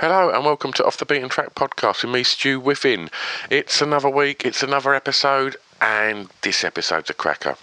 Hello 0.00 0.28
and 0.28 0.44
welcome 0.44 0.72
to 0.72 0.84
Off 0.84 0.96
the 0.96 1.06
Beaten 1.06 1.28
Track 1.28 1.54
podcast 1.54 2.02
with 2.02 2.12
me, 2.12 2.24
Stu 2.24 2.60
Whiffin. 2.60 3.10
It's 3.48 3.80
another 3.80 4.10
week, 4.10 4.44
it's 4.44 4.60
another 4.60 4.92
episode, 4.92 5.56
and 5.80 6.28
this 6.42 6.64
episode's 6.64 7.10
a 7.10 7.14
cracker. 7.14 7.56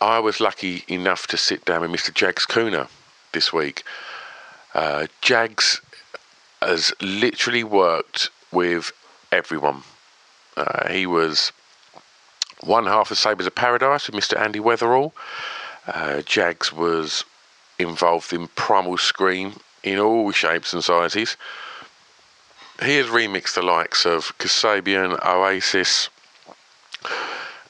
I 0.00 0.20
was 0.20 0.40
lucky 0.40 0.84
enough 0.86 1.26
to 1.26 1.36
sit 1.36 1.64
down 1.64 1.80
with 1.80 1.90
Mr. 1.90 2.14
Jagz 2.14 2.46
Kooner 2.46 2.86
this 3.32 3.52
week. 3.52 3.82
Uh, 4.74 5.08
Jagz 5.20 5.80
has 6.62 6.92
literally 7.00 7.64
worked 7.64 8.30
with 8.52 8.92
everyone. 9.32 9.82
Uh, 10.56 10.88
he 10.88 11.04
was 11.04 11.50
one 12.60 12.86
half 12.86 13.10
of 13.10 13.18
Sabres 13.18 13.48
of 13.48 13.56
Paradise 13.56 14.06
with 14.06 14.14
Mr. 14.14 14.38
Andy 14.38 14.60
Weatherall. 14.60 15.10
Uh, 15.88 16.22
Jags 16.22 16.72
was 16.72 17.24
involved 17.76 18.32
in 18.32 18.46
Primal 18.54 18.98
Scream 18.98 19.56
in 19.86 19.98
all 20.00 20.32
shapes 20.32 20.74
and 20.74 20.84
sizes. 20.84 21.36
He 22.82 22.96
has 22.96 23.06
remixed 23.06 23.54
the 23.54 23.62
likes 23.62 24.04
of 24.04 24.36
Kasabian, 24.38 25.18
Oasis, 25.24 26.10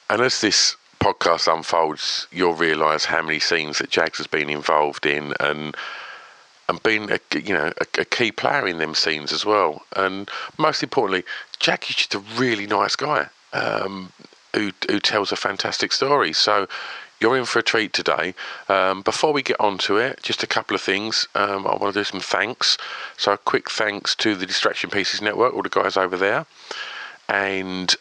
and 0.08 0.22
as 0.22 0.40
this 0.40 0.76
podcast 0.98 1.52
unfolds, 1.52 2.26
you'll 2.32 2.54
realise 2.54 3.04
how 3.04 3.22
many 3.22 3.38
scenes 3.38 3.78
that 3.78 3.90
Jagz 3.90 4.16
has 4.16 4.26
been 4.26 4.48
involved 4.48 5.06
in, 5.06 5.34
and 5.38 5.76
and 6.68 6.82
been 6.82 7.12
a, 7.12 7.20
you 7.38 7.54
know 7.54 7.72
a, 7.80 8.00
a 8.00 8.04
key 8.04 8.32
player 8.32 8.66
in 8.66 8.78
them 8.78 8.94
scenes 8.94 9.30
as 9.30 9.44
well. 9.44 9.82
And 9.94 10.28
most 10.58 10.82
importantly, 10.82 11.24
Jack 11.60 11.88
is 11.90 11.96
just 11.96 12.14
a 12.14 12.18
really 12.36 12.66
nice 12.66 12.96
guy 12.96 13.28
um, 13.52 14.10
who 14.54 14.72
who 14.88 15.00
tells 15.00 15.30
a 15.30 15.36
fantastic 15.36 15.92
story. 15.92 16.32
So 16.32 16.66
you're 17.20 17.36
in 17.36 17.44
for 17.44 17.58
a 17.58 17.62
treat 17.62 17.92
today. 17.92 18.34
Um, 18.68 19.02
before 19.02 19.32
we 19.32 19.42
get 19.42 19.58
on 19.60 19.78
to 19.78 19.96
it, 19.96 20.20
just 20.22 20.42
a 20.42 20.46
couple 20.46 20.74
of 20.74 20.82
things. 20.82 21.28
Um, 21.34 21.66
I 21.66 21.76
want 21.76 21.94
to 21.94 22.00
do 22.00 22.04
some 22.04 22.20
thanks. 22.20 22.76
So 23.16 23.32
a 23.32 23.38
quick 23.38 23.70
thanks 23.70 24.14
to 24.16 24.34
the 24.34 24.46
Distraction 24.46 24.90
Pieces 24.90 25.22
Network, 25.22 25.54
all 25.54 25.62
the 25.62 25.68
guys 25.68 25.96
over 25.96 26.16
there, 26.16 26.46
and 27.28 27.94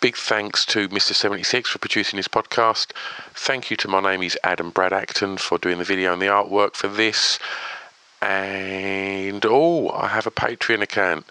big 0.00 0.16
thanks 0.16 0.64
to 0.66 0.88
Mr. 0.90 1.14
76 1.14 1.70
for 1.70 1.78
producing 1.78 2.18
this 2.18 2.28
podcast. 2.28 2.92
Thank 3.34 3.70
you 3.70 3.76
to 3.78 3.88
my 3.88 4.00
name 4.00 4.22
is 4.22 4.38
Adam 4.44 4.70
Brad 4.70 4.92
Acton 4.92 5.38
for 5.38 5.58
doing 5.58 5.78
the 5.78 5.84
video 5.84 6.12
and 6.12 6.22
the 6.22 6.26
artwork 6.26 6.74
for 6.74 6.88
this. 6.88 7.38
And 8.20 9.44
oh, 9.46 9.90
I 9.90 10.08
have 10.08 10.26
a 10.26 10.30
Patreon 10.30 10.82
account 10.82 11.24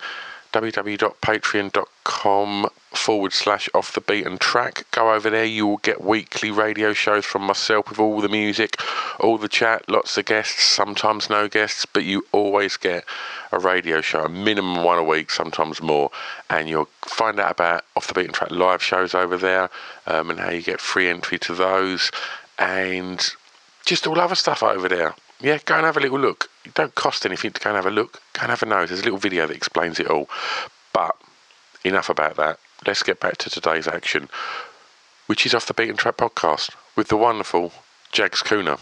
www.patreon.com 0.52 2.69
forward 2.91 3.34
slash 3.34 3.69
off 3.74 3.94
the 3.94 4.02
beaten 4.02 4.38
track. 4.38 4.85
Go 4.91 5.13
over 5.13 5.30
there, 5.30 5.46
you 5.46 5.68
will 5.68 5.78
get 5.78 6.02
weekly 6.02 6.52
radio 6.52 6.94
shows 6.94 7.25
from 7.25 7.44
myself 7.44 7.90
with 7.90 8.00
all 8.00 8.22
the 8.22 8.30
music, 8.30 8.81
all 9.19 9.38
the 9.38 9.47
chat, 9.47 9.90
lots 9.90 10.18
of 10.18 10.25
guests, 10.25 10.63
sometimes 10.63 11.30
no 11.30 11.47
guests, 11.47 11.85
but 11.85 12.03
you 12.03 12.25
always 12.31 12.78
get 12.78 13.06
a 13.52 13.59
radio 13.59 14.02
show, 14.02 14.24
a 14.24 14.30
minimum 14.30 14.84
one 14.84 14.97
a 14.97 15.03
week, 15.03 15.31
sometimes 15.31 15.81
more. 15.81 16.12
And 16.50 16.68
you'll 16.68 16.90
find 17.02 17.40
out 17.40 17.52
about 17.52 17.85
off 17.96 18.08
the 18.08 18.14
beaten 18.14 18.34
track 18.34 18.52
live 18.52 18.81
shows 18.81 19.14
over 19.14 19.38
there 19.38 19.69
um, 20.06 20.29
and 20.29 20.40
how 20.40 20.50
you 20.50 20.62
get 20.62 20.81
free 20.81 21.08
entry 21.08 21.40
to 21.40 21.53
those 21.53 22.12
and 22.58 23.34
just 23.85 24.08
all 24.08 24.19
other 24.19 24.35
stuff 24.35 24.64
over 24.64 24.90
there. 24.90 25.14
Yeah, 25.39 25.59
go 25.65 25.75
and 25.75 25.85
have 25.85 25.97
a 25.97 25.99
little 25.99 26.19
look. 26.19 26.49
It 26.65 26.73
don't 26.73 26.95
cost 26.95 27.23
anything 27.25 27.51
to 27.51 27.61
go 27.61 27.69
and 27.69 27.75
have 27.75 27.85
a 27.85 27.91
look. 27.91 28.21
Go 28.33 28.41
and 28.41 28.49
have 28.49 28.63
a 28.63 28.65
nose. 28.65 28.89
There's 28.89 29.01
a 29.01 29.03
little 29.03 29.19
video 29.19 29.45
that 29.45 29.55
explains 29.55 29.99
it 29.99 30.07
all. 30.07 30.27
But 30.93 31.15
enough 31.83 32.09
about 32.09 32.37
that. 32.37 32.59
Let's 32.85 33.03
get 33.03 33.19
back 33.19 33.37
to 33.37 33.49
today's 33.49 33.87
action, 33.87 34.29
which 35.27 35.45
is 35.45 35.53
off 35.53 35.67
the 35.67 35.73
Beaten 35.73 35.95
Track 35.95 36.17
podcast 36.17 36.71
with 36.95 37.09
the 37.09 37.17
wonderful 37.17 37.71
Jagz 38.11 38.43
Kooner. 38.43 38.79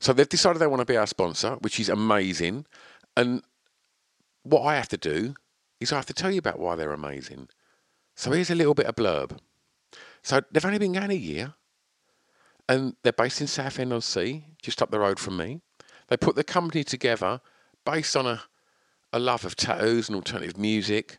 So 0.00 0.12
they've 0.12 0.28
decided 0.28 0.60
they 0.60 0.66
want 0.66 0.80
to 0.80 0.86
be 0.86 0.96
our 0.96 1.06
sponsor, 1.06 1.56
which 1.60 1.80
is 1.80 1.88
amazing. 1.88 2.66
And 3.16 3.42
what 4.42 4.62
I 4.62 4.76
have 4.76 4.88
to 4.90 4.96
do 4.96 5.34
is 5.80 5.92
I 5.92 5.96
have 5.96 6.06
to 6.06 6.14
tell 6.14 6.30
you 6.30 6.38
about 6.38 6.58
why 6.58 6.76
they're 6.76 6.92
amazing. 6.92 7.48
So 8.14 8.30
here's 8.30 8.50
a 8.50 8.54
little 8.54 8.74
bit 8.74 8.86
of 8.86 8.94
blurb. 8.94 9.38
So 10.22 10.40
they've 10.50 10.64
only 10.64 10.78
been 10.78 10.92
going 10.92 11.10
a 11.10 11.14
year, 11.14 11.54
and 12.68 12.96
they're 13.02 13.12
based 13.12 13.40
in 13.40 13.46
Southend 13.46 13.92
on 13.92 14.00
Sea, 14.00 14.44
just 14.62 14.80
up 14.80 14.90
the 14.90 15.00
road 15.00 15.18
from 15.18 15.36
me. 15.36 15.60
They 16.08 16.16
put 16.16 16.36
the 16.36 16.44
company 16.44 16.84
together 16.84 17.40
based 17.84 18.16
on 18.16 18.26
a, 18.26 18.42
a 19.12 19.18
love 19.18 19.44
of 19.44 19.56
tattoos 19.56 20.08
and 20.08 20.16
alternative 20.16 20.56
music, 20.56 21.18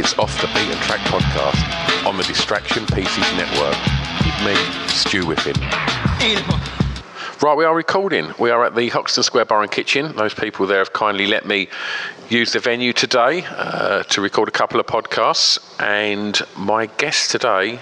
It's 0.00 0.18
Off 0.18 0.40
the 0.40 0.46
Beaten 0.46 0.78
Track 0.84 1.00
podcast 1.00 2.06
on 2.06 2.16
the 2.16 2.22
Distraction 2.22 2.86
Pieces 2.86 3.18
Network 3.36 3.76
with 4.24 4.46
me, 4.46 4.54
Stu 4.88 5.26
Whiffin. 5.26 5.60
Right, 7.42 7.54
we 7.54 7.66
are 7.66 7.74
recording. 7.74 8.32
We 8.38 8.48
are 8.48 8.64
at 8.64 8.74
the 8.74 8.88
Hoxton 8.88 9.22
Square 9.24 9.44
Bar 9.44 9.60
and 9.60 9.70
Kitchen. 9.70 10.16
Those 10.16 10.32
people 10.32 10.66
there 10.66 10.78
have 10.78 10.94
kindly 10.94 11.26
let 11.26 11.44
me 11.44 11.68
use 12.30 12.54
the 12.54 12.60
venue 12.60 12.94
today 12.94 13.44
uh, 13.50 14.04
to 14.04 14.22
record 14.22 14.48
a 14.48 14.52
couple 14.52 14.80
of 14.80 14.86
podcasts. 14.86 15.58
And 15.78 16.40
my 16.56 16.86
guest 16.86 17.30
today 17.30 17.78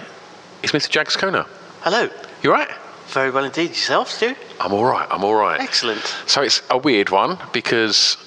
is 0.61 0.73
Mr. 0.73 0.89
Jagz 0.89 1.15
Kooner. 1.17 1.47
Hello. 1.83 2.09
You 2.43 2.51
right? 2.51 2.69
Very 3.07 3.31
well 3.31 3.45
indeed. 3.45 3.69
Yourself, 3.69 4.11
Stu? 4.11 4.35
I'm 4.59 4.73
all 4.73 4.83
right. 4.83 5.07
I'm 5.09 5.23
all 5.23 5.35
right. 5.35 5.61
Excellent. 5.61 6.01
So 6.27 6.41
it's 6.41 6.61
a 6.69 6.77
weird 6.77 7.11
one 7.11 7.37
because 7.53 8.17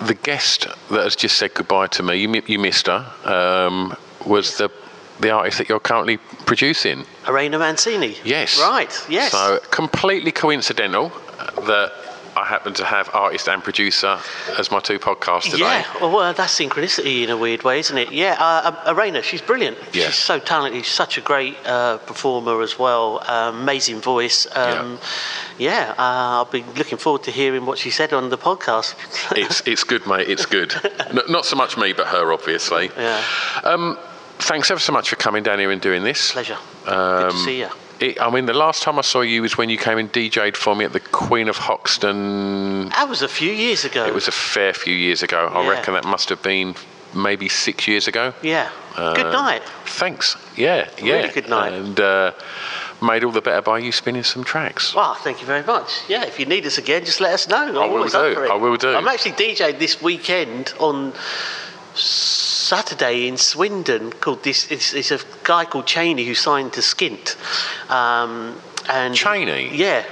the 0.00 0.14
guest 0.14 0.66
that 0.90 1.04
has 1.04 1.16
just 1.16 1.38
said 1.38 1.54
goodbye 1.54 1.88
to 1.88 2.02
me, 2.02 2.16
you, 2.16 2.42
you 2.46 2.58
missed 2.58 2.86
her, 2.86 3.06
um, 3.24 3.96
was 4.26 4.58
the 4.58 4.70
the 5.20 5.30
artist 5.30 5.58
that 5.58 5.68
you're 5.68 5.80
currently 5.80 6.16
producing. 6.46 7.04
Arena 7.26 7.58
Mancini. 7.58 8.16
Yes. 8.24 8.60
Right. 8.60 8.92
Yes. 9.08 9.32
So 9.32 9.58
completely 9.70 10.30
coincidental 10.30 11.08
that 11.66 11.92
I 12.38 12.44
happen 12.46 12.72
to 12.74 12.84
have 12.84 13.10
artist 13.14 13.48
and 13.48 13.62
producer 13.64 14.18
as 14.58 14.70
my 14.70 14.78
two 14.80 14.98
podcasts 14.98 15.50
today. 15.50 15.58
Yeah, 15.58 15.84
well, 16.00 16.32
that's 16.32 16.58
synchronicity 16.58 17.24
in 17.24 17.30
a 17.30 17.36
weird 17.36 17.62
way, 17.64 17.80
isn't 17.80 17.98
it? 17.98 18.12
Yeah, 18.12 18.36
uh, 18.38 18.70
uh, 18.86 18.94
Arena, 18.94 19.22
she's 19.22 19.42
brilliant. 19.42 19.76
Yeah. 19.92 20.06
She's 20.06 20.14
so 20.16 20.38
talented. 20.38 20.84
She's 20.84 20.94
such 20.94 21.18
a 21.18 21.20
great 21.20 21.56
uh, 21.66 21.98
performer 21.98 22.62
as 22.62 22.78
well. 22.78 23.18
Uh, 23.26 23.50
amazing 23.54 24.00
voice. 24.00 24.46
Um, 24.54 24.98
yeah, 25.58 25.94
uh, 25.98 26.38
I'll 26.38 26.44
be 26.44 26.64
looking 26.76 26.98
forward 26.98 27.24
to 27.24 27.30
hearing 27.32 27.66
what 27.66 27.78
she 27.78 27.90
said 27.90 28.12
on 28.12 28.30
the 28.30 28.38
podcast. 28.38 28.94
It's 29.36 29.60
it's 29.66 29.84
good, 29.84 30.06
mate. 30.06 30.28
It's 30.28 30.46
good. 30.46 30.74
N- 31.10 31.18
not 31.28 31.44
so 31.44 31.56
much 31.56 31.76
me, 31.76 31.92
but 31.92 32.06
her, 32.08 32.32
obviously. 32.32 32.90
yeah, 32.96 33.22
Um, 33.64 33.98
thanks 34.38 34.70
ever 34.70 34.80
so 34.80 34.92
much 34.92 35.08
for 35.10 35.16
coming 35.16 35.42
down 35.42 35.58
here 35.58 35.70
and 35.70 35.80
doing 35.80 36.02
this. 36.04 36.32
pleasure. 36.32 36.58
Good 36.84 36.90
to 36.92 37.28
Um, 37.28 37.36
see 37.44 37.58
you. 37.60 37.68
It, 38.00 38.20
I 38.20 38.30
mean, 38.30 38.46
the 38.46 38.54
last 38.54 38.82
time 38.82 38.98
I 38.98 39.02
saw 39.02 39.22
you 39.22 39.42
was 39.42 39.58
when 39.58 39.68
you 39.68 39.76
came 39.78 39.98
and 39.98 40.12
DJ'd 40.12 40.56
for 40.56 40.76
me 40.76 40.84
at 40.84 40.92
the 40.92 41.00
Queen 41.00 41.48
of 41.48 41.56
Hoxton. 41.56 42.88
That 42.90 43.08
was 43.08 43.22
a 43.22 43.28
few 43.28 43.50
years 43.50 43.84
ago. 43.84 44.06
It 44.06 44.14
was 44.14 44.28
a 44.28 44.32
fair 44.32 44.72
few 44.72 44.94
years 44.94 45.22
ago. 45.22 45.48
I 45.52 45.68
reckon 45.68 45.94
that 45.94 46.04
must 46.04 46.28
have 46.28 46.42
been 46.42 46.74
maybe 47.14 47.48
six 47.48 47.88
years 47.88 48.06
ago. 48.06 48.32
Yeah. 48.42 48.70
good 48.94 49.26
Uh, 49.26 49.32
night. 49.32 49.62
Thanks. 49.86 50.36
Yeah, 50.56 50.88
yeah. 51.02 51.14
Really 51.14 51.28
good 51.30 51.48
night. 51.48 51.72
And 51.72 51.98
uh, 51.98 52.32
made 53.02 53.24
all 53.24 53.32
the 53.32 53.40
better 53.40 53.62
by 53.62 53.78
you 53.78 53.90
spinning 53.90 54.22
some 54.22 54.44
tracks. 54.44 54.94
Well, 54.94 55.14
thank 55.14 55.40
you 55.40 55.46
very 55.46 55.64
much. 55.64 56.02
Yeah, 56.08 56.24
if 56.24 56.38
you 56.38 56.46
need 56.46 56.66
us 56.66 56.78
again, 56.78 57.04
just 57.04 57.20
let 57.20 57.32
us 57.32 57.48
know. 57.48 57.66
I'm 57.66 57.76
I 57.78 57.86
will 57.86 58.06
do. 58.08 58.40
I 58.48 58.54
will 58.54 58.76
do. 58.76 58.94
I'm 58.94 59.08
actually 59.08 59.32
DJing 59.32 59.78
this 59.78 60.00
weekend 60.02 60.72
on 60.78 61.14
Saturday 61.94 63.26
in 63.28 63.36
Swindon. 63.36 64.12
Called 64.12 64.42
this. 64.44 64.70
It's, 64.70 64.92
it's 64.94 65.10
a 65.10 65.18
guy 65.44 65.64
called 65.64 65.86
Cheney 65.86 66.24
who 66.24 66.34
signed 66.34 66.72
to 66.74 66.80
Skint. 66.80 67.36
Um, 67.88 68.56
and 68.88 69.14
Cheney? 69.14 69.74
Yeah. 69.74 70.04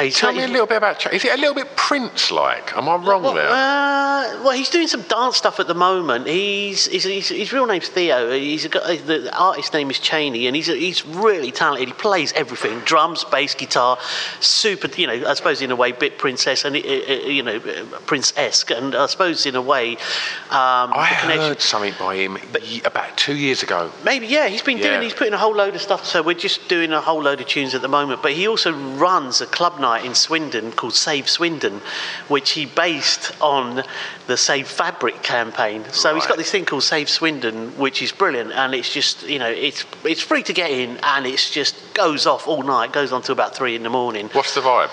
He's, 0.00 0.16
Tell 0.16 0.32
me 0.32 0.42
a 0.42 0.48
little 0.48 0.66
bit 0.66 0.78
about. 0.78 1.12
Is 1.12 1.24
it 1.24 1.32
a 1.32 1.36
little 1.36 1.54
bit 1.54 1.76
Prince-like? 1.76 2.76
Am 2.76 2.88
I 2.88 2.96
wrong 2.96 3.22
well, 3.22 3.34
there? 3.34 3.48
Uh, 3.48 4.42
well, 4.44 4.52
he's 4.52 4.70
doing 4.70 4.86
some 4.86 5.02
dance 5.02 5.36
stuff 5.36 5.60
at 5.60 5.66
the 5.66 5.74
moment. 5.74 6.26
He's, 6.26 6.86
he's, 6.86 7.04
he's 7.04 7.28
his 7.28 7.52
real 7.52 7.66
name's 7.66 7.88
Theo. 7.88 8.30
He's 8.32 8.64
a, 8.64 8.68
the, 8.68 9.30
artist's 9.36 9.72
name 9.72 9.90
is 9.90 9.98
Cheney, 9.98 10.46
and 10.46 10.56
he's 10.56 10.66
he's 10.66 11.04
really 11.04 11.50
talented. 11.52 11.88
He 11.88 11.94
plays 11.94 12.32
everything: 12.32 12.80
drums, 12.80 13.24
bass, 13.24 13.54
guitar. 13.54 13.98
Super, 14.40 14.88
you 15.00 15.06
know. 15.06 15.28
I 15.28 15.34
suppose 15.34 15.60
in 15.60 15.70
a 15.70 15.76
way, 15.76 15.92
bit 15.92 16.18
princess, 16.18 16.64
and 16.64 16.76
you 16.76 17.42
know, 17.42 17.60
prince-esque, 18.06 18.70
and 18.70 18.94
I 18.94 19.06
suppose 19.06 19.44
in 19.44 19.56
a 19.56 19.62
way, 19.62 19.92
um, 19.92 20.92
I 20.94 21.06
heard 21.06 21.60
something 21.60 21.94
by 21.98 22.16
him 22.16 22.38
ye- 22.62 22.82
about 22.84 23.16
two 23.16 23.36
years 23.36 23.62
ago. 23.62 23.92
Maybe, 24.04 24.26
yeah, 24.26 24.48
he's 24.48 24.62
been 24.62 24.78
Yeah. 24.78 24.90
doing, 24.90 25.02
he's 25.02 25.14
putting 25.14 25.34
a 25.34 25.38
whole 25.38 25.54
load 25.54 25.74
of 25.74 25.82
stuff, 25.82 26.06
so 26.06 26.22
we're 26.22 26.34
just 26.34 26.68
doing 26.68 26.92
a 26.92 27.00
whole 27.00 27.22
load 27.22 27.40
of 27.40 27.46
tunes 27.46 27.74
at 27.74 27.82
the 27.82 27.88
moment. 27.88 28.22
But 28.22 28.32
he 28.32 28.48
also 28.48 28.72
runs 28.72 29.40
a 29.40 29.46
club 29.46 29.78
night 29.78 29.89
in 29.98 30.14
Swindon 30.14 30.72
called 30.72 30.94
Save 30.94 31.28
Swindon, 31.28 31.80
which 32.28 32.50
he 32.50 32.66
based 32.66 33.32
on 33.40 33.82
the 34.26 34.36
Save 34.36 34.68
Fabric 34.68 35.22
campaign. 35.22 35.84
So 35.90 36.14
he's 36.14 36.26
got 36.26 36.36
this 36.36 36.50
thing 36.50 36.64
called 36.64 36.82
Save 36.82 37.08
Swindon, 37.08 37.76
which 37.78 38.02
is 38.02 38.12
brilliant, 38.12 38.52
and 38.52 38.74
it's 38.74 38.92
just, 38.92 39.28
you 39.28 39.38
know, 39.38 39.50
it's, 39.50 39.84
it's 40.04 40.22
free 40.22 40.42
to 40.44 40.52
get 40.52 40.70
in, 40.70 40.98
and 41.02 41.26
it's 41.26 41.50
just 41.50 41.74
goes 41.94 42.26
off 42.26 42.46
all 42.46 42.62
night, 42.62 42.92
goes 42.92 43.12
on 43.12 43.22
to 43.22 43.32
about 43.32 43.54
three 43.54 43.74
in 43.74 43.82
the 43.82 43.90
morning 43.90 44.28
What's 44.32 44.54
the 44.54 44.60
vibe? 44.60 44.90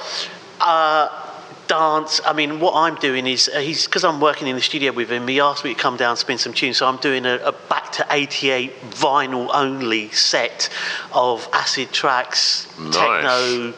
Uh, 0.60 1.27
dance. 1.68 2.22
I 2.26 2.34
mean, 2.34 2.60
what 2.60 2.74
I'm 2.76 2.96
doing 2.96 3.28
is 3.28 3.50
uh, 3.54 3.60
he's 3.60 3.86
because 3.86 4.04
I'm 4.04 4.20
working 4.20 4.48
in 4.48 4.56
the 4.56 4.62
studio 4.62 4.92
with 4.92 5.10
him. 5.10 5.28
He 5.28 5.40
asked 5.40 5.64
me 5.64 5.74
to 5.74 5.80
come 5.80 5.98
down 5.98 6.12
and 6.12 6.20
spin 6.20 6.38
some 6.38 6.54
tunes, 6.54 6.78
so 6.78 6.88
I'm 6.88 6.98
doing 6.98 7.26
a, 7.26 7.36
a 7.38 7.52
back 7.52 7.92
to 7.94 8.06
'88 8.10 8.74
vinyl 8.92 9.50
only 9.54 10.10
set 10.12 10.70
of 11.14 11.48
acid 11.54 11.92
tracks, 11.92 12.68
Nice. 12.80 12.96
techno 12.96 13.74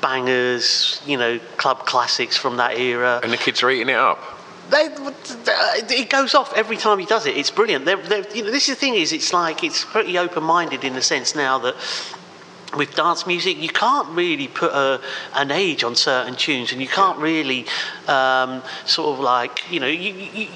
bangers, 0.00 1.00
you 1.06 1.16
know, 1.16 1.38
club 1.56 1.86
classics 1.86 2.36
from 2.36 2.56
that 2.58 2.78
era. 2.78 3.20
And 3.22 3.32
the 3.32 3.36
kids 3.36 3.62
are 3.62 3.70
eating 3.70 3.88
it 3.88 3.96
up. 3.96 4.18
They, 4.70 4.88
it 5.94 6.08
goes 6.10 6.34
off 6.34 6.52
every 6.54 6.76
time 6.78 6.98
he 6.98 7.04
does 7.06 7.26
it. 7.26 7.36
It's 7.36 7.50
brilliant. 7.50 7.84
They're, 7.84 7.98
they're, 7.98 8.26
you 8.32 8.44
know, 8.44 8.50
this 8.50 8.68
is 8.68 8.76
the 8.76 8.80
thing 8.80 8.94
is, 8.94 9.12
it's 9.12 9.32
like 9.32 9.62
it's 9.62 9.84
pretty 9.84 10.16
open-minded 10.18 10.84
in 10.84 10.94
the 10.94 11.02
sense 11.02 11.34
now 11.34 11.58
that 11.58 11.74
with 12.76 12.94
dance 12.94 13.26
music, 13.26 13.58
you 13.58 13.68
can't 13.68 14.08
really 14.08 14.48
put 14.48 14.72
a, 14.72 15.00
an 15.34 15.50
age 15.50 15.84
on 15.84 15.94
certain 15.94 16.34
tunes, 16.34 16.72
and 16.72 16.80
you 16.80 16.88
can't 16.88 17.18
really 17.18 17.66
um, 18.08 18.62
sort 18.86 19.14
of 19.14 19.20
like 19.20 19.70
you 19.70 19.80
know, 19.80 19.86
you, 19.86 20.12
you, 20.12 20.48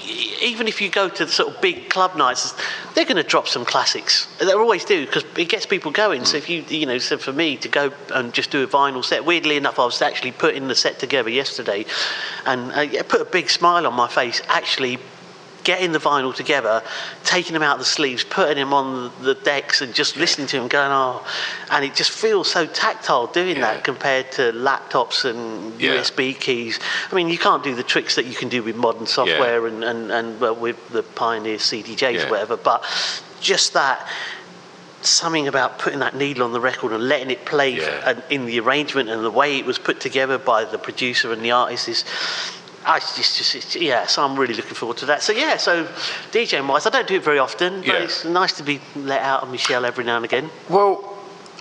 even 0.43 0.69
if 0.69 0.81
you 0.81 0.91
go 0.91 1.09
to 1.09 1.27
sort 1.29 1.55
of 1.55 1.61
big 1.61 1.89
club 1.91 2.17
nights, 2.17 2.55
they're 2.95 3.05
going 3.05 3.17
to 3.17 3.23
drop 3.23 3.49
some 3.49 3.65
classics. 3.65 4.27
They 4.39 4.53
always 4.53 4.85
do 4.85 5.07
because 5.07 5.25
it 5.37 5.49
gets 5.49 5.67
people 5.67 5.91
going. 5.91 6.25
So 6.25 6.37
if 6.37 6.49
you 6.49 6.65
you 6.69 6.87
know, 6.87 6.99
so 6.99 7.19
for 7.19 7.33
me 7.33 7.57
to 7.59 7.69
go 7.69 7.93
and 8.15 8.33
just 8.33 8.51
do 8.51 8.63
a 8.63 8.67
vinyl 8.67 9.05
set, 9.05 9.25
weirdly 9.25 9.57
enough, 9.57 9.79
I 9.79 9.85
was 9.85 10.03
actually 10.03 10.33
putting 10.33 10.69
the 10.69 10.75
set 10.75 10.99
together 10.99 11.31
yesterday, 11.31 11.85
and 12.47 12.73
uh, 12.73 12.81
it 12.81 13.09
put 13.09 13.21
a 13.21 13.27
big 13.27 13.51
smile 13.51 13.87
on 13.87 13.95
my 13.95 14.09
face 14.09 14.43
actually 14.49 14.99
getting 15.65 15.93
the 15.93 15.99
vinyl 15.99 16.35
together, 16.35 16.83
taking 17.25 17.53
them 17.53 17.63
out 17.63 17.75
of 17.75 17.79
the 17.81 17.85
sleeves, 17.85 18.25
putting 18.25 18.57
them 18.57 18.73
on 18.73 19.11
the 19.23 19.35
decks, 19.35 19.81
and 19.83 19.95
just 19.95 20.17
listening 20.17 20.47
to 20.47 20.59
them 20.59 20.69
going, 20.69 20.91
oh, 20.91 21.25
and 21.71 21.85
it 21.85 21.95
just 21.95 22.11
feels 22.11 22.51
so 22.51 22.67
tactile 22.67 23.27
doing 23.27 23.57
Yeah. 23.57 23.75
that 23.75 23.85
compared 23.85 24.33
to 24.33 24.53
laptops 24.53 25.25
and 25.25 25.79
Yeah. 25.81 25.93
USB 25.95 26.33
keys. 26.35 26.79
I 27.11 27.15
mean, 27.15 27.29
you 27.29 27.39
can't 27.39 27.63
do 27.63 27.75
the 27.75 27.83
tricks 27.83 28.15
that 28.15 28.25
you 28.25 28.35
can 28.35 28.49
do 28.49 28.63
with 28.63 28.77
modern 28.77 29.07
software 29.07 29.67
and, 29.67 29.85
and, 29.85 30.11
and 30.11 30.41
well, 30.41 30.55
with 30.55 30.77
the 30.91 31.03
Pioneer 31.03 31.59
CDJs 31.59 32.15
Yeah. 32.15 32.27
or 32.27 32.31
whatever, 32.31 32.57
but 32.57 32.85
just 33.41 33.75
that 33.75 34.07
something 35.01 35.47
about 35.47 35.79
putting 35.79 36.01
that 36.01 36.17
needle 36.17 36.43
on 36.43 36.53
the 36.53 36.61
record 36.61 36.93
and 36.93 37.09
letting 37.09 37.31
it 37.31 37.45
play 37.45 37.71
Yeah. 37.71 38.11
and 38.11 38.23
in 38.31 38.47
the 38.47 38.59
arrangement 38.59 39.09
and 39.09 39.25
the 39.25 39.31
way 39.31 39.57
it 39.57 39.65
was 39.65 39.79
put 39.79 40.01
together 40.01 40.39
by 40.39 40.65
the 40.65 40.79
producer 40.79 41.33
and 41.33 41.43
the 41.43 41.53
artist 41.53 41.89
is 41.89 42.05
I 42.89 42.99
just, 43.01 43.37
just 43.37 43.55
it's, 43.55 43.77
yeah, 43.77 44.07
so 44.07 44.25
I'm 44.25 44.35
really 44.39 44.55
looking 44.55 44.75
forward 44.75 44.97
to 44.99 45.07
that. 45.07 45.23
So 45.23 45.33
yeah, 45.33 45.59
so 45.59 45.85
DJing 46.33 46.67
wise, 46.67 46.87
I 46.87 46.91
don't 46.91 47.07
do 47.07 47.17
it 47.17 47.23
very 47.23 47.39
often, 47.39 47.81
but 47.81 47.87
Yeah. 47.87 48.05
it's 48.05 48.25
nice 48.25 48.55
to 48.55 48.63
be 48.63 48.81
let 48.97 49.21
out 49.23 49.43
of 49.43 49.51
Michelle 49.51 49.85
every 49.85 50.05
now 50.05 50.17
and 50.17 50.25
again. 50.25 50.51
Well, 50.71 51.17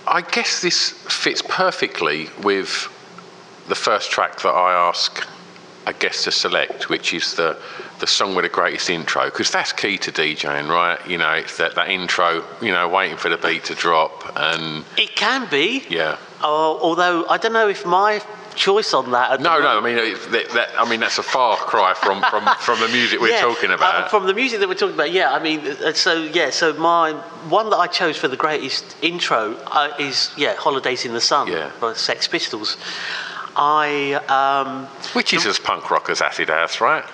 I 0.06 0.22
guess 0.22 0.62
this 0.62 0.90
fits 0.90 1.42
perfectly 1.42 2.30
with 2.42 2.88
the 3.68 3.74
first 3.74 4.10
track 4.10 4.40
that 4.40 4.48
I 4.54 4.72
ask 4.72 5.26
a 5.86 5.92
guest 5.92 6.24
to 6.24 6.32
select, 6.32 6.88
which 6.88 7.12
is 7.12 7.34
the 7.34 7.58
the 8.00 8.06
song 8.06 8.36
with 8.36 8.44
the 8.44 8.48
greatest 8.48 8.88
intro, 8.90 9.24
because 9.24 9.50
that's 9.50 9.72
key 9.72 9.98
to 9.98 10.12
DJing, 10.12 10.68
right? 10.68 11.04
You 11.10 11.18
know, 11.18 11.32
it's 11.32 11.56
that, 11.56 11.74
that 11.74 11.88
intro, 11.88 12.44
you 12.62 12.70
know, 12.70 12.86
waiting 12.88 13.16
for 13.16 13.28
the 13.28 13.36
beat 13.36 13.64
to 13.64 13.74
drop, 13.74 14.12
and 14.36 14.84
It 14.96 15.16
can 15.16 15.48
be, 15.50 15.82
yeah. 15.90 16.16
uh, 16.40 16.46
although 16.46 17.26
I 17.28 17.38
don't 17.38 17.52
know 17.52 17.68
if 17.68 17.84
my 17.84 18.22
choice 18.58 18.92
on 18.92 19.10
that. 19.12 19.40
No, 19.40 19.60
no, 19.60 19.78
I 19.78 19.80
mean, 19.80 19.96
that, 19.96 20.50
that, 20.54 20.68
I 20.78 20.88
mean 20.90 21.00
that's 21.00 21.18
a 21.18 21.22
far 21.22 21.56
cry 21.56 21.94
from, 21.94 22.22
from, 22.28 22.44
from 22.60 22.80
the 22.80 22.88
music 22.88 23.20
we're 23.20 23.30
Yeah, 23.30 23.40
talking 23.40 23.70
uh, 23.70 23.74
about. 23.76 24.10
from 24.10 24.26
the 24.26 24.34
music 24.34 24.60
that 24.60 24.68
we're 24.68 24.74
talking 24.74 24.94
about, 24.94 25.12
yeah. 25.12 25.32
I 25.32 25.42
mean, 25.42 25.60
uh, 25.60 25.92
so 25.92 26.12
yeah, 26.24 26.50
so 26.50 26.74
my 26.74 27.12
one 27.48 27.70
that 27.70 27.76
I 27.76 27.86
chose 27.86 28.16
for 28.18 28.28
the 28.28 28.36
greatest 28.36 28.84
intro 29.02 29.54
uh, 29.68 29.94
is 29.98 30.30
yeah, 30.36 30.54
"Holidays 30.56 31.04
in 31.04 31.12
the 31.14 31.20
Sun" 31.20 31.48
Yeah. 31.48 31.70
by 31.80 31.94
Sex 31.94 32.28
Pistols. 32.28 32.76
I 33.56 34.14
um, 34.38 34.86
Which 35.14 35.32
is 35.32 35.46
as 35.46 35.58
punk 35.58 35.90
rock 35.90 36.10
as 36.10 36.20
Acid 36.20 36.48
House, 36.48 36.80
right? 36.80 37.04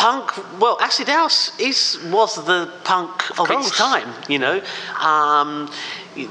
punk. 0.00 0.32
Well, 0.60 0.78
acid 0.80 1.08
house 1.08 1.58
is 1.60 1.98
was 2.10 2.34
the 2.46 2.72
punk 2.84 3.30
of, 3.38 3.46
course. 3.48 3.68
its 3.68 3.76
time. 3.76 4.08
You 4.28 4.38
know, 4.38 4.62
um, 4.98 5.70
you, 6.16 6.28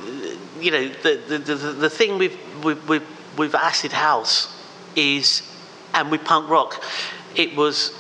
you 0.60 0.72
know 0.72 0.90
the, 1.04 1.22
the, 1.28 1.38
the, 1.38 1.56
the 1.56 1.90
thing 1.90 2.18
with, 2.18 2.36
with 2.64 2.80
with 2.88 3.04
with 3.40 3.56
acid 3.56 3.92
house 3.92 4.56
is, 4.96 5.42
and 5.96 6.12
with 6.12 6.24
punk 6.24 6.48
rock, 6.50 6.84
it 7.36 7.56
was. 7.56 7.96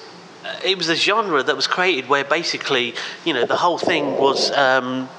It 0.63 0.77
was 0.77 0.89
a 0.89 0.95
genre 0.95 1.43
that 1.43 1.55
was 1.55 1.67
created 1.67 2.09
where 2.09 2.23
basically, 2.23 2.95
you 3.25 3.33
know, 3.33 3.45
the 3.45 3.57
whole 3.57 3.77
thing 3.77 4.17
was 4.17 4.49
um, 4.51 5.09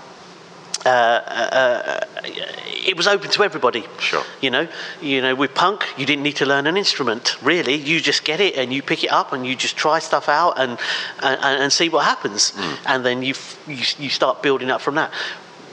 uh, 0.84 0.88
uh, 0.88 2.00
it 2.24 2.96
was 2.96 3.06
open 3.06 3.30
to 3.30 3.44
everybody. 3.44 3.84
Sure. 3.98 4.24
You 4.40 4.50
know, 4.50 4.68
you 5.02 5.20
know, 5.20 5.34
with 5.34 5.54
punk, 5.54 5.84
you 5.98 6.06
didn't 6.06 6.22
need 6.22 6.36
to 6.36 6.46
learn 6.46 6.66
an 6.66 6.76
instrument. 6.76 7.36
Really, 7.42 7.74
you 7.74 8.00
just 8.00 8.24
get 8.24 8.40
it 8.40 8.56
and 8.56 8.72
you 8.72 8.82
pick 8.82 9.04
it 9.04 9.12
up 9.12 9.32
and 9.32 9.46
you 9.46 9.54
just 9.54 9.76
try 9.76 9.98
stuff 9.98 10.28
out 10.28 10.58
and 10.58 10.78
and, 11.22 11.62
and 11.62 11.72
see 11.72 11.88
what 11.90 12.04
happens, 12.04 12.54
and 12.86 13.04
then 13.04 13.22
you, 13.22 13.32
f- 13.32 13.62
you 13.68 14.04
you 14.04 14.10
start 14.10 14.42
building 14.42 14.70
up 14.70 14.80
from 14.80 14.94
that. 14.94 15.12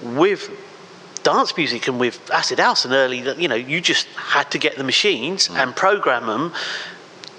With 0.03 0.49
dance 1.27 1.51
music 1.57 1.89
and 1.89 1.99
with 1.99 2.15
acid 2.31 2.59
house 2.59 2.85
and 2.85 2.93
early, 2.93 3.19
that 3.27 3.37
you 3.37 3.49
know, 3.51 3.61
you 3.71 3.79
just 3.81 4.07
had 4.35 4.49
to 4.49 4.57
get 4.57 4.77
the 4.77 4.83
machines 4.93 5.49
mm. 5.49 5.57
and 5.61 5.75
program 5.75 6.25
them 6.27 6.53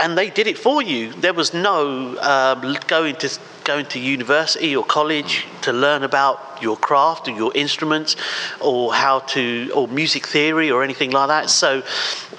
and 0.00 0.16
they 0.16 0.28
did 0.30 0.46
it 0.46 0.58
for 0.58 0.82
you. 0.82 1.12
There 1.14 1.34
was 1.34 1.54
no 1.54 2.18
um, 2.20 2.76
going 2.86 3.16
to 3.16 3.28
going 3.64 3.86
to 3.86 3.98
university 3.98 4.76
or 4.76 4.84
college 4.84 5.32
mm. 5.44 5.60
to 5.62 5.72
learn 5.72 6.02
about 6.02 6.36
your 6.60 6.76
craft 6.76 7.28
or 7.28 7.32
your 7.32 7.52
instruments 7.54 8.16
or 8.60 8.92
how 8.92 9.20
to 9.34 9.70
or 9.74 9.88
music 9.88 10.26
theory 10.26 10.70
or 10.70 10.82
anything 10.82 11.10
like 11.10 11.28
that. 11.28 11.44
Mm. 11.46 11.62
So 11.62 11.82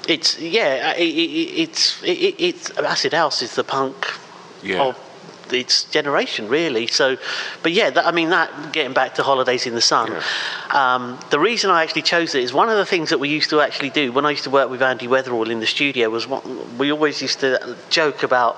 it's 0.08 0.40
yeah, 0.40 0.94
it, 0.94 1.14
it, 1.24 1.32
it's 1.64 2.04
it, 2.04 2.20
it, 2.28 2.36
it's 2.48 2.78
acid 2.78 3.14
house 3.14 3.42
is 3.42 3.56
the 3.56 3.64
punk 3.64 3.98
Yeah. 4.62 4.84
of 4.84 5.09
its 5.54 5.84
generation 5.86 6.48
really. 6.48 6.88
So, 6.88 7.18
but 7.64 7.72
yeah, 7.72 7.90
that, 7.90 8.06
I 8.06 8.12
mean 8.12 8.30
that 8.30 8.74
getting 8.74 8.94
back 8.94 9.16
to 9.16 9.24
holidays 9.24 9.66
in 9.66 9.76
the 9.76 9.82
sun. 9.82 10.22
Um, 10.72 11.20
the 11.30 11.40
reason 11.40 11.70
I 11.70 11.84
actually 11.84 12.04
chose 12.04 12.36
it 12.36 12.44
is 12.44 12.54
one 12.54 12.70
of 12.70 12.78
the 12.78 12.86
things 12.86 13.10
that 13.10 13.20
we 13.20 13.30
used 13.30 13.50
to 13.52 13.62
actually 13.62 13.90
do 13.90 14.12
when 14.12 14.26
I 14.26 14.32
used 14.32 14.44
to 14.46 14.50
work 14.50 14.70
with 14.70 14.82
Andy 14.82 15.08
Weatherall 15.08 15.50
in 15.50 15.60
the 15.60 15.68
studio 15.68 16.10
was 16.10 16.28
what 16.28 16.46
we 16.78 16.92
always 16.92 17.22
used 17.22 17.40
to 17.42 17.78
joke 17.90 18.24
about 18.24 18.58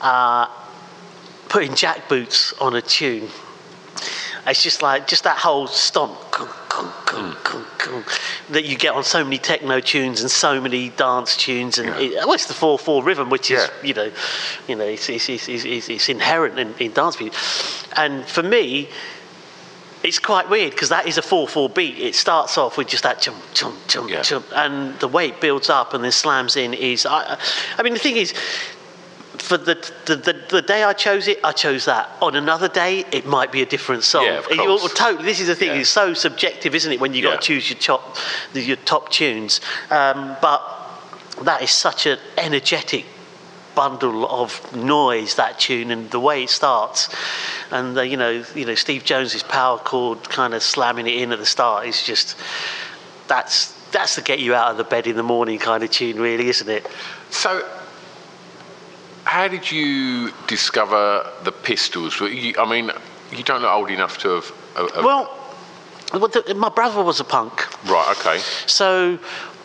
uh, 0.00 0.46
putting 1.48 1.74
jack 1.74 2.08
boots 2.08 2.52
on 2.54 2.76
a 2.76 2.82
tune. 2.82 3.28
It's 4.46 4.62
just 4.62 4.82
like 4.82 5.06
just 5.06 5.24
that 5.24 5.38
whole 5.38 5.66
stomp 5.66 6.27
that 8.50 8.64
you 8.64 8.76
get 8.76 8.94
on 8.94 9.04
so 9.04 9.24
many 9.24 9.38
techno 9.38 9.80
tunes 9.80 10.20
and 10.20 10.30
so 10.30 10.60
many 10.60 10.90
dance 10.90 11.36
tunes, 11.36 11.78
and 11.78 11.88
Yeah. 11.88 11.98
it, 11.98 12.14
well, 12.26 12.32
it's 12.34 12.46
the 12.46 12.54
four 12.54 12.78
four 12.78 13.02
rhythm, 13.02 13.30
which 13.30 13.50
is 13.50 13.62
Yeah. 13.62 13.86
you 13.86 13.94
know, 13.94 14.10
you 14.66 14.76
know, 14.76 14.84
it's 14.84 15.08
it's, 15.08 15.28
it's, 15.28 15.48
it's, 15.48 16.08
inherent 16.08 16.58
in, 16.58 16.74
in 16.78 16.92
dance 16.92 17.18
music. 17.18 17.38
And 17.96 18.24
for 18.26 18.42
me, 18.42 18.88
it's 20.02 20.18
quite 20.18 20.48
weird 20.48 20.70
because 20.72 20.90
that 20.90 21.06
is 21.06 21.18
a 21.18 21.22
4-4 21.22 21.74
beat. 21.74 21.98
It 21.98 22.14
starts 22.14 22.56
off 22.56 22.78
with 22.78 22.86
just 22.86 23.02
that 23.02 23.20
jump, 23.20 23.38
jump, 23.52 23.76
jump, 23.88 24.08
Yeah. 24.10 24.22
jump, 24.22 24.46
and 24.54 24.98
the 25.00 25.08
way 25.08 25.28
it 25.28 25.40
builds 25.40 25.68
up 25.68 25.92
and 25.92 26.04
then 26.04 26.12
slams 26.12 26.56
in 26.56 26.72
is. 26.72 27.04
I, 27.04 27.36
I 27.76 27.82
mean, 27.82 27.94
the 27.94 27.98
thing 27.98 28.16
is, 28.16 28.32
for 29.38 29.56
the, 29.56 29.74
the, 30.06 30.16
the, 30.16 30.32
the 30.48 30.62
day 30.62 30.82
I 30.84 30.92
chose 30.92 31.28
it, 31.28 31.38
I 31.44 31.52
chose 31.52 31.84
that. 31.86 32.08
On 32.20 32.34
another 32.36 32.68
day, 32.68 33.04
it 33.12 33.26
might 33.26 33.50
be 33.52 33.62
a 33.62 33.66
different 33.66 34.04
song. 34.04 34.24
Yeah, 34.24 34.38
of 34.38 34.46
It- 34.46 34.56
you're- 34.56 34.78
course. 34.78 34.92
totally. 34.94 35.24
This 35.24 35.40
is 35.40 35.46
the 35.48 35.54
thing. 35.54 35.68
Yeah. 35.68 35.80
It's 35.80 35.90
so 35.90 36.14
subjective, 36.14 36.74
isn't 36.74 36.92
it? 36.92 37.00
When 37.00 37.14
you 37.14 37.22
got 37.22 37.30
Yeah. 37.30 37.36
to 37.36 37.42
choose 37.42 37.70
your 37.70 37.78
top, 37.78 38.16
your 38.54 38.76
top 38.76 39.10
tunes. 39.10 39.60
Um, 39.90 40.36
but 40.40 40.60
that 41.42 41.62
is 41.62 41.70
such 41.70 42.06
an 42.06 42.18
energetic 42.36 43.04
bundle 43.74 44.28
of 44.28 44.74
noise 44.74 45.36
that 45.36 45.60
tune 45.60 45.92
and 45.92 46.10
the 46.10 46.18
way 46.18 46.42
it 46.42 46.50
starts 46.50 47.08
and 47.70 47.96
uh, 47.96 48.02
you 48.02 48.16
know 48.16 48.42
you 48.56 48.64
know 48.64 48.74
Steve 48.74 49.04
Jones's 49.04 49.44
power 49.44 49.78
chord 49.78 50.28
kind 50.28 50.52
of 50.52 50.64
slamming 50.64 51.06
it 51.06 51.14
in 51.14 51.30
at 51.30 51.38
the 51.38 51.46
start 51.46 51.86
is 51.86 52.02
just 52.02 52.36
that's 53.28 53.68
that's 53.92 54.16
to 54.16 54.20
get 54.22 54.40
you 54.40 54.52
out 54.52 54.72
of 54.72 54.78
the 54.78 54.82
bed 54.84 55.06
in 55.06 55.14
the 55.14 55.22
morning 55.22 55.60
kind 55.60 55.84
of 55.84 55.90
tune 55.92 56.18
really 56.20 56.48
isn't 56.48 56.68
it 56.68 56.84
So, 57.30 57.64
how 59.28 59.46
did 59.48 59.70
you 59.70 60.32
discover 60.46 61.04
the 61.44 61.52
Pistols? 61.52 62.18
You- 62.20 62.54
I 62.58 62.64
mean, 62.72 62.90
you 63.36 63.42
don't 63.44 63.62
look 63.62 63.70
old 63.78 63.90
enough 63.90 64.16
to 64.22 64.28
have. 64.36 64.46
have- 64.76 64.90
have- 64.94 65.04
well 65.04 65.24
well, 66.12 66.28
the, 66.28 66.54
my 66.54 66.70
brother 66.70 67.02
was 67.04 67.20
a 67.20 67.24
punk 67.24 67.54
right. 67.86 68.16
Okay. 68.18 68.38
So 68.66 69.18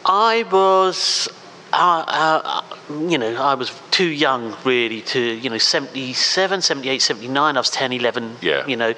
I 0.05 0.43
was, 0.51 1.29
uh, 1.71 2.03
uh, 2.05 2.61
you 3.09 3.17
know, 3.17 3.33
I 3.41 3.53
was 3.55 3.71
too 3.91 4.09
young 4.25 4.53
really 4.65 5.01
to, 5.13 5.19
you 5.21 5.49
know, 5.49 5.57
77, 5.57 6.61
78, 6.61 7.01
79. 7.01 7.55
I 7.55 7.59
was 7.59 7.69
10, 7.69 7.93
11, 7.93 8.35
Yeah. 8.41 8.67
you 8.67 8.75
know. 8.75 8.93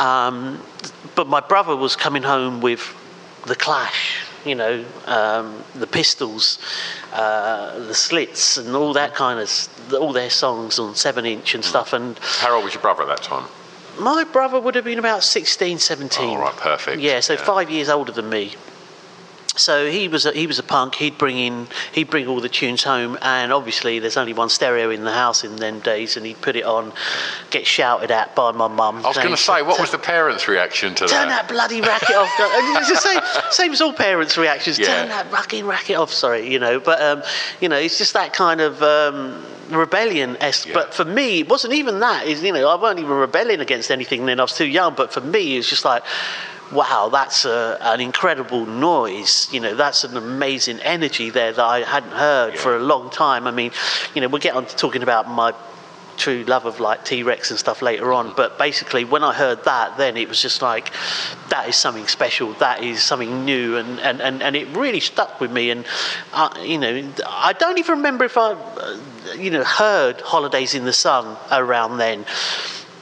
Um, 0.00 0.60
but 1.14 1.28
my 1.28 1.38
brother 1.40 1.76
was 1.76 1.94
coming 1.94 2.24
home 2.24 2.60
with 2.60 2.82
The 3.46 3.54
Clash, 3.54 4.24
you 4.44 4.54
know, 4.54 4.84
um, 5.06 5.62
The 5.74 5.86
Pistols, 5.86 6.58
uh, 7.12 7.78
The 7.80 7.94
Slits, 7.94 8.56
and 8.56 8.74
all 8.74 8.92
that 8.94 9.14
kind 9.14 9.40
of 9.40 9.94
all 9.94 10.12
their 10.12 10.30
songs 10.30 10.78
on 10.78 10.94
7 10.94 11.24
inch 11.26 11.54
and 11.54 11.64
stuff. 11.64 11.92
And 11.92 12.18
How 12.18 12.54
old 12.54 12.64
was 12.64 12.74
your 12.74 12.82
brother 12.82 13.02
at 13.02 13.08
that 13.08 13.22
time? 13.22 13.48
my 13.98 14.24
brother 14.24 14.58
would 14.58 14.74
have 14.74 14.84
been 14.86 14.98
about 14.98 15.22
16, 15.22 15.78
17. 15.78 16.36
Oh, 16.36 16.40
right, 16.40 16.56
perfect. 16.56 17.00
Yeah, 17.02 17.20
so 17.20 17.34
Yeah. 17.34 17.44
five 17.44 17.70
years 17.70 17.88
older 17.90 18.10
than 18.10 18.30
me. 18.30 18.54
So 19.54 19.90
he 19.90 20.08
was 20.08 20.24
a, 20.24 20.32
he 20.32 20.46
was 20.46 20.58
a 20.58 20.62
punk. 20.62 20.94
He'd 20.94 21.18
bring 21.18 21.38
in 21.38 21.66
he'd 21.92 22.08
bring 22.08 22.26
all 22.26 22.40
the 22.40 22.48
tunes 22.48 22.82
home, 22.82 23.18
and 23.20 23.52
obviously 23.52 23.98
there's 23.98 24.16
only 24.16 24.32
one 24.32 24.48
stereo 24.48 24.90
in 24.90 25.04
the 25.04 25.12
house 25.12 25.44
in 25.44 25.56
them 25.56 25.80
days, 25.80 26.16
and 26.16 26.24
he'd 26.24 26.40
put 26.40 26.56
it 26.56 26.64
on, 26.64 26.92
get 27.50 27.66
shouted 27.66 28.10
at 28.10 28.34
by 28.34 28.52
my 28.52 28.68
mum. 28.68 29.04
I 29.04 29.08
was 29.08 29.18
going 29.18 29.30
to 29.30 29.36
say, 29.36 29.62
what 29.62 29.78
was 29.78 29.90
the 29.90 29.98
parents' 29.98 30.48
reaction 30.48 30.94
to 30.94 31.04
that? 31.04 31.10
Turn 31.10 31.28
that 31.28 31.48
bloody 31.48 31.80
racket 31.80 32.16
off! 32.16 32.30
And 32.42 32.78
it's 32.78 32.88
the 32.88 32.96
same, 32.96 33.20
same 33.50 33.72
as 33.72 33.80
all 33.80 33.92
parents' 33.92 34.36
reactions. 34.36 34.78
Yeah. 34.78 34.86
Turn 34.86 35.08
that 35.08 35.30
fucking 35.30 35.66
racket 35.66 35.96
off. 35.96 36.12
Sorry, 36.12 36.50
you 36.50 36.58
know, 36.58 36.80
but 36.80 37.00
um, 37.02 37.22
you 37.60 37.68
know, 37.68 37.76
it's 37.76 37.98
just 37.98 38.14
that 38.14 38.32
kind 38.32 38.60
of 38.60 38.82
um, 38.82 39.44
rebellion 39.70 40.36
esque. 40.40 40.68
Yeah. 40.68 40.74
But 40.74 40.94
for 40.94 41.04
me, 41.04 41.40
it 41.40 41.48
wasn't 41.48 41.74
even 41.74 42.00
that. 42.00 42.26
Is 42.26 42.42
you 42.42 42.52
know, 42.52 42.68
I 42.68 42.74
wasn't 42.74 43.00
even 43.00 43.16
rebelling 43.16 43.60
against 43.60 43.90
anything 43.90 44.24
then. 44.26 44.40
I 44.40 44.44
was 44.44 44.54
too 44.54 44.66
young. 44.66 44.94
But 44.94 45.12
for 45.12 45.20
me, 45.20 45.54
it 45.54 45.58
was 45.58 45.68
just 45.68 45.84
like. 45.84 46.02
Wow, 46.72 47.10
that's 47.12 47.44
a, 47.44 47.76
an 47.82 48.00
incredible 48.00 48.64
noise. 48.64 49.48
You 49.52 49.60
know, 49.60 49.74
that's 49.74 50.04
an 50.04 50.16
amazing 50.16 50.80
energy 50.80 51.28
there 51.28 51.52
that 51.52 51.64
I 51.64 51.80
hadn't 51.80 52.12
heard 52.12 52.58
for 52.58 52.76
a 52.76 52.78
long 52.78 53.10
time. 53.10 53.46
I 53.46 53.50
mean, 53.50 53.72
you 54.14 54.22
know, 54.22 54.28
we'll 54.28 54.40
get 54.40 54.54
on 54.54 54.64
to 54.64 54.76
talking 54.76 55.02
about 55.02 55.28
my 55.28 55.52
true 56.16 56.44
love 56.44 56.66
of 56.66 56.80
like 56.80 57.04
T 57.04 57.22
Rex 57.22 57.50
and 57.50 57.58
stuff 57.58 57.82
later 57.82 58.12
on. 58.12 58.32
But 58.34 58.56
basically, 58.58 59.04
when 59.04 59.22
I 59.22 59.34
heard 59.34 59.64
that, 59.64 59.98
then 59.98 60.16
it 60.16 60.28
was 60.28 60.40
just 60.40 60.62
like, 60.62 60.92
that 61.50 61.68
is 61.68 61.76
something 61.76 62.06
special. 62.06 62.54
That 62.54 62.82
is 62.82 63.02
something 63.02 63.44
new, 63.44 63.76
and 63.76 64.00
and, 64.00 64.22
and, 64.22 64.42
and 64.42 64.56
it 64.56 64.68
really 64.74 65.00
stuck 65.00 65.40
with 65.40 65.52
me. 65.52 65.70
And 65.70 65.84
uh, 66.32 66.50
you 66.62 66.78
know, 66.78 67.12
I 67.26 67.52
don't 67.52 67.78
even 67.78 67.96
remember 67.98 68.24
if 68.24 68.38
I, 68.38 68.52
uh, 68.52 68.98
you 69.36 69.50
know, 69.50 69.64
heard 69.64 70.20
Holidays 70.22 70.74
in 70.74 70.84
the 70.84 70.92
Sun 70.92 71.36
around 71.50 71.98
then, 71.98 72.24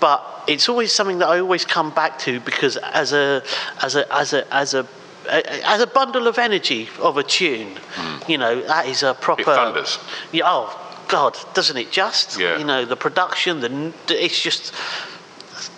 but 0.00 0.39
it's 0.50 0.68
always 0.68 0.92
something 0.92 1.18
that 1.18 1.28
I 1.28 1.40
always 1.40 1.64
come 1.64 1.90
back 1.90 2.18
to 2.20 2.40
because 2.40 2.76
as 2.76 3.12
a 3.12 3.42
as 3.82 3.94
a 3.96 4.12
as 4.12 4.32
a 4.32 4.54
as 4.54 4.74
a 4.74 4.86
as 5.28 5.80
a 5.80 5.86
bundle 5.86 6.26
of 6.26 6.38
energy 6.38 6.88
of 7.00 7.16
a 7.16 7.22
tune, 7.22 7.76
hmm. 7.94 8.30
you 8.30 8.38
know 8.38 8.60
that 8.62 8.86
is 8.86 9.02
a 9.02 9.14
proper. 9.14 9.42
It 9.42 9.44
thunders. 9.44 9.98
Yeah, 10.32 10.44
oh 10.46 10.90
God, 11.08 11.36
doesn't 11.54 11.76
it 11.76 11.90
just? 11.90 12.38
Yeah. 12.38 12.58
You 12.58 12.64
know, 12.64 12.84
the 12.84 12.96
production, 12.96 13.60
the 13.60 13.92
it's 14.08 14.40
just 14.40 14.72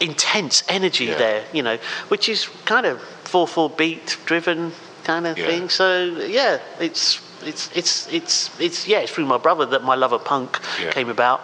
intense 0.00 0.62
energy 0.68 1.06
Yeah. 1.06 1.18
there, 1.18 1.44
you 1.52 1.62
know, 1.62 1.78
which 2.08 2.28
is 2.28 2.48
kind 2.64 2.86
of 2.86 3.00
4 3.24 3.48
4 3.48 3.70
beat 3.70 4.16
driven 4.26 4.72
kind 5.04 5.26
of 5.26 5.38
Yeah. 5.38 5.46
thing. 5.46 5.68
So, 5.70 6.04
yeah, 6.26 6.58
it's. 6.78 7.20
It's, 7.44 7.70
it's, 7.76 8.06
it's, 8.12 8.60
it's, 8.60 8.86
yeah, 8.86 9.00
it's 9.00 9.12
through 9.12 9.26
my 9.26 9.38
brother 9.38 9.66
that 9.66 9.82
my 9.84 9.94
love 9.94 10.12
of 10.12 10.24
punk 10.24 10.60
Yeah. 10.80 10.90
came 10.92 11.08
about 11.08 11.40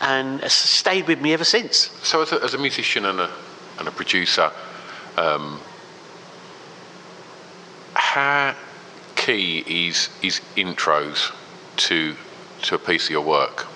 and 0.00 0.40
it's 0.42 0.54
stayed 0.54 1.06
with 1.06 1.20
me 1.20 1.32
ever 1.32 1.44
since. 1.44 1.90
So, 2.02 2.22
as 2.22 2.32
a, 2.32 2.42
as 2.42 2.54
a 2.54 2.58
musician 2.58 3.04
and 3.06 3.20
a, 3.20 3.30
and 3.78 3.88
a 3.88 3.90
producer, 3.90 4.50
um, 5.16 5.60
how 7.94 8.54
key 9.16 9.64
is 9.88 10.08
is 10.22 10.40
intros 10.56 11.32
to 11.76 12.14
to 12.62 12.74
a 12.74 12.78
piece 12.78 13.04
of 13.06 13.10
your 13.10 13.24
work? 13.24 13.66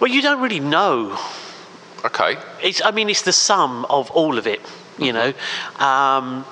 Well, 0.00 0.10
you 0.10 0.20
don't 0.22 0.40
really 0.42 0.60
know 0.60 1.18
Okay. 2.04 2.36
it's 2.62 2.82
I 2.84 2.90
mean 2.90 3.08
it's 3.08 3.22
the 3.22 3.32
sum 3.32 3.84
of 3.88 4.10
all 4.10 4.38
of 4.38 4.46
it, 4.46 4.60
you 4.98 5.12
know. 5.12 5.32
Um, 5.78 6.44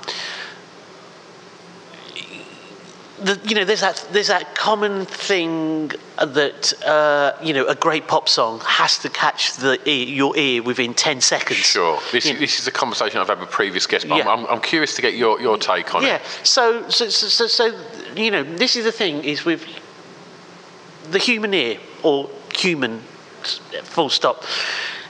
the, 3.23 3.41
you 3.45 3.55
know, 3.55 3.65
there's 3.65 3.81
that 3.81 4.07
there's 4.13 4.27
that 4.27 4.57
common 4.57 5.07
thing 5.07 5.93
that 6.19 6.73
uh, 6.85 7.33
you 7.43 7.55
know 7.55 7.65
a 7.67 7.75
great 7.75 8.09
pop 8.09 8.29
song 8.29 8.61
has 8.65 8.99
to 8.99 9.09
catch 9.09 9.57
the 9.57 9.79
ear, 9.89 10.07
your 10.07 10.37
ear 10.37 10.63
within 10.63 10.95
ten 10.95 11.21
seconds. 11.21 11.61
Sure. 11.61 12.01
This, 12.11 12.27
is, 12.27 12.39
this 12.41 12.59
is 12.59 12.67
a 12.67 12.73
conversation 12.73 13.21
I've 13.21 13.29
had 13.29 13.39
with 13.39 13.51
previous 13.51 13.87
guests, 13.87 14.09
but 14.09 14.17
Yeah. 14.19 14.29
I'm, 14.29 14.47
I'm, 14.47 14.61
curious 14.61 14.97
to 14.97 15.03
get 15.03 15.15
your, 15.15 15.41
your 15.41 15.57
take 15.59 15.95
on 15.95 16.03
yeah. 16.03 16.17
it. 16.17 16.23
So, 16.43 16.89
so, 16.89 17.09
so, 17.09 17.29
so, 17.29 17.47
so, 17.47 17.81
you 18.17 18.31
know, 18.31 18.43
this 18.43 18.75
is 18.75 18.85
the 18.85 18.93
thing 18.93 19.23
is 19.23 19.45
with 19.45 19.65
the 21.11 21.19
human 21.19 21.55
ear 21.55 21.79
or 22.03 22.29
human, 22.57 23.01
full 23.85 24.09
stop, 24.09 24.45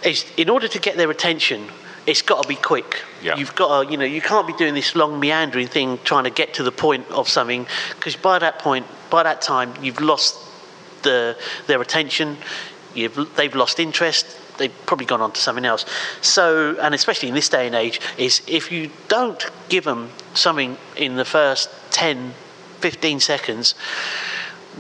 is 0.05 0.27
in 0.37 0.51
order 0.51 0.69
to 0.69 0.79
get 0.79 0.97
their 0.97 1.11
attention, 1.11 1.69
it's 2.07 2.23
got 2.23 2.43
to 2.43 2.49
be 2.49 2.57
quick. 2.57 3.03
Yeah. 3.23 3.37
You've 3.37 3.55
got 3.55 3.85
to, 3.85 3.91
you 3.91 3.97
know, 3.97 4.05
you 4.05 4.21
can't 4.21 4.47
be 4.47 4.53
doing 4.53 4.75
this 4.75 4.95
long 4.95 5.21
meandering 5.21 5.69
thing 5.69 5.99
trying 6.05 6.25
to 6.25 6.31
get 6.31 6.55
to 6.55 6.63
the 6.63 6.73
point 6.73 7.11
of 7.11 7.29
something 7.29 7.67
because 7.97 8.17
by 8.17 8.39
that 8.39 8.59
point, 8.59 8.87
by 9.11 9.23
that 9.23 9.41
time, 9.41 9.73
you've 9.83 10.01
lost 10.01 10.37
the 11.03 11.37
their 11.67 11.81
attention. 11.81 12.37
You've, 12.95 13.35
they've 13.37 13.55
lost 13.55 13.81
interest. 13.81 14.27
they've 14.59 14.87
probably 14.87 15.07
gone 15.07 15.21
on 15.21 15.33
to 15.33 15.41
something 15.41 15.65
else. 15.65 15.85
So, 16.21 16.77
and 16.81 16.95
especially 16.95 17.29
in 17.29 17.35
this 17.35 17.49
day 17.49 17.67
and 17.67 17.75
age, 17.75 18.01
is 18.19 18.43
if 18.47 18.71
you 18.71 18.91
don't 19.09 19.45
give 19.69 19.85
them 19.85 20.11
something 20.35 20.77
in 20.97 21.17
the 21.17 21.25
first 21.25 21.71
10, 21.91 22.35
15 22.81 23.21
seconds, 23.21 23.75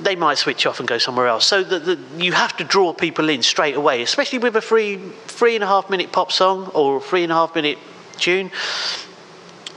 they 0.03 0.17
might 0.17 0.39
switch 0.39 0.67
off 0.67 0.81
and 0.81 0.89
go 0.89 0.99
somewhere 0.99 1.29
else. 1.29 1.47
So 1.47 1.63
the, 1.63 1.79
the, 1.79 1.99
you 2.19 2.33
have 2.33 2.57
to 2.57 2.65
draw 2.65 2.93
people 2.93 3.29
in 3.29 3.43
straight 3.43 3.77
away, 3.77 4.03
especially 4.03 4.39
with 4.39 4.57
a 4.57 4.61
three 4.61 4.97
three 5.27 5.55
and 5.55 5.65
a 5.65 5.67
half 5.67 5.91
minute 5.91 6.13
pop 6.13 6.33
song 6.33 6.71
or 6.75 7.01
three 7.01 7.23
and 7.23 7.33
a 7.33 7.35
half 7.35 7.55
minute 7.55 7.79
tune. 8.17 8.51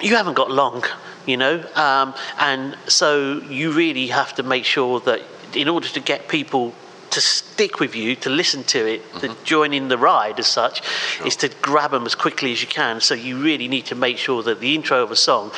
You 0.02 0.16
haven't 0.16 0.36
got 0.36 0.52
long, 0.52 0.84
you 1.26 1.38
know, 1.38 1.64
um, 1.76 2.14
and 2.40 2.78
so 2.88 3.42
you 3.42 3.72
really 3.72 4.08
have 4.08 4.36
to 4.36 4.44
make 4.44 4.66
sure 4.66 5.00
that 5.02 5.22
in 5.54 5.68
order 5.70 5.88
to 5.88 6.00
get 6.00 6.28
people 6.28 6.74
to 7.10 7.22
stick 7.22 7.80
with 7.80 7.96
you, 7.96 8.16
to 8.16 8.30
listen 8.30 8.64
to 8.66 8.86
it, 8.86 9.02
to 9.22 9.36
join 9.44 9.74
in 9.74 9.88
the 9.88 9.98
ride 9.98 10.40
as 10.40 10.48
such, 10.48 10.82
is 11.26 11.36
to 11.38 11.50
grab 11.62 11.92
them 11.92 12.06
as 12.06 12.16
quickly 12.16 12.52
as 12.52 12.62
you 12.62 12.68
can. 12.68 13.02
So 13.02 13.14
you 13.16 13.42
really 13.42 13.68
need 13.68 13.86
to 13.88 13.96
make 13.96 14.18
sure 14.18 14.44
that 14.44 14.60
the 14.60 14.76
intro 14.76 15.02
of 15.02 15.10
a 15.10 15.16
song 15.16 15.52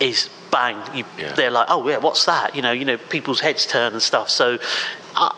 is 0.00 0.28
bang. 0.50 0.76
You, 0.96 1.04
Yeah. 1.18 1.32
They're 1.32 1.50
like, 1.50 1.66
oh 1.70 1.86
yeah, 1.88 1.98
what's 1.98 2.24
that? 2.26 2.54
You 2.54 2.62
know, 2.62 2.72
you 2.72 2.84
know, 2.84 2.96
people's 2.96 3.40
heads 3.40 3.66
turn 3.66 3.92
and 3.92 4.02
stuff. 4.02 4.30
So, 4.30 4.58
uh, 5.16 5.30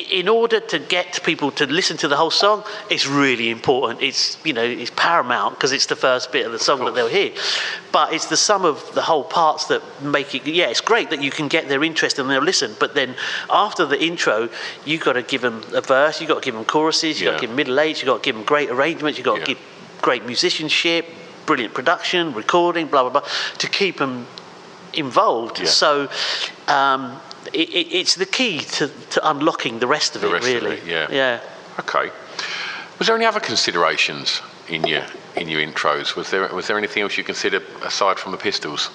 in 0.00 0.26
order 0.26 0.58
to 0.58 0.78
get 0.78 1.22
people 1.22 1.50
to 1.52 1.66
listen 1.66 1.96
to 1.98 2.08
the 2.08 2.16
whole 2.16 2.30
song, 2.30 2.64
it's 2.90 3.06
really 3.06 3.50
important. 3.50 4.02
It's 4.02 4.38
you 4.42 4.52
know, 4.54 4.62
it's 4.64 4.90
paramount 4.96 5.54
because 5.54 5.70
it's 5.72 5.86
the 5.86 5.94
first 5.96 6.32
bit 6.32 6.46
of 6.46 6.52
the 6.52 6.58
song 6.58 6.84
that 6.86 6.94
they'll 6.94 7.08
hear. 7.08 7.32
But 7.92 8.12
it's 8.14 8.26
the 8.26 8.38
sum 8.38 8.64
of 8.64 8.94
the 8.94 9.02
whole 9.02 9.22
parts 9.24 9.66
that 9.66 9.82
make 10.02 10.34
it. 10.34 10.46
Yeah, 10.46 10.68
it's 10.68 10.80
great 10.80 11.10
that 11.10 11.22
you 11.22 11.30
can 11.30 11.46
get 11.48 11.68
their 11.68 11.84
interest 11.84 12.18
and 12.18 12.28
they'll 12.30 12.40
listen. 12.42 12.74
But 12.80 12.94
then 12.94 13.14
after 13.50 13.84
the 13.84 14.02
intro, 14.02 14.48
you've 14.86 15.04
got 15.04 15.12
to 15.12 15.22
give 15.22 15.42
them 15.42 15.62
a 15.74 15.82
verse. 15.82 16.20
You've 16.20 16.28
got 16.28 16.42
to 16.42 16.46
give 16.46 16.54
them 16.54 16.64
choruses. 16.64 17.20
You 17.20 17.26
got 17.26 17.32
Yeah. 17.32 17.36
to 17.36 17.40
give 17.42 17.50
them 17.50 17.56
middle 17.56 17.78
age. 17.78 17.98
You've 17.98 18.06
got 18.06 18.22
to 18.22 18.26
give 18.26 18.34
them 18.34 18.44
great 18.44 18.70
arrangements. 18.70 19.18
You've 19.18 19.26
got 19.26 19.34
to 19.34 19.40
Yeah. 19.40 19.46
give 19.46 19.58
great 20.00 20.24
musicianship, 20.24 21.06
brilliant 21.46 21.74
production, 21.74 22.34
recording, 22.34 22.86
blah 22.88 23.02
blah 23.08 23.20
blah, 23.20 23.28
to 23.58 23.68
keep 23.68 23.98
them 23.98 24.26
involved. 24.92 25.60
Yeah. 25.60 25.66
So 25.66 26.08
um, 26.68 27.20
it, 27.52 27.68
it, 27.70 27.92
it's 27.92 28.14
the 28.16 28.26
key 28.26 28.60
to, 28.60 28.88
to 29.10 29.28
unlocking 29.30 29.78
the 29.78 29.86
rest 29.86 30.16
of 30.16 30.22
The 30.22 30.28
it, 30.28 30.32
rest 30.32 30.48
of 30.48 30.62
really. 30.62 30.76
it, 30.76 30.86
yeah. 30.86 31.06
Yeah. 31.10 31.40
Okay. 31.80 32.10
Was 32.98 33.06
there 33.06 33.16
any 33.16 33.26
other 33.26 33.40
considerations 33.40 34.40
in 34.68 34.84
your 34.84 35.04
in 35.36 35.48
your 35.48 35.60
intros? 35.60 36.16
Was 36.16 36.30
there 36.30 36.48
was 36.54 36.66
there 36.66 36.78
anything 36.78 37.02
else 37.02 37.16
you 37.18 37.24
considered 37.24 37.62
aside 37.82 38.18
from 38.18 38.32
the 38.32 38.38
pistols? 38.38 38.90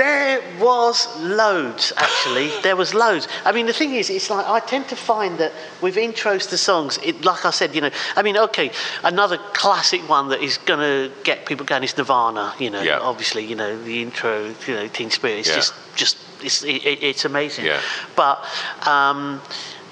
There 0.00 0.40
was 0.58 1.06
loads, 1.20 1.92
actually. 1.98 2.48
there 2.62 2.74
was 2.74 2.94
loads. 2.94 3.28
I 3.44 3.52
mean, 3.52 3.66
the 3.66 3.74
thing 3.74 3.92
is, 3.94 4.08
it's 4.08 4.30
like 4.30 4.46
I 4.46 4.58
tend 4.60 4.88
to 4.88 4.96
find 4.96 5.36
that 5.36 5.52
with 5.82 5.96
intros 5.96 6.48
to 6.48 6.56
songs, 6.56 6.98
it, 7.04 7.22
like 7.22 7.44
I 7.44 7.50
said, 7.50 7.74
you 7.74 7.82
know, 7.82 7.90
I 8.16 8.22
mean, 8.22 8.38
okay, 8.48 8.70
another 9.04 9.36
classic 9.52 10.00
one 10.08 10.30
that 10.30 10.40
is 10.40 10.56
going 10.56 10.80
to 10.80 11.14
get 11.22 11.44
people 11.44 11.66
going 11.66 11.84
is 11.84 11.94
Nirvana. 11.98 12.54
You 12.58 12.70
know, 12.70 12.80
Yeah. 12.80 12.98
obviously, 13.10 13.44
you 13.44 13.56
know, 13.56 13.76
the 13.84 14.00
intro, 14.00 14.54
you 14.66 14.74
know, 14.74 14.88
Teen 14.88 15.10
Spirit, 15.10 15.40
it's 15.40 15.48
Yeah. 15.50 15.56
just, 15.56 15.74
just, 15.96 16.16
it's, 16.42 16.62
it, 16.64 16.82
it- 16.86 17.02
it's 17.02 17.26
amazing. 17.26 17.66
Yeah. 17.66 17.80
But, 18.16 18.42
um, 18.88 19.42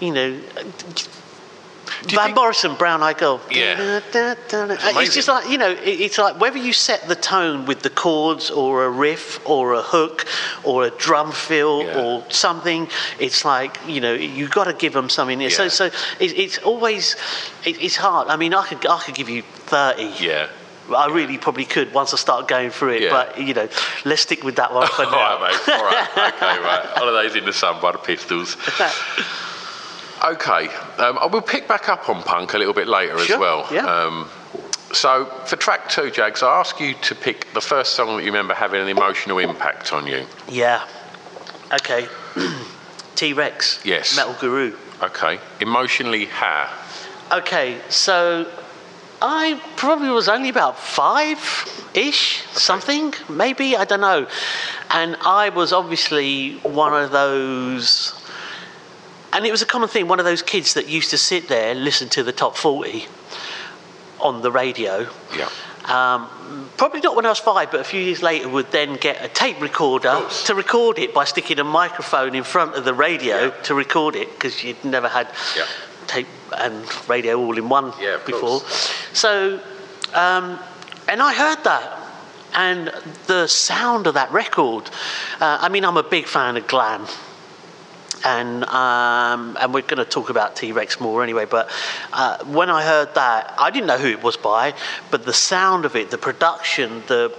you 0.00 0.12
know, 0.12 0.40
Do 2.02 2.10
you 2.12 2.16
Van 2.16 2.26
think- 2.26 2.36
Morrison, 2.36 2.74
Brown 2.76 3.02
Eyed 3.02 3.18
Girl. 3.18 3.40
Yeah. 3.50 4.00
It's 4.14 5.14
just 5.14 5.28
like, 5.28 5.48
you 5.50 5.58
know, 5.58 5.74
it's 5.82 6.18
like 6.18 6.40
whether 6.40 6.58
you 6.58 6.72
set 6.72 7.08
the 7.08 7.16
tone 7.16 7.66
with 7.66 7.80
the 7.82 7.90
chords 7.90 8.50
or 8.50 8.84
a 8.84 8.90
riff 8.90 9.40
or 9.48 9.74
a 9.74 9.82
hook 9.82 10.24
or 10.64 10.84
a 10.84 10.90
drum 10.90 11.32
fill 11.32 11.82
Yeah. 11.84 12.00
or 12.02 12.24
something, 12.30 12.88
it's 13.18 13.44
like, 13.44 13.78
you 13.86 14.00
know, 14.00 14.12
you've 14.14 14.50
got 14.50 14.64
to 14.64 14.72
give 14.74 14.92
them 14.92 15.08
something. 15.08 15.38
So, 15.50 15.64
Yeah. 15.64 15.68
so 15.68 15.84
it, 15.86 15.92
it's 16.20 16.58
always, 16.58 17.16
it, 17.64 17.80
it's 17.82 17.96
hard. 17.96 18.28
I 18.28 18.36
mean, 18.36 18.54
I 18.54 18.66
could, 18.66 18.86
I 18.86 19.00
could 19.00 19.14
give 19.14 19.28
you 19.28 19.42
30. 19.42 20.04
Yeah. 20.20 20.48
I 20.96 21.08
really 21.08 21.36
probably 21.36 21.66
could 21.66 21.92
once 21.92 22.14
I 22.14 22.16
start 22.16 22.48
going 22.48 22.70
through 22.70 22.92
it, 22.94 23.02
Yeah. 23.02 23.10
but, 23.10 23.38
you 23.38 23.52
know, 23.52 23.68
let's 24.06 24.22
stick 24.22 24.42
with 24.42 24.56
that 24.56 24.72
one 24.72 24.86
for 24.88 25.02
now. 25.04 25.10
right, 25.12 25.52
mate. 25.66 25.74
All 25.74 25.84
right. 25.84 26.08
Okay, 26.34 26.58
right. 26.62 26.84
Holidays 26.96 27.34
in 27.34 27.44
the 27.44 27.52
sun 27.52 27.80
by 27.82 27.92
the 27.92 27.98
Pistols. 27.98 28.56
Okay. 30.24 30.68
Um, 30.98 31.18
I 31.18 31.26
will 31.26 31.42
pick 31.42 31.68
back 31.68 31.88
up 31.88 32.08
on 32.08 32.22
punk 32.22 32.54
a 32.54 32.58
little 32.58 32.74
bit 32.74 32.88
later 32.88 33.18
Sure, 33.18 33.36
as 33.36 33.40
well. 33.40 33.66
yeah. 33.72 33.86
Um, 33.86 34.28
so 34.92 35.26
for 35.46 35.56
track 35.56 35.88
two, 35.88 36.10
Jagz, 36.10 36.42
I 36.42 36.58
ask 36.60 36.80
you 36.80 36.94
to 37.02 37.14
pick 37.14 37.52
the 37.52 37.60
first 37.60 37.92
song 37.94 38.16
that 38.16 38.22
you 38.24 38.30
remember 38.30 38.54
having 38.54 38.80
an 38.80 38.88
emotional 38.88 39.38
impact 39.38 39.92
on 39.92 40.06
you. 40.06 40.24
Yeah. 40.48 40.86
Okay. 41.72 42.06
T 43.14 43.32
Rex. 43.32 43.80
Yes. 43.84 44.16
Metal 44.16 44.34
Guru. 44.40 44.74
Okay. 45.02 45.38
Emotionally, 45.60 46.24
how? 46.26 46.72
Okay, 47.30 47.78
so 47.90 48.50
I 49.20 49.60
probably 49.76 50.08
was 50.08 50.28
only 50.28 50.48
about 50.48 50.78
five 50.78 51.38
ish, 51.94 52.42
something, 52.52 53.12
maybe, 53.28 53.76
I 53.76 53.84
don't 53.84 54.00
know. 54.00 54.26
And 54.90 55.16
I 55.20 55.50
was 55.50 55.72
obviously 55.72 56.54
one 56.60 56.94
of 56.94 57.10
those, 57.10 58.17
and 59.32 59.46
it 59.46 59.50
was 59.50 59.62
a 59.62 59.66
common 59.66 59.88
thing, 59.88 60.08
one 60.08 60.18
of 60.18 60.24
those 60.24 60.42
kids 60.42 60.74
that 60.74 60.88
used 60.88 61.10
to 61.10 61.18
sit 61.18 61.48
there, 61.48 61.74
listen 61.74 62.08
to 62.10 62.22
the 62.22 62.32
top 62.32 62.56
40 62.56 63.06
on 64.20 64.42
the 64.42 64.50
radio. 64.50 65.06
Yeah. 65.36 65.48
Um, 65.84 66.28
probably 66.76 67.00
not 67.00 67.16
when 67.16 67.24
I 67.24 67.30
was 67.30 67.38
five, 67.38 67.70
but 67.70 67.80
a 67.80 67.84
few 67.84 68.00
years 68.00 68.22
later 68.22 68.48
would 68.48 68.70
then 68.72 68.96
get 68.96 69.24
a 69.24 69.28
tape 69.28 69.60
recorder 69.60 70.20
to 70.44 70.54
record 70.54 70.98
it 70.98 71.14
by 71.14 71.24
sticking 71.24 71.58
a 71.58 71.64
microphone 71.64 72.34
in 72.34 72.44
front 72.44 72.74
of 72.74 72.84
the 72.84 72.92
radio 72.94 73.44
Yeah. 73.46 73.50
to 73.62 73.74
record 73.74 74.14
it 74.16 74.30
because 74.34 74.62
you'd 74.64 74.84
never 74.84 75.08
had 75.08 75.28
Yeah. 75.56 75.64
tape 76.06 76.26
and 76.56 76.84
radio 77.08 77.38
all 77.38 77.56
in 77.56 77.68
one 77.68 77.92
Yeah, 78.00 78.18
before. 78.18 78.60
course. 78.60 78.92
So, 79.12 79.60
um, 80.14 80.58
and 81.06 81.22
I 81.22 81.32
heard 81.32 81.64
that. 81.64 81.94
And 82.54 82.90
the 83.26 83.46
sound 83.46 84.06
of 84.06 84.14
that 84.14 84.32
record, 84.32 84.90
uh, 85.40 85.58
I 85.60 85.68
mean, 85.68 85.84
I'm 85.84 85.96
a 85.98 86.02
big 86.02 86.26
fan 86.26 86.56
of 86.56 86.66
glam 86.66 87.06
and 88.24 88.64
um, 88.64 89.56
and 89.60 89.72
we're 89.72 89.82
going 89.82 89.98
to 89.98 90.04
talk 90.04 90.30
about 90.30 90.56
T 90.56 90.72
Rex 90.72 91.00
more 91.00 91.22
anyway. 91.22 91.44
But 91.44 91.70
uh, 92.12 92.44
when 92.44 92.70
I 92.70 92.84
heard 92.84 93.14
that, 93.14 93.54
I 93.58 93.70
didn't 93.70 93.86
know 93.86 93.98
who 93.98 94.08
it 94.08 94.22
was 94.22 94.36
by, 94.36 94.74
but 95.10 95.24
the 95.24 95.32
sound 95.32 95.84
of 95.84 95.96
it, 95.96 96.10
the 96.10 96.18
production, 96.18 97.02
the 97.06 97.36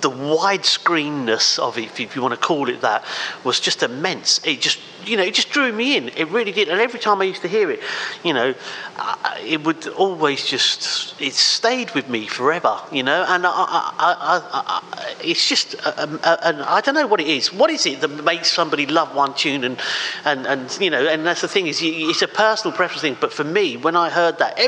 the 0.00 0.10
widescreenness 0.10 1.58
of 1.58 1.76
it, 1.78 2.00
if 2.00 2.14
you 2.14 2.22
want 2.22 2.34
to 2.34 2.40
call 2.40 2.68
it 2.68 2.80
that, 2.82 3.04
was 3.44 3.60
just 3.60 3.82
immense. 3.82 4.40
It 4.46 4.60
just, 4.60 4.78
you 5.08 5.16
know, 5.16 5.22
it 5.22 5.34
just 5.34 5.50
drew 5.50 5.72
me 5.72 5.96
in. 5.96 6.08
It 6.10 6.28
really 6.28 6.52
did. 6.52 6.68
And 6.68 6.80
every 6.80 7.00
time 7.00 7.20
I 7.20 7.24
used 7.24 7.42
to 7.42 7.48
hear 7.48 7.70
it, 7.70 7.80
you 8.22 8.32
know, 8.32 8.54
uh, 8.96 9.34
it 9.44 9.64
would 9.64 9.88
always 9.88 10.44
just, 10.44 11.20
it 11.20 11.32
stayed 11.32 11.94
with 11.94 12.08
me 12.08 12.26
forever, 12.26 12.80
you 12.92 13.02
know. 13.02 13.24
And 13.26 13.46
I, 13.46 13.50
I, 13.50 14.42
I, 14.52 15.14
it's 15.22 15.48
just, 15.48 15.74
um, 15.98 16.20
uh, 16.22 16.36
and 16.42 16.62
I 16.62 16.80
don't 16.80 16.94
know 16.94 17.06
what 17.06 17.20
it 17.20 17.28
is. 17.28 17.52
What 17.52 17.70
is 17.70 17.86
it 17.86 18.00
that 18.00 18.24
makes 18.24 18.50
somebody 18.50 18.86
love 18.86 19.14
one 19.14 19.34
tune? 19.34 19.64
And, 19.64 19.80
and, 20.24 20.46
and 20.46 20.78
you 20.80 20.90
know, 20.90 21.06
and 21.06 21.26
that's 21.26 21.40
the 21.40 21.48
thing 21.48 21.66
is, 21.66 21.80
it's 21.82 22.22
a 22.22 22.28
personal 22.28 22.76
preference 22.76 23.02
thing. 23.02 23.16
But 23.20 23.32
for 23.32 23.44
me, 23.44 23.76
when 23.76 23.96
I 23.96 24.10
heard 24.10 24.38
that, 24.38 24.58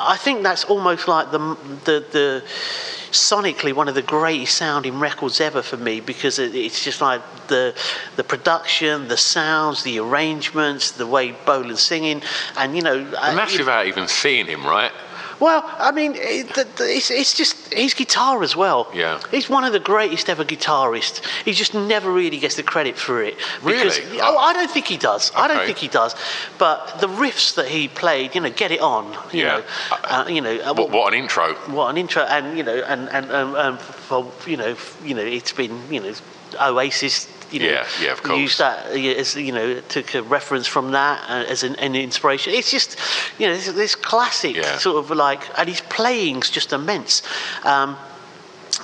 I 0.00 0.16
think 0.16 0.42
that's 0.42 0.64
almost 0.64 1.08
like 1.08 1.30
the, 1.30 1.38
the, 1.84 2.04
the 2.10 2.44
sonically 3.10 3.72
one 3.72 3.88
of 3.88 3.94
the 3.94 4.02
greatest 4.02 4.56
sounding 4.56 4.98
records 4.98 5.40
ever 5.40 5.62
for 5.62 5.76
me 5.76 6.00
because 6.00 6.38
it's 6.38 6.84
just 6.84 7.00
like 7.00 7.22
the 7.48 7.74
the 8.16 8.24
production, 8.24 9.08
the 9.08 9.16
sounds, 9.16 9.82
the 9.82 9.98
arrangements, 9.98 10.92
the 10.92 11.06
way 11.06 11.32
Bolan's 11.46 11.80
singing, 11.82 12.22
and 12.56 12.76
you 12.76 12.82
know, 12.82 12.96
And 12.98 13.36
that's 13.38 13.52
you- 13.54 13.60
without 13.60 13.86
even 13.86 14.08
seeing 14.08 14.46
him, 14.46 14.64
right? 14.66 14.92
well, 15.40 15.62
I 15.78 15.92
mean, 15.92 16.14
it, 16.16 16.48
the, 16.54 16.64
the, 16.64 16.96
it's, 16.96 17.12
it's 17.12 17.32
just 17.32 17.72
his 17.72 17.94
guitar 17.94 18.42
as 18.42 18.56
well. 18.56 18.90
Yeah. 18.92 19.20
He's 19.30 19.48
one 19.48 19.62
of 19.62 19.72
the 19.72 19.78
greatest 19.78 20.28
ever 20.28 20.44
guitarists. 20.44 21.24
He 21.44 21.52
just 21.52 21.74
never 21.74 22.10
really 22.10 22.38
gets 22.40 22.56
the 22.56 22.64
credit 22.64 22.96
for 22.98 23.22
it. 23.22 23.36
Because, 23.64 24.00
Really? 24.00 24.20
Oh, 24.20 24.36
I 24.36 24.52
don't 24.52 24.68
think 24.68 24.86
he 24.86 24.96
does. 24.96 25.30
I 25.36 25.46
don't 25.46 25.64
think 25.64 25.78
he 25.78 25.86
does. 25.86 26.16
But 26.58 26.98
the 27.00 27.06
riffs 27.06 27.54
that 27.54 27.68
he 27.68 27.86
played, 27.86 28.34
you 28.34 28.40
know, 28.40 28.50
get 28.50 28.72
it 28.72 28.80
on. 28.80 29.12
You 29.32 29.44
Yeah. 29.44 29.56
know, 29.58 29.64
uh, 30.02 30.24
you 30.28 30.40
know. 30.40 30.56
uh, 30.58 30.74
What, 30.74 30.90
what 30.90 31.12
an 31.14 31.20
intro. 31.20 31.54
what 31.70 31.88
an 31.90 31.98
intro, 31.98 32.22
and 32.24 32.58
you 32.58 32.64
know, 32.64 32.78
and 32.92 33.08
and 33.10 33.30
um, 33.30 33.54
um, 33.54 33.78
for, 33.78 34.26
you 34.44 34.56
know, 34.56 34.74
you 35.04 35.14
know, 35.14 35.22
it's 35.38 35.52
been 35.52 35.80
you 35.88 36.00
know, 36.00 36.14
Oasis. 36.60 37.28
You 37.50 37.60
know, 37.60 37.66
Yeah, 37.66 37.86
yeah, 38.02 38.12
of 38.12 38.22
course. 38.22 38.38
Use 38.38 38.58
that 38.58 38.86
as 38.90 39.34
you 39.36 39.52
know, 39.52 39.80
took 39.88 40.14
a 40.14 40.22
reference 40.22 40.66
from 40.66 40.92
that 40.92 41.24
uh, 41.30 41.50
as 41.50 41.62
an, 41.62 41.76
an 41.76 41.94
inspiration. 41.94 42.52
It's 42.54 42.70
just, 42.70 42.96
you 43.38 43.46
know, 43.46 43.54
this, 43.54 43.72
this 43.72 43.94
classic 43.94 44.56
Yeah. 44.56 44.78
sort 44.78 44.96
of 44.96 45.10
like, 45.10 45.42
and 45.58 45.68
his 45.68 45.80
playing's 45.80 46.50
just 46.50 46.72
immense. 46.72 47.22
Um, 47.64 47.96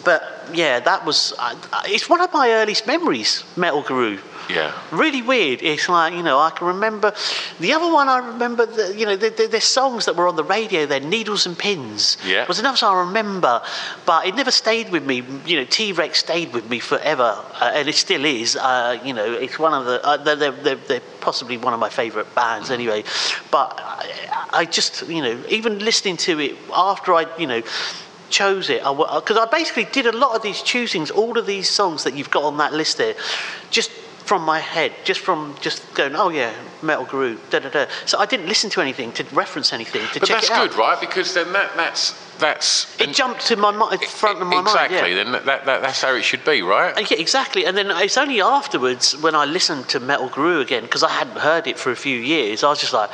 but 0.05 0.23
yeah, 0.53 0.81
that 0.81 1.05
was. 1.05 1.33
Uh, 1.39 1.55
it's 1.87 2.09
one 2.09 2.21
of 2.21 2.33
my 2.33 2.51
earliest 2.51 2.87
memories, 2.87 3.45
Metal 3.57 3.83
Guru. 3.83 4.19
Yeah. 4.49 4.73
Really 4.91 5.23
weird. 5.23 5.63
It's 5.63 5.89
like 5.89 6.13
you 6.15 6.23
know 6.23 6.39
I 6.39 6.51
can 6.51 6.67
remember 6.67 7.13
the 7.61 7.73
other 7.73 7.93
one. 7.93 8.09
I 8.09 8.19
remember 8.19 8.67
the, 8.67 8.95
you 8.97 9.07
know 9.07 9.17
the, 9.17 9.31
the, 9.31 9.47
there's 9.47 9.65
songs 9.65 10.07
that 10.07 10.17
were 10.17 10.29
on 10.29 10.37
the 10.37 10.45
radio. 10.45 10.87
There, 10.87 11.01
Needles 11.01 11.47
and 11.47 11.59
Pins. 11.59 12.17
Yeah. 12.25 12.47
Was 12.47 12.59
another 12.59 12.77
song 12.77 12.97
I 12.97 13.01
remember, 13.07 13.63
but 14.07 14.27
it 14.27 14.35
never 14.35 14.51
stayed 14.51 14.91
with 14.91 15.05
me. 15.05 15.23
You 15.47 15.57
know, 15.57 15.65
T 15.65 15.93
Rex 15.93 16.21
stayed 16.21 16.53
with 16.53 16.69
me 16.69 16.79
forever, 16.79 17.43
uh, 17.61 17.73
and 17.75 17.89
it 17.89 17.95
still 17.95 18.25
is. 18.25 18.57
Uh, 18.57 19.01
you 19.05 19.15
know, 19.15 19.33
it's 19.33 19.59
one 19.59 19.73
of 19.73 19.87
the 19.87 20.05
uh, 20.05 20.17
they're, 20.19 20.37
they're, 20.51 20.77
they're, 20.77 21.01
possibly 21.21 21.57
one 21.57 21.73
of 21.73 21.81
my 21.81 21.89
favourite 21.89 22.35
bands 22.35 22.71
anyway. 22.71 23.03
But 23.51 23.81
I, 23.83 24.49
I 24.53 24.65
just 24.67 25.09
you 25.09 25.23
know 25.23 25.43
even 25.49 25.79
listening 25.79 26.17
to 26.19 26.39
it 26.39 26.57
after 26.75 27.15
I 27.15 27.27
you 27.39 27.47
know 27.47 27.63
chose 28.31 28.69
it 28.69 28.83
because 28.83 29.37
I, 29.37 29.45
I, 29.45 29.47
basically 29.47 29.85
did 29.85 30.07
a 30.07 30.13
lot 30.17 30.35
of 30.35 30.43
these 30.43 30.57
choosings, 30.57 31.15
all 31.15 31.39
of 31.39 31.47
these 31.47 31.71
songs 31.71 32.03
that 32.05 32.15
you've 32.15 32.31
got 32.31 32.43
on 32.43 32.57
that 32.57 32.73
list 32.73 32.99
there, 32.99 33.15
just 33.71 33.91
from 34.25 34.43
my 34.43 34.59
head, 34.59 34.93
just 35.05 35.21
from 35.21 35.55
just 35.61 35.95
going, 35.95 36.17
oh 36.17 36.31
yeah, 36.31 36.53
Metal 36.83 37.05
Guru, 37.05 37.39
da 37.51 37.59
da 37.59 37.69
da. 37.69 37.87
So 38.07 38.19
I 38.19 38.27
didn't 38.27 38.47
listen 38.47 38.71
to 38.71 38.81
anything 38.81 39.13
to 39.13 39.25
reference 39.35 39.73
anything 39.73 40.03
to 40.13 40.21
but 40.21 40.29
check 40.29 40.37
that's 40.37 40.51
it 40.51 40.53
out. 40.53 40.71
good, 40.71 40.79
right? 40.79 40.99
Because 40.99 41.35
then 41.35 41.53
that 41.53 41.77
that's 41.77 42.15
that's 42.39 43.01
it 43.01 43.13
jumped 43.13 43.47
to 43.47 43.57
my 43.57 43.71
mind, 43.71 44.03
front 44.05 44.41
of 44.41 44.47
my 44.49 44.61
exactly, 44.61 44.97
mind. 44.97 45.13
Exactly. 45.13 45.15
Then 45.15 45.47
that, 45.47 45.67
that, 45.67 45.83
that's 45.83 46.03
how 46.03 46.15
it 46.15 46.23
should 46.23 46.45
be, 46.45 46.63
right? 46.63 46.97
Uh, 46.97 47.01
yeah, 47.01 47.19
exactly. 47.19 47.67
And 47.67 47.77
then 47.77 47.91
it's 47.91 48.17
only 48.17 48.41
afterwards 48.41 49.17
when 49.19 49.35
I 49.35 49.45
listened 49.45 49.89
to 49.91 50.01
Metal 50.01 50.29
Guru 50.29 50.61
again 50.61 50.83
because 50.83 51.03
I 51.03 51.11
hadn't 51.11 51.39
heard 51.39 51.67
it 51.67 51.79
for 51.79 51.91
a 51.91 51.97
few 51.97 52.19
years. 52.19 52.65
I 52.65 52.71
was 52.71 52.81
just 52.81 52.93
like 52.93 53.11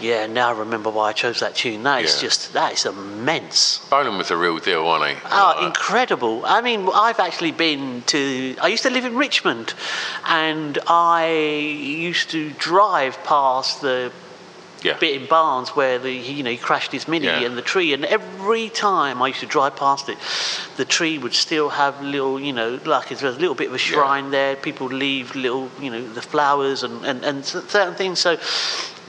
yeah, 0.00 0.26
now 0.26 0.48
I 0.48 0.58
remember 0.58 0.90
why 0.90 1.08
I 1.08 1.12
chose 1.12 1.40
that 1.40 1.54
tune. 1.54 1.82
That 1.84 2.04
is 2.04 2.14
Yeah. 2.14 2.28
just 2.28 2.52
that 2.52 2.72
is 2.74 2.84
immense. 2.86 3.78
Bolan 3.90 4.18
was 4.18 4.28
the 4.28 4.36
real 4.36 4.58
deal, 4.58 4.84
wasn't 4.84 5.10
he? 5.12 5.16
Oh, 5.30 5.54
Uh, 5.62 5.66
incredible! 5.66 6.42
I 6.46 6.60
mean, 6.60 6.88
I've 6.92 7.20
actually 7.20 7.52
been 7.52 8.02
to. 8.06 8.56
I 8.60 8.68
used 8.68 8.82
to 8.82 8.90
live 8.90 9.04
in 9.04 9.16
Richmond, 9.16 9.74
and 10.26 10.78
I 10.86 11.28
used 11.28 12.30
to 12.30 12.50
drive 12.58 13.22
past 13.24 13.80
the 13.80 14.12
yeah. 14.82 14.98
bit 14.98 15.20
in 15.20 15.26
Barnes 15.26 15.70
where 15.70 15.98
the 15.98 16.12
you 16.12 16.42
know 16.42 16.50
he 16.50 16.56
crashed 16.58 16.92
his 16.92 17.08
mini 17.08 17.26
Yeah. 17.26 17.40
and 17.40 17.56
the 17.56 17.62
tree, 17.62 17.94
and 17.94 18.04
every 18.04 18.68
time 18.68 19.22
I 19.22 19.28
used 19.28 19.40
to 19.40 19.46
drive 19.46 19.76
past 19.76 20.08
it, 20.08 20.18
the 20.76 20.84
tree 20.84 21.16
would 21.18 21.34
still 21.34 21.70
have 21.70 22.02
little 22.02 22.38
you 22.38 22.52
know 22.52 22.78
like 22.84 23.08
there's 23.08 23.22
a 23.22 23.30
little 23.30 23.54
bit 23.54 23.68
of 23.68 23.74
a 23.74 23.78
shrine 23.78 24.30
there. 24.30 24.56
People 24.56 24.88
leave 24.88 25.34
little 25.34 25.70
you 25.80 25.90
know 25.90 26.06
the 26.06 26.22
flowers 26.22 26.82
and 26.82 27.04
and, 27.04 27.24
and 27.24 27.44
certain 27.44 27.94
things. 27.94 28.18
So 28.20 28.36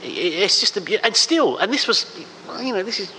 it's 0.02 0.60
just 0.60 0.76
a, 0.76 1.04
and 1.04 1.14
still 1.16 1.58
and 1.58 1.72
this 1.72 1.86
was 1.86 2.06
you 2.60 2.72
know 2.72 2.82
this 2.82 3.00
is. 3.00 3.12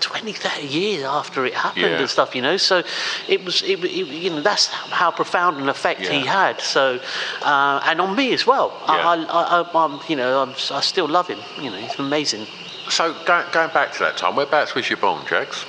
20 0.00 0.32
30 0.32 0.66
years 0.66 1.04
after 1.04 1.46
it 1.46 1.54
happened 1.54 1.82
Yeah. 1.84 2.00
and 2.00 2.10
stuff 2.10 2.34
you 2.34 2.42
know 2.42 2.56
so 2.56 2.82
it 3.28 3.44
was 3.44 3.62
it, 3.62 3.82
it, 3.84 4.06
you 4.08 4.28
know 4.28 4.40
that's 4.42 4.66
how 4.66 5.10
profound 5.10 5.58
an 5.58 5.68
effect 5.68 6.00
he 6.00 6.26
had 6.26 6.60
so 6.60 6.98
uh, 7.42 7.80
and 7.86 8.00
on 8.00 8.14
me 8.16 8.32
as 8.34 8.46
well 8.46 8.72
Yeah. 8.88 8.94
I, 8.94 9.14
I, 9.24 9.62
I, 9.62 9.84
I'm 9.84 10.00
you 10.08 10.16
know 10.16 10.42
I'm, 10.42 10.50
I 10.50 10.80
still 10.80 11.08
love 11.08 11.28
him 11.28 11.38
you 11.62 11.70
know 11.70 11.76
he's 11.76 11.98
amazing 11.98 12.46
So 12.90 13.14
go, 13.24 13.44
going 13.52 13.70
back 13.72 13.92
to 13.92 13.98
that 14.00 14.16
time, 14.16 14.34
whereabouts 14.36 14.74
was 14.74 14.90
you 14.90 14.96
born, 14.96 15.22
Jagz? 15.24 15.64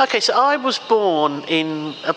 Okay, 0.00 0.20
so 0.20 0.32
I 0.34 0.56
was 0.56 0.78
born 0.78 1.42
in 1.46 1.94
a, 2.06 2.14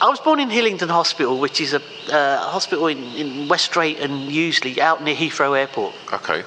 I 0.00 0.08
was 0.08 0.20
born 0.20 0.40
in 0.40 0.48
Hillingdon 0.50 0.88
Hospital, 0.88 1.38
which 1.38 1.60
is 1.60 1.74
a 1.74 1.82
uh, 2.10 2.38
hospital 2.50 2.86
in, 2.86 2.98
in 3.14 3.46
West 3.48 3.72
Drayton, 3.72 4.30
usually 4.30 4.80
out 4.80 5.02
near 5.04 5.14
Heathrow 5.14 5.56
Airport. 5.56 5.94
Okay. 6.12 6.42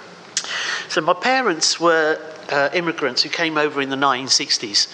So 0.90 1.02
my 1.02 1.14
parents 1.14 1.80
were 1.80 2.20
uh, 2.50 2.70
immigrants 2.74 3.24
who 3.24 3.30
came 3.30 3.58
over 3.58 3.82
in 3.82 3.90
the 3.90 3.96
1960s. 3.96 4.88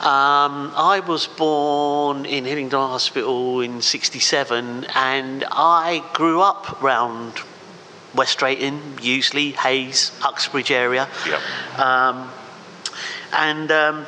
Um, 0.00 0.72
I 0.74 1.00
was 1.00 1.26
born 1.26 2.26
in 2.26 2.44
Hillingdon 2.44 2.88
Hospital 2.88 3.60
in 3.60 3.82
67, 3.82 4.86
and 4.94 5.44
I 5.50 6.02
grew 6.14 6.40
up 6.40 6.82
round 6.82 7.40
West 8.14 8.38
Drayton, 8.38 8.80
usually 9.02 9.52
Hayes, 9.52 10.12
Uxbridge 10.24 10.70
area. 10.70 11.08
Yep. 11.26 11.78
Um, 11.78 12.30
and 13.32 13.70
um, 13.70 14.06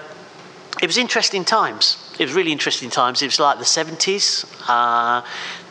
it 0.81 0.87
was 0.87 0.97
interesting 0.97 1.45
times. 1.45 1.97
It 2.19 2.25
was 2.25 2.35
really 2.35 2.53
interesting 2.53 2.91
times. 2.91 3.23
It 3.23 3.27
was 3.27 3.39
like 3.39 3.59
the 3.59 3.65
70s. 3.65 4.47
Uh, 4.67 5.27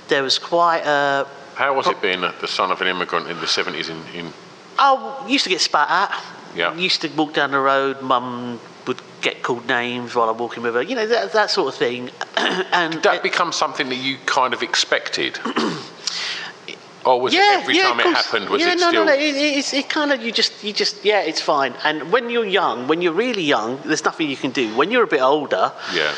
there 0.07 0.23
was 0.23 0.37
quite 0.39 0.81
a. 0.85 1.27
How 1.55 1.75
was 1.75 1.87
it 1.87 2.01
being 2.01 2.21
the 2.21 2.47
son 2.47 2.71
of 2.71 2.81
an 2.81 2.87
immigrant 2.87 3.27
in 3.27 3.39
the 3.39 3.47
70s 3.47 3.89
in, 3.89 3.97
in 4.17 4.31
Oh, 4.79 5.23
I 5.25 5.27
used 5.27 5.43
to 5.43 5.49
get 5.49 5.61
spat 5.61 5.89
at. 5.89 6.23
Yeah. 6.55 6.73
Used 6.75 7.01
to 7.01 7.09
walk 7.09 7.33
down 7.33 7.51
the 7.51 7.59
road. 7.59 8.01
Mum 8.01 8.59
would 8.87 9.01
get 9.21 9.43
called 9.43 9.67
names 9.67 10.15
while 10.15 10.29
I'm 10.29 10.37
walking 10.37 10.63
with 10.63 10.73
her. 10.75 10.81
You 10.81 10.95
know 10.95 11.07
that, 11.07 11.33
that 11.33 11.51
sort 11.51 11.73
of 11.73 11.75
thing. 11.75 12.09
and 12.37 12.93
Did 12.93 13.03
that 13.03 13.23
become 13.23 13.51
something 13.51 13.89
that 13.89 13.95
you 13.95 14.17
kind 14.25 14.53
of 14.53 14.63
expected? 14.63 15.39
or 17.05 17.21
was 17.21 17.33
yeah, 17.33 17.59
it 17.59 17.61
every 17.61 17.77
yeah, 17.77 17.83
time 17.83 17.99
it 17.99 18.05
happened, 18.05 18.49
was 18.49 18.61
yeah, 18.61 18.73
it 18.73 18.79
no, 18.79 18.89
still... 18.89 19.05
no, 19.05 19.13
no. 19.13 19.17
It, 19.17 19.35
it's 19.35 19.73
it 19.73 19.89
kind 19.89 20.11
of 20.11 20.21
you 20.21 20.31
just 20.31 20.63
you 20.63 20.73
just 20.73 21.03
yeah, 21.05 21.21
it's 21.21 21.41
fine. 21.41 21.73
And 21.83 22.11
when 22.11 22.29
you're 22.29 22.45
young, 22.45 22.87
when 22.87 23.01
you're 23.01 23.13
really 23.13 23.43
young, 23.43 23.79
there's 23.85 24.03
nothing 24.03 24.29
you 24.29 24.37
can 24.37 24.51
do. 24.51 24.75
When 24.75 24.91
you're 24.91 25.03
a 25.03 25.07
bit 25.07 25.21
older, 25.21 25.71
Yeah. 25.93 26.13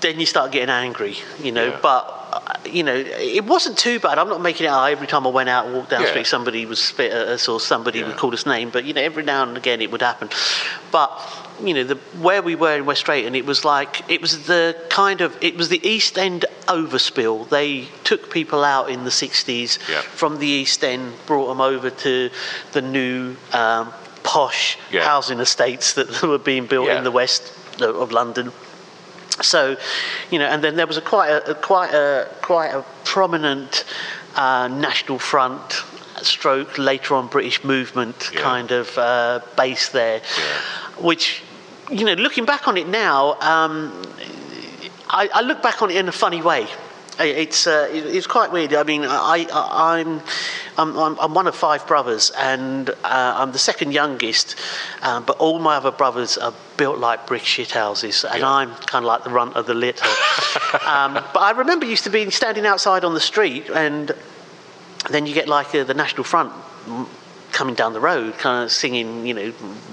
Then 0.00 0.20
you 0.20 0.26
start 0.26 0.52
getting 0.52 0.70
angry, 0.70 1.16
you 1.42 1.52
know. 1.52 1.66
Yeah. 1.68 1.78
But 1.82 2.14
uh, 2.32 2.40
you 2.66 2.82
know, 2.82 2.94
it 2.94 3.44
wasn't 3.44 3.78
too 3.78 3.98
bad. 4.00 4.18
I'm 4.18 4.28
not 4.28 4.40
making 4.42 4.66
it 4.66 4.68
out 4.68 4.84
every 4.84 5.06
time 5.06 5.26
I 5.26 5.30
went 5.30 5.48
out 5.48 5.66
and 5.66 5.74
walked 5.74 5.90
down 5.90 6.02
the 6.02 6.08
street, 6.08 6.26
somebody 6.26 6.66
would 6.66 6.78
spit 6.78 7.10
at 7.12 7.26
us 7.28 7.48
or 7.48 7.58
somebody 7.60 8.00
Yeah. 8.00 8.08
would 8.08 8.16
call 8.16 8.32
us 8.34 8.46
name. 8.46 8.70
But 8.70 8.84
you 8.84 8.92
know, 8.94 9.00
every 9.00 9.22
now 9.22 9.42
and 9.42 9.56
again 9.56 9.80
it 9.80 9.90
would 9.90 10.02
happen. 10.02 10.28
But 10.92 11.10
you 11.62 11.74
know, 11.74 11.84
the 11.84 11.96
where 12.20 12.42
we 12.42 12.54
were 12.54 12.76
in 12.76 12.86
West 12.86 13.04
Drayton, 13.06 13.34
it 13.34 13.44
was 13.46 13.64
like 13.64 14.08
it 14.10 14.20
was 14.20 14.46
the 14.46 14.76
kind 14.90 15.20
of 15.20 15.36
it 15.40 15.56
was 15.56 15.68
the 15.70 15.84
East 15.86 16.16
End 16.18 16.44
overspill. 16.66 17.48
They 17.48 17.88
took 18.04 18.30
people 18.30 18.62
out 18.62 18.90
in 18.90 19.04
the 19.04 19.10
60s 19.10 19.78
Yeah. 19.88 20.00
from 20.02 20.38
the 20.38 20.46
East 20.46 20.84
End, 20.84 21.14
brought 21.26 21.48
them 21.48 21.60
over 21.60 21.90
to 21.90 22.30
the 22.72 22.82
new 22.82 23.36
um, 23.52 23.92
posh 24.22 24.76
Yeah. 24.92 25.02
housing 25.04 25.40
estates 25.40 25.94
that 25.94 26.22
were 26.32 26.38
being 26.38 26.66
built 26.66 26.86
Yeah. 26.86 26.98
in 26.98 27.04
the 27.04 27.10
west 27.10 27.52
of 27.80 28.12
London. 28.12 28.52
So, 29.40 29.76
you 30.30 30.38
know, 30.38 30.46
and 30.46 30.62
then 30.64 30.76
there 30.76 30.86
was 30.86 30.96
a 30.96 31.00
quite 31.00 31.28
a, 31.30 31.50
a 31.50 31.54
quite 31.54 31.92
a 31.94 32.28
quite 32.42 32.70
a 32.74 32.84
prominent 33.04 33.84
uh, 34.36 34.68
National 34.68 35.18
Front 35.18 35.84
stroke 36.22 36.78
later 36.78 37.14
on 37.14 37.28
British 37.28 37.62
movement 37.64 38.30
Yeah. 38.32 38.40
kind 38.40 38.70
of 38.72 38.96
uh, 38.98 39.40
base 39.56 39.90
there, 39.90 40.20
Yeah. 40.38 40.44
which, 41.04 41.42
you 41.90 42.04
know, 42.04 42.14
looking 42.14 42.44
back 42.44 42.66
on 42.66 42.76
it 42.76 42.88
now, 42.88 43.34
um, 43.40 44.02
I, 45.08 45.30
I 45.32 45.40
look 45.42 45.62
back 45.62 45.80
on 45.82 45.90
it 45.90 45.96
in 45.96 46.08
a 46.08 46.12
funny 46.12 46.42
way. 46.42 46.66
It's 47.20 47.66
uh, 47.66 47.88
it's 47.90 48.26
quite 48.28 48.52
weird. 48.52 48.72
I 48.74 48.84
mean, 48.84 49.04
I, 49.04 49.46
I 49.52 49.98
I'm, 50.00 50.20
I'm 50.76 50.96
I'm 50.96 51.18
I'm 51.18 51.34
one 51.34 51.48
of 51.48 51.54
five 51.56 51.86
brothers, 51.86 52.30
and 52.36 52.90
uh, 52.90 52.94
I'm 53.04 53.50
the 53.52 53.58
second 53.58 53.92
youngest. 53.92 54.54
Um, 55.02 55.24
but 55.24 55.36
all 55.38 55.58
my 55.58 55.76
other 55.76 55.90
brothers 55.90 56.38
are 56.38 56.54
built 56.76 56.98
like 56.98 57.26
brick 57.26 57.42
shit 57.44 57.72
houses, 57.72 58.24
and 58.24 58.40
Yeah. 58.40 58.50
I'm 58.50 58.74
kind 58.74 59.04
of 59.04 59.08
like 59.08 59.24
the 59.24 59.30
runt 59.30 59.56
of 59.56 59.66
the 59.66 59.74
litter. 59.74 60.06
um, 60.86 61.14
but 61.14 61.40
I 61.40 61.50
remember 61.56 61.86
used 61.86 62.04
to 62.04 62.10
be 62.10 62.30
standing 62.30 62.66
outside 62.66 63.04
on 63.04 63.14
the 63.14 63.20
street, 63.20 63.68
and 63.68 64.12
then 65.10 65.26
you 65.26 65.34
get 65.34 65.48
like 65.48 65.74
uh, 65.74 65.82
the 65.84 65.94
National 65.94 66.24
Front 66.24 66.52
coming 67.50 67.74
down 67.74 67.92
the 67.94 68.00
road, 68.00 68.38
kind 68.38 68.64
of 68.64 68.70
singing, 68.70 69.26
you 69.26 69.34
know, 69.34 69.52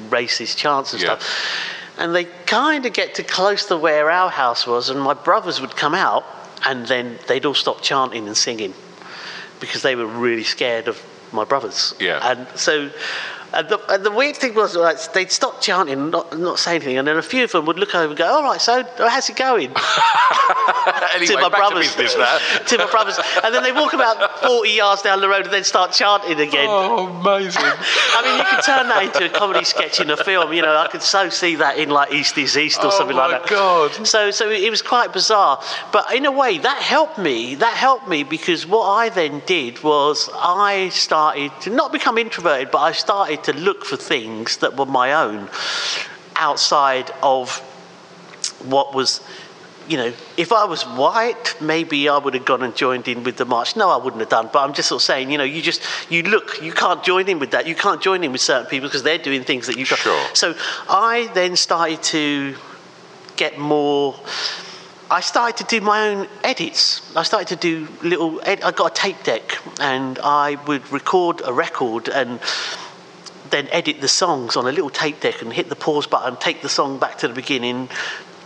racist 0.10 0.58
chants 0.58 0.94
and 0.94 1.02
Yeah. 1.02 1.18
stuff. 1.18 1.72
And 1.98 2.14
they 2.14 2.26
kind 2.46 2.86
of 2.86 2.92
get 2.94 3.16
to 3.16 3.24
close 3.24 3.66
to 3.68 3.78
where 3.78 4.12
our 4.12 4.30
house 4.30 4.68
was, 4.68 4.90
and 4.90 5.00
my 5.02 5.14
brothers 5.16 5.60
would 5.62 5.76
come 5.76 5.96
out, 5.96 6.24
and 6.64 6.88
then 6.88 7.20
they'd 7.28 7.46
all 7.46 7.54
stop 7.54 7.82
chanting 7.82 8.28
and 8.28 8.38
singing 8.38 8.74
because 9.60 9.82
they 9.82 9.96
were 9.96 10.06
really 10.06 10.44
scared 10.44 10.88
of 10.88 11.02
my 11.32 11.44
brothers. 11.44 11.94
Yeah. 12.00 12.20
And 12.24 12.48
so. 12.58 12.92
And 13.56 13.70
the, 13.70 13.80
and 13.90 14.06
the 14.06 14.12
weird 14.12 14.36
thing 14.36 14.54
was, 14.54 14.76
like, 14.76 15.14
they'd 15.14 15.32
stop 15.32 15.62
chanting 15.62 15.94
and 15.94 16.12
not, 16.12 16.38
not 16.38 16.60
say 16.60 16.76
anything, 16.76 16.98
and 16.98 17.08
then 17.08 17.18
a 17.18 17.22
few 17.22 17.46
of 17.46 17.52
them 17.54 17.66
would 17.66 17.80
look 17.80 17.96
over 17.96 18.10
and 18.10 18.18
go, 18.18 18.26
"All 18.26 18.44
right, 18.44 18.60
so 18.60 18.84
how's 18.98 19.30
it 19.30 19.38
going?" 19.38 19.72
anyway, 21.16 21.26
to 21.28 21.38
my 21.42 21.50
brothers. 21.50 21.96
to 21.96 22.04
to 22.68 22.78
my 22.78 22.92
brothers, 22.92 23.18
and 23.44 23.56
then 23.56 23.64
they 23.64 23.72
walk 23.72 23.94
about 23.94 24.42
forty 24.42 24.72
yards 24.72 25.02
down 25.02 25.22
the 25.22 25.30
road 25.30 25.46
and 25.46 25.54
then 25.54 25.64
start 25.64 25.94
chanting 25.94 26.40
again. 26.40 26.68
oh, 26.70 27.08
amazing. 27.08 27.64
I 27.64 28.22
mean, 28.26 28.38
you 28.38 28.44
could 28.44 28.66
turn 28.66 28.90
that 28.90 29.04
into 29.04 29.26
a 29.26 29.40
comedy 29.40 29.64
sketch 29.64 30.02
in 30.02 30.10
a 30.10 30.18
film. 30.18 30.52
You 30.52 30.62
know, 30.62 30.76
I 30.76 30.88
could 30.88 31.02
so 31.02 31.30
see 31.30 31.56
that 31.56 31.78
in 31.78 31.90
like 31.90 32.12
East 32.12 32.38
is 32.38 32.58
East 32.58 32.80
or 32.80 32.88
Oh 32.88 32.90
something 32.90 33.16
like 33.16 33.32
that. 33.32 33.52
Oh, 33.54 33.90
God. 33.90 34.06
So, 34.06 34.32
so 34.32 34.50
it 34.50 34.70
was 34.70 34.82
quite 34.82 35.14
bizarre. 35.14 35.64
But 35.94 36.14
in 36.14 36.26
a 36.26 36.32
way, 36.32 36.58
that 36.58 36.82
helped 36.82 37.18
me. 37.18 37.56
That 37.56 37.76
helped 37.76 38.08
me 38.08 38.24
because 38.24 38.68
what 38.68 38.86
I 38.86 39.10
then 39.10 39.42
did 39.46 39.82
was 39.82 40.30
I 40.34 40.90
started 40.90 41.52
to 41.62 41.70
not 41.70 41.94
become 41.94 42.18
introverted, 42.18 42.72
but 42.72 42.80
I 42.80 42.92
started 42.92 43.45
to 43.46 43.54
look 43.54 43.86
for 43.86 43.96
things 43.96 44.58
that 44.58 44.78
were 44.78 44.86
my 44.86 45.14
own 45.14 45.50
outside 46.36 47.12
of 47.24 47.58
what 48.64 48.94
was 48.94 49.22
you 49.88 49.98
know, 49.98 50.12
if 50.36 50.52
I 50.52 50.66
was 50.66 50.82
white, 50.82 51.56
maybe 51.62 52.10
I 52.10 52.18
would 52.18 52.34
have 52.34 52.44
gone 52.44 52.64
and 52.64 52.76
joined 52.76 53.08
in 53.08 53.24
with 53.24 53.38
the 53.38 53.46
march. 53.46 53.76
No, 53.76 53.90
I 53.92 53.98
wouldn't 53.98 54.20
have 54.20 54.30
done. 54.30 54.50
But 54.52 54.64
I'm 54.64 54.74
just 54.74 54.90
sort 54.90 55.00
of 55.00 55.06
saying, 55.06 55.30
you 55.30 55.38
know, 55.38 55.44
you 55.44 55.62
just 55.62 55.84
you 56.10 56.24
look, 56.24 56.60
you 56.60 56.74
can't 56.74 57.04
join 57.04 57.30
in 57.30 57.38
with 57.38 57.52
that. 57.52 57.68
You 57.68 57.76
can't 57.76 58.02
join 58.02 58.24
in 58.24 58.32
with 58.32 58.42
certain 58.42 58.68
people 58.68 58.90
because 58.90 59.04
they're 59.04 59.20
doing 59.20 59.44
things 59.44 59.68
that 59.68 59.78
you 59.78 59.86
can't. 59.86 60.02
Sure. 60.02 60.28
So 60.34 60.56
I 60.90 61.30
then 61.36 61.56
started 61.56 62.02
to 62.04 62.56
get 63.36 63.60
more 63.60 64.16
I 65.10 65.22
started 65.22 65.58
to 65.58 65.80
do 65.80 65.86
my 65.86 66.10
own 66.10 66.28
edits. 66.44 67.16
I 67.16 67.22
started 67.22 67.48
to 67.50 67.56
do 67.56 67.88
little. 68.02 68.42
Ed- 68.44 68.64
I 68.64 68.72
got 68.72 68.92
a 68.92 69.02
tape 69.02 69.22
deck, 69.24 69.60
and 69.80 70.18
I 70.20 70.56
would 70.66 70.92
record 70.92 71.42
a 71.46 71.54
record 71.54 72.10
and 72.10 72.40
then 73.50 73.68
edit 73.72 74.02
the 74.02 74.08
songs 74.08 74.56
on 74.56 74.66
a 74.68 74.72
little 74.72 74.90
tape 74.90 75.20
deck 75.20 75.42
and 75.42 75.52
hit 75.54 75.70
the 75.70 75.76
pause 75.76 76.08
button, 76.08 76.36
take 76.38 76.62
the 76.62 76.70
song 76.70 76.98
back 76.98 77.18
to 77.20 77.28
the 77.28 77.34
beginning, 77.34 77.90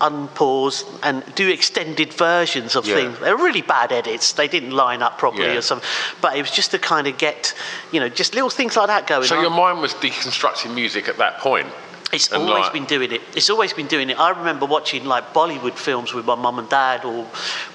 unpause, 0.01 0.85
and 1.03 1.23
do 1.35 1.49
extended 1.49 2.13
versions 2.13 2.75
of 2.75 2.85
Yeah. 2.87 2.95
things. 2.95 3.19
They 3.19 3.31
were 3.33 3.43
really 3.43 3.61
bad 3.61 3.91
edits. 3.91 4.31
They 4.33 4.47
didn't 4.47 4.71
line 4.71 5.01
up 5.01 5.17
properly 5.17 5.47
Yeah. 5.51 5.57
or 5.57 5.61
something. 5.61 5.87
But 6.21 6.35
it 6.37 6.41
was 6.41 6.51
just 6.51 6.71
to 6.71 6.79
kind 6.79 7.07
of 7.07 7.17
get, 7.17 7.53
you 7.91 7.99
know, 7.99 8.09
just 8.09 8.33
little 8.33 8.49
things 8.49 8.77
like 8.77 8.87
that 8.87 9.07
going 9.07 9.27
So 9.27 9.35
on. 9.37 9.41
your 9.41 9.51
mind 9.51 9.81
was 9.81 9.93
deconstructing 9.93 10.73
music 10.73 11.07
at 11.09 11.17
that 11.17 11.39
point. 11.39 11.67
It's 12.11 12.31
And 12.31 12.49
always 12.49 12.63
like- 12.63 12.73
been 12.73 12.85
doing 12.85 13.11
it. 13.11 13.21
It's 13.35 13.51
always 13.51 13.71
been 13.71 13.85
doing 13.85 14.09
it. 14.09 14.19
I 14.19 14.29
remember 14.29 14.65
watching 14.65 15.05
like 15.05 15.31
Bollywood 15.31 15.75
films 15.77 16.11
with 16.11 16.25
my 16.25 16.33
mum 16.33 16.57
and 16.57 16.67
dad, 16.67 17.05
or 17.05 17.25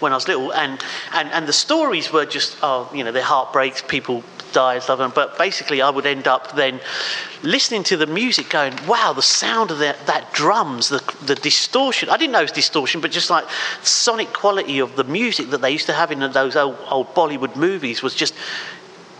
when 0.00 0.10
I 0.10 0.16
was 0.16 0.26
little, 0.26 0.50
and 0.50 0.82
and 1.12 1.30
and 1.30 1.46
the 1.46 1.52
stories 1.52 2.10
were 2.12 2.24
just 2.26 2.56
oh, 2.60 2.88
you 2.92 3.04
know, 3.04 3.12
they're 3.12 3.22
heartbreaks, 3.22 3.82
people 3.86 4.24
die 4.54 4.74
and 4.74 4.82
stuff. 4.82 5.14
But 5.14 5.36
basically, 5.36 5.82
I 5.82 5.90
would 5.90 6.06
end 6.06 6.26
up 6.26 6.56
then 6.56 6.80
listening 7.42 7.82
to 7.84 7.96
the 7.96 8.06
music, 8.06 8.48
going, 8.48 8.74
wow, 8.86 9.12
the 9.12 9.22
sound 9.22 9.70
of 9.70 9.78
that 9.80 10.06
that 10.06 10.32
drums, 10.32 10.88
the 10.88 11.02
the 11.26 11.34
distortion. 11.34 12.08
I 12.08 12.16
didn't 12.16 12.32
know 12.32 12.40
it 12.40 12.44
was 12.44 12.52
distortion, 12.52 13.02
but 13.02 13.10
just 13.10 13.28
like 13.28 13.44
sonic 13.82 14.32
quality 14.32 14.78
of 14.78 14.96
the 14.96 15.04
music 15.04 15.50
that 15.50 15.60
they 15.60 15.70
used 15.70 15.86
to 15.86 15.92
have 15.92 16.10
in 16.10 16.20
those 16.32 16.56
old, 16.56 16.78
old 16.88 17.14
Bollywood 17.14 17.56
movies 17.56 18.02
was 18.02 18.14
just 18.14 18.34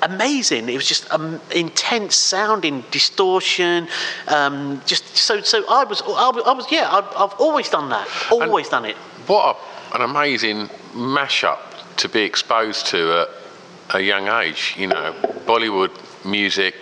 amazing. 0.02 0.68
It 0.68 0.76
was 0.76 0.86
just 0.86 1.10
um, 1.12 1.40
intense 1.54 2.16
sounding, 2.16 2.84
distortion. 2.90 3.88
Um, 4.28 4.80
just 4.86 5.16
so 5.16 5.40
so 5.40 5.64
I 5.68 5.84
was 5.84 6.02
I 6.02 6.30
was, 6.30 6.42
I 6.46 6.52
was 6.52 6.66
yeah 6.70 6.88
I've, 6.90 7.08
I've 7.16 7.40
always 7.40 7.68
done 7.68 7.88
that. 7.90 8.08
Always 8.30 8.68
done 8.68 8.84
it. 8.84 8.96
What 9.26 9.56
a, 9.56 9.96
an 9.96 10.02
amazing 10.02 10.68
mashup 10.94 11.58
to 11.96 12.08
be 12.08 12.22
exposed 12.22 12.86
to 12.86 13.22
at 13.22 13.43
a 13.92 14.00
young 14.00 14.28
age. 14.28 14.74
You 14.78 14.88
know, 14.88 15.12
Bollywood 15.46 15.90
music, 16.24 16.74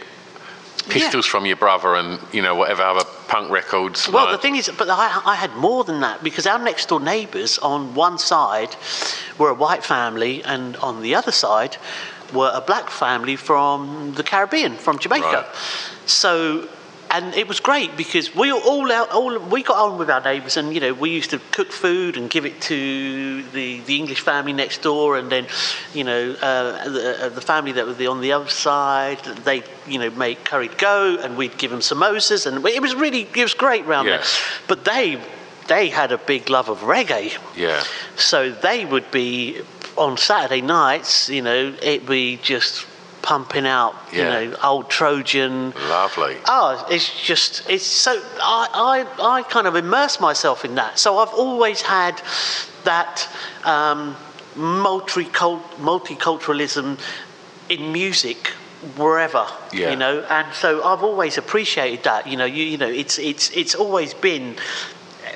pistols 0.89 1.27
from 1.27 1.47
your 1.47 1.57
brother, 1.57 1.95
and 1.95 2.19
you 2.33 2.43
know 2.43 2.55
whatever 2.55 2.83
other 2.83 3.05
punk 3.29 3.51
records. 3.51 4.09
Well, 4.09 4.27
like- 4.27 4.33
the 4.37 4.43
thing 4.43 4.57
is, 4.57 4.71
but 4.77 4.89
I, 4.89 5.23
I 5.25 5.35
had 5.35 5.55
more 5.57 5.85
than 5.85 6.01
that 6.01 6.23
because 6.23 6.47
our 6.47 6.59
next 6.59 6.89
door 6.89 7.01
neighbours 7.01 7.59
on 7.59 7.95
one 7.95 8.19
side 8.19 8.77
were 9.39 9.51
a 9.51 9.55
white 9.55 9.85
family, 9.85 10.43
and 10.45 10.77
on 10.77 11.03
the 11.03 11.15
other 11.15 11.33
side 11.33 11.77
were 12.33 12.51
a 12.55 12.61
black 12.61 12.91
family 12.91 13.37
from 13.37 14.15
the 14.17 14.23
Caribbean, 14.23 14.77
from 14.77 14.99
Jamaica. 14.99 15.27
Right. 15.47 15.47
So. 16.07 16.69
And 17.15 17.35
it 17.35 17.47
was 17.47 17.61
great 17.61 17.95
because 17.95 18.35
we 18.35 18.51
all, 18.51 18.91
all, 18.91 18.91
all 18.91 19.39
we 19.39 19.63
got 19.63 19.77
on 19.77 19.99
with 19.99 20.09
our 20.09 20.23
neighbours, 20.23 20.57
and 20.57 20.73
you 20.75 20.81
know 20.81 20.95
we 20.95 21.11
used 21.11 21.29
to 21.31 21.39
cook 21.51 21.71
food 21.71 22.17
and 22.17 22.31
give 22.31 22.47
it 22.47 22.59
to 22.63 23.43
the, 23.53 23.81
the 23.81 23.97
English 23.99 24.21
family 24.21 24.55
next 24.55 24.81
door, 24.81 25.19
and 25.19 25.31
then 25.31 25.47
you 25.93 26.05
know 26.05 26.33
uh, 26.41 26.89
the, 26.89 27.27
uh, 27.27 27.29
the 27.29 27.43
family 27.43 27.73
that 27.73 27.85
was 27.85 27.99
the, 27.99 28.07
on 28.07 28.23
the 28.23 28.33
other 28.33 28.49
side, 28.49 29.23
they 29.45 29.63
you 29.87 29.99
know 29.99 30.09
make 30.11 30.43
curried 30.45 30.79
goat, 30.79 31.21
and 31.21 31.37
we'd 31.37 31.59
give 31.59 31.71
them 31.71 31.81
samosas, 31.81 32.47
and 32.47 32.65
it 32.67 32.81
was 32.81 32.95
really 32.95 33.29
it 33.35 33.43
was 33.43 33.53
great 33.53 33.85
round 33.85 34.09
Yeah. 34.09 34.17
there. 34.17 34.27
But 34.67 34.87
they 34.87 35.21
they 35.69 35.91
had 35.91 36.13
a 36.13 36.19
big 36.19 36.49
love 36.49 36.71
of 36.71 36.81
reggae, 36.81 37.39
yeah, 37.55 37.85
so 38.17 38.53
they 38.53 38.87
would 38.87 39.11
be 39.11 39.61
on 39.99 40.17
Saturday 40.17 40.63
nights, 40.63 41.29
you 41.29 41.43
know, 41.43 41.75
it'd 41.83 42.09
be 42.09 42.39
just 42.39 42.87
pumping 43.23 43.67
out, 43.67 43.95
Yeah. 44.13 44.41
you 44.41 44.51
know, 44.51 44.57
old 44.63 44.91
Trojan. 44.91 45.73
lovely. 45.89 46.37
Oh, 46.47 46.85
it's 46.91 47.09
just 47.23 47.69
it's 47.71 47.87
so 47.87 48.21
I, 48.43 49.07
I 49.21 49.37
I 49.39 49.43
kind 49.45 49.67
of 49.67 49.77
immerse 49.77 50.21
myself 50.21 50.65
in 50.65 50.75
that. 50.75 50.99
So 50.99 51.19
I've 51.19 51.33
always 51.35 51.81
had 51.83 52.21
that 52.85 53.29
um, 53.65 54.17
multicult- 54.57 55.63
multiculturalism 55.79 56.99
in 57.69 57.93
music 57.93 58.49
wherever 58.97 59.47
Yeah. 59.73 59.91
you 59.91 59.97
know 59.97 60.23
and 60.29 60.53
so 60.53 60.83
I've 60.83 61.05
always 61.05 61.39
appreciated 61.39 62.03
that 62.03 62.27
you 62.27 62.37
know 62.37 62.45
you, 62.45 62.65
you 62.65 62.77
know 62.79 62.89
it's 62.89 63.17
it's 63.21 63.49
it's 63.51 63.77
always 63.77 64.13
been 64.13 64.57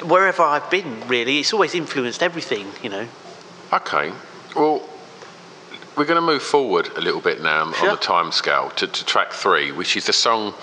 wherever 0.02 0.42
I've 0.42 0.68
been 0.68 1.06
really 1.06 1.38
it's 1.38 1.52
always 1.52 1.72
influenced 1.74 2.22
everything 2.24 2.66
you 2.82 2.90
know 2.90 3.06
Okay, 3.72 4.12
we're 5.96 6.04
going 6.04 6.20
to 6.20 6.26
move 6.26 6.42
forward 6.42 6.90
a 6.96 7.00
little 7.00 7.20
bit 7.20 7.42
now 7.42 7.72
Sure. 7.72 7.88
on 7.90 7.94
the 7.96 8.00
time 8.00 8.32
scale 8.32 8.70
to, 8.76 8.86
to 8.86 9.04
track 9.04 9.32
three, 9.32 9.72
which 9.72 9.96
is 9.96 10.06
the 10.06 10.12
song 10.12 10.54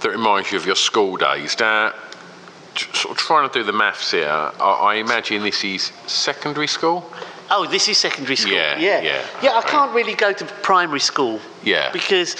that 0.00 0.10
reminds 0.10 0.50
you 0.52 0.58
of 0.58 0.66
your 0.66 0.76
school 0.76 1.16
days. 1.16 1.58
Now, 1.58 1.92
sort 2.76 3.12
of 3.12 3.16
trying 3.18 3.48
to 3.48 3.52
do 3.52 3.64
the 3.64 3.72
maths 3.72 4.10
here, 4.12 4.28
I, 4.28 4.50
I 4.60 4.94
imagine 4.96 5.42
this 5.42 5.64
is 5.64 5.92
secondary 6.06 6.68
school. 6.68 7.10
Oh, 7.50 7.66
this 7.66 7.88
is 7.88 7.98
secondary 7.98 8.36
school. 8.36 8.52
Yeah, 8.52 8.78
yeah, 8.78 9.00
yeah, 9.00 9.26
Yeah, 9.42 9.56
I 9.56 9.62
can't 9.62 9.92
really 9.94 10.14
go 10.14 10.32
to 10.32 10.44
primary 10.62 11.00
school. 11.00 11.40
Yeah. 11.64 11.90
Because 11.92 12.36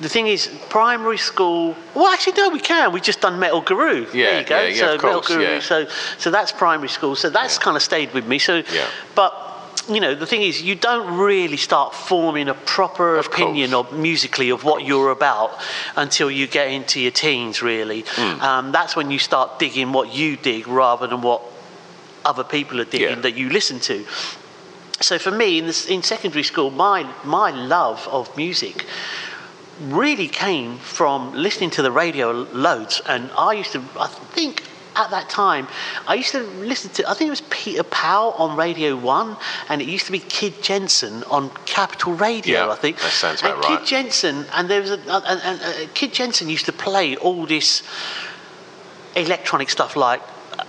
the 0.00 0.08
thing 0.08 0.26
is, 0.28 0.48
primary 0.68 1.18
school. 1.18 1.76
Well, 1.94 2.06
actually, 2.06 2.34
no, 2.34 2.48
we 2.50 2.60
can. 2.60 2.92
We've 2.92 3.02
just 3.02 3.20
done 3.20 3.38
Metal 3.40 3.60
Guru. 3.60 4.06
Yeah, 4.12 4.30
there 4.30 4.40
you 4.40 4.46
go. 4.46 4.60
yeah, 4.62 4.68
yeah, 4.68 4.78
so 4.80 4.94
of 4.94 5.00
course, 5.00 5.28
Metal 5.28 5.36
Guru. 5.36 5.52
yeah. 5.54 5.60
So, 5.60 5.88
so 6.18 6.30
that's 6.30 6.52
primary 6.52 6.88
school. 6.88 7.14
So 7.16 7.30
that's 7.30 7.58
kind 7.58 7.76
of 7.76 7.82
stayed 7.82 8.12
with 8.14 8.26
me. 8.26 8.38
So, 8.40 8.62
Yeah. 8.72 8.88
but. 9.14 9.50
You 9.88 10.00
know, 10.00 10.14
the 10.14 10.26
thing 10.26 10.42
is, 10.42 10.62
you 10.62 10.74
don't 10.74 11.18
really 11.18 11.58
start 11.58 11.94
forming 11.94 12.48
a 12.48 12.54
proper 12.54 13.16
Of 13.16 13.26
opinion 13.26 13.72
course. 13.72 13.92
of 13.92 13.98
musically 13.98 14.48
of 14.50 14.64
what 14.64 14.84
you're 14.84 15.10
about 15.10 15.58
until 15.96 16.30
you 16.30 16.46
get 16.46 16.68
into 16.68 17.00
your 17.00 17.10
teens. 17.10 17.60
Really, 17.62 18.04
Hmm. 18.16 18.40
um, 18.40 18.72
that's 18.72 18.96
when 18.96 19.10
you 19.10 19.18
start 19.18 19.58
digging 19.58 19.92
what 19.92 20.14
you 20.14 20.36
dig 20.36 20.66
rather 20.66 21.06
than 21.06 21.20
what 21.20 21.42
other 22.24 22.44
people 22.44 22.80
are 22.80 22.84
digging 22.86 23.08
Yeah. 23.08 23.14
that 23.26 23.36
you 23.36 23.50
listen 23.50 23.78
to 23.80 24.06
so 25.00 25.18
for 25.18 25.30
me 25.30 25.58
in, 25.58 25.66
this, 25.66 25.84
in 25.86 26.02
secondary 26.02 26.42
school 26.44 26.70
my 26.70 27.04
my 27.22 27.50
love 27.50 28.08
of 28.10 28.34
music 28.34 28.86
really 29.80 30.28
came 30.28 30.78
from 30.78 31.34
listening 31.34 31.68
to 31.70 31.82
the 31.82 31.90
radio 31.92 32.30
loads 32.52 33.02
and 33.06 33.28
i 33.36 33.52
used 33.52 33.72
to 33.72 33.82
i 34.00 34.06
think 34.06 34.62
at 34.96 35.10
that 35.10 35.28
time 35.28 35.66
i 36.06 36.14
used 36.14 36.30
to 36.32 36.40
listen 36.72 36.90
to 36.90 37.08
i 37.08 37.14
think 37.14 37.28
it 37.28 37.30
was 37.30 37.42
peter 37.42 37.82
powell 37.82 38.32
on 38.38 38.56
radio 38.56 38.96
1 38.96 39.36
and 39.68 39.82
it 39.82 39.88
used 39.88 40.06
to 40.06 40.12
be 40.12 40.18
kid 40.20 40.62
jensen 40.62 41.22
on 41.24 41.50
capital 41.66 42.12
radio 42.14 42.66
Yeah, 42.66 42.70
i 42.72 42.76
think 42.76 42.98
that 42.98 43.10
sounds 43.12 43.42
and 43.42 43.52
about 43.52 43.64
right. 43.64 43.78
kid 43.80 43.86
jensen 43.86 44.46
and 44.52 44.68
there 44.68 44.80
was 44.80 44.90
a, 44.90 44.98
and, 44.98 45.40
and, 45.42 45.60
uh, 45.62 45.86
kid 45.94 46.12
jensen 46.12 46.48
used 46.48 46.66
to 46.66 46.72
play 46.72 47.16
all 47.16 47.46
this 47.46 47.82
electronic 49.16 49.70
stuff 49.70 49.96
like 49.96 50.20
uh, 50.58 50.64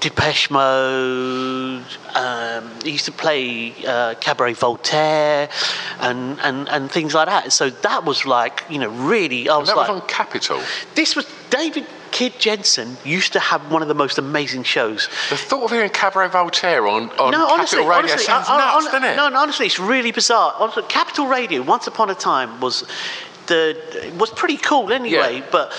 Depeche 0.00 0.50
Mode. 0.50 1.84
Um, 2.14 2.70
he 2.84 2.92
used 2.92 3.04
to 3.06 3.12
play 3.12 3.74
uh, 3.86 4.14
Cabaret 4.14 4.54
Voltaire 4.54 5.48
and, 6.00 6.38
and, 6.40 6.68
and 6.68 6.90
things 6.90 7.14
like 7.14 7.26
that. 7.26 7.52
So 7.52 7.70
that 7.70 8.04
was 8.04 8.24
like, 8.26 8.64
you 8.70 8.78
know, 8.78 8.88
really. 8.88 9.48
I 9.48 9.58
And 9.58 9.66
that 9.66 9.76
like, 9.76 9.88
was 9.90 10.00
on 10.00 10.08
Capital. 10.08 10.60
this 10.94 11.14
was 11.16 11.26
David 11.50 11.86
Kid 12.10 12.38
Jensen 12.38 12.96
used 13.04 13.32
to 13.34 13.40
have 13.40 13.70
one 13.70 13.82
of 13.82 13.88
the 13.88 13.94
most 13.94 14.18
amazing 14.18 14.62
shows. 14.64 15.08
The 15.30 15.36
thought 15.36 15.64
of 15.64 15.70
hearing 15.70 15.90
Cabaret 15.90 16.28
Voltaire 16.28 16.86
on, 16.86 17.10
on 17.18 17.30
no, 17.30 17.46
Capital 17.56 17.80
Radio 17.80 17.98
honestly, 17.98 18.24
sounds 18.24 18.46
I- 18.48 18.56
I- 18.56 18.58
nuts, 18.74 18.84
doesn't 18.86 19.04
it? 19.04 19.16
No, 19.16 19.28
no, 19.28 19.38
honestly, 19.38 19.66
it's 19.66 19.78
really 19.78 20.10
bizarre. 20.12 20.54
Honestly, 20.58 20.82
Capital 20.88 21.26
Radio, 21.26 21.62
once 21.62 21.86
upon 21.86 22.10
a 22.10 22.14
time, 22.14 22.60
was 22.60 22.84
the 23.46 23.76
was 24.18 24.30
pretty 24.30 24.56
cool 24.56 24.92
anyway. 24.92 25.38
Yeah. 25.38 25.46
But 25.50 25.72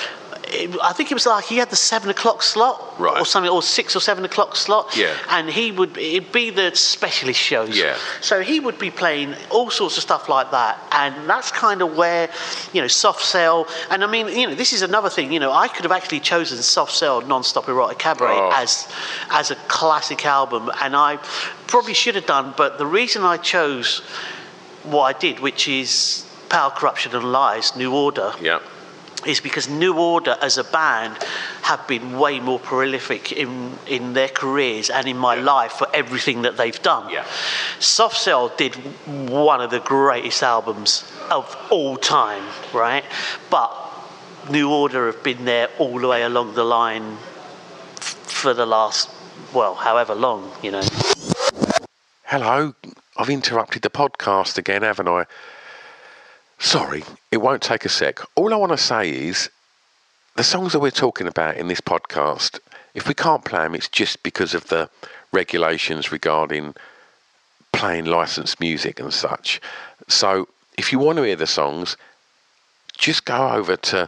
it, 0.53 0.77
I 0.83 0.93
think 0.93 1.11
it 1.11 1.13
was 1.13 1.25
like 1.25 1.45
he 1.45 1.57
had 1.57 1.69
the 1.69 1.75
seven 1.75 2.09
o'clock 2.09 2.41
slot, 2.43 2.99
Right. 2.99 3.19
or 3.19 3.25
something, 3.25 3.49
or 3.51 3.61
six 3.61 3.95
or 3.95 3.99
seven 4.01 4.25
o'clock 4.25 4.55
slot. 4.55 4.95
Yeah. 4.95 5.15
And 5.29 5.49
he 5.49 5.71
would 5.71 5.97
it'd 5.97 6.31
be 6.31 6.49
the 6.49 6.75
specialist 6.75 7.39
shows. 7.39 7.77
Yeah. 7.77 7.97
So 8.21 8.41
he 8.41 8.59
would 8.59 8.77
be 8.77 8.91
playing 8.91 9.35
all 9.49 9.69
sorts 9.69 9.97
of 9.97 10.03
stuff 10.03 10.29
like 10.29 10.51
that, 10.51 10.77
and 10.91 11.29
that's 11.29 11.51
kind 11.51 11.81
of 11.81 11.95
where, 11.95 12.29
you 12.73 12.81
know, 12.81 12.87
Soft 12.87 13.23
Cell. 13.23 13.67
And 13.89 14.03
I 14.03 14.07
mean, 14.07 14.27
you 14.27 14.47
know, 14.47 14.55
this 14.55 14.73
is 14.73 14.81
another 14.81 15.09
thing. 15.09 15.31
You 15.31 15.39
know, 15.39 15.51
I 15.51 15.67
could 15.67 15.83
have 15.83 15.91
actually 15.91 16.19
chosen 16.19 16.57
Soft 16.61 16.91
Cell, 16.93 17.21
Non-Stop 17.21 17.67
Erotic 17.69 17.99
Cabaret 17.99 18.35
Oh. 18.37 18.51
as 18.53 18.87
as 19.29 19.51
a 19.51 19.55
classic 19.67 20.25
album, 20.25 20.71
and 20.81 20.95
I 20.95 21.17
probably 21.67 21.93
should 21.93 22.15
have 22.15 22.25
done. 22.25 22.53
But 22.57 22.77
the 22.77 22.85
reason 22.85 23.23
I 23.23 23.37
chose 23.37 24.01
what 24.83 25.03
I 25.15 25.17
did, 25.19 25.39
which 25.39 25.67
is 25.67 26.25
Power, 26.49 26.71
Corruption, 26.71 27.15
and 27.15 27.31
Lies, 27.31 27.75
New 27.75 27.93
Order, 27.93 28.33
Yeah. 28.41 28.59
Is 29.25 29.39
because 29.39 29.69
New 29.69 29.97
Order 29.97 30.37
as 30.41 30.57
a 30.57 30.63
band 30.63 31.17
have 31.63 31.87
been 31.87 32.17
way 32.17 32.39
more 32.39 32.59
prolific 32.59 33.31
in, 33.31 33.77
in 33.87 34.13
their 34.13 34.27
careers 34.27 34.89
and 34.89 35.07
in 35.07 35.17
my 35.17 35.35
life 35.35 35.73
for 35.73 35.87
everything 35.93 36.41
that 36.43 36.57
they've 36.57 36.81
done. 36.81 37.11
Yeah. 37.11 37.25
Soft 37.79 38.17
Cell 38.17 38.49
did 38.57 38.75
one 39.29 39.61
of 39.61 39.71
the 39.71 39.79
greatest 39.79 40.43
albums 40.43 41.03
of 41.29 41.55
all 41.69 41.97
time, 41.97 42.43
right? 42.73 43.03
But 43.49 43.71
New 44.49 44.71
Order 44.71 45.05
have 45.07 45.23
been 45.23 45.45
there 45.45 45.69
all 45.77 45.99
the 45.99 46.07
way 46.07 46.23
along 46.23 46.55
the 46.55 46.63
line 46.63 47.17
f- 47.97 48.17
for 48.25 48.53
the 48.53 48.65
last, 48.65 49.09
well, 49.53 49.75
however 49.75 50.15
long, 50.15 50.51
you 50.63 50.71
know. 50.71 50.83
Hello, 52.25 52.73
I've 53.17 53.29
interrupted 53.29 53.81
the 53.81 53.89
podcast 53.89 54.57
again, 54.57 54.81
haven't 54.81 55.07
I? 55.07 55.25
Sorry, 56.63 57.03
it 57.31 57.37
won't 57.37 57.63
take 57.63 57.85
a 57.85 57.89
sec. 57.89 58.19
All 58.35 58.53
I 58.53 58.57
want 58.57 58.71
to 58.71 58.77
say 58.77 59.09
is 59.09 59.49
the 60.35 60.43
songs 60.43 60.73
that 60.73 60.79
we're 60.79 60.91
talking 60.91 61.25
about 61.25 61.57
in 61.57 61.67
this 61.67 61.81
podcast, 61.81 62.59
if 62.93 63.07
we 63.07 63.15
can't 63.15 63.43
play 63.43 63.63
them, 63.63 63.73
it's 63.73 63.89
just 63.89 64.21
because 64.21 64.53
of 64.53 64.67
the 64.67 64.87
regulations 65.33 66.11
regarding 66.11 66.75
playing 67.73 68.05
licensed 68.05 68.59
music 68.59 68.99
and 68.99 69.11
such. 69.11 69.59
So 70.07 70.47
if 70.77 70.91
you 70.91 70.99
want 70.99 71.17
to 71.17 71.23
hear 71.23 71.35
the 71.35 71.47
songs, 71.47 71.97
just 72.95 73.25
go 73.25 73.49
over 73.49 73.75
to 73.75 74.07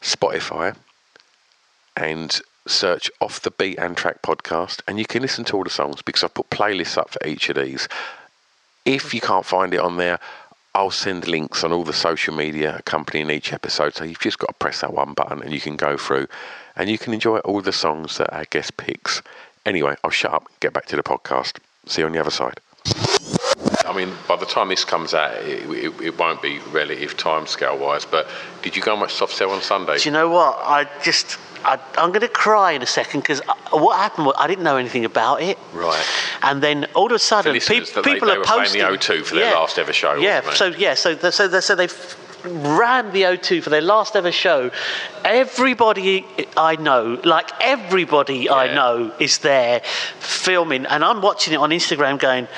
Spotify 0.00 0.74
and 1.96 2.40
search 2.66 3.10
Off 3.20 3.42
the 3.42 3.50
Beaten 3.50 3.94
Track 3.94 4.22
podcast, 4.22 4.80
and 4.88 4.98
you 4.98 5.04
can 5.04 5.20
listen 5.20 5.44
to 5.44 5.56
all 5.58 5.64
the 5.64 5.70
songs 5.70 6.00
because 6.00 6.24
I've 6.24 6.34
put 6.34 6.48
playlists 6.48 6.96
up 6.96 7.10
for 7.10 7.24
each 7.26 7.50
of 7.50 7.56
these. 7.56 7.88
If 8.86 9.12
you 9.12 9.20
can't 9.20 9.44
find 9.44 9.74
it 9.74 9.80
on 9.80 9.98
there, 9.98 10.18
I'll 10.74 10.90
send 10.90 11.26
links 11.26 11.64
on 11.64 11.72
all 11.72 11.84
the 11.84 11.92
social 11.92 12.34
media 12.34 12.76
accompanying 12.78 13.30
each 13.30 13.52
episode. 13.52 13.94
So 13.94 14.04
you've 14.04 14.20
just 14.20 14.38
got 14.38 14.48
to 14.48 14.54
press 14.54 14.80
that 14.82 14.92
one 14.92 15.14
button 15.14 15.42
and 15.42 15.52
you 15.52 15.60
can 15.60 15.76
go 15.76 15.96
through 15.96 16.28
and 16.76 16.88
you 16.88 16.98
can 16.98 17.12
enjoy 17.12 17.38
all 17.38 17.60
the 17.60 17.72
songs 17.72 18.18
that 18.18 18.32
our 18.32 18.44
guest 18.44 18.76
picks. 18.76 19.22
Anyway, 19.66 19.96
I'll 20.04 20.10
shut 20.10 20.32
up, 20.32 20.46
get 20.60 20.72
back 20.72 20.86
to 20.86 20.96
the 20.96 21.02
podcast. 21.02 21.58
See 21.86 22.02
you 22.02 22.06
on 22.06 22.12
the 22.12 22.20
other 22.20 22.30
side. 22.30 22.60
I 23.84 23.92
mean, 23.92 24.12
by 24.28 24.36
the 24.36 24.46
time 24.46 24.68
this 24.68 24.84
comes 24.84 25.14
out, 25.14 25.34
it, 25.42 25.68
it, 25.68 26.00
it 26.00 26.18
won't 26.18 26.40
be 26.40 26.60
relative 26.70 27.16
time 27.16 27.46
scale 27.46 27.76
wise, 27.76 28.04
but 28.04 28.28
did 28.62 28.76
you 28.76 28.82
go 28.82 28.96
much 28.96 29.12
Soft 29.12 29.34
Cell 29.34 29.50
on 29.50 29.60
Sunday? 29.62 29.98
Do 29.98 30.08
you 30.08 30.12
know 30.12 30.28
what? 30.28 30.58
I 30.62 30.86
just. 31.02 31.38
I, 31.64 31.78
I'm 31.98 32.08
going 32.10 32.20
to 32.22 32.28
cry 32.28 32.72
in 32.72 32.82
a 32.82 32.86
second 32.86 33.20
because 33.20 33.40
uh, 33.48 33.54
what 33.78 33.98
happened 33.98 34.26
was 34.26 34.34
I 34.38 34.46
didn't 34.46 34.64
know 34.64 34.76
anything 34.76 35.04
about 35.04 35.42
it. 35.42 35.58
Right. 35.74 36.04
And 36.42 36.62
then 36.62 36.86
all 36.94 37.06
of 37.06 37.12
a 37.12 37.18
sudden, 37.18 37.52
listeners, 37.52 37.86
peop- 37.90 37.94
that 37.94 38.04
they- 38.04 38.14
people 38.14 38.28
they 38.28 38.36
are 38.36 38.44
posting. 38.44 38.80
the 38.82 38.88
O2 38.88 39.24
for 39.24 39.34
their 39.34 39.54
last 39.54 39.78
ever 39.78 39.92
show, 39.92 40.14
Yeah. 40.14 40.52
So 40.54 40.66
yeah. 40.66 40.94
So 40.94 41.14
the, 41.14 41.30
so 41.32 41.48
the, 41.48 41.60
so 41.62 41.74
they've 41.74 42.16
ran 42.44 43.12
the 43.12 43.22
O2 43.22 43.62
for 43.62 43.68
their 43.70 43.82
last 43.82 44.16
ever 44.16 44.32
show. 44.32 44.70
Everybody 45.24 46.24
I 46.56 46.76
know, 46.76 47.20
like 47.24 47.50
everybody 47.60 48.48
I 48.48 48.72
know, 48.74 49.12
is 49.20 49.38
there 49.38 49.80
filming, 50.20 50.86
and 50.86 51.04
I'm 51.04 51.20
watching 51.20 51.52
it 51.52 51.58
on 51.58 51.70
Instagram, 51.70 52.18
going, 52.18 52.48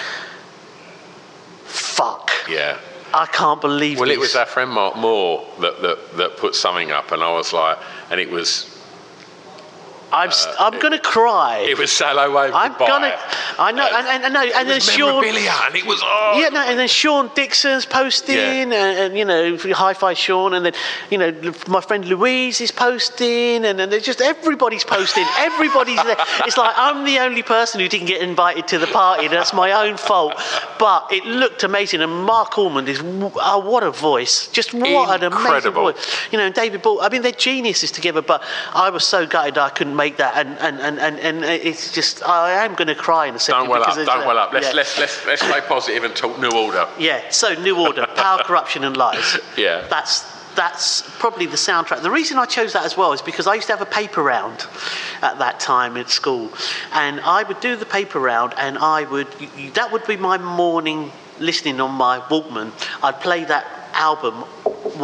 "Fuck." 1.64 2.30
Yeah. 2.48 2.78
I 3.14 3.26
can't 3.26 3.60
believe 3.60 3.98
Well, 3.98 4.08
this. 4.08 4.16
it 4.16 4.20
was 4.20 4.36
our 4.36 4.46
friend 4.46 4.70
Mark 4.70 4.96
Moore 4.96 5.44
that, 5.60 5.82
that, 5.82 6.16
that 6.16 6.36
put 6.38 6.54
something 6.54 6.90
up, 6.92 7.12
and 7.12 7.22
I 7.22 7.30
was 7.32 7.52
like, 7.52 7.76
and 8.10 8.18
it 8.18 8.30
was 8.30 8.71
I'm, 10.12 10.30
st- 10.30 10.54
I'm 10.58 10.78
going 10.78 10.92
to 10.92 10.98
cry. 10.98 11.62
uh, 11.64 11.68
it 11.70 11.78
was 11.78 11.90
Say 11.90 12.04
Hello 12.06 12.34
Wave 12.36 12.52
I'm 12.54 12.72
Goodbye. 12.72 12.86
gonna. 12.86 13.18
I 13.58 13.72
know, 13.72 13.86
and, 13.86 14.06
and, 14.06 14.24
and, 14.24 14.34
no, 14.34 14.40
and 14.42 14.68
then 14.68 14.80
Sean. 14.80 15.24
and 15.24 15.74
it 15.76 15.86
was 15.86 16.00
oh, 16.02 16.38
Yeah, 16.40 16.48
no, 16.50 16.60
and 16.60 16.78
then 16.78 16.88
Sean 16.88 17.28
Dickson's 17.34 17.86
posting, 17.86 18.36
Yeah. 18.36 18.62
and, 18.62 18.72
and 18.72 19.18
you 19.18 19.24
know, 19.24 19.56
hi-fi 19.74 20.14
Sean, 20.14 20.54
and 20.54 20.66
then 20.66 20.74
you 21.10 21.18
know, 21.18 21.52
my 21.68 21.80
friend 21.80 22.04
Louise 22.04 22.60
is 22.60 22.70
posting, 22.70 23.64
and 23.64 23.78
then 23.78 23.90
there's 23.90 24.04
just 24.04 24.20
everybody's 24.20 24.84
posting, 24.84 25.24
everybody's 25.38 26.02
there. 26.02 26.16
It's 26.46 26.56
like 26.56 26.74
I'm 26.76 27.04
the 27.04 27.18
only 27.18 27.42
person 27.42 27.80
who 27.80 27.88
didn't 27.88 28.06
get 28.06 28.20
invited 28.22 28.68
to 28.68 28.78
the 28.78 28.86
party, 28.88 29.24
and 29.26 29.34
that's 29.34 29.52
my 29.54 29.72
own 29.86 29.96
fault. 29.96 30.34
But 30.78 31.08
it 31.10 31.24
looked 31.24 31.62
amazing, 31.64 32.00
and 32.02 32.12
Marc 32.24 32.58
Almond 32.58 32.88
is 32.88 33.00
oh, 33.02 33.58
what 33.64 33.82
a 33.82 33.90
voice, 33.90 34.48
just 34.48 34.74
what 34.74 35.20
an 35.20 35.24
amazing 35.32 35.44
Incredible. 35.46 35.82
voice. 35.92 36.18
You 36.30 36.38
know, 36.38 36.50
David 36.50 36.82
Ball. 36.82 37.00
I 37.00 37.08
mean, 37.08 37.22
they're 37.22 37.32
geniuses 37.32 37.90
together, 37.90 38.22
but 38.22 38.42
I 38.74 38.90
was 38.90 39.04
so 39.04 39.26
gutted 39.26 39.58
I 39.58 39.68
couldn't 39.70 39.96
make 40.02 40.16
that, 40.16 40.34
and 40.36 40.58
and, 40.58 40.80
and, 40.80 40.98
and, 40.98 41.18
and 41.18 41.44
it's 41.44 41.92
just 41.92 42.22
I 42.22 42.64
am 42.64 42.74
going 42.74 42.88
to 42.88 42.94
cry 42.94 43.26
in 43.26 43.34
a 43.34 43.38
second. 43.38 43.62
Don't 43.62 43.70
well 43.70 43.82
up, 43.82 43.94
don't 43.94 44.08
uh, 44.08 44.26
well 44.26 44.38
up. 44.38 44.52
Let's 44.52 44.68
yeah. 44.68 44.80
let's 44.80 44.98
let's 44.98 45.26
let's 45.26 45.42
stay 45.42 45.60
positive 45.60 46.04
and 46.04 46.14
talk 46.14 46.38
New 46.38 46.50
Order. 46.50 46.88
Yeah, 46.98 47.30
so 47.30 47.54
New 47.54 47.78
Order, 47.78 48.06
Power, 48.16 48.42
Corruption 48.48 48.84
and 48.84 48.96
Lies. 48.96 49.38
Yeah. 49.56 49.86
That's 49.88 50.14
that's 50.54 51.02
probably 51.18 51.46
the 51.46 51.56
soundtrack. 51.56 52.02
The 52.02 52.10
reason 52.10 52.38
I 52.38 52.46
chose 52.46 52.72
that 52.74 52.84
as 52.84 52.96
well 52.96 53.12
is 53.12 53.22
because 53.22 53.46
I 53.46 53.54
used 53.54 53.68
to 53.68 53.76
have 53.76 53.80
a 53.80 53.90
paper 53.90 54.22
round 54.22 54.66
at 55.22 55.38
that 55.38 55.60
time 55.60 55.96
at 55.96 56.10
school, 56.10 56.50
and 56.92 57.20
I 57.20 57.42
would 57.44 57.60
do 57.60 57.76
the 57.76 57.86
paper 57.86 58.20
round, 58.20 58.54
and 58.56 58.76
I 58.78 59.04
would 59.04 59.28
that 59.74 59.92
would 59.92 60.06
be 60.06 60.16
my 60.16 60.38
morning 60.38 61.10
listening 61.38 61.80
on 61.80 61.92
my 61.92 62.18
Walkman. 62.20 62.72
I'd 63.02 63.20
play 63.20 63.44
that 63.44 63.66
album 63.94 64.34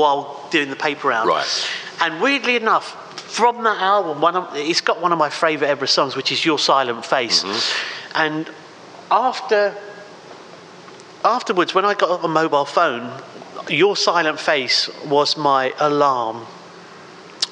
while 0.01 0.49
doing 0.51 0.71
the 0.71 0.77
paper 0.77 1.09
round. 1.09 1.29
Right. 1.29 1.69
And 2.01 2.21
weirdly 2.21 2.57
enough, 2.57 3.08
from 3.29 3.63
that 3.65 3.81
album, 3.81 4.21
one 4.21 4.37
of, 4.37 4.49
it's 4.55 4.81
got 4.81 5.01
one 5.01 5.13
of 5.13 5.19
my 5.19 5.29
favourite 5.29 5.71
ever 5.71 5.87
songs, 5.87 6.17
which 6.17 6.33
is 6.33 6.45
Your 6.45 6.59
Silent 6.59 7.05
Face. 7.05 7.45
Mm-hmm. 7.45 8.17
And 8.17 8.51
after 9.11 9.77
afterwards, 11.25 11.75
when 11.75 11.85
I 11.85 11.95
got 11.95 12.25
a 12.25 12.29
mobile 12.29 12.65
phone, 12.65 13.13
your 13.69 13.97
silent 13.97 14.41
face 14.41 14.89
was 15.05 15.37
my 15.37 15.75
alarm 15.79 16.47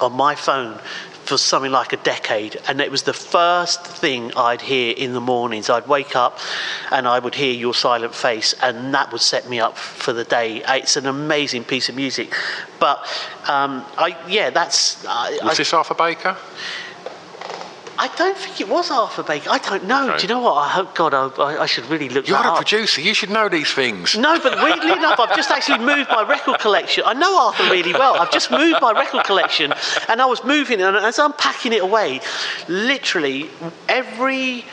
on 0.01 0.13
my 0.13 0.35
phone 0.35 0.79
for 1.27 1.37
something 1.37 1.71
like 1.71 1.93
a 1.93 1.97
decade. 1.97 2.57
And 2.67 2.79
it 2.79 2.89
was 2.89 3.03
the 3.03 3.13
first 3.13 3.85
thing 3.85 4.31
I'd 4.35 4.61
hear 4.61 4.93
in 4.95 5.13
the 5.13 5.21
mornings. 5.21 5.69
I'd 5.69 5.87
wake 5.87 6.15
up 6.15 6.39
and 6.91 7.07
I 7.07 7.19
would 7.19 7.35
hear 7.35 7.53
your 7.53 7.73
silent 7.73 8.15
face, 8.15 8.53
and 8.61 8.93
that 8.93 9.11
would 9.11 9.21
set 9.21 9.49
me 9.49 9.59
up 9.59 9.77
for 9.77 10.13
the 10.13 10.23
day. 10.23 10.63
It's 10.67 10.95
an 10.95 11.05
amazing 11.05 11.65
piece 11.65 11.89
of 11.89 11.95
music. 11.95 12.33
But 12.79 12.99
um, 13.47 13.85
I, 13.97 14.17
yeah, 14.27 14.49
that's. 14.49 15.05
I, 15.05 15.31
Was 15.43 15.53
I, 15.53 15.55
this 15.55 15.73
Arthur 15.73 15.95
Baker? 15.95 16.37
I 17.99 18.07
don't 18.15 18.37
think 18.37 18.61
it 18.61 18.69
was 18.69 18.91
Arthur 18.91 19.23
Baker. 19.23 19.49
I 19.49 19.57
don't 19.57 19.85
know. 19.85 20.09
Okay. 20.09 20.17
Do 20.17 20.23
you 20.23 20.27
know 20.29 20.41
what? 20.41 20.53
I 20.53 20.67
hope 20.69 20.93
God, 20.93 21.13
I, 21.15 21.61
I- 21.63 21.65
should 21.65 21.85
really 21.87 22.09
look 22.09 22.27
You're 22.27 22.37
a 22.37 22.41
up. 22.41 22.57
producer. 22.57 23.01
You 23.01 23.13
should 23.15 23.31
know 23.31 23.49
these 23.49 23.73
things. 23.73 24.15
No, 24.15 24.39
but 24.39 24.55
weirdly 24.63 24.91
enough, 24.99 25.19
I've 25.19 25.35
just 25.35 25.49
actually 25.49 25.79
moved 25.79 26.09
my 26.11 26.21
record 26.27 26.59
collection. 26.59 27.03
I 27.07 27.13
know 27.13 27.37
Arthur 27.39 27.63
really 27.71 27.93
well. 27.93 28.15
I've 28.15 28.31
just 28.31 28.51
moved 28.51 28.77
my 28.81 28.91
record 28.91 29.23
collection, 29.25 29.73
and 30.09 30.21
I 30.21 30.25
was 30.27 30.43
moving, 30.43 30.79
it, 30.79 30.83
and 30.83 30.95
as 30.97 31.17
I'm 31.17 31.33
packing 31.33 31.73
it 31.73 31.81
away, 31.81 32.21
literally 32.67 33.49
every, 33.89 34.63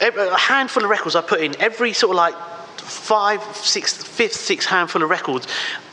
every 0.00 0.28
a 0.28 0.36
handful 0.36 0.84
of 0.84 0.90
records 0.90 1.16
I 1.16 1.22
put 1.22 1.40
in, 1.40 1.58
every 1.60 1.92
sort 1.94 2.10
of 2.10 2.16
like 2.16 2.34
five, 2.76 3.42
six, 3.56 3.94
fifth, 4.02 4.34
sixth 4.34 4.68
handful 4.68 5.02
of 5.02 5.08
records, 5.10 5.46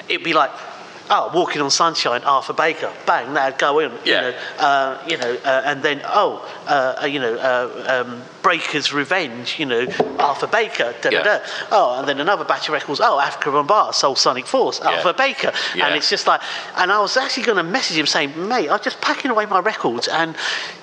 it'd 0.10 0.24
be 0.24 0.34
like. 0.34 0.52
Oh, 1.16 1.30
walking 1.32 1.62
on 1.62 1.70
sunshine, 1.70 2.24
Arthur 2.24 2.54
Baker, 2.54 2.92
bang, 3.06 3.36
that'd 3.36 3.60
go 3.60 3.78
in. 3.78 3.92
Yeah. 4.04 4.16
You 4.16 4.32
know, 4.32 4.38
uh, 4.58 5.04
you 5.08 5.18
know, 5.18 5.38
uh, 5.46 5.62
and 5.64 5.84
then 5.84 6.02
oh, 6.06 6.42
uh, 6.66 7.02
uh, 7.04 7.06
you 7.06 7.20
know, 7.20 7.36
uh, 7.36 8.04
um, 8.04 8.24
Breaker's 8.42 8.92
Revenge, 8.92 9.60
you 9.60 9.68
know, 9.68 9.86
Arthur 10.18 10.48
Baker, 10.48 10.96
da 11.04 11.10
da 11.12 11.18
Yeah. 11.18 11.24
da. 11.24 11.40
Oh, 11.72 12.00
and 12.00 12.08
then 12.08 12.20
another 12.20 12.44
batch 12.44 12.68
of 12.68 12.74
records. 12.74 13.00
Oh, 13.00 13.22
Afrika 13.24 13.52
Bambaataa, 13.54 13.94
Soul 13.94 14.16
Sonic 14.16 14.48
Force, 14.48 14.80
Arthur 14.80 15.14
Baker, 15.14 15.52
Yeah. 15.76 15.86
and 15.86 15.96
it's 15.96 16.10
just 16.10 16.26
like, 16.26 16.42
and 16.78 16.92
I 16.92 17.00
was 17.00 17.16
actually 17.16 17.44
going 17.44 17.58
to 17.58 17.64
message 17.64 17.98
him 17.98 18.08
saying, 18.08 18.34
mate, 18.48 18.68
I'm 18.72 18.82
just 18.82 19.00
packing 19.00 19.30
away 19.30 19.46
my 19.46 19.60
records, 19.60 20.08
and 20.08 20.36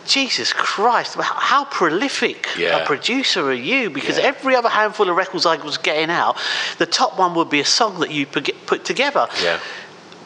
Jesus 0.07 0.53
Christ, 0.53 1.17
how, 1.21 1.65
prolific 1.65 2.47
Yeah. 2.57 2.79
a 2.79 2.87
producer 2.87 3.49
are 3.49 3.53
you? 3.53 3.91
Because 3.91 4.17
Yeah. 4.17 4.27
every 4.27 4.55
other 4.55 4.69
handful 4.69 5.09
of 5.11 5.17
records 5.17 5.45
I 5.45 5.57
was 5.57 5.77
getting 5.77 6.11
out, 6.11 6.37
the 6.79 6.87
top 6.87 7.19
one 7.19 7.35
would 7.35 7.51
be 7.51 7.61
a 7.61 7.65
song 7.65 7.99
that 8.01 8.11
you 8.13 8.27
put 8.27 8.49
put 8.67 8.85
together. 8.85 9.29
Yeah. 9.43 9.59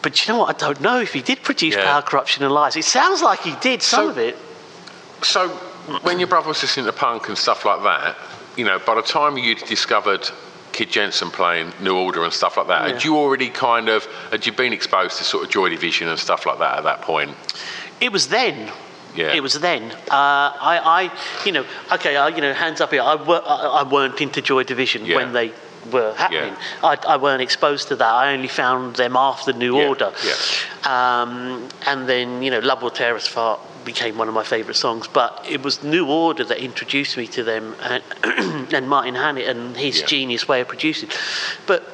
But 0.05 0.27
you 0.29 0.35
know 0.35 0.41
what? 0.41 0.55
I 0.63 0.67
don't 0.67 0.83
know 0.83 1.01
if 1.01 1.15
he 1.15 1.23
did 1.23 1.43
produce 1.43 1.75
Yeah. 1.75 1.85
Power, 1.85 2.03
Corruption, 2.03 2.45
and 2.45 2.53
Lies. 2.53 2.77
It 2.77 2.85
sounds 2.85 3.23
like 3.23 3.41
he 3.41 3.55
did 3.63 3.83
some 3.83 4.05
So- 4.05 4.11
of 4.11 4.19
it. 4.19 4.37
So, 5.23 5.49
when 6.03 6.19
your 6.19 6.29
brother 6.29 6.49
was 6.49 6.61
listening 6.61 6.85
to 6.85 6.93
punk 6.93 7.29
and 7.29 7.39
stuff 7.39 7.65
like 7.65 7.83
that, 7.85 8.15
you 8.57 8.67
know, 8.67 8.79
by 8.79 8.95
the 8.97 9.03
time 9.03 9.39
you'd 9.39 9.65
discovered 9.65 10.29
Kid 10.73 10.91
Jensen 10.91 11.31
playing 11.31 11.73
New 11.81 11.97
Order 11.97 12.23
and 12.23 12.33
stuff 12.35 12.59
like 12.59 12.67
that, 12.67 12.83
had 12.91 13.03
you 13.05 13.17
already 13.17 13.49
kind 13.49 13.89
of 13.89 14.07
had 14.31 14.45
you 14.45 14.53
been 14.53 14.75
exposed 14.75 15.17
to 15.19 15.25
sort 15.25 15.45
of 15.45 15.51
Joy 15.51 15.71
Division 15.71 16.09
and 16.09 16.19
stuff 16.19 16.45
like 16.45 16.59
that 16.59 16.77
at 16.79 16.85
that 16.85 17.01
point? 17.01 17.31
It 18.01 18.13
was 18.13 18.29
then. 18.29 18.71
Yeah. 19.17 19.33
It 19.33 19.43
was 19.43 19.55
then. 19.61 19.93
Uh, 20.11 20.53
I, 20.75 20.81
I, 21.01 21.11
you 21.47 21.53
know, 21.53 21.65
okay, 21.93 22.17
I, 22.17 22.29
you 22.29 22.43
know, 22.43 22.53
hands 22.53 22.81
up 22.83 22.91
here. 22.91 23.01
I, 23.01 23.15
I, 23.15 23.81
I 23.81 23.83
weren't 23.85 24.21
into 24.21 24.43
Joy 24.43 24.65
Division 24.65 25.07
Yeah. 25.07 25.17
when 25.17 25.33
they 25.33 25.53
were 25.93 26.15
happening. 26.15 26.55
I, 26.83 26.97
I 27.07 27.17
weren't 27.17 27.43
exposed 27.43 27.89
to 27.89 27.97
that. 27.97 28.09
I 28.13 28.33
only 28.33 28.49
found 28.49 28.97
them 28.97 29.17
after 29.17 29.53
New 29.53 29.79
Yeah, 29.79 29.89
Order. 29.89 30.13
yeah. 30.25 30.33
Um, 31.23 31.69
and 31.87 32.09
then, 32.09 32.43
you 32.43 32.51
know, 32.51 32.61
Love 32.61 32.83
Will 32.83 32.91
Tear 32.91 33.17
Us 33.17 33.29
Apart 33.31 33.61
became 33.85 34.17
one 34.17 34.29
of 34.29 34.35
my 34.35 34.45
favourite 34.45 34.77
songs. 34.77 35.07
But 35.09 35.45
it 35.49 35.63
was 35.63 35.83
New 35.83 36.07
Order 36.09 36.45
that 36.45 36.59
introduced 36.59 37.17
me 37.17 37.27
to 37.29 37.45
them 37.45 37.77
and, 37.83 38.03
and 38.75 38.89
Martin 38.89 39.15
Hannett 39.15 39.47
and 39.49 39.77
his 39.77 40.01
Yeah. 40.01 40.07
genius 40.07 40.49
way 40.49 40.61
of 40.63 40.69
producing. 40.69 41.11
But 41.67 41.85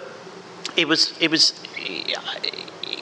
it 0.76 0.86
was 0.86 1.14
it 1.20 1.30
was 1.30 1.52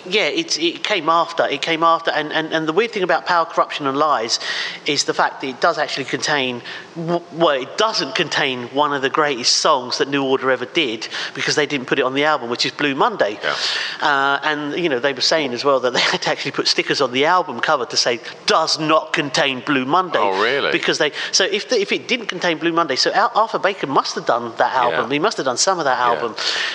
yeah 0.06 0.26
it, 0.28 0.58
it 0.58 0.82
came 0.82 1.10
after 1.10 1.46
it 1.46 1.60
came 1.60 1.82
after 1.82 2.10
and, 2.10 2.32
and, 2.32 2.50
and 2.54 2.66
the 2.66 2.72
weird 2.72 2.90
thing 2.92 3.02
about 3.02 3.26
power 3.26 3.44
corruption 3.44 3.86
and 3.86 3.94
lies 3.98 4.40
is 4.86 5.04
the 5.04 5.12
fact 5.12 5.42
that 5.42 5.48
it 5.48 5.60
does 5.60 5.76
actually 5.76 6.06
contain 6.06 6.62
well 6.98 7.50
it 7.62 7.78
doesn't 7.78 8.14
contain 8.16 8.64
one 8.68 8.92
of 8.92 9.02
the 9.02 9.10
greatest 9.10 9.56
songs 9.56 9.98
that 9.98 10.08
new 10.08 10.24
order 10.24 10.50
ever 10.50 10.64
did 10.66 11.06
because 11.34 11.54
they 11.54 11.66
didn't 11.66 11.86
put 11.86 11.98
it 11.98 12.02
on 12.02 12.14
the 12.14 12.24
album 12.24 12.50
which 12.50 12.66
is 12.66 12.72
blue 12.72 12.94
monday 12.94 13.38
Yeah. 13.42 13.54
uh, 14.00 14.40
and 14.42 14.74
you 14.76 14.88
know 14.88 14.98
they 14.98 15.12
were 15.12 15.20
saying 15.20 15.52
as 15.52 15.64
well 15.64 15.78
that 15.80 15.92
they 15.92 16.00
had 16.12 16.22
to 16.22 16.30
actually 16.30 16.50
put 16.52 16.66
stickers 16.66 17.00
on 17.00 17.12
the 17.12 17.24
album 17.26 17.60
cover 17.60 17.86
to 17.86 17.96
say 17.96 18.18
does 18.46 18.78
not 18.78 19.12
contain 19.12 19.60
blue 19.60 19.84
monday 19.84 20.18
Oh, 20.20 20.42
really? 20.42 20.72
because 20.72 20.98
they 20.98 21.12
so 21.32 21.44
if, 21.44 21.68
the, 21.68 21.80
if 21.80 21.92
it 21.92 22.08
didn't 22.08 22.26
contain 22.26 22.58
blue 22.58 22.72
monday 22.72 22.96
so 22.96 23.12
Al- 23.12 23.32
arthur 23.34 23.58
baker 23.60 23.86
must 23.86 24.14
have 24.16 24.26
done 24.26 24.52
that 24.56 24.72
album 24.74 25.06
Yeah. 25.10 25.14
he 25.14 25.18
must 25.20 25.36
have 25.36 25.46
done 25.46 25.56
some 25.56 25.78
of 25.78 25.84
that 25.84 25.98
album 25.98 26.34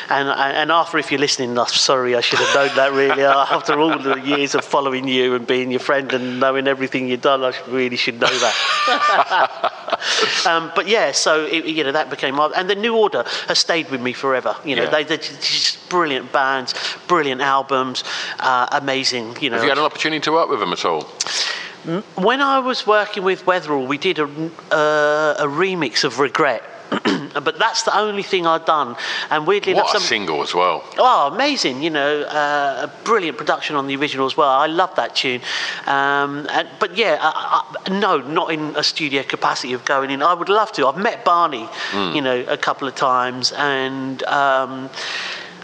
and, 0.09 0.29
and 0.29 0.71
Arthur, 0.71 0.97
if 0.97 1.11
you're 1.11 1.19
listening, 1.19 1.57
I'm 1.57 1.65
sorry, 1.67 2.15
I 2.15 2.21
should 2.21 2.39
have 2.39 2.53
known 2.55 2.75
that 2.75 2.91
really. 2.93 3.23
After 3.57 3.79
all 3.79 3.97
the 3.97 4.19
years 4.21 4.53
of 4.55 4.63
following 4.65 5.07
you 5.07 5.35
and 5.35 5.45
being 5.47 5.71
your 5.71 5.79
friend 5.79 6.11
and 6.13 6.39
knowing 6.39 6.67
everything 6.67 7.07
you've 7.09 7.21
done, 7.21 7.43
I 7.43 7.53
really 7.69 7.95
should 7.95 8.19
know 8.19 8.27
that. 8.27 9.71
um, 10.45 10.71
but 10.75 10.87
yeah, 10.87 11.11
so 11.11 11.45
it, 11.45 11.65
you 11.65 11.83
know 11.83 11.91
that 11.91 12.09
became 12.09 12.35
my, 12.35 12.47
and 12.55 12.69
the 12.69 12.75
New 12.75 12.95
Order 12.95 13.23
has 13.47 13.59
stayed 13.59 13.89
with 13.91 14.01
me 14.01 14.13
forever. 14.13 14.55
You 14.65 14.75
know, 14.75 14.83
Yeah. 14.83 14.89
they, 14.89 15.03
they're 15.03 15.17
just 15.17 15.89
brilliant 15.89 16.31
bands, 16.31 16.73
brilliant 17.07 17.41
albums, 17.41 18.03
uh, 18.39 18.67
amazing. 18.71 19.37
You 19.41 19.49
know, 19.49 19.57
Have 19.57 19.63
you 19.63 19.69
had 19.69 19.77
an 19.77 19.83
opportunity 19.85 20.21
to 20.21 20.31
work 20.31 20.49
with 20.49 20.59
them 20.59 20.73
at 20.73 20.85
all? 20.85 21.09
when 22.15 22.41
I 22.41 22.59
was 22.59 22.87
working 22.87 23.23
with 23.23 23.45
Weatherall, 23.45 23.85
we 23.87 23.97
did 23.97 24.17
a, 24.17 24.23
uh, 24.71 25.35
a 25.39 25.47
remix 25.47 26.03
of 26.05 26.19
Regret. 26.19 26.63
but 27.41 27.57
that's 27.59 27.83
the 27.83 27.97
only 27.97 28.23
thing 28.23 28.45
I'd 28.45 28.65
done, 28.65 28.95
and 29.29 29.47
weirdly 29.47 29.73
What 29.73 29.85
enough, 29.85 29.95
a 29.95 29.99
some, 29.99 30.07
single 30.07 30.41
as 30.41 30.53
well. 30.53 30.83
Oh, 30.97 31.29
amazing! 31.33 31.83
You 31.83 31.89
know, 31.89 32.21
uh, 32.23 32.87
a 32.89 33.03
brilliant 33.05 33.37
production 33.37 33.75
on 33.75 33.87
the 33.87 33.95
original 33.95 34.25
as 34.25 34.35
well. 34.37 34.49
I 34.49 34.67
love 34.67 34.95
that 34.95 35.15
tune. 35.15 35.41
Um, 35.85 36.47
and, 36.51 36.67
but 36.79 36.95
yeah, 36.97 37.17
I, 37.21 37.63
I, 37.85 37.99
no, 37.99 38.17
not 38.19 38.51
in 38.51 38.75
a 38.75 38.83
studio 38.83 39.23
capacity 39.23 39.73
of 39.73 39.85
going 39.85 40.11
in. 40.11 40.21
I 40.21 40.33
would 40.33 40.49
love 40.49 40.71
to. 40.73 40.87
I've 40.87 40.97
met 40.97 41.23
Barney, 41.25 41.67
Hmm. 41.91 42.15
you 42.15 42.21
know, 42.21 42.43
a 42.47 42.57
couple 42.57 42.87
of 42.87 42.95
times, 42.95 43.51
and 43.53 44.23
um, 44.23 44.89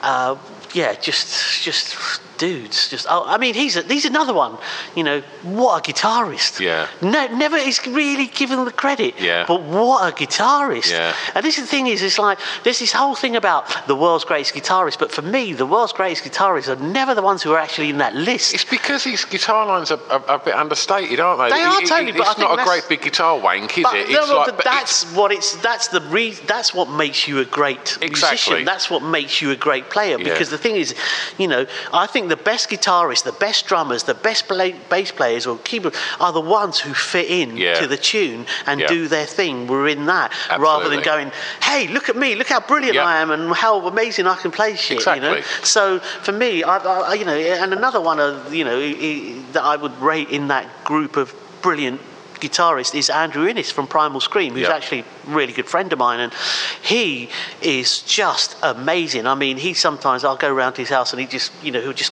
uh, 0.02 0.36
yeah, 0.74 0.94
just 0.96 1.64
just 1.64 1.96
dudes. 2.40 2.90
Just 2.90 3.06
oh, 3.10 3.24
I 3.28 3.38
mean, 3.38 3.54
he's 3.54 3.76
a, 3.76 3.84
he's 3.84 4.06
another 4.06 4.34
one. 4.34 4.58
You 4.96 5.04
know, 5.04 5.22
what 5.44 5.88
a 5.88 5.94
guitarist. 5.94 6.60
Yeah. 6.60 6.88
No, 7.02 7.28
never 7.28 7.58
is 7.58 7.86
really 7.86 8.28
given 8.28 8.66
the 8.66 8.72
credit. 8.72 9.14
Yeah. 9.20 9.46
But 9.48 9.62
what 9.62 10.12
a 10.12 10.16
guitarist. 10.16 10.92
Yeah. 10.92 11.14
And 11.36 11.46
this 11.46 11.58
is 11.60 11.66
the 11.66 11.70
thing 11.70 11.88
is, 11.88 12.02
it's 12.02 12.18
like 12.18 12.40
there's 12.64 12.80
this 12.80 12.92
whole 12.94 13.14
thing 13.16 13.36
about 13.36 13.88
the 13.88 13.96
world's 13.96 14.26
greatest 14.26 14.56
guitarist, 14.56 14.98
but 14.98 15.12
for 15.12 15.22
me, 15.22 15.54
the 15.54 15.66
world's 15.66 15.94
greatest 15.94 16.24
guitarists 16.24 16.70
are 16.70 16.82
never 16.82 17.14
the 17.14 17.22
ones 17.22 17.44
who 17.44 17.52
are 17.52 17.60
actually 17.60 17.90
in 17.90 17.98
that 18.00 18.16
list. 18.16 18.54
It's 18.54 18.66
because 18.66 19.04
his 19.04 19.26
guitar 19.26 19.68
lines 19.68 19.92
are, 19.92 20.00
are, 20.10 20.24
a 20.36 20.40
bit 20.40 20.56
understated, 20.56 21.20
aren't 21.20 21.40
they? 21.42 21.50
They 21.58 21.64
are 21.64 21.78
It- 21.80 21.84
it- 21.84 21.90
totally, 21.90 22.12
but 22.14 22.28
I 22.28 22.32
It's 22.32 22.40
not 22.40 22.60
a 22.60 22.64
great 22.64 22.86
big 22.88 23.02
guitar 23.02 23.38
wank, 23.38 23.78
is 23.78 23.84
but 23.84 23.96
it? 23.96 24.10
no, 24.10 24.20
It's 24.22 24.30
no, 24.30 24.38
like, 24.38 24.56
but 24.56 24.64
that's 24.64 25.04
it's- 25.04 25.18
what 25.18 25.32
it's. 25.32 25.56
That's 25.58 25.90
the 25.90 26.02
re, 26.02 26.32
That's 26.48 26.74
what 26.74 26.90
makes 26.90 27.28
you 27.28 27.40
a 27.40 27.46
great 27.46 27.98
Exactly. 28.02 28.08
musician. 28.10 28.66
That's 28.66 28.90
what 28.90 29.04
makes 29.04 29.42
you 29.42 29.52
a 29.52 29.56
great 29.56 29.90
player. 29.90 30.18
Yeah. 30.18 30.24
Because 30.24 30.50
the 30.50 30.58
thing 30.58 30.76
is, 30.78 30.96
you 31.38 31.48
know, 31.48 31.66
I 31.94 32.08
think 32.08 32.29
the 32.30 32.38
best 32.38 32.70
guitarists, 32.70 33.24
the 33.24 33.32
best 33.34 33.68
drummers, 33.68 34.04
the 34.04 34.14
best 34.14 34.48
play, 34.48 34.74
bass 34.90 35.12
players 35.12 35.46
or 35.46 35.58
keyboard 35.60 35.96
are 36.20 36.32
the 36.32 36.40
ones 36.42 36.80
who 36.80 36.94
fit 36.94 37.30
in 37.30 37.58
Yeah. 37.58 37.80
to 37.80 37.88
the 37.88 37.98
tune 37.98 38.46
and 38.66 38.80
Yeah. 38.80 38.88
do 38.88 39.08
their 39.08 39.26
thing. 39.26 39.68
We're 39.68 39.88
in 39.88 40.06
that 40.06 40.32
rather 40.58 40.90
than 40.90 41.02
going, 41.02 41.32
"Hey, 41.62 41.88
look 41.88 42.10
at 42.10 42.16
me! 42.16 42.36
Look 42.36 42.48
how 42.50 42.60
brilliant 42.60 42.96
Yeah. 42.96 43.06
I 43.06 43.18
am 43.18 43.32
and 43.32 43.54
how 43.54 43.80
amazing 43.88 44.28
I 44.28 44.36
can 44.36 44.52
play 44.52 44.76
shit." 44.76 45.06
You 45.06 45.22
know. 45.22 45.42
So 45.64 46.00
for 46.22 46.32
me, 46.32 46.64
I, 46.64 46.78
I, 46.78 47.14
you 47.16 47.26
know, 47.26 47.34
and 47.36 47.74
another 47.74 48.00
one 48.00 48.20
of 48.20 48.54
you 48.54 48.64
know 48.64 48.80
that 49.54 49.64
I 49.64 49.76
would 49.76 50.00
rate 50.02 50.30
in 50.30 50.48
that 50.50 50.66
group 50.86 51.18
of 51.18 51.34
brilliant 51.62 52.00
guitarist 52.40 52.96
is 52.96 53.10
Andrew 53.10 53.46
Innes 53.48 53.70
from 53.70 53.86
Primal 53.86 54.22
Scream, 54.22 54.54
who's 54.54 54.62
Yeah. 54.68 54.74
actually 54.76 55.00
a 55.00 55.06
really 55.28 55.52
good 55.52 55.68
friend 55.68 55.92
of 55.92 56.00
mine, 56.00 56.22
and 56.22 56.34
he 56.82 57.30
is 57.62 58.00
just 58.00 58.56
amazing. 58.62 59.28
I 59.28 59.36
mean, 59.36 59.58
he 59.58 59.74
sometimes 59.74 60.24
I'll 60.24 60.38
go 60.38 60.48
around 60.54 60.74
to 60.74 60.82
his 60.82 60.90
house 60.90 61.12
and 61.12 61.20
he 61.20 61.28
just, 61.28 61.52
you 61.62 61.72
know, 61.74 61.82
he'll 61.82 61.92
just 61.92 62.12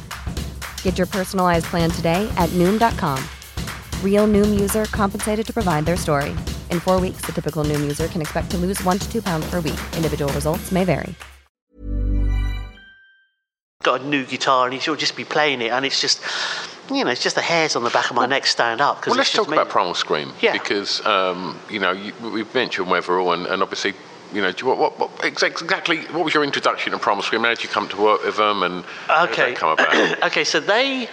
Get 0.83 0.99
your 0.99 1.07
personalized 1.07 1.65
plan 1.65 1.89
today 1.89 2.31
at 2.37 2.49
Noom.com. 2.51 3.19
Real 4.03 4.27
Noom 4.27 4.59
user 4.59 4.85
compensated 4.85 5.47
to 5.47 5.51
provide 5.51 5.85
their 5.85 5.97
story. 5.97 6.35
In 6.69 6.79
four 6.79 6.99
weeks, 6.99 7.21
the 7.21 7.31
typical 7.31 7.63
Noom 7.63 7.79
user 7.81 8.07
can 8.07 8.21
expect 8.21 8.51
to 8.51 8.57
lose 8.57 8.79
one 8.83 8.99
to 8.99 9.11
two 9.11 9.23
pounds 9.23 9.49
per 9.49 9.55
week. 9.55 9.79
Individual 9.95 10.31
results 10.33 10.71
may 10.71 10.83
vary. 10.83 11.15
got 13.83 14.01
a 14.01 14.05
new 14.05 14.25
guitar 14.25 14.67
and 14.67 14.81
he'll 14.81 14.95
just 14.95 15.15
be 15.15 15.25
playing 15.25 15.61
it, 15.61 15.71
and 15.71 15.85
it's 15.85 15.99
just, 15.99 16.21
you 16.91 17.03
know, 17.03 17.11
it's 17.11 17.23
just 17.23 17.35
the 17.35 17.41
hairs 17.41 17.75
on 17.75 17.83
the 17.83 17.89
back 17.89 18.09
of 18.09 18.15
my 18.15 18.25
neck 18.25 18.45
stand 18.45 18.81
up. 18.81 19.05
Well, 19.05 19.15
let's 19.15 19.29
it's 19.29 19.37
just 19.37 19.49
talk 19.49 19.53
about. 19.53 19.69
Primal 19.69 19.93
Scream. 19.93 20.31
Yeah. 20.41 20.53
Because, 20.53 21.05
um, 21.05 21.57
you 21.69 21.79
know, 21.79 21.91
you, 21.91 22.13
we've 22.21 22.53
mentioned 22.53 22.87
Weatherall, 22.87 23.33
and, 23.33 23.45
and 23.47 23.61
obviously, 23.61 23.93
you 24.33 24.41
know, 24.41 24.51
do 24.51 24.65
you, 24.65 24.69
what, 24.69 24.77
what, 24.77 24.99
what, 24.99 25.25
exactly 25.25 26.01
what 26.05 26.23
was 26.23 26.33
your 26.33 26.43
introduction 26.43 26.91
to 26.93 26.99
Primal 26.99 27.21
Scream? 27.23 27.41
How 27.43 27.49
did 27.49 27.63
you 27.63 27.69
come 27.69 27.87
to 27.89 27.97
work 27.97 28.23
with 28.23 28.37
them, 28.37 28.63
and 28.63 28.85
how 29.07 29.25
did 29.25 29.33
Okay. 29.33 29.53
come 29.53 29.71
about? 29.71 30.23
okay, 30.31 30.43
so 30.43 30.59
they. 30.59 31.07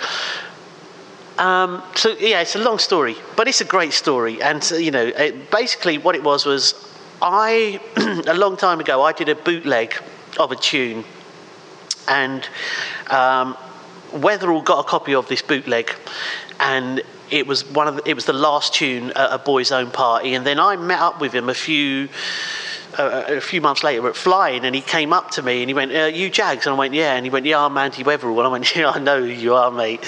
Um, 1.38 1.82
so 1.94 2.10
yeah, 2.18 2.40
it's 2.40 2.56
a 2.56 2.58
long 2.58 2.78
story, 2.78 3.16
but 3.36 3.46
it's 3.46 3.60
a 3.60 3.64
great 3.64 3.92
story. 3.92 4.42
And 4.42 4.62
so, 4.62 4.76
you 4.76 4.90
know, 4.90 5.06
it, 5.06 5.50
basically 5.52 5.96
what 5.98 6.16
it 6.16 6.24
was 6.24 6.44
was, 6.44 6.74
I 7.22 7.80
a 8.26 8.34
long 8.34 8.56
time 8.56 8.80
ago 8.80 9.02
I 9.02 9.12
did 9.12 9.28
a 9.28 9.36
bootleg 9.36 9.94
of 10.38 10.50
a 10.50 10.56
tune, 10.56 11.04
and 12.08 12.48
um, 13.08 13.56
Weatherall 14.12 14.64
got 14.64 14.80
a 14.80 14.88
copy 14.88 15.14
of 15.14 15.28
this 15.28 15.42
bootleg, 15.42 15.94
and 16.58 17.02
it 17.30 17.46
was 17.46 17.64
one 17.70 17.86
of 17.86 17.96
the, 17.96 18.08
it 18.08 18.14
was 18.14 18.24
the 18.24 18.32
last 18.32 18.74
tune 18.74 19.10
at 19.12 19.32
a 19.32 19.38
boys' 19.38 19.70
own 19.70 19.90
party, 19.90 20.34
and 20.34 20.44
then 20.46 20.58
I 20.58 20.76
met 20.76 21.00
up 21.00 21.20
with 21.20 21.32
him 21.32 21.48
a 21.48 21.54
few. 21.54 22.08
Uh, 22.96 23.24
a 23.28 23.40
few 23.40 23.60
months 23.60 23.84
later, 23.84 24.08
at 24.08 24.16
flying, 24.16 24.64
and 24.64 24.74
he 24.74 24.80
came 24.80 25.12
up 25.12 25.30
to 25.30 25.42
me 25.42 25.60
and 25.60 25.68
he 25.68 25.74
went, 25.74 25.92
uh, 25.94 26.06
"You 26.06 26.30
Jagz?" 26.30 26.64
And 26.64 26.74
I 26.74 26.78
went, 26.78 26.94
"Yeah." 26.94 27.14
And 27.14 27.24
he 27.26 27.30
went, 27.30 27.44
"Yeah, 27.44 27.64
I'm 27.64 27.76
Andy 27.76 28.02
Weatherall." 28.02 28.38
And 28.38 28.46
I 28.46 28.48
went, 28.48 28.74
"Yeah, 28.76 28.90
I 28.90 28.98
know 28.98 29.20
who 29.20 29.26
you 29.26 29.54
are, 29.54 29.70
mate." 29.70 30.00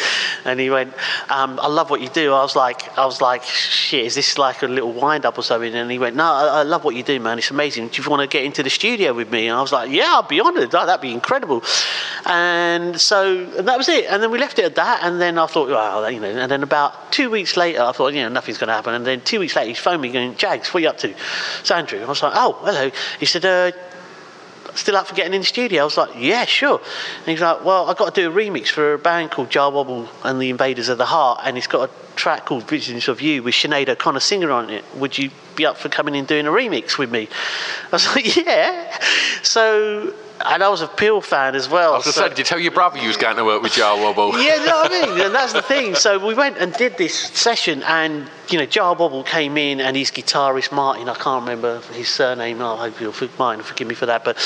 And 0.44 0.58
he 0.58 0.70
went, 0.70 0.94
um, 1.28 1.60
"I 1.60 1.68
love 1.68 1.90
what 1.90 2.00
you 2.00 2.08
do." 2.08 2.32
I 2.32 2.42
was 2.42 2.56
like, 2.56 2.98
"I 2.98 3.04
was 3.04 3.20
like, 3.20 3.44
shit, 3.44 4.06
is 4.06 4.14
this 4.14 4.38
like 4.38 4.62
a 4.62 4.66
little 4.66 4.92
wind 4.92 5.26
up 5.26 5.36
or 5.36 5.42
something?" 5.42 5.74
And 5.74 5.90
he 5.90 5.98
went, 5.98 6.16
"No, 6.16 6.24
I, 6.24 6.60
I 6.60 6.62
love 6.62 6.82
what 6.84 6.94
you 6.94 7.02
do, 7.02 7.20
man. 7.20 7.38
It's 7.38 7.50
amazing. 7.50 7.88
Do 7.88 8.02
you 8.02 8.08
want 8.08 8.22
to 8.22 8.26
get 8.26 8.44
into 8.44 8.62
the 8.62 8.70
studio 8.70 9.12
with 9.12 9.30
me?" 9.30 9.48
And 9.48 9.56
I 9.56 9.60
was 9.60 9.72
like, 9.72 9.90
"Yeah, 9.90 10.18
I'd 10.22 10.28
be 10.28 10.40
honoured. 10.40 10.74
Oh, 10.74 10.86
that'd 10.86 11.02
be 11.02 11.12
incredible." 11.12 11.62
And 12.24 12.98
so 12.98 13.46
and 13.58 13.68
that 13.68 13.76
was 13.76 13.88
it. 13.88 14.06
And 14.06 14.22
then 14.22 14.30
we 14.30 14.38
left 14.38 14.58
it 14.58 14.64
at 14.64 14.74
that. 14.76 15.00
And 15.02 15.20
then 15.20 15.38
I 15.38 15.46
thought, 15.46 15.68
well, 15.68 16.10
you 16.10 16.20
know. 16.20 16.28
And 16.28 16.50
then 16.50 16.62
about 16.62 17.12
two 17.12 17.30
weeks 17.30 17.56
later, 17.56 17.82
I 17.82 17.92
thought, 17.92 18.14
you 18.14 18.22
know, 18.22 18.28
nothing's 18.28 18.58
going 18.58 18.68
to 18.68 18.74
happen. 18.74 18.94
And 18.94 19.06
then 19.06 19.20
two 19.20 19.38
weeks 19.40 19.54
later, 19.54 19.68
he 19.68 19.74
phoned 19.74 20.02
me 20.02 20.10
going, 20.10 20.34
"Jagz, 20.34 20.68
what 20.68 20.76
are 20.76 20.80
you 20.80 20.88
up 20.88 20.98
to?" 20.98 21.10
It's 21.60 21.70
Andrew. 21.70 22.00
I 22.02 22.06
was 22.06 22.22
like, 22.22 22.32
"Oh, 22.34 22.58
hello." 22.72 22.90
He 23.18 23.26
said, 23.26 23.44
uh, 23.44 23.72
still 24.74 24.96
up 24.96 25.06
for 25.06 25.14
getting 25.14 25.34
in 25.34 25.40
the 25.40 25.46
studio? 25.46 25.82
I 25.82 25.84
was 25.84 25.96
like, 25.96 26.10
yeah, 26.16 26.44
sure. 26.44 26.78
And 27.18 27.26
he's 27.26 27.40
like, 27.40 27.64
well, 27.64 27.88
I've 27.88 27.96
got 27.96 28.14
to 28.14 28.20
do 28.20 28.30
a 28.30 28.34
remix 28.34 28.68
for 28.68 28.94
a 28.94 28.98
band 28.98 29.30
called 29.30 29.50
Jah 29.50 29.70
Wobble 29.70 30.08
and 30.24 30.40
the 30.40 30.50
Invaders 30.50 30.88
of 30.88 30.98
the 30.98 31.06
Heart, 31.06 31.40
and 31.44 31.56
it's 31.56 31.66
got 31.66 31.88
a 31.88 32.16
track 32.16 32.46
called 32.46 32.68
Visions 32.68 33.08
of 33.08 33.20
You 33.20 33.42
with 33.42 33.54
Sinead 33.54 33.88
O'Connor 33.88 34.20
singer 34.20 34.50
on 34.50 34.70
it. 34.70 34.84
Would 34.96 35.18
you 35.18 35.30
be 35.56 35.66
up 35.66 35.76
for 35.76 35.88
coming 35.88 36.14
in 36.14 36.24
doing 36.24 36.46
a 36.46 36.50
remix 36.50 36.98
with 36.98 37.10
me? 37.10 37.28
I 37.86 37.88
was 37.92 38.06
like, 38.06 38.36
yeah. 38.46 38.98
So 39.42 40.14
and 40.46 40.62
I 40.62 40.68
was 40.68 40.80
a 40.82 40.88
Peel 40.88 41.20
fan 41.20 41.54
as 41.54 41.68
well. 41.68 41.94
I 41.94 41.96
was 41.98 42.14
so- 42.14 42.28
did 42.28 42.38
you 42.38 42.44
tell 42.44 42.58
your 42.58 42.72
brother 42.72 42.98
you 42.98 43.08
was 43.08 43.16
going 43.16 43.36
to 43.36 43.44
work 43.44 43.62
with 43.62 43.72
Jah 43.72 43.96
Wobble? 43.96 44.32
yeah, 44.42 44.56
you 44.56 44.66
know 44.66 44.76
what 44.76 44.92
I 44.92 45.06
mean? 45.06 45.20
And 45.30 45.34
that's 45.34 45.52
the 45.52 45.62
thing. 45.62 45.94
So 45.94 46.24
we 46.24 46.34
went 46.34 46.56
and 46.58 46.72
did 46.72 46.96
this 46.96 47.14
session, 47.14 47.82
and, 47.84 48.28
you 48.48 48.58
know, 48.58 48.66
Jah 48.66 48.94
Wobble 48.94 49.22
came 49.22 49.56
in, 49.56 49.80
and 49.80 49.96
his 49.96 50.10
guitarist, 50.10 50.72
Martin, 50.72 51.08
I 51.08 51.14
can't 51.14 51.42
remember 51.42 51.80
his 51.92 52.08
surname, 52.08 52.62
I 52.62 52.76
hope 52.76 53.00
you'll 53.00 53.14
mind, 53.38 53.64
forgive 53.64 53.86
me 53.86 53.94
for 53.94 54.06
that, 54.06 54.24
but 54.24 54.38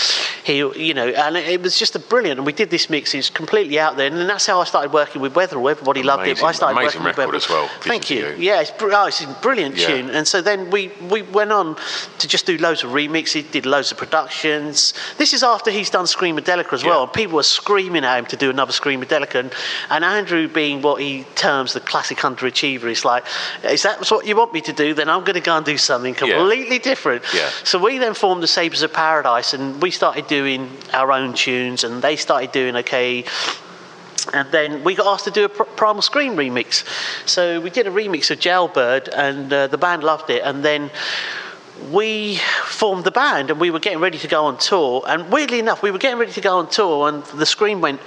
he, 0.45 0.57
you 0.59 0.95
know, 0.95 1.09
and 1.09 1.37
it 1.37 1.63
was 1.63 1.79
just 1.79 1.95
a 1.95 1.99
brilliant, 1.99 2.39
and 2.39 2.47
we 2.47 2.53
did 2.53 2.71
this 2.71 2.91
mix, 2.91 3.15
it's 3.15 3.31
completely 3.31 3.79
out 3.79 3.97
there, 3.97 4.09
and 4.09 4.17
then 4.17 4.27
that's 4.27 4.47
how 4.47 4.61
I 4.61 4.65
started 4.65 4.93
working 4.93 5.23
with 5.23 5.35
Weatherall. 5.35 5.71
Everybody 5.71 6.03
loved 6.03 6.27
it. 6.27 6.43
I 6.43 6.53
started 6.53 6.77
amazing 6.79 7.03
working 7.03 7.05
with 7.05 7.17
record 7.19 7.35
Weatherall. 7.35 7.37
as 7.37 7.49
well, 7.49 7.69
Thank 7.81 8.11
you. 8.11 8.33
For 8.33 8.41
Yeah, 8.41 8.61
it's, 8.61 8.71
br- 8.73 8.93
oh, 8.93 9.07
it's 9.07 9.23
a 9.23 9.29
brilliant 9.41 9.77
Yeah. 9.77 9.87
tune. 9.87 10.11
And 10.11 10.27
so 10.27 10.43
then 10.43 10.71
we, 10.71 10.89
we 11.11 11.23
went 11.23 11.53
on 11.53 11.77
to 12.19 12.29
just 12.29 12.47
do 12.47 12.59
loads 12.59 12.83
of 12.85 12.91
remixes, 12.91 13.51
did 13.51 13.65
loads 13.65 13.93
of 13.93 13.99
productions. 13.99 14.93
This 15.19 15.33
is 15.33 15.43
after 15.43 15.71
he's 15.85 15.91
done 15.91 16.07
Screamadelica 16.07 16.73
as 16.73 16.83
well. 16.83 17.01
Yeah. 17.01 17.05
And 17.05 17.13
people 17.13 17.37
were 17.37 17.43
screaming 17.43 18.05
at 18.05 18.19
him 18.19 18.27
to 18.27 18.37
do 18.37 18.49
another 18.49 18.73
Screamadelica. 18.73 19.35
And, 19.41 19.53
and 19.91 20.05
Andrew, 20.05 20.49
being 20.49 20.81
what 20.81 21.01
he 21.01 21.25
terms 21.35 21.75
the 21.75 21.81
classic 21.81 22.19
underachiever, 22.19 22.85
is 22.85 23.05
like, 23.05 23.25
is 23.63 23.83
that 23.83 24.11
what 24.11 24.27
you 24.27 24.35
want 24.35 24.53
me 24.55 24.63
to 24.63 24.73
do? 24.73 24.95
Then 24.95 25.11
I'm 25.11 25.25
going 25.25 25.35
to 25.35 25.41
go 25.41 25.57
and 25.57 25.67
do 25.67 25.77
something 25.77 26.15
Yeah. 26.15 26.39
completely 26.39 26.79
different. 26.79 27.23
Yeah. 27.35 27.51
So 27.65 27.79
we 27.79 27.99
then 27.99 28.15
formed 28.15 28.43
the 28.43 28.47
Sabres 28.47 28.83
of 28.83 28.93
Paradise 28.93 29.53
and 29.53 29.83
we 29.83 29.91
started 29.91 30.27
doing 30.27 30.71
our 30.93 31.13
own 31.13 31.35
tunes 31.35 31.85
and 31.85 32.01
they 32.01 32.17
started 32.17 32.51
doing 32.53 32.77
okay. 32.77 33.25
And 34.33 34.51
then 34.51 34.83
we 34.85 34.95
got 34.95 35.07
asked 35.07 35.27
to 35.27 35.31
do 35.31 35.45
a 35.45 35.49
Primal 35.51 36.01
Scream 36.01 36.35
remix. 36.35 36.85
So 37.29 37.61
we 37.61 37.69
did 37.69 37.87
a 37.87 37.91
remix 37.91 38.31
of 38.31 38.39
Jailbird, 38.39 39.09
and 39.13 39.53
uh, 39.53 39.67
the 39.67 39.77
band 39.77 40.03
loved 40.03 40.31
it. 40.31 40.41
And 40.43 40.65
then 40.65 40.91
we 41.91 42.41
formed 42.85 43.05
the 43.05 43.11
band, 43.11 43.49
and 43.51 43.59
we 43.59 43.71
were 43.71 43.79
getting 43.81 43.99
ready 43.99 44.19
to 44.19 44.29
go 44.29 44.45
on 44.45 44.59
tour. 44.59 45.03
And 45.07 45.33
weirdly 45.33 45.59
enough, 45.59 45.83
we 45.83 45.91
were 45.91 45.97
getting 45.97 46.19
ready 46.19 46.33
to 46.33 46.41
go 46.43 46.59
on 46.59 46.69
tour, 46.69 47.09
and 47.09 47.25
the 47.43 47.47
Scream 47.47 47.81
went. 47.81 47.99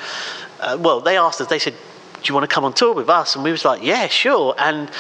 Uh, 0.59 0.77
well, 0.79 0.99
they 1.01 1.17
asked 1.17 1.41
us. 1.41 1.47
They 1.47 1.57
said, 1.57 1.73
"Do 1.73 2.25
you 2.25 2.35
want 2.35 2.47
to 2.47 2.53
come 2.55 2.63
on 2.63 2.73
tour 2.73 2.93
with 2.93 3.09
us?" 3.09 3.33
And 3.33 3.43
we 3.43 3.49
was 3.51 3.65
like, 3.65 3.81
"Yeah, 3.81 4.05
sure." 4.07 4.53
And 4.59 4.91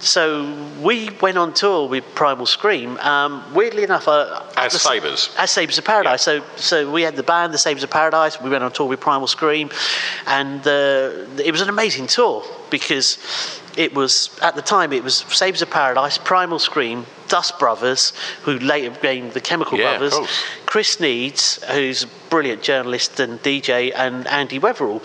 so 0.00 0.22
we 0.82 1.08
went 1.22 1.38
on 1.38 1.54
tour 1.54 1.88
with 1.88 2.04
Primal 2.14 2.44
Scream. 2.44 2.98
Um, 2.98 3.42
weirdly 3.54 3.84
enough, 3.84 4.06
uh, 4.06 4.42
As 4.54 4.74
the- 4.74 4.78
Sabres? 4.80 5.30
as 5.38 5.50
Sabres 5.50 5.78
of 5.78 5.84
Paradise. 5.86 6.20
So, 6.20 6.42
so 6.56 6.90
we 6.90 7.00
had 7.00 7.16
the 7.16 7.22
band, 7.22 7.54
the 7.54 7.58
Sabres 7.66 7.84
of 7.84 7.90
Paradise. 7.90 8.38
We 8.38 8.50
went 8.50 8.64
on 8.64 8.70
tour 8.70 8.86
with 8.86 9.00
Primal 9.00 9.28
Scream, 9.28 9.70
and 10.26 10.60
uh, 10.66 11.42
it 11.48 11.52
was 11.52 11.62
an 11.62 11.70
amazing 11.70 12.06
tour 12.08 12.44
because 12.68 13.16
it 13.76 13.94
was 13.94 14.30
at 14.42 14.54
the 14.54 14.62
time 14.62 14.92
it 14.92 15.04
was 15.04 15.18
Sabres 15.28 15.62
of 15.62 15.70
Paradise, 15.70 16.18
Primal 16.18 16.58
Scream, 16.58 17.06
Dust 17.28 17.58
Brothers, 17.58 18.12
who 18.42 18.58
later 18.58 18.90
became 18.90 19.30
the 19.30 19.40
Chemical 19.40 19.78
Yeah, 19.78 19.98
Brothers. 19.98 20.18
Kris 20.66 21.00
Needs, 21.00 21.62
who's 21.70 22.04
a 22.04 22.08
brilliant 22.30 22.62
journalist 22.62 23.20
and 23.20 23.40
DJ, 23.42 23.92
and 23.94 24.26
Andy 24.26 24.58
Weatherall. 24.58 25.02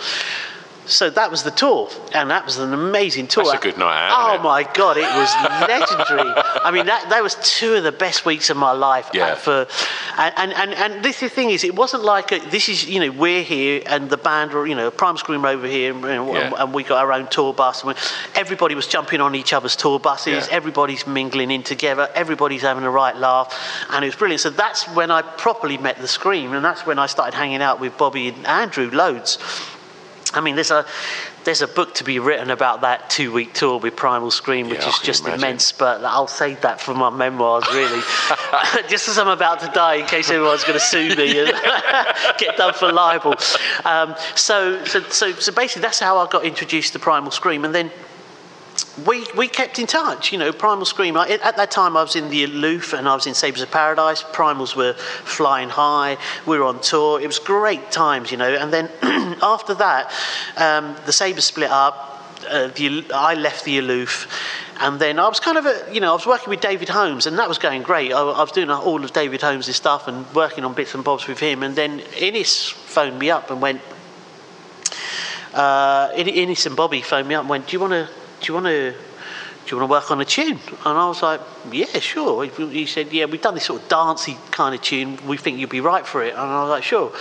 So 0.91 1.09
that 1.09 1.31
was 1.31 1.43
the 1.43 1.51
tour, 1.51 1.89
and 2.13 2.29
that 2.29 2.45
was 2.45 2.57
an 2.57 2.73
amazing 2.73 3.27
tour. 3.27 3.45
That's 3.45 3.57
a 3.57 3.61
good 3.61 3.77
night 3.77 4.09
out, 4.09 4.39
Oh 4.39 4.43
my 4.43 4.63
god, 4.63 4.97
it 4.97 5.03
was 5.03 5.33
legendary. 5.69 6.29
I 6.63 6.71
mean, 6.71 6.85
that, 6.87 7.09
that 7.09 7.23
was 7.23 7.35
two 7.41 7.75
of 7.75 7.83
the 7.83 7.91
best 7.91 8.25
weeks 8.25 8.49
of 8.49 8.57
my 8.57 8.71
life. 8.71 9.07
uh, 9.07 9.11
Yeah. 9.13 9.35
For 9.35 9.67
and, 10.17 10.33
and, 10.37 10.51
and, 10.53 10.73
and 10.73 11.03
this 11.05 11.19
the 11.21 11.29
thing 11.29 11.49
is, 11.51 11.63
it 11.63 11.75
wasn't 11.75 12.03
like 12.03 12.31
a, 12.31 12.39
this 12.49 12.67
is 12.69 12.87
you 12.87 12.99
know 12.99 13.11
we're 13.11 13.43
here 13.43 13.81
and 13.85 14.09
the 14.09 14.17
band 14.17 14.51
were 14.53 14.67
you 14.67 14.75
know 14.75 14.91
Prime 14.91 15.17
Scream 15.17 15.45
over 15.45 15.65
here 15.67 15.93
and, 15.93 16.03
and, 16.05 16.27
Yeah. 16.33 16.53
and 16.57 16.73
we 16.73 16.83
got 16.83 16.97
our 17.03 17.13
own 17.13 17.27
tour 17.27 17.53
bus. 17.53 17.83
And 17.83 17.93
we- 17.93 18.01
everybody 18.35 18.75
was 18.75 18.87
jumping 18.87 19.21
on 19.21 19.33
each 19.35 19.53
other's 19.53 19.75
tour 19.75 19.99
buses. 19.99 20.47
Yeah. 20.47 20.55
Everybody's 20.55 21.07
mingling 21.07 21.51
in 21.51 21.63
together. 21.63 22.09
Everybody's 22.15 22.61
having 22.63 22.83
a 22.83 22.91
right 22.91 23.15
laugh, 23.15 23.57
and 23.91 24.03
it 24.03 24.07
was 24.09 24.15
brilliant. 24.15 24.41
So 24.41 24.49
that's 24.49 24.85
when 24.89 25.09
I 25.11 25.21
properly 25.21 25.77
met 25.77 25.97
the 25.99 26.07
Scream, 26.07 26.53
and 26.53 26.63
that's 26.65 26.85
when 26.85 26.99
I 26.99 27.05
started 27.05 27.33
hanging 27.35 27.61
out 27.61 27.79
with 27.79 27.97
Bobby 27.97 28.27
and 28.27 28.45
Andrew 28.45 28.89
loads. 28.91 29.37
I 30.33 30.41
mean, 30.41 30.55
there's 30.55 30.71
a 30.71 30.85
there's 31.43 31.61
a 31.61 31.67
book 31.67 31.95
to 31.95 32.03
be 32.03 32.19
written 32.19 32.51
about 32.51 32.81
that 32.81 33.09
two 33.09 33.31
week 33.31 33.53
tour 33.53 33.79
with 33.79 33.95
Primal 33.95 34.31
Scream, 34.31 34.69
which 34.69 34.81
Yeah, 34.81 34.89
is 34.89 34.99
just 34.99 35.23
imagine. 35.23 35.39
immense. 35.39 35.71
But 35.71 36.03
I'll 36.03 36.27
save 36.27 36.61
that 36.61 36.79
for 36.79 36.93
my 36.93 37.09
memoirs, 37.09 37.65
really. 37.73 38.01
just 38.89 39.09
as 39.09 39.17
I'm 39.17 39.27
about 39.27 39.59
to 39.61 39.67
die, 39.73 39.95
in 39.95 40.05
case 40.05 40.29
everyone's 40.29 40.63
going 40.63 40.79
to 40.79 40.85
sue 40.85 41.15
me 41.15 41.39
and 41.39 41.47
get 42.37 42.57
done 42.57 42.73
for 42.73 42.91
libel. 42.91 43.35
Um, 43.85 44.15
so, 44.35 44.83
so, 44.85 45.01
so, 45.03 45.31
so 45.33 45.51
basically, 45.51 45.81
that's 45.81 45.99
how 45.99 46.17
I 46.17 46.27
got 46.29 46.45
introduced 46.45 46.93
to 46.93 46.99
Primal 46.99 47.31
Scream, 47.31 47.65
and 47.65 47.73
then 47.73 47.91
we, 49.05 49.25
we 49.35 49.47
kept 49.47 49.79
in 49.79 49.87
touch, 49.87 50.31
you 50.31 50.37
know, 50.37 50.51
Primal 50.51 50.85
Scream. 50.85 51.15
I, 51.15 51.29
at 51.29 51.57
that 51.57 51.71
time, 51.71 51.95
I 51.95 52.01
was 52.01 52.15
in 52.15 52.29
the 52.29 52.43
Aloof 52.43 52.93
and 52.93 53.07
I 53.07 53.15
was 53.15 53.25
in 53.25 53.33
Sabres 53.33 53.61
of 53.61 53.71
Paradise. 53.71 54.21
Primals 54.21 54.75
were 54.75 54.93
flying 54.93 55.69
high. 55.69 56.17
We 56.45 56.57
were 56.57 56.65
on 56.65 56.81
tour. 56.81 57.21
It 57.21 57.27
was 57.27 57.39
great 57.39 57.91
times, 57.91 58.31
you 58.31 58.37
know. 58.37 58.53
And 58.53 58.71
then 58.71 58.89
after 59.41 59.73
that, 59.75 60.11
um, 60.57 60.95
the 61.05 61.13
Sabres 61.13 61.45
split 61.45 61.69
up. 61.69 62.09
Uh, 62.49 62.67
the, 62.67 63.05
I 63.13 63.35
left 63.35 63.65
the 63.65 63.77
Aloof. 63.77 64.27
And 64.79 64.99
then 64.99 65.19
I 65.19 65.27
was 65.27 65.39
kind 65.39 65.57
of, 65.57 65.65
a, 65.67 65.93
you 65.93 66.01
know, 66.01 66.09
I 66.09 66.13
was 66.13 66.25
working 66.25 66.49
with 66.49 66.59
David 66.59 66.89
Holmes, 66.89 67.27
and 67.27 67.37
that 67.37 67.47
was 67.47 67.59
going 67.59 67.83
great. 67.83 68.11
I, 68.11 68.19
I 68.19 68.41
was 68.41 68.51
doing 68.51 68.71
all 68.71 69.03
of 69.03 69.13
David 69.13 69.41
Holmes' 69.41 69.75
stuff 69.75 70.07
and 70.07 70.25
working 70.33 70.65
on 70.65 70.73
bits 70.73 70.95
and 70.95 71.03
bobs 71.03 71.27
with 71.27 71.39
him. 71.39 71.61
And 71.61 71.75
then 71.75 71.99
Innes 72.17 72.69
phoned 72.69 73.19
me 73.19 73.29
up 73.29 73.51
and 73.51 73.61
went, 73.61 73.79
uh, 75.53 76.11
Innes 76.15 76.65
and 76.65 76.75
Bobby 76.75 77.01
phoned 77.01 77.27
me 77.27 77.35
up 77.35 77.41
and 77.41 77.49
went, 77.49 77.67
"Do 77.67 77.73
you 77.73 77.79
want 77.79 77.93
to? 77.93 78.09
Do 78.41 78.47
you 78.47 78.53
want 78.55 78.65
to? 78.65 78.91
Do 78.91 79.75
you 79.75 79.77
want 79.77 79.89
to 79.89 79.91
work 79.91 80.11
on 80.11 80.19
a 80.19 80.25
tune?" 80.25 80.59
And 80.85 80.97
I 80.97 81.07
was 81.07 81.21
like, 81.21 81.41
"Yeah, 81.71 81.99
sure." 81.99 82.43
He, 82.45 82.85
said, 82.85 83.13
"Yeah, 83.13 83.25
we've 83.25 83.41
done 83.41 83.53
this 83.53 83.65
sort 83.65 83.81
of 83.81 83.87
dancey 83.87 84.37
kind 84.49 84.75
of 84.75 84.81
tune. 84.81 85.19
We 85.27 85.37
think 85.37 85.59
you'd 85.59 85.69
be 85.69 85.81
right 85.81 86.05
for 86.05 86.23
it." 86.23 86.33
And 86.33 86.41
I 86.41 86.61
was 86.63 86.69
like, 86.69 86.83
"Sure." 86.83 87.11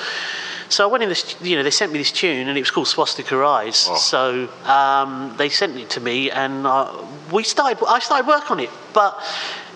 So 0.70 0.84
I 0.84 0.86
went 0.86 1.02
in 1.02 1.08
this, 1.08 1.36
you 1.42 1.56
know, 1.56 1.64
they 1.64 1.72
sent 1.72 1.90
me 1.90 1.98
this 1.98 2.12
tune 2.12 2.48
and 2.48 2.56
it 2.56 2.60
was 2.60 2.70
called 2.70 2.86
Swastika 2.86 3.36
Eyes. 3.44 3.88
Oh. 3.90 3.96
So 3.96 4.48
um, 4.64 5.34
they 5.36 5.48
sent 5.48 5.76
it 5.76 5.90
to 5.90 6.00
me 6.00 6.30
and 6.30 6.64
uh, 6.64 6.96
we 7.32 7.42
started, 7.42 7.84
I 7.88 7.98
started 7.98 8.28
work 8.28 8.52
on 8.52 8.60
it. 8.60 8.70
But 8.94 9.20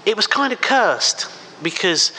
it 0.07 0.14
was 0.14 0.28
kind 0.28 0.53
of 0.53 0.61
cursed 0.61 1.28
because 1.64 2.12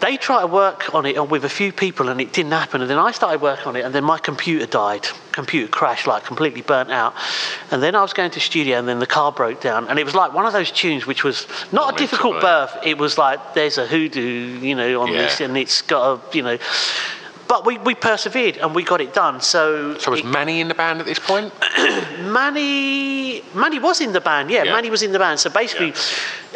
they 0.00 0.16
tried 0.16 0.42
to 0.42 0.46
work 0.46 0.94
on 0.94 1.06
it 1.06 1.28
with 1.28 1.44
a 1.44 1.48
few 1.48 1.72
people 1.72 2.08
and 2.08 2.20
it 2.20 2.32
didn't 2.32 2.52
happen. 2.52 2.80
And 2.80 2.90
then 2.90 2.98
I 2.98 3.10
started 3.10 3.40
working 3.40 3.66
on 3.66 3.76
it 3.76 3.84
and 3.84 3.94
then 3.94 4.04
my 4.04 4.18
computer 4.18 4.66
died. 4.66 5.06
Computer 5.32 5.68
crashed, 5.68 6.06
like 6.06 6.24
completely 6.24 6.62
burnt 6.62 6.90
out. 6.90 7.14
And 7.70 7.82
then 7.82 7.94
I 7.94 8.02
was 8.02 8.12
going 8.12 8.30
to 8.32 8.40
studio 8.40 8.78
and 8.78 8.88
then 8.88 8.98
the 8.98 9.06
car 9.06 9.32
broke 9.32 9.60
down. 9.60 9.88
And 9.88 9.98
it 9.98 10.04
was 10.04 10.14
like 10.14 10.32
one 10.32 10.46
of 10.46 10.52
those 10.52 10.70
tunes 10.70 11.06
which 11.06 11.24
was 11.24 11.46
not 11.72 11.72
Not 11.72 11.94
a 11.94 11.96
difficult 11.98 12.40
birth. 12.40 12.76
It 12.84 12.98
was 12.98 13.18
like 13.18 13.54
there's 13.54 13.78
a 13.78 13.86
hoodoo, 13.86 14.58
you 14.60 14.74
know, 14.74 15.00
on 15.02 15.12
Yeah. 15.12 15.22
this 15.22 15.40
and 15.40 15.56
it's 15.56 15.82
got 15.82 16.02
a, 16.12 16.36
you 16.36 16.42
know. 16.42 16.58
But 17.48 17.64
we, 17.64 17.78
we 17.78 17.94
persevered 17.94 18.58
and 18.58 18.74
we 18.74 18.82
got 18.82 19.00
it 19.00 19.14
done. 19.14 19.40
So, 19.40 19.96
So 19.98 20.10
was 20.10 20.20
it- 20.20 20.26
Manny 20.26 20.60
in 20.60 20.68
the 20.68 20.74
band 20.74 21.00
at 21.00 21.06
this 21.06 21.18
point? 21.18 21.52
Manny, 22.20 23.42
Manny 23.54 23.78
was 23.78 24.00
in 24.00 24.12
the 24.12 24.20
band, 24.20 24.50
yeah, 24.50 24.64
Yeah. 24.64 24.72
Manny 24.74 24.90
was 24.90 25.02
in 25.02 25.12
the 25.12 25.18
band. 25.18 25.40
So 25.40 25.50
basically, 25.50 25.94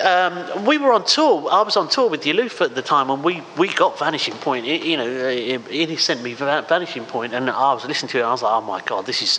um, 0.02 0.64
we 0.66 0.78
were 0.78 0.92
on 0.92 1.04
tour. 1.04 1.48
I 1.50 1.62
was 1.62 1.76
on 1.76 1.88
tour 1.88 2.08
with 2.10 2.22
the 2.22 2.30
Aloof 2.30 2.60
at 2.60 2.74
the 2.74 2.82
time, 2.82 3.10
and 3.10 3.24
we, 3.24 3.42
we 3.56 3.68
got 3.68 3.98
Vanishing 3.98 4.34
Point. 4.34 4.66
It, 4.66 4.82
you 4.84 4.96
know, 4.96 5.06
it, 5.06 5.60
it 5.70 5.98
sent 5.98 6.22
me 6.22 6.34
Va- 6.34 6.64
Vanishing 6.68 7.04
Point, 7.06 7.32
and 7.34 7.48
I 7.50 7.72
was 7.74 7.84
listening 7.86 8.10
to 8.10 8.18
it. 8.18 8.20
and 8.20 8.28
I 8.28 8.32
was 8.32 8.42
like, 8.42 8.52
oh 8.52 8.60
my 8.60 8.80
god, 8.82 9.06
this 9.06 9.22
is, 9.22 9.38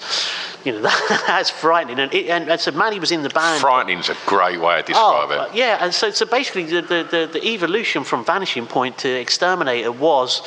you 0.63 0.71
know, 0.73 0.81
that's 1.27 1.49
frightening. 1.49 1.99
And, 1.99 2.13
it, 2.13 2.27
and, 2.29 2.49
and 2.49 2.59
so 2.59 2.71
Manny 2.71 2.99
was 2.99 3.11
in 3.11 3.21
the 3.23 3.29
band. 3.29 3.61
Frightening's 3.61 4.09
a 4.09 4.17
great 4.25 4.59
way 4.59 4.77
to 4.81 4.87
describe 4.87 5.29
Oh, 5.31 5.47
it. 5.49 5.55
yeah, 5.55 5.77
and 5.81 5.93
so, 5.93 6.09
so 6.11 6.25
basically 6.25 6.63
the, 6.65 6.81
the, 6.81 7.07
the, 7.09 7.29
the 7.33 7.45
evolution 7.47 8.03
from 8.03 8.25
Vanishing 8.25 8.65
Point 8.65 8.97
to 8.99 9.09
Exterminator 9.09 9.91
was, 9.91 10.41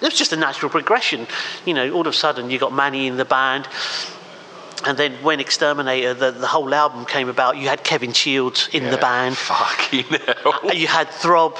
it 0.00 0.04
was 0.06 0.14
just 0.18 0.32
a 0.32 0.36
natural 0.50 0.70
progression. 0.70 1.26
You 1.64 1.74
know, 1.74 1.86
all 1.92 2.00
of 2.02 2.06
a 2.08 2.12
sudden 2.12 2.50
you 2.50 2.58
got 2.58 2.72
Manny 2.72 3.06
in 3.06 3.16
the 3.16 3.24
band, 3.24 3.68
and 4.86 4.96
then 4.98 5.12
when 5.22 5.38
Exterminator, 5.40 6.14
the, 6.14 6.30
the 6.32 6.46
whole 6.46 6.72
album 6.74 7.04
came 7.04 7.28
about, 7.28 7.56
you 7.58 7.68
had 7.68 7.84
Kevin 7.84 8.12
Shields 8.12 8.68
in 8.72 8.84
the 8.84 8.96
Yeah. 8.96 9.08
band. 9.08 9.36
Fucking 9.36 10.04
hell. 10.42 10.74
You 10.74 10.86
had 10.88 11.08
Throb, 11.10 11.56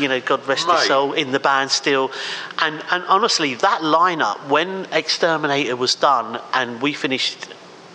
you 0.00 0.08
know, 0.08 0.20
God 0.20 0.46
rest 0.48 0.68
his 0.68 0.82
soul, 0.82 1.12
in 1.12 1.30
the 1.30 1.38
band 1.40 1.70
still. 1.70 2.10
And, 2.58 2.82
and 2.90 3.04
honestly, 3.04 3.54
that 3.54 3.80
lineup, 3.82 4.38
when 4.48 4.86
Exterminator 4.92 5.76
was 5.76 5.94
done 5.94 6.40
and 6.52 6.82
we 6.82 6.92
finished 6.94 7.38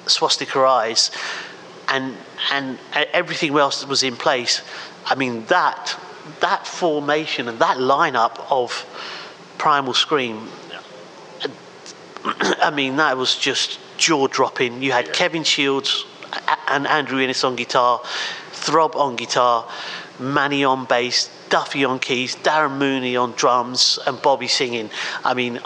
Swastika 0.08 0.60
Eyes 0.62 1.12
and, 1.90 2.16
and 2.54 2.80
everything 3.22 3.58
else 3.58 3.86
was 3.86 4.02
in 4.02 4.16
place, 4.16 4.62
I 5.06 5.16
mean, 5.16 5.46
that, 5.48 6.00
that 6.40 6.66
formation 6.66 7.50
and 7.50 7.60
that 7.60 7.78
lineup 7.78 8.36
of 8.50 8.72
Primal 9.60 9.94
Scream, 9.94 10.48
I 12.26 12.72
mean, 12.74 12.96
that 12.96 13.18
was 13.18 13.36
just 13.36 13.80
jaw 13.98 14.28
dropping. 14.28 14.82
You 14.82 14.94
had 14.94 15.14
Kevin 15.14 15.44
Shields 15.44 16.06
and 16.70 16.88
Andrew 16.88 17.20
Innes 17.20 17.44
on 17.44 17.56
guitar, 17.56 18.02
Throb 18.52 18.96
on 18.96 19.16
guitar, 19.18 19.70
Manny 20.18 20.64
on 20.64 20.86
bass, 20.86 21.30
Duffy 21.50 21.84
on 21.84 22.00
keys, 22.00 22.36
Darren 22.38 22.78
Mooney 22.78 23.16
on 23.16 23.34
drums, 23.34 24.00
and 24.08 24.22
Bobby 24.22 24.48
singing. 24.48 24.90
I 25.24 25.34
mean, 25.34 25.60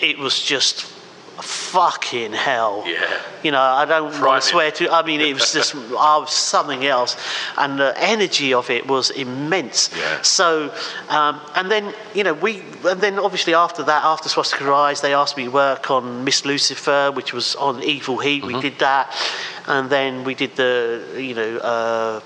it 0.00 0.18
was 0.18 0.40
just 0.40 0.95
fucking 1.42 2.32
hell. 2.32 2.84
Yeah. 2.86 3.20
You 3.42 3.50
know, 3.50 3.60
I 3.60 3.84
don't 3.84 4.20
want 4.20 4.42
to 4.42 4.48
swear 4.48 4.70
to. 4.72 4.90
I 4.90 5.02
mean, 5.04 5.20
it 5.20 5.34
was 5.34 5.52
just 5.52 5.74
I 5.98 6.18
was 6.18 6.32
something 6.32 6.84
else, 6.86 7.16
and 7.56 7.78
the 7.78 7.94
energy 7.96 8.54
of 8.54 8.70
it 8.70 8.86
was 8.86 9.10
immense. 9.10 9.90
Yeah. 9.96 10.22
So, 10.22 10.72
um, 11.08 11.40
and 11.54 11.70
then 11.70 11.94
you 12.14 12.24
know 12.24 12.34
we, 12.34 12.62
and 12.84 13.00
then 13.00 13.18
obviously 13.18 13.54
after 13.54 13.82
that, 13.84 14.04
after 14.04 14.28
Swastika 14.28 14.72
Eyes, 14.72 15.00
they 15.00 15.14
asked 15.14 15.36
me 15.36 15.44
to 15.44 15.50
work 15.50 15.90
on 15.90 16.24
Miss 16.24 16.44
Lucifer, 16.44 17.10
which 17.12 17.32
was 17.32 17.54
on 17.56 17.82
Evil 17.82 18.18
Heat. 18.18 18.42
Mm-hmm. 18.42 18.54
We 18.56 18.60
did 18.60 18.78
that, 18.78 19.14
and 19.66 19.90
then 19.90 20.24
we 20.24 20.34
did 20.34 20.56
the 20.56 21.02
you 21.16 21.34
know. 21.34 21.58
Uh, 21.58 22.20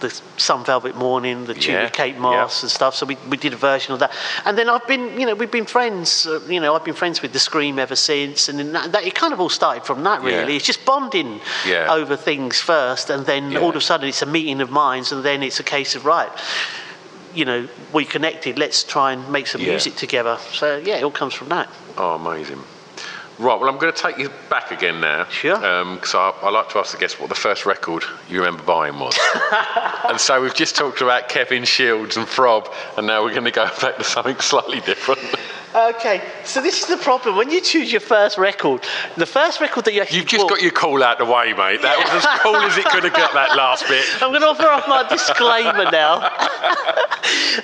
the 0.00 0.10
Some 0.36 0.64
Velvet 0.64 0.96
Morning, 0.96 1.44
the 1.46 1.54
tune 1.54 1.74
Yeah, 1.74 1.84
with 1.84 1.92
Kate 1.92 2.14
yeah. 2.14 2.20
Moss 2.20 2.62
and 2.62 2.70
stuff. 2.70 2.94
So 2.94 3.06
we, 3.06 3.16
we 3.28 3.36
did 3.36 3.52
a 3.52 3.56
version 3.56 3.92
of 3.92 4.00
that, 4.00 4.12
and 4.44 4.56
then 4.58 4.68
I've 4.68 4.86
been, 4.86 5.18
you 5.18 5.26
know, 5.26 5.34
we've 5.34 5.50
been 5.50 5.66
friends. 5.66 6.26
Uh, 6.26 6.40
you 6.48 6.60
know, 6.60 6.74
I've 6.74 6.84
been 6.84 6.94
friends 6.94 7.22
with 7.22 7.32
the 7.32 7.38
Scream 7.38 7.78
ever 7.78 7.96
since, 7.96 8.48
and 8.48 8.58
then 8.58 8.72
that, 8.72 8.92
that 8.92 9.04
it 9.04 9.14
kind 9.14 9.32
of 9.32 9.40
all 9.40 9.48
started 9.48 9.84
from 9.84 10.02
that. 10.04 10.22
Really, 10.22 10.52
Yeah. 10.52 10.56
it's 10.56 10.66
just 10.66 10.84
bonding 10.84 11.40
over 11.88 12.16
things 12.16 12.60
first, 12.60 13.10
and 13.10 13.24
then 13.26 13.56
all 13.56 13.70
of 13.70 13.76
a 13.76 13.80
sudden 13.80 14.08
it's 14.08 14.22
a 14.22 14.26
meeting 14.26 14.60
of 14.60 14.70
minds, 14.70 15.12
and 15.12 15.24
then 15.24 15.42
it's 15.42 15.60
a 15.60 15.64
case 15.64 15.94
of 15.94 16.04
right. 16.04 16.30
You 17.34 17.44
know, 17.44 17.68
we 17.92 18.04
connected. 18.04 18.58
Let's 18.58 18.84
try 18.84 19.12
and 19.12 19.28
make 19.30 19.46
some 19.48 19.60
music 19.62 19.96
together. 19.96 20.38
So 20.52 20.76
yeah, 20.76 20.96
it 20.98 21.04
all 21.04 21.10
comes 21.10 21.34
from 21.34 21.48
that. 21.48 21.68
Oh, 21.96 22.14
amazing. 22.14 22.62
Right, 23.36 23.58
well, 23.58 23.68
I'm 23.68 23.78
going 23.78 23.92
to 23.92 23.98
take 24.00 24.16
you 24.18 24.30
back 24.48 24.70
again 24.70 25.00
now. 25.00 25.24
Sure. 25.24 25.56
Um, 25.56 25.96
because 25.96 26.14
I, 26.14 26.30
I 26.42 26.50
like 26.50 26.68
to 26.70 26.78
ask 26.78 26.92
the 26.92 26.98
guests 26.98 27.18
what 27.18 27.28
the 27.28 27.34
first 27.34 27.66
record 27.66 28.04
you 28.28 28.38
remember 28.38 28.62
buying 28.62 28.98
was. 29.00 29.18
and 30.08 30.20
so 30.20 30.40
we've 30.40 30.54
just 30.54 30.76
talked 30.76 31.00
about 31.00 31.28
Kevin 31.28 31.64
Shields 31.64 32.16
and 32.16 32.28
Throb, 32.28 32.72
and 32.96 33.08
now 33.08 33.24
we're 33.24 33.32
going 33.32 33.44
to 33.44 33.50
go 33.50 33.64
back 33.80 33.96
to 33.96 34.04
something 34.04 34.38
slightly 34.38 34.80
different. 34.80 35.20
Okay, 35.74 36.22
so 36.44 36.62
this 36.62 36.82
is 36.82 36.86
the 36.86 36.96
problem 36.96 37.34
when 37.34 37.50
you 37.50 37.60
choose 37.60 37.90
your 37.90 38.00
first 38.00 38.38
record. 38.38 38.84
The 39.16 39.26
first 39.26 39.60
record 39.60 39.84
that 39.86 39.94
you 39.94 40.02
actually 40.02 40.18
You've 40.18 40.28
just 40.28 40.42
bought- 40.42 40.50
got 40.50 40.62
your 40.62 40.70
call 40.70 41.02
out 41.02 41.18
the 41.18 41.24
way, 41.24 41.52
mate. 41.52 41.82
That 41.82 41.98
was 41.98 42.24
as 42.24 42.40
cool 42.40 42.54
as 42.54 42.78
it 42.78 42.84
could 42.84 43.02
have 43.02 43.14
got, 43.14 43.32
that 43.34 43.56
last 43.56 43.88
bit. 43.88 44.04
I'm 44.22 44.30
going 44.30 44.42
to 44.42 44.46
offer 44.46 44.62
up 44.62 44.88
my 44.88 45.08
disclaimer 45.08 45.90
now. 45.90 46.30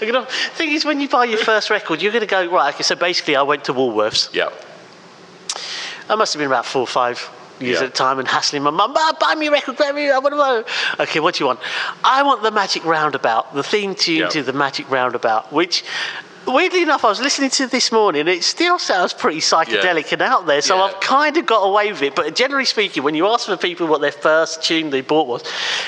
I'm 0.01 0.11
gonna, 0.11 0.27
thing 0.27 0.73
is, 0.73 0.85
when 0.85 1.01
you 1.01 1.09
buy 1.09 1.27
your 1.27 1.39
first 1.39 1.71
record, 1.71 2.03
you're 2.03 2.11
going 2.11 2.23
to 2.23 2.27
go 2.27 2.51
right. 2.51 2.75
Okay, 2.75 2.83
so 2.83 2.97
basically, 2.97 3.37
I 3.37 3.43
went 3.43 3.65
to 3.67 3.73
Woolworths. 3.73 4.35
Yeah. 4.35 4.49
I 6.11 6.15
must 6.17 6.33
have 6.35 6.41
been 6.41 6.49
about 6.49 6.67
four 6.67 6.83
or 6.83 6.87
five 6.87 7.31
years 7.61 7.79
Yeah. 7.79 7.87
at 7.87 7.93
the 7.93 7.97
time, 7.97 8.19
and 8.19 8.27
hassling 8.27 8.63
my 8.63 8.71
mum, 8.71 8.95
"Ah, 8.97 9.13
buy 9.21 9.35
me 9.35 9.47
a 9.47 9.51
record, 9.51 9.77
buy 9.77 9.93
me. 9.93 10.09
a- 10.09 10.21
What 10.21 10.33
do 10.33 10.65
Okay, 11.03 11.21
what 11.21 11.35
do 11.35 11.45
you 11.45 11.47
want? 11.47 11.61
I 12.03 12.23
want 12.23 12.43
the 12.43 12.51
Magic 12.51 12.85
Roundabout, 12.85 13.55
the 13.55 13.63
theme 13.63 13.95
tune 13.95 14.17
Yeah. 14.23 14.29
to 14.29 14.43
the 14.43 14.53
Magic 14.53 14.91
Roundabout, 14.91 15.53
which. 15.53 15.85
Weirdly 16.47 16.81
enough, 16.83 17.05
I 17.05 17.09
was 17.09 17.21
listening 17.21 17.51
to 17.51 17.67
this 17.67 17.93
morning. 17.93 18.27
It 18.27 18.43
still 18.43 18.79
sounds 18.79 19.13
pretty 19.13 19.41
psychedelic 19.41 20.11
and 20.11 20.23
out 20.23 20.47
there, 20.47 20.63
so 20.63 20.77
Yeah. 20.79 20.85
I've 20.85 20.99
kind 20.99 21.37
of 21.37 21.45
got 21.45 21.61
away 21.61 21.93
with 21.93 22.01
it. 22.03 22.15
But 22.15 22.35
generally 22.35 22.65
speaking, 22.65 23.03
when 23.03 23.15
you 23.15 23.27
ask 23.29 23.45
for 23.47 23.59
people 23.59 23.87
what 23.87 24.01
their 24.01 24.11
first 24.11 24.63
tune 24.63 24.89
they 24.89 25.03
bought 25.03 25.27
was, 25.29 25.43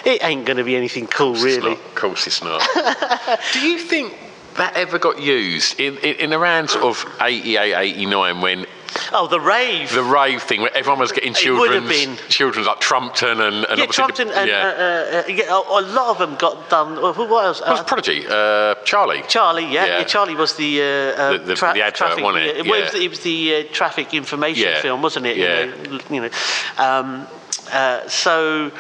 it 0.05 0.23
ain't 0.23 0.45
going 0.45 0.59
to 0.59 0.63
be 0.63 0.77
anything 0.77 1.07
cool, 1.07 1.35
It's 1.35 1.43
really. 1.43 1.73
Of 1.73 1.95
course 1.95 2.27
it's 2.27 2.45
not. 2.45 2.61
Do 3.55 3.61
you 3.67 3.79
think 3.79 4.15
that 4.57 4.77
ever 4.77 4.99
got 4.99 5.19
used 5.19 5.81
in, 5.81 5.97
in, 5.97 6.15
in 6.17 6.33
around 6.35 6.69
sort 6.69 6.85
of 6.85 7.07
88, 7.23 7.75
89 7.75 8.41
when 8.43 8.67
Oh, 9.13 9.27
the 9.27 9.41
rave. 9.41 9.93
the 9.93 10.03
rave 10.03 10.43
thing 10.43 10.61
where 10.61 10.75
everyone 10.77 10.99
was 11.01 11.13
getting 11.13 11.33
It 11.33 11.51
would 11.51 11.71
have 11.73 11.83
children's, 11.89 12.19
been. 12.19 12.29
children's 12.29 12.67
like 12.67 12.81
Trumpton 12.81 13.41
and, 13.41 13.41
and 13.41 13.79
yeah, 13.79 13.85
obviously 13.85 13.87
the- 13.87 13.93
Trumpton 13.93 14.29
and 14.31 14.49
yeah. 14.49 14.57
uh, 14.59 14.71
uh, 14.71 15.23
uh, 15.23 15.29
yeah, 15.29 15.53
a 15.53 15.81
lot 15.81 16.09
of 16.11 16.19
them 16.19 16.37
got 16.37 16.69
done. 16.71 17.01
Well, 17.01 17.13
who 17.13 17.27
what 17.27 17.45
else? 17.47 17.61
What 17.61 17.71
was 17.71 17.81
Uh, 17.81 17.85
Prodigy? 17.85 18.27
Uh, 18.29 18.75
Charlie. 18.85 19.23
Charlie, 19.29 19.67
yeah, 19.67 19.87
Yeah. 19.99 20.05
Charlie 20.05 20.35
was 20.35 20.55
the 20.57 20.81
uh, 20.83 21.33
The- 21.33 21.39
the- 21.39 21.55
the 21.55 21.67
advert, 21.83 21.95
traffic. 21.95 22.25
wasn't 22.25 22.45
it? 22.45 22.57
yeah, 22.57 22.71
well, 22.71 22.79
Yeah. 22.81 22.85
was, 22.87 22.95
it 22.95 23.11
was 23.11 23.21
the 23.21 23.65
traffic 23.73 24.15
information 24.15 24.71
film, 24.83 25.03
wasn't 25.03 25.27
it? 25.27 25.37
Yeah. 25.37 25.61
You 25.65 25.67
know, 25.89 26.01
you 26.11 26.21
know. 26.23 26.31
Um, 26.79 27.27
uh, 27.73 28.07
so. 28.09 28.71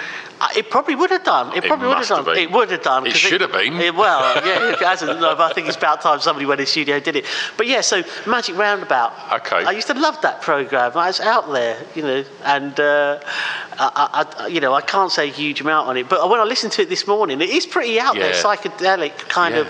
Uh, 0.42 0.48
It 0.56 0.68
probably 0.70 0.94
would 0.96 1.10
have 1.10 1.24
done. 1.24 1.52
It 1.56 1.64
It 1.64 1.68
probably 1.68 1.88
would 1.88 1.98
have 1.98 2.08
done. 2.08 2.36
It 2.36 2.50
would 2.50 2.70
have 2.70 2.82
done. 2.82 3.06
It 3.06 3.14
should 3.16 3.40
have 3.40 3.52
been. 3.52 3.80
it- 3.80 3.94
well, 3.94 4.20
yeah, 4.44 4.70
it 4.72 4.78
hasn't. 4.80 5.20
No, 5.20 5.34
but 5.36 5.50
I 5.50 5.54
think 5.54 5.68
it's 5.68 5.76
about 5.76 6.00
time 6.02 6.20
somebody 6.20 6.46
went 6.46 6.60
in 6.60 6.64
the 6.64 6.70
studio 6.70 6.96
and 6.96 7.04
did 7.04 7.16
it. 7.16 7.24
But 7.56 7.66
yeah, 7.68 7.80
so 7.80 8.02
Magic 8.26 8.56
Roundabout. 8.56 9.12
Okay. 9.40 9.64
I 9.64 9.70
used 9.70 9.86
to 9.88 9.94
love 9.94 10.20
that 10.22 10.42
program. 10.42 10.92
I 10.96 11.06
was 11.06 11.20
out 11.20 11.52
there, 11.52 11.76
you 11.94 12.02
know, 12.02 12.24
and 12.44 12.78
uh, 12.80 13.20
I, 13.78 14.26
I, 14.38 14.46
you 14.48 14.60
know, 14.60 14.74
I 14.74 14.80
can't 14.80 15.10
say 15.12 15.28
a 15.28 15.32
huge 15.32 15.60
amount 15.60 15.88
on 15.88 15.96
it. 15.96 16.08
But 16.08 16.28
when 16.28 16.40
I 16.40 16.44
listened 16.44 16.72
to 16.72 16.82
it 16.82 16.88
this 16.88 17.06
morning, 17.06 17.40
it 17.40 17.50
is 17.50 17.64
pretty 17.66 18.00
out 18.00 18.14
there, 18.16 18.32
psychedelic 18.32 19.16
kind 19.28 19.54
Yeah. 19.54 19.60
of. 19.62 19.68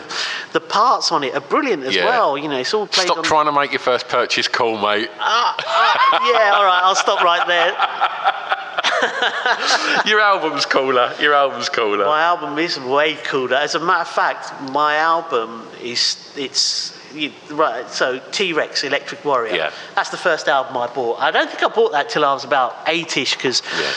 The 0.52 0.60
parts 0.60 1.10
on 1.12 1.24
it 1.24 1.34
are 1.34 1.40
brilliant 1.40 1.84
as 1.84 1.94
Yeah. 1.94 2.04
well. 2.06 2.36
You 2.38 2.48
know, 2.48 2.58
it's 2.58 2.74
all 2.74 2.86
played 2.86 3.06
Stop 3.06 3.18
on. 3.18 3.24
trying 3.24 3.46
to 3.46 3.52
make 3.52 3.72
your 3.72 3.78
first 3.80 4.08
purchase 4.08 4.48
cool, 4.48 4.76
mate. 4.78 5.10
yeah, 5.18 6.52
all 6.54 6.64
right, 6.64 6.80
I'll 6.84 6.94
stop 6.94 7.22
right 7.22 7.46
there. 7.46 8.58
your 10.06 10.20
album's 10.20 10.66
cooler. 10.66 11.12
Your 11.20 11.34
album's 11.34 11.68
cooler. 11.68 12.04
My 12.04 12.22
album 12.22 12.58
is 12.58 12.78
way 12.78 13.14
cooler. 13.24 13.56
As 13.56 13.74
a 13.74 13.80
matter 13.80 14.02
of 14.02 14.08
fact, 14.08 14.52
my 14.72 14.96
album 14.96 15.66
is 15.82 16.32
it's 16.36 16.98
you, 17.14 17.30
right. 17.50 17.88
So 17.88 18.20
T 18.30 18.52
Rex 18.52 18.84
Electric 18.84 19.24
Warrior. 19.24 19.54
Yeah. 19.54 19.70
That's 19.94 20.10
the 20.10 20.16
first 20.16 20.48
album 20.48 20.76
I 20.76 20.86
bought. 20.92 21.20
I 21.20 21.30
don't 21.30 21.48
think 21.50 21.62
I 21.62 21.68
bought 21.68 21.92
that 21.92 22.08
till 22.08 22.24
I 22.24 22.32
was 22.32 22.44
about 22.44 22.76
eight-ish 22.86 23.34
because. 23.36 23.62
Yeah. 23.78 23.90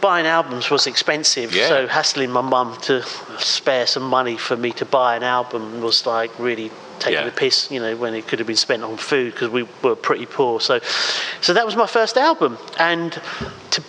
Buying 0.00 0.24
albums 0.24 0.70
was 0.70 0.86
expensive, 0.86 1.54
Yeah. 1.54 1.68
so 1.68 1.86
hassling 1.86 2.30
my 2.30 2.40
mum 2.40 2.74
to 2.84 3.02
spare 3.38 3.86
some 3.86 4.02
money 4.02 4.38
for 4.38 4.56
me 4.56 4.72
to 4.72 4.86
buy 4.86 5.14
an 5.14 5.22
album 5.22 5.82
was 5.82 6.06
like 6.06 6.30
really 6.38 6.70
taking 7.00 7.18
Yeah. 7.18 7.24
the 7.26 7.30
piss, 7.32 7.70
you 7.70 7.80
know, 7.80 7.94
when 7.96 8.14
it 8.14 8.26
could 8.26 8.38
have 8.38 8.46
been 8.48 8.56
spent 8.56 8.82
on 8.82 8.96
food 8.96 9.34
because 9.34 9.50
we 9.50 9.68
were 9.82 9.94
pretty 9.94 10.24
poor. 10.24 10.58
So, 10.58 10.80
so 11.42 11.52
that 11.52 11.66
was 11.66 11.76
my 11.76 11.86
first 11.86 12.16
album, 12.16 12.56
and 12.78 13.12
to 13.72 13.82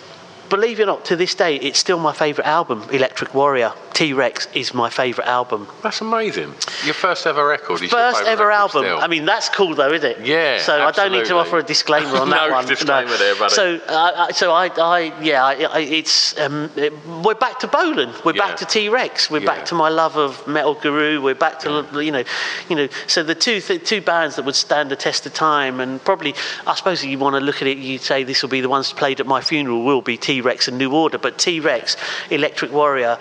believe 0.52 0.80
it 0.80 0.82
or 0.82 0.86
not, 0.86 1.06
to 1.06 1.16
this 1.16 1.34
day, 1.34 1.56
it's 1.56 1.78
still 1.78 1.98
my 1.98 2.12
favourite 2.12 2.46
album. 2.46 2.86
Electric 2.90 3.32
Warrior, 3.32 3.72
T 3.92 4.12
Rex 4.14 4.48
is 4.54 4.72
my 4.72 4.88
favourite 4.88 5.28
album. 5.28 5.68
That's 5.82 6.00
amazing. 6.00 6.54
Your 6.84 6.94
first 6.94 7.26
ever 7.26 7.46
record. 7.46 7.74
Is 7.74 7.82
your 7.82 7.90
First 7.90 8.24
ever 8.24 8.50
album. 8.50 8.84
still. 8.84 8.98
I 8.98 9.06
mean, 9.06 9.24
that's 9.26 9.48
cool 9.50 9.74
though, 9.74 9.92
isn't 9.92 10.10
it? 10.20 10.26
Yeah, 10.26 10.58
So 10.58 10.82
I 10.82 10.90
don't 10.90 11.12
need 11.12 11.26
to 11.26 11.36
offer 11.36 11.58
a 11.58 11.62
disclaimer 11.62 12.16
on 12.16 12.30
that 12.30 12.48
No 12.48 12.54
one. 12.54 12.66
disclaimer 12.66 13.16
there, 13.18 13.34
buddy. 13.36 13.54
So, 13.54 13.76
uh, 13.88 14.26
I- 14.28 14.32
so 14.32 14.52
I, 14.52 14.66
I 14.68 15.12
yeah, 15.22 15.44
I, 15.44 15.52
I, 15.64 15.78
it's 15.80 16.38
um, 16.38 16.70
it- 16.76 16.92
we're 17.24 17.34
back 17.34 17.58
to 17.60 17.68
Bolan. 17.68 18.12
We're 18.24 18.34
Yeah. 18.34 18.46
back 18.48 18.56
to 18.58 18.64
T 18.64 18.88
Rex. 18.88 19.30
We're 19.30 19.40
Yeah. 19.40 19.46
back 19.46 19.66
to 19.66 19.74
my 19.74 19.88
love 19.90 20.16
of 20.16 20.46
Metal 20.46 20.74
Guru. 20.74 21.20
We're 21.20 21.34
back 21.34 21.58
to 21.60 21.86
you 22.02 22.10
know, 22.12 22.24
you 22.68 22.76
know. 22.76 22.88
So 23.06 23.22
the 23.22 23.34
two 23.34 23.60
th- 23.60 23.84
two 23.86 24.00
bands 24.00 24.36
that 24.36 24.44
would 24.46 24.54
stand 24.56 24.90
the 24.90 24.96
test 24.96 25.26
of 25.26 25.34
time, 25.34 25.80
and 25.80 26.02
probably 26.02 26.34
I 26.66 26.74
suppose 26.74 27.04
if 27.04 27.10
you 27.10 27.18
want 27.18 27.34
to 27.36 27.40
look 27.40 27.60
at 27.62 27.68
it. 27.68 27.76
you'd 27.78 28.00
say 28.02 28.24
this 28.24 28.42
will 28.42 28.48
be 28.50 28.60
the 28.62 28.68
ones 28.68 28.92
played 28.92 29.20
at 29.20 29.26
my 29.26 29.40
funeral. 29.42 29.82
Will 29.84 30.00
be 30.02 30.16
T 30.16 30.40
Rex 30.40 30.66
and 30.68 30.78
New 30.78 30.92
Order, 30.94 31.18
but 31.18 31.36
T 31.38 31.60
Rex, 31.60 31.96
Electric 32.30 32.72
Warrior. 32.72 33.18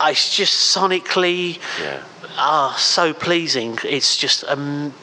It's 0.00 0.34
just 0.36 0.76
sonically 0.76 1.58
Yeah. 1.80 2.02
ah 2.36 2.74
so 2.78 3.12
pleasing. 3.14 3.78
It's 3.84 4.16
just 4.16 4.42
a 4.44 4.56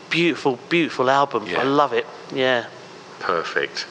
beautiful, 0.10 0.60
beautiful 0.70 1.10
album. 1.10 1.48
Yeah. 1.48 1.62
I 1.62 1.64
love 1.64 1.94
it. 1.94 2.06
Yeah. 2.34 2.66
Perfect. 3.20 3.86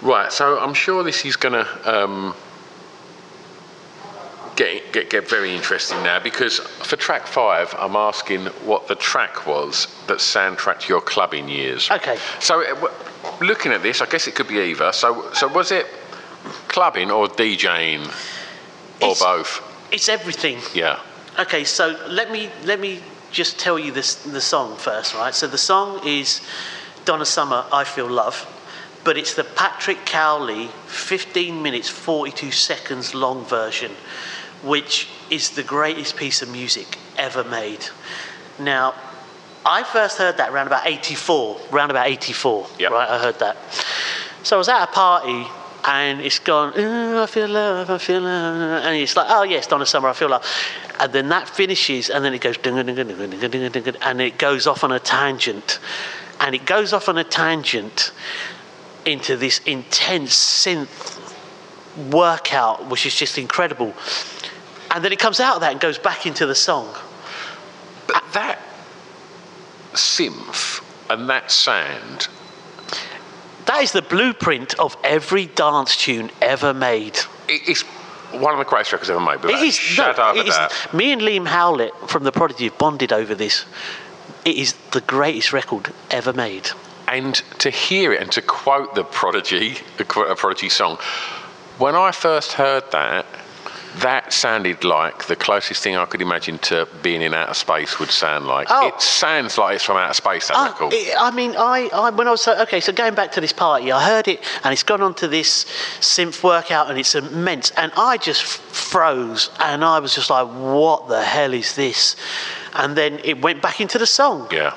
Right, 0.00 0.32
so 0.32 0.58
I'm 0.58 0.74
sure 0.74 1.04
this 1.04 1.24
is 1.24 1.36
going 1.36 1.52
to 1.64 1.66
um, 2.00 2.34
get, 4.56 4.92
get 4.92 5.10
get 5.10 5.28
very 5.28 5.54
interesting 5.54 6.02
now 6.02 6.18
because 6.20 6.58
for 6.58 6.96
track 6.96 7.26
five, 7.26 7.74
I'm 7.78 7.94
asking 7.96 8.46
what 8.66 8.88
the 8.88 8.94
track 8.96 9.46
was 9.46 9.86
that 10.08 10.18
soundtracked 10.18 10.88
your 10.88 11.00
clubbing 11.00 11.48
years. 11.48 11.90
Okay. 11.90 12.18
So, 12.40 12.62
uh, 12.62 12.90
looking 13.40 13.72
at 13.72 13.82
this, 13.82 14.00
I 14.00 14.06
guess 14.06 14.26
it 14.26 14.34
could 14.34 14.48
be 14.48 14.58
either. 14.60 14.92
So, 14.92 15.30
so 15.34 15.46
was 15.48 15.70
it 15.70 15.86
clubbing 16.68 17.10
or 17.10 17.28
DJing 17.28 18.06
or 19.00 19.10
It's- 19.12 19.20
both? 19.22 19.62
It's 19.92 20.08
everything. 20.08 20.58
Yeah. 20.74 20.98
Okay, 21.38 21.64
so 21.64 21.96
let 22.08 22.30
me 22.30 22.50
let 22.64 22.80
me 22.80 23.00
just 23.30 23.58
tell 23.58 23.78
you 23.78 23.92
this 23.92 24.14
the 24.16 24.40
song 24.40 24.76
first, 24.76 25.14
right? 25.14 25.34
So 25.34 25.46
the 25.46 25.58
song 25.58 26.06
is 26.06 26.40
Donna 27.04 27.24
Summer, 27.24 27.64
I 27.72 27.84
Feel 27.84 28.08
Love, 28.08 28.46
but 29.04 29.16
it's 29.16 29.34
the 29.34 29.44
Patrick 29.44 30.04
Cowley 30.06 30.68
15 30.86 31.62
minutes 31.62 31.88
42 31.88 32.50
seconds 32.50 33.14
long 33.14 33.44
version, 33.44 33.92
which 34.62 35.08
is 35.30 35.50
the 35.50 35.62
greatest 35.62 36.16
piece 36.16 36.42
of 36.42 36.50
music 36.50 36.98
ever 37.16 37.44
made. 37.44 37.84
Now, 38.58 38.94
I 39.64 39.82
first 39.84 40.18
heard 40.18 40.36
that 40.38 40.50
around 40.50 40.66
about 40.66 40.86
84, 40.86 41.60
around 41.72 41.90
about 41.90 42.06
84, 42.08 42.66
Yep. 42.78 42.90
right? 42.92 43.08
I 43.08 43.18
heard 43.18 43.38
that. 43.38 43.56
So 44.42 44.56
I 44.56 44.58
was 44.58 44.68
at 44.68 44.82
a 44.82 44.86
party 44.88 45.46
and 45.84 46.20
it's 46.20 46.38
gone, 46.38 46.78
"Ooh, 46.78 47.22
I 47.22 47.26
feel 47.26 47.48
love, 47.48 47.90
I 47.90 47.98
feel 47.98 48.20
love. 48.20 48.84
And 48.84 48.96
it's 48.96 49.16
like, 49.16 49.26
oh, 49.28 49.42
yes, 49.42 49.66
Donna 49.66 49.86
Summer, 49.86 50.08
I 50.08 50.12
feel 50.12 50.28
love. 50.28 50.46
And 51.00 51.12
then 51.12 51.28
that 51.30 51.48
finishes 51.48 52.08
and 52.08 52.24
then 52.24 52.34
it 52.34 52.40
goes, 52.40 52.56
and 52.56 54.20
it 54.20 54.38
goes 54.38 54.66
off 54.66 54.84
on 54.84 54.92
a 54.92 55.00
tangent. 55.00 55.80
And 56.40 56.54
it 56.54 56.66
goes 56.66 56.92
off 56.92 57.08
on 57.08 57.18
a 57.18 57.24
tangent 57.24 58.12
into 59.04 59.36
this 59.36 59.60
intense 59.66 60.34
synth 60.36 61.18
workout, 62.10 62.86
which 62.88 63.04
is 63.06 63.14
just 63.14 63.36
incredible. 63.36 63.94
And 64.90 65.04
then 65.04 65.12
it 65.12 65.18
comes 65.18 65.40
out 65.40 65.56
of 65.56 65.60
that 65.62 65.72
and 65.72 65.80
goes 65.80 65.98
back 65.98 66.26
into 66.26 66.46
the 66.46 66.54
song. 66.54 66.94
But 68.06 68.22
that 68.34 68.60
synth 69.94 70.82
and 71.10 71.28
that 71.28 71.50
sound 71.50 72.28
That 73.72 73.84
is 73.84 73.92
the 73.92 74.02
blueprint 74.02 74.78
of 74.78 74.98
every 75.02 75.46
dance 75.46 75.96
tune 75.96 76.30
ever 76.42 76.74
made. 76.74 77.18
It's 77.48 77.80
one 78.30 78.52
of 78.52 78.58
the 78.58 78.66
greatest 78.66 78.92
records 78.92 79.08
ever 79.08 79.18
made. 79.18 79.42
It 79.46 79.62
is. 79.62 79.74
Shut 79.74 80.18
no, 80.18 80.24
up 80.24 80.36
it 80.36 80.46
is 80.46 80.54
that. 80.54 80.92
me 80.92 81.10
and 81.10 81.22
Liam 81.22 81.46
Howlett 81.46 81.94
from 82.06 82.24
the 82.24 82.32
Prodigy 82.32 82.64
have 82.64 82.76
bonded 82.76 83.14
over 83.14 83.34
this. 83.34 83.64
It 84.44 84.56
is 84.56 84.74
the 84.90 85.00
greatest 85.00 85.54
record 85.54 85.90
ever 86.10 86.34
made. 86.34 86.68
and 87.08 87.36
to 87.60 87.70
hear 87.70 88.12
it 88.12 88.20
and 88.20 88.30
to 88.32 88.42
quote 88.42 88.94
the 88.94 89.04
Prodigy, 89.04 89.78
a 89.98 90.04
Prodigy 90.04 90.68
song, 90.68 90.98
when 91.78 91.94
I 91.94 92.12
first 92.12 92.52
heard 92.52 92.84
that, 92.92 93.24
that 93.98 94.32
sounded 94.32 94.84
like 94.84 95.26
the 95.26 95.36
closest 95.36 95.82
thing 95.82 95.96
I 95.96 96.06
could 96.06 96.22
imagine 96.22 96.58
to 96.60 96.88
being 97.02 97.20
in 97.22 97.34
outer 97.34 97.54
space 97.54 97.98
would 97.98 98.10
sound 98.10 98.46
like. 98.46 98.68
Oh. 98.70 98.88
It 98.88 99.00
sounds 99.02 99.58
like 99.58 99.76
it's 99.76 99.84
from 99.84 99.96
outer 99.98 100.14
space, 100.14 100.48
that 100.48 100.56
I, 100.56 100.68
record. 100.68 100.92
it- 100.94 101.14
I 101.18 101.30
mean, 101.30 101.54
I, 101.56 101.90
I 101.92 102.10
when 102.10 102.26
I 102.26 102.30
was 102.30 102.40
so, 102.42 102.58
okay, 102.62 102.80
so 102.80 102.92
going 102.92 103.14
back 103.14 103.32
to 103.32 103.40
this 103.40 103.52
party, 103.52 103.92
I 103.92 104.02
heard 104.04 104.28
it, 104.28 104.40
and 104.64 104.72
it's 104.72 104.82
gone 104.82 105.02
on 105.02 105.14
to 105.16 105.28
this 105.28 105.64
synth 106.00 106.42
workout, 106.42 106.88
and 106.90 106.98
it's 106.98 107.14
immense, 107.14 107.70
and 107.72 107.92
I 107.96 108.16
just 108.16 108.42
froze, 108.42 109.50
and 109.60 109.84
I 109.84 109.98
was 109.98 110.14
just 110.14 110.30
like, 110.30 110.46
"What 110.48 111.08
the 111.08 111.22
hell 111.22 111.52
is 111.52 111.74
this?" 111.76 112.16
And 112.74 112.96
then 112.96 113.20
it 113.24 113.42
went 113.42 113.60
back 113.60 113.80
into 113.80 113.98
the 113.98 114.06
song. 114.06 114.48
yeah. 114.50 114.74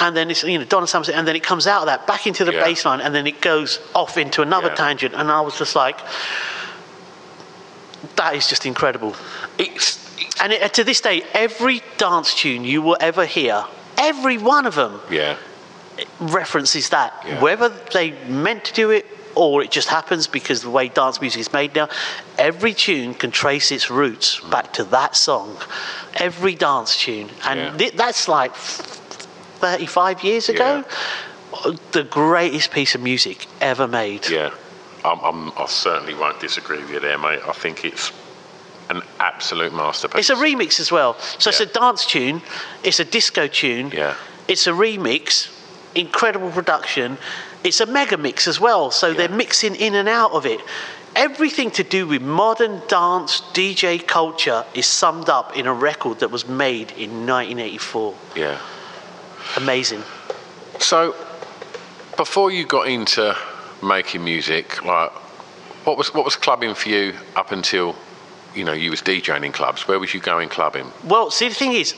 And 0.00 0.16
then 0.16 0.30
it's 0.30 0.44
you 0.44 0.58
know 0.58 0.64
Donna 0.64 0.86
Summer, 0.86 1.06
and 1.12 1.26
then 1.26 1.34
it 1.36 1.42
comes 1.42 1.66
out 1.66 1.80
of 1.82 1.86
that 1.86 2.06
back 2.06 2.26
into 2.26 2.44
the 2.44 2.52
Yeah. 2.52 2.64
bass 2.64 2.84
line, 2.84 3.00
and 3.00 3.12
then 3.14 3.26
it 3.26 3.40
goes 3.40 3.80
off 3.94 4.16
into 4.16 4.42
another 4.42 4.68
Yeah. 4.68 4.74
tangent, 4.74 5.14
and 5.14 5.30
I 5.30 5.40
was 5.40 5.58
just 5.58 5.74
like, 5.74 5.98
"That 8.16 8.34
is 8.34 8.48
just 8.48 8.66
incredible." 8.66 9.14
It's, 9.58 9.98
And 10.40 10.52
it, 10.52 10.72
to 10.74 10.84
this 10.84 11.00
day, 11.00 11.22
every 11.34 11.82
dance 11.96 12.34
tune 12.34 12.64
you 12.64 12.80
will 12.80 12.96
ever 13.00 13.26
hear, 13.26 13.64
every 13.96 14.38
one 14.38 14.66
of 14.66 14.74
them 14.76 15.00
yeah. 15.10 15.36
references 16.20 16.90
that. 16.90 17.12
Yeah. 17.26 17.40
Whether 17.40 17.70
they 17.92 18.12
meant 18.28 18.64
to 18.64 18.72
do 18.72 18.90
it 18.90 19.04
or 19.34 19.62
it 19.62 19.70
just 19.70 19.88
happens 19.88 20.26
because 20.26 20.62
the 20.62 20.70
way 20.70 20.88
dance 20.88 21.20
music 21.20 21.40
is 21.40 21.52
made 21.52 21.74
now, 21.74 21.88
every 22.38 22.74
tune 22.74 23.14
can 23.14 23.30
trace 23.30 23.70
its 23.70 23.90
roots 23.90 24.36
hmm. 24.36 24.50
back 24.50 24.72
to 24.74 24.84
that 24.84 25.16
song. 25.16 25.56
Every 26.14 26.54
dance 26.54 26.96
tune. 26.96 27.30
And 27.44 27.60
Yeah. 27.60 27.76
thi- 27.76 27.96
that's 27.96 28.28
like 28.28 28.54
35 28.54 30.22
years 30.24 30.48
ago. 30.48 30.84
The 31.92 32.04
greatest 32.04 32.70
piece 32.70 32.94
of 32.94 33.00
music 33.00 33.46
ever 33.60 33.88
made. 33.88 34.28
Yeah, 34.28 34.50
I'm, 35.04 35.20
I'm, 35.20 35.52
I 35.56 35.66
certainly 35.66 36.14
won't 36.14 36.40
disagree 36.40 36.78
with 36.78 36.90
you 36.90 37.00
there, 37.00 37.18
mate. 37.18 37.40
I 37.46 37.52
think 37.52 37.84
it's 37.84 38.12
an 38.90 39.02
absolute 39.20 39.72
masterpiece. 39.72 40.30
It's 40.30 40.30
a 40.30 40.42
remix 40.42 40.80
as 40.80 40.90
well. 40.90 41.18
So 41.38 41.50
it's 41.50 41.60
a 41.60 41.66
dance 41.66 42.06
tune, 42.06 42.42
it's 42.82 43.00
a 43.00 43.04
disco 43.04 43.46
tune, 43.46 43.90
Yeah. 43.90 44.14
it's 44.48 44.66
a 44.66 44.70
remix, 44.70 45.50
incredible 45.94 46.50
production, 46.50 47.18
it's 47.64 47.80
a 47.80 47.86
mega 47.86 48.16
mix 48.16 48.48
as 48.48 48.60
well. 48.60 48.90
So 48.90 49.12
they're 49.12 49.28
mixing 49.28 49.74
in 49.76 49.94
and 49.94 50.08
out 50.08 50.32
of 50.32 50.46
it. 50.46 50.60
Everything 51.16 51.70
to 51.72 51.82
do 51.82 52.06
with 52.06 52.22
modern 52.22 52.80
dance 52.86 53.40
DJ 53.52 54.06
culture 54.06 54.64
is 54.74 54.86
summed 54.86 55.28
up 55.28 55.56
in 55.56 55.66
a 55.66 55.72
record 55.74 56.20
that 56.20 56.30
was 56.30 56.46
made 56.46 56.92
in 56.92 57.26
1984. 57.26 58.14
Yeah. 58.36 58.58
Amazing. 59.56 60.02
So, 60.78 61.14
before 62.16 62.50
you 62.52 62.64
got 62.66 62.88
into 62.88 63.36
making 63.82 64.24
music, 64.24 64.84
like, 64.84 65.10
what 65.84 65.96
was 65.96 66.12
what 66.12 66.24
was 66.24 66.36
clubbing 66.36 66.74
for 66.74 66.88
you 66.88 67.14
up 67.36 67.52
until, 67.52 67.94
you 68.54 68.64
know, 68.64 68.72
you 68.72 68.90
was 68.90 69.00
DJing 69.00 69.44
in 69.44 69.52
clubs? 69.52 69.88
Where 69.88 69.98
was 69.98 70.12
you 70.12 70.20
going 70.20 70.48
clubbing? 70.48 70.92
Well, 71.04 71.30
see, 71.30 71.48
the 71.48 71.54
thing 71.54 71.72
is, 71.72 71.94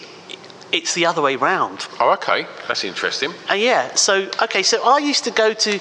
it's 0.72 0.95
the 0.95 1.07
other 1.07 1.22
way 1.22 1.37
round. 1.37 1.87
Oh, 1.99 2.12
okay, 2.12 2.47
that's 2.68 2.85
interesting. 2.85 3.33
Uh, 3.51 3.55
yeah, 3.55 3.95
so, 3.95 4.31
okay, 4.43 4.62
so 4.62 4.89
I 4.89 4.99
used 4.99 5.24
to 5.24 5.31
go 5.31 5.53
to, 5.53 5.78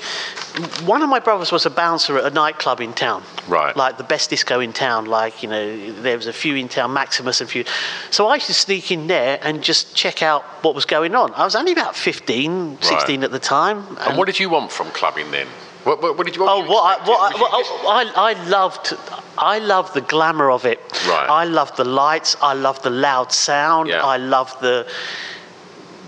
one 0.86 1.02
of 1.02 1.10
my 1.10 1.20
brothers 1.20 1.52
was 1.52 1.66
a 1.66 1.70
bouncer 1.70 2.18
at 2.18 2.26
a 2.26 2.30
nightclub 2.32 2.82
in 2.82 2.94
town. 2.94 3.24
Right. 3.48 3.76
Like 3.76 3.98
the 3.98 4.04
best 4.04 4.30
disco 4.30 4.60
in 4.60 4.74
town, 4.74 5.06
like, 5.06 5.44
you 5.44 5.50
know, 5.50 5.92
there 6.02 6.18
was 6.18 6.28
a 6.28 6.34
few 6.34 6.56
in 6.56 6.70
town, 6.70 6.94
Maximus 6.94 7.42
and 7.42 7.50
a 7.50 7.52
few. 7.52 7.66
So 8.10 8.28
I 8.28 8.36
used 8.36 8.48
to 8.48 8.54
sneak 8.54 8.92
in 8.92 9.08
there 9.08 9.40
and 9.42 9.64
just 9.64 9.96
check 9.96 10.24
out 10.24 10.44
what 10.64 10.76
was 10.76 10.86
going 10.86 11.16
on. 11.16 11.34
I 11.34 11.44
was 11.44 11.56
only 11.56 11.72
about 11.72 11.96
15, 11.96 12.82
16 12.82 13.24
at 13.24 13.32
the 13.32 13.40
time. 13.40 13.98
And 14.02 14.18
what 14.18 14.26
did 14.26 14.40
you 14.40 14.50
want 14.50 14.72
from 14.72 14.88
clubbing 14.92 15.32
then? 15.32 15.48
What, 15.84 16.02
what, 16.02 16.18
what 16.18 16.26
did 16.26 16.36
you? 16.36 16.44
What 16.44 16.52
Oh, 16.52 16.64
you 16.64 16.70
what 16.70 17.02
I, 17.02 17.08
what 17.08 17.36
I, 17.36 17.40
what 17.40 18.18
I, 18.18 18.32
I 18.32 18.50
loved, 18.50 18.94
I 19.38 19.60
loved 19.60 19.94
the 19.94 20.02
glamour 20.02 20.52
of 20.52 20.66
it. 20.66 20.80
Right. 21.08 21.28
I 21.30 21.46
loved 21.46 21.78
the 21.78 21.86
lights. 21.86 22.36
I 22.42 22.54
loved 22.54 22.84
the 22.84 22.90
loud 22.90 23.32
sound. 23.32 23.90
Yeah. 23.90 24.04
I 24.04 24.18
loved 24.18 24.62
the 24.62 24.92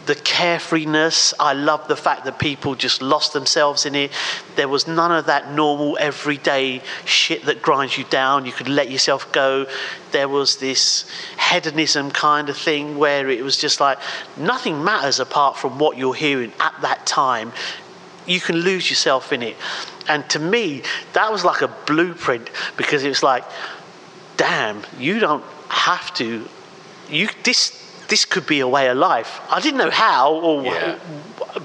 the 0.07 0.15
carefreeness. 0.15 1.33
I 1.39 1.53
loved 1.53 1.87
the 1.87 1.95
fact 1.95 2.25
that 2.25 2.39
people 2.39 2.75
just 2.75 3.01
lost 3.01 3.33
themselves 3.33 3.85
in 3.85 3.95
it. 3.95 4.11
There 4.55 4.67
was 4.67 4.87
none 4.87 5.11
of 5.11 5.27
that 5.27 5.51
normal 5.53 5.97
everyday 5.99 6.81
shit 7.05 7.45
that 7.45 7.61
grinds 7.61 7.97
you 7.97 8.03
down. 8.05 8.45
You 8.45 8.51
could 8.51 8.67
let 8.67 8.89
yourself 8.89 9.31
go. 9.31 9.67
There 10.11 10.27
was 10.27 10.57
this 10.57 11.05
hedonism 11.39 12.11
kind 12.11 12.49
of 12.49 12.57
thing 12.57 12.97
where 12.97 13.29
it 13.29 13.43
was 13.43 13.57
just 13.57 13.79
like 13.79 13.99
nothing 14.37 14.83
matters 14.83 15.19
apart 15.19 15.55
from 15.55 15.77
what 15.79 15.97
you're 15.97 16.15
hearing 16.15 16.51
at 16.59 16.75
that 16.81 17.05
time 17.05 17.53
you 18.31 18.39
can 18.39 18.55
lose 18.55 18.89
yourself 18.89 19.33
in 19.33 19.41
it. 19.43 19.57
And 20.07 20.27
to 20.29 20.39
me, 20.39 20.83
that 21.13 21.31
was 21.31 21.43
like 21.43 21.61
a 21.61 21.67
blueprint 21.85 22.49
because 22.77 23.03
it 23.03 23.09
was 23.09 23.23
like, 23.23 23.43
damn, 24.37 24.81
you 24.97 25.19
don't 25.19 25.43
have 25.69 26.13
to. 26.15 26.47
You 27.09 27.27
this 27.43 27.77
this 28.07 28.25
could 28.25 28.45
be 28.45 28.59
a 28.59 28.67
way 28.67 28.87
of 28.89 28.97
life. 28.97 29.39
I 29.49 29.59
didn't 29.61 29.77
know 29.77 29.89
how, 29.89 30.33
or 30.33 30.63
Yeah. 30.63 30.97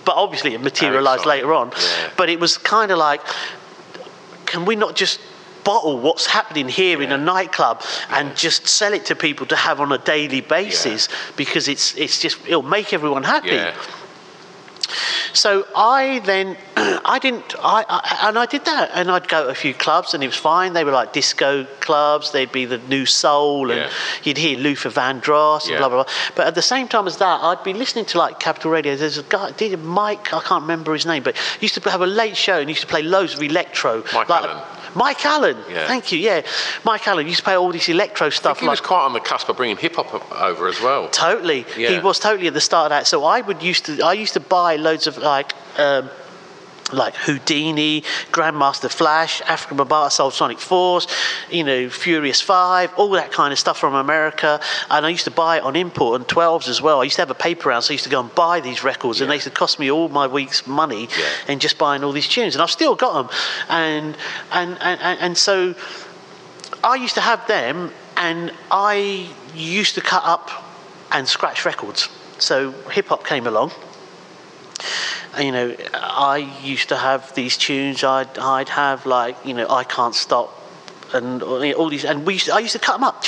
but 0.05 0.15
obviously 0.15 0.55
it 0.55 0.61
materialized 0.61 1.27
later 1.27 1.53
on. 1.53 1.71
Yeah. 1.71 2.11
But 2.17 2.29
it 2.29 2.39
was 2.39 2.57
kind 2.57 2.93
of 2.93 2.99
like, 2.99 3.21
can 4.47 4.65
we 4.65 4.77
not 4.77 4.95
just 4.95 5.19
bottle 5.65 5.99
what's 5.99 6.27
happening 6.27 6.69
here 6.69 7.03
in 7.03 7.11
a 7.11 7.19
nightclub 7.19 7.83
and 8.11 8.37
just 8.37 8.69
sell 8.69 8.93
it 8.93 9.05
to 9.05 9.17
people 9.17 9.45
to 9.47 9.57
have 9.57 9.81
on 9.81 9.91
a 9.91 9.99
daily 9.99 10.41
basis 10.41 11.09
because 11.37 11.67
it's 11.67 11.97
it's 11.97 12.21
just 12.21 12.39
it'll 12.47 12.63
make 12.63 12.93
everyone 12.93 13.25
happy. 13.25 13.59
So 15.33 15.67
I 15.77 16.21
then, 16.21 16.57
I 16.77 17.19
didn't, 17.21 17.55
I, 17.59 17.85
I 17.89 18.29
and 18.29 18.39
I 18.39 18.47
did 18.47 18.65
that, 18.65 18.91
and 18.95 19.11
I'd 19.11 19.29
go 19.29 19.45
to 19.45 19.51
a 19.51 19.55
few 19.55 19.75
clubs, 19.75 20.15
and 20.15 20.23
it 20.23 20.27
was 20.27 20.37
fine. 20.37 20.73
They 20.73 20.85
were 20.85 20.93
like 20.93 21.13
disco 21.13 21.65
clubs. 21.81 22.33
They'd 22.33 22.53
be 22.53 22.65
the 22.65 22.79
New 22.79 23.07
Soul, 23.07 23.71
and 23.71 23.81
Yeah. 23.81 23.91
you'd 24.23 24.39
hear 24.39 24.59
Luther 24.59 24.91
Vandross 24.91 25.63
and 25.65 25.73
Yeah. 25.73 25.79
blah 25.79 25.89
blah 25.89 26.05
blah. 26.05 26.13
But 26.35 26.47
at 26.47 26.55
the 26.55 26.63
same 26.63 26.89
time 26.89 27.07
as 27.07 27.17
that, 27.19 27.41
I'd 27.43 27.63
be 27.65 27.73
listening 27.73 28.05
to 28.07 28.19
like 28.19 28.39
Capital 28.41 28.71
Radio. 28.71 28.97
There's 28.97 29.19
a 29.19 29.23
guy, 29.23 29.51
did 29.53 29.83
Mike, 29.83 30.33
I 30.33 30.41
can't 30.41 30.63
remember 30.63 30.93
his 30.93 31.07
name, 31.07 31.23
but 31.23 31.37
he 31.37 31.67
used 31.67 31.81
to 31.83 31.91
have 31.91 32.03
a 32.03 32.07
late 32.07 32.37
show 32.37 32.59
and 32.59 32.69
he 32.69 32.73
used 32.73 32.83
to 32.83 32.87
play 32.87 33.03
loads 33.03 33.35
of 33.35 33.43
electro. 33.43 34.03
Mike 34.15 34.29
like, 34.29 34.45
Allen. 34.45 34.63
Mike 34.97 35.25
Allen. 35.27 35.57
Yeah. 35.69 35.87
Thank 35.87 36.11
you. 36.11 36.19
Yeah, 36.19 36.43
Mike 36.85 37.07
Allen 37.07 37.27
used 37.27 37.39
to 37.39 37.45
play 37.45 37.57
all 37.57 37.71
this 37.71 37.89
electro 37.89 38.31
stuff. 38.31 38.61
he 38.61 38.67
was 38.67 38.81
quite 38.81 39.05
on 39.05 39.13
the 39.13 39.21
cusp 39.21 39.49
of 39.49 39.57
bringing 39.57 39.77
hip 39.77 39.97
hop 39.97 40.33
over 40.33 40.67
as 40.69 40.81
well. 40.81 41.09
Totally. 41.11 41.63
He 41.77 41.99
was 41.99 42.19
totally 42.19 42.49
at 42.49 42.55
the 42.55 42.61
start 42.61 42.87
of 42.87 42.91
that. 42.91 43.07
So 43.07 43.25
I 43.25 43.43
would 43.43 43.63
used 43.63 43.85
to 43.87 44.03
I 44.03 44.15
used 44.15 44.33
to 44.35 44.41
buy 44.41 44.77
loads 44.77 45.07
of 45.07 45.19
like 45.19 45.53
um, 45.79 46.09
like 46.93 47.15
Whodini, 47.15 48.03
Grandmaster 48.31 48.91
Flash, 48.91 49.43
Afrika 49.43 49.77
Bambaataa 49.77 50.13
Soul 50.13 50.31
Sonic 50.31 50.59
Force, 50.59 51.07
you 51.51 51.65
know, 51.65 51.89
Furious 51.89 52.41
Five, 52.41 52.93
all 52.97 53.11
that 53.11 53.33
kind 53.33 53.53
of 53.53 53.59
stuff 53.59 53.79
from 53.79 53.95
America. 53.95 54.61
And 54.91 55.05
I 55.05 55.09
used 55.09 55.25
to 55.25 55.31
buy 55.31 55.59
it 55.59 55.63
on 55.63 55.77
import 55.77 56.21
and 56.21 56.29
12s 56.29 56.69
as 56.69 56.81
well. 56.81 57.01
I 57.01 57.05
used 57.05 57.17
to 57.17 57.23
have 57.23 57.31
a 57.31 57.35
paper 57.35 57.69
round, 57.71 57.85
so 57.85 57.93
I 57.93 57.95
used 57.95 58.05
to 58.05 58.11
go 58.11 58.21
and 58.21 58.35
buy 58.35 58.61
these 58.61 58.85
records, 58.85 59.21
and 59.21 59.31
they 59.31 59.35
used 59.35 59.47
to 59.47 59.51
cost 59.53 59.79
me 59.79 59.91
all 59.91 60.09
my 60.09 60.27
week's 60.27 60.67
money 60.67 61.09
Yeah. 61.19 61.53
in 61.53 61.59
just 61.59 61.79
buying 61.79 62.05
all 62.05 62.13
these 62.13 62.29
tunes. 62.29 62.55
And 62.55 62.63
I've 62.63 62.71
still 62.71 62.95
got 62.95 63.29
them. 63.29 63.37
And, 63.69 64.17
and, 64.53 64.79
and, 64.81 65.01
and, 65.01 65.21
and 65.21 65.39
so 65.39 65.75
I 66.85 66.95
used 66.97 67.15
to 67.15 67.21
have 67.21 67.47
them, 67.49 67.93
and 68.17 68.53
I 68.71 69.29
used 69.55 69.95
to 69.97 70.01
cut 70.01 70.25
up 70.25 70.51
and 71.13 71.27
scratch 71.27 71.65
records. 71.65 72.09
So 72.39 72.73
hip 72.91 73.07
hop 73.07 73.25
came 73.27 73.47
along. 73.47 73.73
You 75.39 75.53
know, 75.53 75.77
I 75.95 76.39
used 76.63 76.89
to 76.89 76.97
have 76.97 77.35
these 77.35 77.57
tunes. 77.57 78.05
I'd, 78.05 78.39
I'd 78.39 78.69
have 78.71 79.07
like, 79.07 79.37
you 79.45 79.55
know, 79.55 79.69
I 79.69 79.85
can't 79.85 80.15
stop, 80.15 80.51
and 81.13 81.43
all 81.43 81.89
these. 81.89 82.05
And 82.05 82.27
we 82.27 82.35
used 82.35 82.47
to, 82.47 82.55
I 82.55 82.61
used 82.61 82.73
to 82.73 82.79
cut 82.79 82.95
them 82.95 83.05
up, 83.05 83.23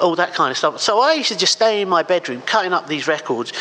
all 0.00 0.16
that 0.16 0.34
kind 0.34 0.50
of 0.50 0.56
stuff. 0.56 0.80
So 0.80 1.00
I 1.00 1.14
used 1.14 1.28
to 1.30 1.36
just 1.36 1.52
stay 1.52 1.82
in 1.82 1.88
my 1.88 2.02
bedroom 2.02 2.42
cutting 2.42 2.72
up 2.72 2.86
these 2.86 3.06
records. 3.06 3.52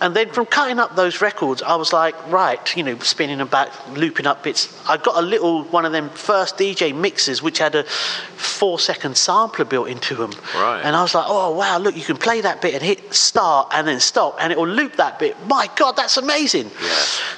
And 0.00 0.14
then 0.14 0.30
from 0.30 0.46
cutting 0.46 0.78
up 0.78 0.94
those 0.94 1.20
records, 1.20 1.60
I 1.62 1.74
was 1.74 1.92
like, 1.92 2.14
right, 2.30 2.76
you 2.76 2.82
know, 2.82 2.98
spinning 3.00 3.38
them 3.38 3.48
back, 3.48 3.70
looping 3.96 4.26
up 4.26 4.44
bits. 4.44 4.72
I 4.88 4.96
got 4.96 5.16
a 5.16 5.26
little 5.26 5.64
one 5.64 5.84
of 5.84 5.92
them 5.92 6.08
first 6.10 6.56
DJ 6.56 6.94
mixes, 6.94 7.42
which 7.42 7.58
had 7.58 7.74
a 7.74 7.82
four 7.84 8.78
second 8.78 9.16
sampler 9.16 9.64
built 9.64 9.88
into 9.88 10.14
them. 10.14 10.30
Right. 10.54 10.82
And 10.84 10.94
I 10.94 11.02
was 11.02 11.14
like, 11.14 11.26
oh, 11.26 11.56
wow, 11.56 11.78
look, 11.78 11.96
you 11.96 12.04
can 12.04 12.16
play 12.16 12.40
that 12.40 12.62
bit 12.62 12.74
and 12.74 12.82
hit 12.82 13.12
start 13.12 13.68
and 13.72 13.86
then 13.88 13.98
stop, 14.00 14.36
and 14.40 14.52
it 14.52 14.58
will 14.58 14.68
loop 14.68 14.96
that 14.96 15.18
bit. 15.18 15.36
My 15.46 15.68
God, 15.76 15.92
that's 15.92 16.16
amazing. 16.16 16.70
Yeah. 16.82 16.88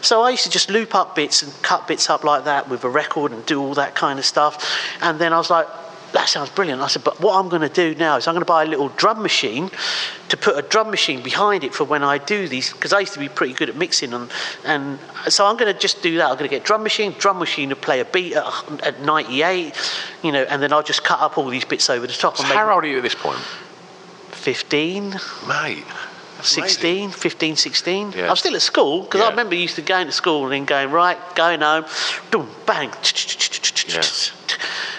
So 0.02 0.22
I 0.22 0.30
used 0.30 0.44
to 0.44 0.50
just 0.50 0.70
loop 0.70 0.94
up 0.94 1.14
bits 1.16 1.42
and 1.42 1.52
cut 1.62 1.88
bits 1.88 2.10
up 2.10 2.24
like 2.24 2.44
that 2.44 2.68
with 2.68 2.84
a 2.84 2.90
record 2.90 3.32
and 3.32 3.44
do 3.46 3.60
all 3.60 3.74
that 3.74 3.94
kind 3.94 4.18
of 4.18 4.24
stuff. 4.24 4.98
And 5.00 5.18
then 5.18 5.32
I 5.32 5.38
was 5.38 5.50
like, 5.50 5.66
that 6.12 6.28
sounds 6.28 6.50
brilliant. 6.50 6.82
I 6.82 6.88
said, 6.88 7.04
but 7.04 7.20
what 7.20 7.38
I'm 7.38 7.48
going 7.48 7.62
to 7.62 7.68
do 7.68 7.94
now 7.98 8.16
is 8.16 8.26
I'm 8.26 8.34
going 8.34 8.42
to 8.42 8.46
buy 8.46 8.64
a 8.64 8.66
little 8.66 8.88
drum 8.90 9.22
machine 9.22 9.70
to 10.28 10.36
put 10.36 10.58
a 10.58 10.62
drum 10.62 10.90
machine 10.90 11.22
behind 11.22 11.64
it 11.64 11.74
for 11.74 11.84
when 11.84 12.02
I 12.02 12.18
do 12.18 12.48
these, 12.48 12.72
because 12.72 12.92
I 12.92 13.00
used 13.00 13.12
to 13.14 13.18
be 13.18 13.28
pretty 13.28 13.52
good 13.54 13.68
at 13.68 13.76
mixing. 13.76 14.12
And, 14.12 14.30
and 14.64 14.98
so 15.28 15.46
I'm 15.46 15.56
going 15.56 15.72
to 15.72 15.78
just 15.78 16.02
do 16.02 16.16
that. 16.16 16.24
I'm 16.26 16.36
going 16.36 16.48
to 16.48 16.54
get 16.56 16.64
drum 16.64 16.82
machine, 16.82 17.14
drum 17.18 17.38
machine 17.38 17.68
to 17.70 17.76
play 17.76 18.00
a 18.00 18.04
beat 18.04 18.34
at, 18.34 18.44
at 18.82 19.00
98, 19.00 19.74
you 20.22 20.32
know, 20.32 20.42
and 20.44 20.62
then 20.62 20.72
I'll 20.72 20.82
just 20.82 21.04
cut 21.04 21.20
up 21.20 21.38
all 21.38 21.48
these 21.48 21.64
bits 21.64 21.88
over 21.90 22.06
the 22.06 22.12
top. 22.12 22.36
So 22.36 22.44
how 22.44 22.72
old 22.72 22.84
are 22.84 22.88
you 22.88 22.96
at 22.98 23.02
this 23.02 23.14
point? 23.14 23.38
15, 24.32 25.10
Mate. 25.46 25.84
that's 26.36 26.48
16, 26.48 27.04
amazing. 27.04 27.10
15, 27.20 27.56
16. 27.56 28.12
Yeah. 28.12 28.26
I 28.26 28.30
was 28.30 28.38
still 28.38 28.54
at 28.54 28.62
school 28.62 29.02
because 29.02 29.20
Yeah. 29.20 29.26
I 29.26 29.30
remember 29.30 29.54
used 29.54 29.76
to 29.76 29.82
going 29.82 30.06
to 30.06 30.12
school 30.12 30.44
and 30.44 30.52
then 30.52 30.64
going, 30.64 30.90
right, 30.90 31.18
going 31.34 31.60
home, 31.60 31.84
boom, 32.30 32.48
bang, 32.64 32.90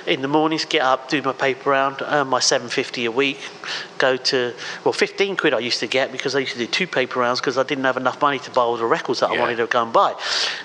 in 0.05 0.21
the 0.21 0.27
mornings, 0.27 0.65
get 0.65 0.81
up, 0.81 1.09
do 1.09 1.21
my 1.21 1.33
paper 1.33 1.69
round, 1.69 1.97
earn 2.01 2.27
my 2.27 2.39
750 2.39 3.05
a 3.05 3.11
week, 3.11 3.39
go 3.97 4.17
to, 4.17 4.53
well, 4.83 4.93
15 4.93 5.37
quid 5.37 5.53
I 5.53 5.59
used 5.59 5.79
to 5.79 5.87
get 5.87 6.11
because 6.11 6.35
I 6.35 6.39
used 6.39 6.53
to 6.53 6.59
do 6.59 6.67
two 6.67 6.87
paper 6.87 7.19
rounds 7.19 7.39
because 7.39 7.57
I 7.57 7.63
didn't 7.63 7.83
have 7.83 7.97
enough 7.97 8.21
money 8.21 8.39
to 8.39 8.51
buy 8.51 8.61
all 8.61 8.77
the 8.77 8.85
records 8.85 9.19
that 9.19 9.29
I 9.29 9.39
wanted 9.39 9.57
to 9.57 9.67
go 9.67 9.83
and 9.83 9.93
buy. 9.93 10.15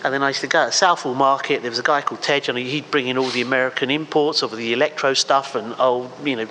And 0.05 0.13
then 0.13 0.23
I 0.23 0.29
used 0.29 0.41
to 0.41 0.47
go 0.47 0.67
to 0.67 0.73
Southall 0.73 1.15
Market, 1.15 1.63
there 1.63 1.71
was 1.71 1.79
a 1.79 1.83
guy 1.83 2.01
called 2.01 2.23
Tej 2.23 2.49
and 2.49 2.59
he'd 2.59 2.91
bring 2.91 3.09
in 3.09 3.19
all 3.19 3.29
the 3.29 3.43
American 3.43 3.91
imports 3.91 4.43
of 4.43 4.57
the 4.57 4.73
electro 4.73 5.15
stuff 5.15 5.55
and 5.55 5.75
old, 5.79 6.11
you 6.25 6.37
know, 6.37 6.49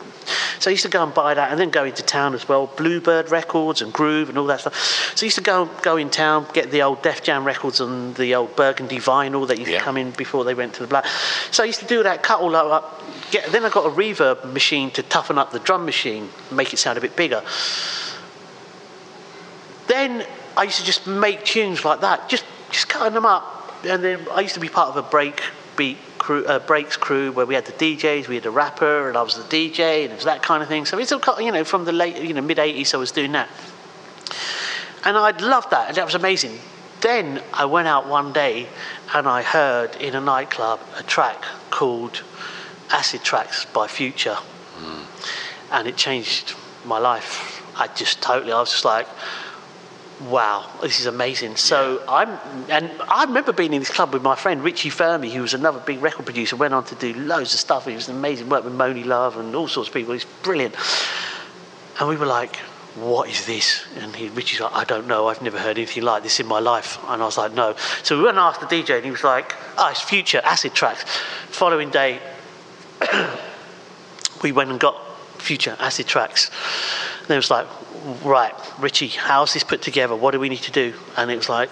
so 0.60 0.70
I 0.70 0.72
used 0.72 0.84
to 0.84 0.89
go 0.89 1.03
and 1.03 1.14
buy 1.14 1.34
that 1.34 1.51
and 1.51 1.60
then 1.60 1.70
go 1.70 1.84
into 1.84 2.01
town 2.03 2.34
as 2.34 2.47
well, 2.47 2.68
Bluebird 2.78 3.30
Records 3.30 3.82
and 3.82 3.91
Groove 3.93 4.30
and 4.30 4.38
all 4.38 4.47
that 4.47 4.62
stuff. 4.62 4.74
So 5.16 5.24
I 5.24 5.26
used 5.26 5.38
to 5.38 5.43
go 5.43 5.70
go 5.82 5.97
in 5.97 6.10
town, 6.10 6.47
get 6.53 6.72
the 6.72 6.82
old 6.82 7.01
Def 7.01 7.24
Jam 7.24 7.43
records 7.45 7.80
and 7.80 8.16
the 8.16 8.36
old 8.36 8.56
Burgundy 8.56 8.97
vinyl 8.97 9.47
that 9.47 9.60
used 9.60 9.70
Yeah. 9.72 9.80
to 9.80 9.84
come 9.84 9.97
in 9.97 10.12
before 10.12 10.43
they 10.43 10.53
went 10.53 10.74
to 10.76 10.82
the 10.82 10.88
black. 10.88 11.06
So 11.51 11.64
I 11.64 11.68
used 11.68 11.80
to 11.82 11.86
do 11.86 12.03
that, 12.03 12.24
cut 12.24 12.39
all 12.39 12.49
that 12.51 12.66
up. 12.66 13.01
Get, 13.32 13.51
then 13.51 13.65
I 13.65 13.69
got 13.69 13.86
a 13.86 13.89
reverb 13.89 14.51
machine 14.53 14.91
to 14.91 15.03
toughen 15.03 15.38
up 15.38 15.51
the 15.51 15.59
drum 15.59 15.86
machine, 15.86 16.30
make 16.51 16.73
it 16.73 16.78
sound 16.78 16.97
a 16.97 17.01
bit 17.01 17.15
bigger. 17.15 17.43
Then 19.88 20.26
I 20.57 20.63
used 20.63 20.80
to 20.80 20.86
just 20.86 21.07
make 21.07 21.43
tunes 21.43 21.84
like 21.84 22.01
that, 22.01 22.30
just 22.30 22.45
just 22.71 22.89
cutting 22.89 23.13
them 23.13 23.26
up. 23.26 23.73
And 23.86 24.03
then 24.03 24.28
I 24.32 24.41
used 24.41 24.55
to 24.55 24.59
be 24.59 24.69
part 24.69 24.89
of 24.89 24.97
a 24.97 25.07
break 25.07 25.41
beat 25.76 25.97
crew, 26.17 26.45
uh, 26.45 26.59
breaks 26.59 26.97
crew 26.97 27.32
where 27.32 27.45
we 27.45 27.53
had 27.53 27.65
the 27.65 27.73
DJs, 27.73 28.28
we 28.28 28.36
had 28.36 28.45
a 28.45 28.51
rapper, 28.51 29.07
and 29.09 29.17
I 29.17 29.21
was 29.21 29.36
the 29.36 29.43
DJ, 29.43 30.03
and 30.03 30.11
it 30.11 30.15
was 30.15 30.26
that 30.26 30.41
kind 30.41 30.63
of 30.63 30.69
thing. 30.69 30.86
So 30.86 30.97
it's 30.97 31.11
all 31.11 31.41
you 31.41 31.51
know 31.51 31.63
from 31.63 31.86
the 31.86 31.91
late 31.91 32.17
you 32.17 32.34
know 32.34 32.41
mid 32.41 32.57
'80s 32.57 32.93
I 32.93 32.97
was 32.97 33.11
doing 33.11 33.34
that, 33.34 33.49
and 35.03 35.17
I'd 35.17 35.41
loved 35.41 35.71
that, 35.71 35.89
and 35.89 35.97
that 35.97 36.05
was 36.05 36.15
amazing. 36.15 36.59
Then 37.01 37.41
I 37.53 37.65
went 37.65 37.88
out 37.88 38.07
one 38.07 38.34
day 38.34 38.67
and 39.13 39.28
I 39.28 39.43
heard 39.43 39.95
in 39.97 40.15
a 40.15 40.21
nightclub 40.21 40.80
a 40.97 41.03
track 41.03 41.43
called 41.69 42.23
Acid 42.91 43.23
Tracks 43.23 43.65
by 43.65 43.88
Phuture 43.88 44.36
hmm. 44.36 45.03
and 45.71 45.88
it 45.88 45.97
changed 45.97 46.55
my 46.86 46.99
life. 46.99 47.61
I 47.77 47.88
just 47.88 48.21
totally, 48.21 48.51
I 48.51 48.59
was 48.59 48.71
just 48.71 48.86
like, 48.86 49.07
wow, 50.21 50.69
this 50.81 50.99
is 50.99 51.05
amazing. 51.07 51.55
So 51.55 52.01
I'm, 52.07 52.29
and 52.69 52.89
I 53.09 53.25
remember 53.25 53.51
being 53.51 53.73
in 53.73 53.79
this 53.79 53.89
club 53.89 54.13
with 54.13 54.23
my 54.23 54.36
friend 54.36 54.63
Richie 54.63 54.89
Fermi, 54.89 55.29
who 55.29 55.41
was 55.41 55.53
another 55.53 55.79
big 55.79 56.01
record 56.01 56.25
producer, 56.25 56.55
went 56.55 56.73
on 56.73 56.86
to 56.86 56.95
do 56.95 57.13
loads 57.13 57.53
of 57.53 57.59
stuff. 57.59 57.86
He 57.86 57.95
was 57.95 58.07
amazing, 58.07 58.49
worked 58.49 58.65
with 58.65 58.73
Monie 58.73 59.05
Love 59.05 59.38
and 59.38 59.55
all 59.55 59.67
sorts 59.67 59.89
of 59.89 59.93
people. 59.93 60.13
He's 60.13 60.25
brilliant. 60.43 60.75
And 61.99 62.09
we 62.09 62.15
were 62.15 62.25
like, 62.25 62.55
what 62.95 63.29
is 63.29 63.45
this? 63.45 63.86
And 63.97 64.15
he, 64.15 64.29
Richie's 64.29 64.61
like, 64.61 64.73
I 64.73 64.86
don't 64.86 65.07
know. 65.07 65.27
I've 65.27 65.41
never 65.41 65.59
heard 65.59 65.77
anything 65.77 66.03
like 66.03 66.23
this 66.23 66.39
in 66.39 66.45
my 66.45 66.59
life. 66.59 66.97
And 67.07 67.21
I 67.21 67.25
was 67.25 67.38
like, 67.38 67.53
no. 67.53 67.75
So 68.03 68.17
we 68.17 68.23
went 68.23 68.38
and 68.38 68.43
asked 68.43 68.61
the 68.61 68.67
DJ, 68.67 68.95
and 68.95 69.05
he 69.05 69.11
was 69.11 69.23
like, 69.23 69.53
oh, 69.77 69.89
it's 69.89 70.01
Phuture, 70.01 70.41
Acid 70.43 70.73
Tracks. 70.73 71.03
Following 71.49 71.89
day, 71.89 72.21
we 74.43 74.51
went 74.51 74.69
and 74.69 74.79
got 74.79 74.95
Phuture 75.37 75.75
Acid 75.79 76.07
Tracks. 76.07 76.49
And 77.21 77.31
it 77.31 77.35
was 77.35 77.49
like, 77.51 77.67
right, 78.23 78.53
Richie, 78.79 79.07
how's 79.07 79.53
this 79.53 79.63
put 79.63 79.81
together? 79.81 80.15
What 80.15 80.31
do 80.31 80.39
we 80.39 80.49
need 80.49 80.61
to 80.63 80.71
do? 80.71 80.93
And 81.17 81.31
it 81.31 81.37
was 81.37 81.49
like, 81.49 81.69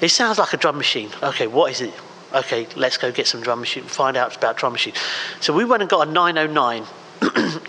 it 0.00 0.10
sounds 0.10 0.38
like 0.38 0.52
a 0.52 0.56
drum 0.56 0.76
machine. 0.76 1.10
Okay, 1.22 1.46
what 1.46 1.70
is 1.70 1.80
it? 1.80 1.92
Okay, 2.32 2.66
let's 2.76 2.98
go 2.98 3.10
get 3.10 3.26
some 3.26 3.40
drum 3.40 3.60
machine, 3.60 3.84
find 3.84 4.16
out 4.16 4.36
about 4.36 4.56
drum 4.56 4.72
machine. 4.72 4.92
So 5.40 5.54
we 5.54 5.64
went 5.64 5.82
and 5.82 5.90
got 5.90 6.06
a 6.06 6.10
909, 6.10 6.84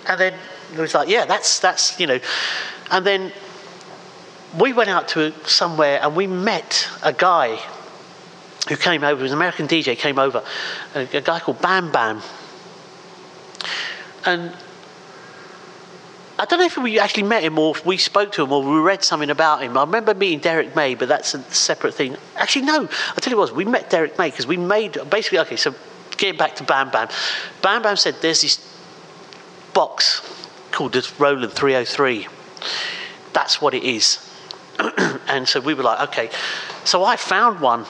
and 0.08 0.20
then 0.20 0.34
it 0.74 0.80
was 0.80 0.94
like, 0.94 1.08
yeah, 1.08 1.26
that's 1.26 1.60
that's 1.60 1.98
you 1.98 2.08
know, 2.08 2.20
and 2.92 3.06
then 3.06 3.32
we 4.58 4.74
went 4.74 4.90
out 4.90 5.08
to 5.10 5.34
somewhere 5.48 6.00
and 6.02 6.16
we 6.16 6.28
met 6.28 6.90
a 7.04 7.14
guy 7.14 7.58
who 8.68 8.76
came 8.76 9.04
over, 9.04 9.22
was 9.22 9.32
an 9.32 9.38
American 9.38 9.68
DJ, 9.68 9.98
came 9.98 10.20
over, 10.20 10.44
a, 10.96 11.08
a 11.14 11.22
guy 11.22 11.40
called 11.40 11.62
Bam 11.62 11.92
Bam. 11.92 12.22
And 14.26 14.54
I 16.40 16.46
don't 16.46 16.60
know 16.60 16.66
if 16.66 16.78
we 16.78 17.00
actually 17.00 17.24
met 17.24 17.44
him 17.44 17.60
or 17.60 17.76
if 17.76 17.86
we 17.86 17.98
spoke 17.98 18.32
to 18.34 18.44
him 18.44 18.52
or 18.54 18.64
we 18.64 18.80
read 18.80 19.04
something 19.04 19.30
about 19.30 19.62
him. 19.62 19.78
I 19.78 19.82
remember 19.82 20.14
meeting 20.14 20.40
Derrick 20.40 20.74
May, 20.76 20.96
but 20.96 21.10
that's 21.10 21.34
a 21.34 21.44
separate 21.54 21.94
thing. 21.94 22.16
Actually, 22.38 22.66
no, 22.66 22.88
I'll 23.10 23.16
tell 23.16 23.32
you 23.32 23.38
what, 23.38 23.54
we 23.54 23.66
met 23.66 23.90
Derrick 23.90 24.18
May 24.18 24.30
because 24.30 24.48
we 24.48 24.56
made, 24.56 24.98
basically, 25.10 25.40
okay, 25.40 25.58
so 25.58 25.76
getting 26.18 26.38
back 26.38 26.56
to 26.56 26.64
Bam 26.64 26.92
Bam. 26.92 27.10
Bam 27.62 27.82
Bam 27.82 27.98
said 27.98 28.16
there's 28.22 28.42
this 28.42 28.58
box 29.74 30.22
called 30.72 30.94
the 30.94 31.12
Roland 31.20 31.52
303. 31.52 32.28
That's 33.34 33.62
what 33.62 33.74
it 33.74 33.84
is. 33.84 34.26
and 35.28 35.46
so 35.46 35.60
we 35.60 35.74
were 35.74 35.84
like, 35.84 36.10
okay. 36.10 36.30
So 36.86 37.04
I 37.04 37.18
found 37.18 37.60
one. 37.60 37.86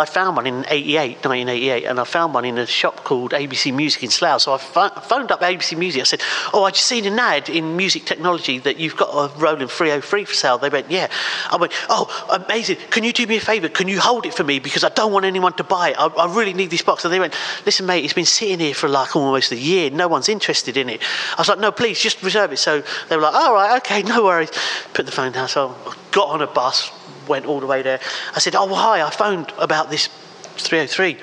I 0.00 0.04
found 0.04 0.36
one 0.36 0.46
in 0.46 0.64
88, 0.68 1.24
1988, 1.24 1.84
and 1.84 2.00
I 2.00 2.04
found 2.04 2.34
one 2.34 2.44
in 2.44 2.58
a 2.58 2.66
shop 2.66 3.04
called 3.04 3.32
ABC 3.32 3.72
Music 3.74 4.02
in 4.02 4.10
Slough. 4.10 4.42
So 4.42 4.52
I 4.54 4.58
pho- 4.58 4.88
phoned 5.00 5.30
up 5.30 5.40
ABC 5.40 5.76
Music. 5.78 6.00
I 6.00 6.04
said, 6.04 6.22
Oh, 6.52 6.64
I 6.64 6.70
just 6.70 6.86
seen 6.86 7.04
an 7.06 7.18
ad 7.18 7.48
in 7.48 7.76
Music 7.76 8.04
Technology 8.04 8.58
that 8.60 8.78
you've 8.78 8.96
got 8.96 9.08
a 9.10 9.36
Roland 9.38 9.70
303 9.70 10.24
for 10.24 10.34
sale. 10.34 10.58
They 10.58 10.68
went, 10.68 10.90
Yeah. 10.90 11.08
I 11.50 11.56
went, 11.56 11.72
Oh, 11.88 12.08
amazing. 12.46 12.76
Can 12.90 13.04
you 13.04 13.12
do 13.12 13.26
me 13.26 13.36
a 13.36 13.40
favour? 13.40 13.68
Can 13.68 13.88
you 13.88 14.00
hold 14.00 14.26
it 14.26 14.34
for 14.34 14.44
me? 14.44 14.58
Because 14.58 14.84
I 14.84 14.88
don't 14.90 15.12
want 15.12 15.24
anyone 15.24 15.52
to 15.54 15.64
buy 15.64 15.90
it. 15.90 15.96
I, 15.98 16.06
I 16.06 16.34
really 16.34 16.52
need 16.54 16.70
this 16.70 16.82
box. 16.82 17.04
And 17.04 17.12
they 17.12 17.20
went, 17.20 17.34
Listen, 17.66 17.86
mate, 17.86 18.04
it's 18.04 18.14
been 18.14 18.24
sitting 18.24 18.60
here 18.60 18.74
for 18.74 18.88
like 18.88 19.14
almost 19.16 19.52
a 19.52 19.56
year. 19.56 19.90
No 19.90 20.08
one's 20.08 20.28
interested 20.28 20.76
in 20.76 20.88
it. 20.88 21.02
I 21.36 21.40
was 21.40 21.48
like, 21.48 21.58
No, 21.58 21.72
please, 21.72 21.98
just 21.98 22.22
reserve 22.22 22.52
it. 22.52 22.58
So 22.58 22.82
they 23.08 23.16
were 23.16 23.22
like, 23.22 23.34
All 23.34 23.54
right, 23.54 23.76
okay, 23.78 24.02
no 24.02 24.24
worries. 24.24 24.50
Put 24.92 25.06
the 25.06 25.12
phone 25.12 25.32
down. 25.32 25.48
So 25.48 25.74
I 25.86 25.94
got 26.10 26.28
on 26.28 26.42
a 26.42 26.46
bus, 26.46 26.90
went 27.28 27.46
all 27.46 27.60
the 27.60 27.66
way 27.66 27.82
there. 27.82 28.00
I 28.34 28.38
said, 28.38 28.54
Oh, 28.54 28.66
well, 28.66 28.76
hi, 28.76 29.02
I 29.06 29.10
phoned 29.10 29.52
about 29.58 29.90
this 29.90 30.08
303 30.56 31.16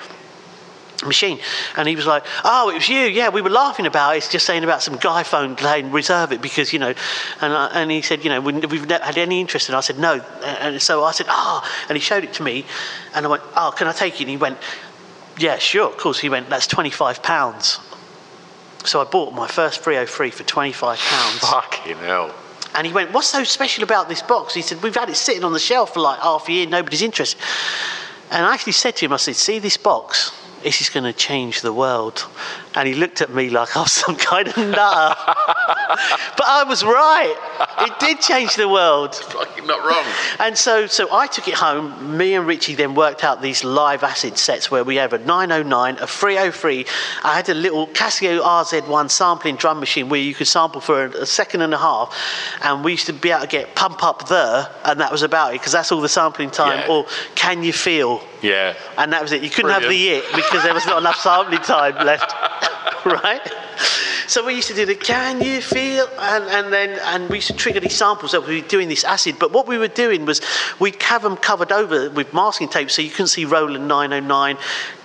machine. 1.05 1.39
And 1.77 1.87
he 1.87 1.95
was 1.95 2.05
like, 2.05 2.23
Oh, 2.43 2.69
it 2.69 2.75
was 2.75 2.87
you. 2.89 2.99
Yeah, 3.01 3.29
we 3.29 3.41
were 3.41 3.49
laughing 3.49 3.85
about 3.87 4.13
it. 4.13 4.17
It's 4.19 4.29
just 4.29 4.45
saying 4.45 4.63
about 4.63 4.83
some 4.83 4.97
guy 4.97 5.23
phone 5.23 5.57
saying 5.57 5.91
reserve 5.91 6.31
it 6.31 6.41
because, 6.41 6.73
you 6.73 6.79
know. 6.79 6.93
And, 7.41 7.53
I, 7.53 7.67
and 7.73 7.89
he 7.91 8.01
said, 8.01 8.23
You 8.23 8.29
know, 8.29 8.41
we- 8.41 8.53
we've 8.53 8.87
never 8.87 9.03
had 9.03 9.17
any 9.17 9.41
interest. 9.41 9.69
And 9.69 9.75
I 9.75 9.81
said, 9.81 9.97
No. 9.99 10.19
And 10.43 10.81
so 10.81 11.03
I 11.03 11.11
said, 11.11 11.25
Ah. 11.29 11.67
And 11.89 11.95
he 11.97 12.01
showed 12.01 12.23
it 12.23 12.33
to 12.33 12.43
me. 12.43 12.65
And 13.15 13.25
I 13.25 13.29
went, 13.29 13.43
Oh, 13.55 13.73
can 13.75 13.87
I 13.87 13.93
take 13.93 14.15
it? 14.15 14.21
And 14.21 14.29
he 14.29 14.37
went, 14.37 14.57
Yeah, 15.37 15.57
sure, 15.57 15.87
of 15.89 15.97
course. 15.97 16.19
He 16.19 16.29
went, 16.29 16.49
That's 16.49 16.67
£25. 16.67 17.79
So 18.85 18.99
I 18.99 19.03
bought 19.03 19.33
my 19.33 19.47
first 19.47 19.81
303 19.83 20.31
for 20.31 20.43
£25. 20.43 20.97
Fucking 21.39 21.97
hell. 21.97 22.33
And 22.75 22.87
he 22.87 22.93
went, 22.93 23.11
What's 23.11 23.27
so 23.27 23.43
special 23.43 23.83
about 23.83 24.09
this 24.09 24.21
box? 24.21 24.53
He 24.53 24.61
said, 24.61 24.81
We've 24.81 24.95
had 24.95 25.09
it 25.09 25.15
sitting 25.15 25.43
on 25.43 25.53
the 25.53 25.59
shelf 25.59 25.93
for 25.93 25.99
like 25.99 26.19
half 26.19 26.47
a 26.47 26.51
year, 26.51 26.67
nobody's 26.67 27.01
interested. 27.01 27.41
And 28.31 28.45
I 28.45 28.53
actually 28.53 28.73
said 28.73 28.95
to 28.97 29.05
him, 29.05 29.13
I 29.13 29.17
said, 29.17 29.35
See 29.35 29.59
this 29.59 29.77
box? 29.77 30.31
This 30.63 30.79
is 30.79 30.89
going 30.89 31.03
to 31.05 31.13
change 31.13 31.61
the 31.61 31.73
world. 31.73 32.27
And 32.75 32.87
he 32.87 32.93
looked 32.93 33.21
at 33.21 33.33
me 33.33 33.49
like 33.49 33.75
I 33.75 33.81
was 33.81 33.91
some 34.05 34.15
kind 34.15 34.47
of 34.47 34.57
nutter. 34.57 35.15
but 36.37 36.45
I 36.47 36.63
was 36.67 36.83
right. 36.83 37.35
It 37.79 37.99
did 37.99 38.19
change 38.21 38.55
the 38.55 38.69
world. 38.69 39.15
Fucking 39.15 39.67
not 39.67 39.79
wrong. 39.79 40.05
And 40.39 40.57
so, 40.57 40.87
so 40.87 41.13
I 41.13 41.27
took 41.27 41.47
it 41.47 41.53
home. 41.53 42.17
Me 42.17 42.33
and 42.33 42.47
Richie 42.47 42.73
then 42.73 42.95
worked 42.95 43.23
out 43.23 43.41
these 43.43 43.63
live 43.63 44.01
acid 44.01 44.39
sets 44.39 44.71
where 44.71 44.83
we 44.83 44.95
had 44.95 45.13
a 45.13 45.19
909, 45.19 45.97
a 45.99 46.07
303. 46.07 46.85
I 47.23 47.35
had 47.35 47.47
a 47.49 47.53
little 47.53 47.85
Casio 47.87 48.41
RZ1 48.41 49.11
sampling 49.11 49.55
drum 49.57 49.79
machine 49.79 50.09
where 50.09 50.19
you 50.19 50.33
could 50.33 50.47
sample 50.47 50.81
for 50.81 51.05
a, 51.05 51.09
a 51.21 51.25
second 51.27 51.61
and 51.61 51.73
a 51.73 51.77
half. 51.77 52.17
And 52.63 52.83
we 52.83 52.93
used 52.93 53.05
to 53.05 53.13
be 53.13 53.29
able 53.29 53.41
to 53.41 53.47
get 53.47 53.75
pump 53.75 54.03
up 54.03 54.27
there, 54.29 54.67
and 54.85 54.99
that 54.99 55.11
was 55.11 55.21
about 55.21 55.53
it 55.53 55.59
because 55.59 55.73
that's 55.73 55.91
all 55.91 56.01
the 56.01 56.09
sampling 56.09 56.49
time. 56.49 56.79
Yeah. 56.79 56.93
Or 56.95 57.05
can 57.35 57.63
you 57.63 57.73
feel? 57.73 58.23
Yeah. 58.41 58.75
And 58.97 59.13
that 59.13 59.21
was 59.21 59.31
it. 59.31 59.43
You 59.43 59.49
couldn't 59.49 59.71
have 59.71 59.83
the 59.83 60.09
it 60.09 60.25
because 60.35 60.63
there 60.63 60.73
was 60.73 60.85
not 60.85 60.97
enough 60.99 61.17
sampling 61.17 61.61
time 61.61 61.93
left, 62.05 62.31
right? 63.05 63.41
So 64.27 64.45
we 64.45 64.55
used 64.55 64.69
to 64.69 64.73
do 64.73 64.85
the 64.85 64.95
"Can 64.95 65.41
you 65.41 65.61
feel?" 65.61 66.07
and 66.17 66.45
and 66.45 66.71
then 66.71 66.99
and 67.03 67.29
we 67.29 67.37
used 67.37 67.47
to 67.47 67.53
trigger 67.53 67.79
these 67.79 67.95
samples 67.97 68.31
that 68.31 68.47
we 68.47 68.61
were 68.61 68.67
doing 68.67 68.87
this 68.87 69.03
acid. 69.03 69.35
But 69.39 69.51
what 69.51 69.67
we 69.67 69.77
were 69.77 69.89
doing 69.89 70.25
was 70.25 70.41
we'd 70.79 71.01
have 71.03 71.23
them 71.23 71.35
covered 71.35 71.71
over 71.71 72.09
with 72.09 72.33
masking 72.33 72.69
tape 72.69 72.91
so 72.91 73.01
you 73.01 73.09
couldn't 73.09 73.27
see 73.27 73.45
Roland 73.45 73.87
909, 73.87 74.57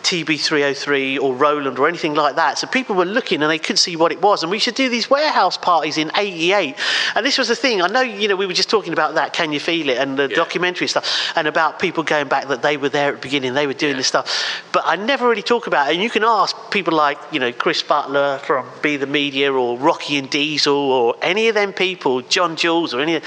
TB303 0.06 1.18
or 1.20 1.34
Roland 1.34 1.80
or 1.80 1.88
anything 1.88 2.14
like 2.14 2.36
that. 2.36 2.58
So 2.58 2.68
people 2.68 2.94
were 2.94 3.04
looking 3.04 3.42
and 3.42 3.50
they 3.50 3.58
couldn't 3.58 3.78
see 3.78 3.96
what 3.96 4.12
it 4.12 4.22
was. 4.22 4.44
And 4.44 4.52
we 4.52 4.60
should 4.60 4.76
do 4.76 4.88
these 4.88 5.10
warehouse 5.10 5.56
parties 5.56 5.98
in 5.98 6.12
88. 6.16 6.76
And 7.16 7.26
this 7.26 7.38
was 7.38 7.48
the 7.48 7.56
thing. 7.56 7.82
I 7.82 7.88
know, 7.88 8.02
you 8.02 8.28
know, 8.28 8.36
we 8.36 8.46
were 8.46 8.52
just 8.52 8.70
talking 8.70 8.92
about 8.92 9.16
that, 9.16 9.32
Can 9.32 9.52
You 9.52 9.58
Feel 9.58 9.88
It, 9.88 9.98
and 9.98 10.16
the 10.16 10.28
Yeah. 10.30 10.36
documentary 10.36 10.86
stuff, 10.86 11.32
and 11.34 11.48
about 11.48 11.80
people 11.80 12.04
going 12.04 12.28
back 12.28 12.46
that 12.46 12.62
they 12.62 12.76
were 12.76 12.88
there 12.88 13.08
at 13.08 13.16
the 13.16 13.20
beginning, 13.20 13.54
they 13.54 13.66
were 13.66 13.72
doing 13.72 13.96
this 13.96 14.06
stuff. 14.06 14.62
But 14.70 14.84
I 14.86 14.94
never 14.94 15.28
really 15.28 15.42
talk 15.42 15.66
about 15.66 15.88
it. 15.88 15.94
And 15.94 16.02
you 16.02 16.10
can 16.10 16.22
ask 16.22 16.54
people 16.70 16.94
like, 16.94 17.18
you 17.32 17.40
know, 17.40 17.50
Chris 17.50 17.82
Butler 17.82 18.38
from 18.44 18.64
Be 18.82 18.96
the 18.96 19.06
Media 19.08 19.52
or 19.52 19.76
Rocky 19.76 20.18
and 20.18 20.30
Diesel 20.30 20.72
or 20.72 21.16
any 21.20 21.48
of 21.48 21.56
them 21.56 21.72
people, 21.72 22.20
John 22.22 22.54
Jules 22.54 22.94
or 22.94 23.00
any, 23.00 23.16
of 23.16 23.24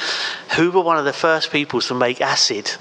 who 0.56 0.72
were 0.72 0.82
one 0.82 0.98
of 0.98 1.04
the 1.04 1.14
first 1.14 1.52
people 1.52 1.82
to 1.82 1.94
make 1.94 2.22
acid. 2.22 2.72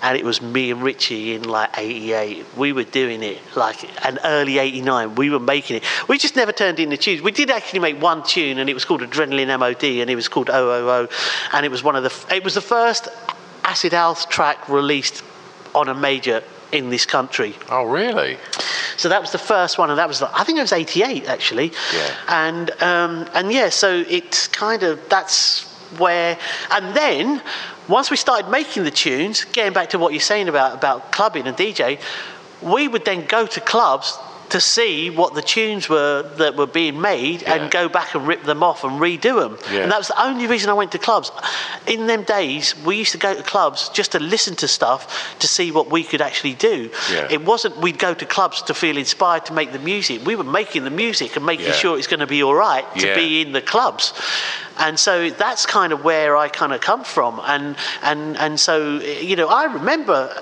And 0.00 0.16
it 0.16 0.24
was 0.24 0.40
me 0.40 0.70
and 0.70 0.82
Richie 0.82 1.34
in 1.34 1.42
like 1.44 1.70
88. 1.76 2.46
We 2.56 2.72
were 2.72 2.84
doing 2.84 3.22
it 3.22 3.41
like 3.56 3.84
an 4.06 4.18
early 4.24 4.58
89. 4.58 5.14
We 5.14 5.30
were 5.30 5.40
making 5.40 5.76
it. 5.76 5.84
We 6.08 6.18
just 6.18 6.36
never 6.36 6.52
turned 6.52 6.80
in 6.80 6.90
the 6.90 6.96
tunes. 6.96 7.22
We 7.22 7.32
did 7.32 7.50
actually 7.50 7.80
make 7.80 8.00
one 8.00 8.22
tune 8.22 8.58
and 8.58 8.68
it 8.68 8.74
was 8.74 8.84
called 8.84 9.02
Adrenaline 9.02 9.58
MOD 9.58 9.84
and 9.84 10.10
it 10.10 10.16
was 10.16 10.28
called 10.28 10.48
OOO. 10.48 11.08
And 11.52 11.66
it 11.66 11.70
was 11.70 11.82
one 11.82 11.96
of 11.96 12.02
the, 12.02 12.34
it 12.34 12.44
was 12.44 12.54
the 12.54 12.60
first 12.60 13.08
Acid 13.64 13.92
House 13.92 14.26
track 14.26 14.68
released 14.68 15.22
on 15.74 15.88
a 15.88 15.94
major 15.94 16.42
in 16.72 16.90
this 16.90 17.06
country. 17.06 17.54
Oh, 17.70 17.84
really? 17.84 18.38
So 18.96 19.08
that 19.08 19.20
was 19.20 19.32
the 19.32 19.38
first 19.38 19.78
one, 19.78 19.90
and 19.90 19.98
that 19.98 20.08
was 20.08 20.20
the, 20.20 20.30
I 20.36 20.44
think 20.44 20.58
it 20.58 20.62
was 20.62 20.72
'88 20.72 21.26
actually. 21.26 21.72
Yeah. 21.94 22.14
And 22.28 22.70
um, 22.82 23.28
and 23.34 23.52
yeah, 23.52 23.68
so 23.68 24.04
it's 24.08 24.48
kind 24.48 24.82
of 24.82 25.08
that's 25.08 25.64
where, 25.98 26.38
and 26.70 26.96
then 26.96 27.42
once 27.88 28.10
we 28.10 28.16
started 28.16 28.50
making 28.50 28.84
the 28.84 28.90
tunes, 28.90 29.44
getting 29.44 29.72
back 29.72 29.90
to 29.90 29.98
what 29.98 30.12
you're 30.12 30.20
saying 30.20 30.48
about 30.48 30.74
about 30.74 31.12
clubbing 31.12 31.46
and 31.46 31.56
DJ, 31.56 32.00
we 32.62 32.88
would 32.88 33.04
then 33.04 33.26
go 33.26 33.46
to 33.46 33.60
clubs 33.60 34.18
to 34.50 34.60
see 34.60 35.08
what 35.08 35.32
the 35.34 35.40
tunes 35.40 35.88
were 35.88 36.22
that 36.36 36.56
were 36.56 36.66
being 36.66 37.00
made 37.00 37.40
Yeah. 37.40 37.54
and 37.54 37.70
go 37.70 37.88
back 37.88 38.14
and 38.14 38.28
rip 38.28 38.42
them 38.44 38.62
off 38.62 38.84
and 38.84 39.00
redo 39.00 39.40
them. 39.40 39.56
Yeah. 39.72 39.80
And 39.84 39.90
that 39.92 39.96
was 39.96 40.08
the 40.08 40.22
only 40.22 40.46
reason 40.46 40.68
I 40.68 40.74
went 40.74 40.92
to 40.92 40.98
clubs. 40.98 41.32
In 41.86 42.06
them 42.06 42.22
days, 42.24 42.74
we 42.84 42.96
used 42.96 43.12
to 43.12 43.18
go 43.18 43.32
to 43.34 43.42
clubs 43.42 43.88
just 43.94 44.12
to 44.12 44.20
listen 44.20 44.54
to 44.56 44.68
stuff 44.68 45.00
to 45.38 45.48
see 45.48 45.72
what 45.72 45.90
we 45.90 46.04
could 46.04 46.20
actually 46.20 46.52
do. 46.52 46.90
Yeah. 47.10 47.28
It 47.30 47.42
wasn't 47.46 47.78
we'd 47.78 47.98
go 47.98 48.12
to 48.12 48.26
clubs 48.26 48.60
to 48.62 48.74
feel 48.74 48.98
inspired 48.98 49.46
to 49.46 49.54
make 49.54 49.72
the 49.72 49.78
music. 49.78 50.26
We 50.26 50.36
were 50.36 50.44
making 50.60 50.84
the 50.84 50.90
music 50.90 51.34
and 51.36 51.46
making 51.46 51.72
sure 51.72 51.96
it's 51.96 52.06
going 52.06 52.20
to 52.20 52.26
be 52.26 52.42
all 52.42 52.54
right 52.54 52.84
to 52.98 53.14
be 53.14 53.40
in 53.40 53.52
the 53.52 53.62
clubs. 53.62 54.12
And 54.82 54.98
so 54.98 55.30
that's 55.30 55.64
kind 55.64 55.92
of 55.92 56.02
where 56.02 56.36
I 56.36 56.48
kind 56.48 56.72
of 56.72 56.80
come 56.80 57.04
from. 57.04 57.40
And 57.44 57.76
and 58.02 58.36
and 58.36 58.58
so 58.58 58.98
you 58.98 59.36
know, 59.36 59.46
I 59.46 59.72
remember, 59.72 60.36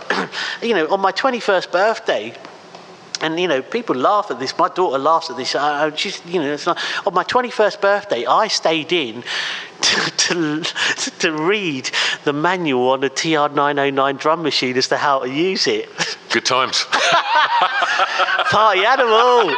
you 0.62 0.74
know, 0.74 0.88
on 0.88 1.00
my 1.00 1.12
21st 1.12 1.70
birthday, 1.70 2.34
and 3.20 3.38
you 3.38 3.48
know, 3.48 3.60
people 3.60 3.94
laugh 3.94 4.30
at 4.30 4.38
this. 4.38 4.56
My 4.56 4.68
daughter 4.68 4.98
laughs 4.98 5.28
at 5.28 5.36
this. 5.36 5.54
I, 5.54 5.84
I 5.86 5.90
just, 5.90 6.24
you 6.24 6.40
know, 6.40 6.54
it's 6.54 6.64
not. 6.64 6.78
On 7.06 7.12
my 7.12 7.22
twenty-first 7.22 7.82
birthday, 7.82 8.24
I 8.24 8.48
stayed 8.48 8.92
in 8.92 9.22
to, 9.82 10.10
to 10.10 10.62
to 11.18 11.32
read 11.32 11.90
the 12.24 12.32
manual 12.32 12.90
on 12.90 13.04
a 13.04 13.10
TR 13.10 13.54
nine 13.54 13.76
hundred 13.76 13.94
nine 13.94 14.16
drum 14.16 14.42
machine 14.42 14.76
as 14.78 14.88
to 14.88 14.96
how 14.96 15.20
to 15.20 15.30
use 15.30 15.66
it. 15.66 15.88
Good 16.30 16.46
times. 16.46 16.86
Party 18.50 18.84
animal. 18.84 19.56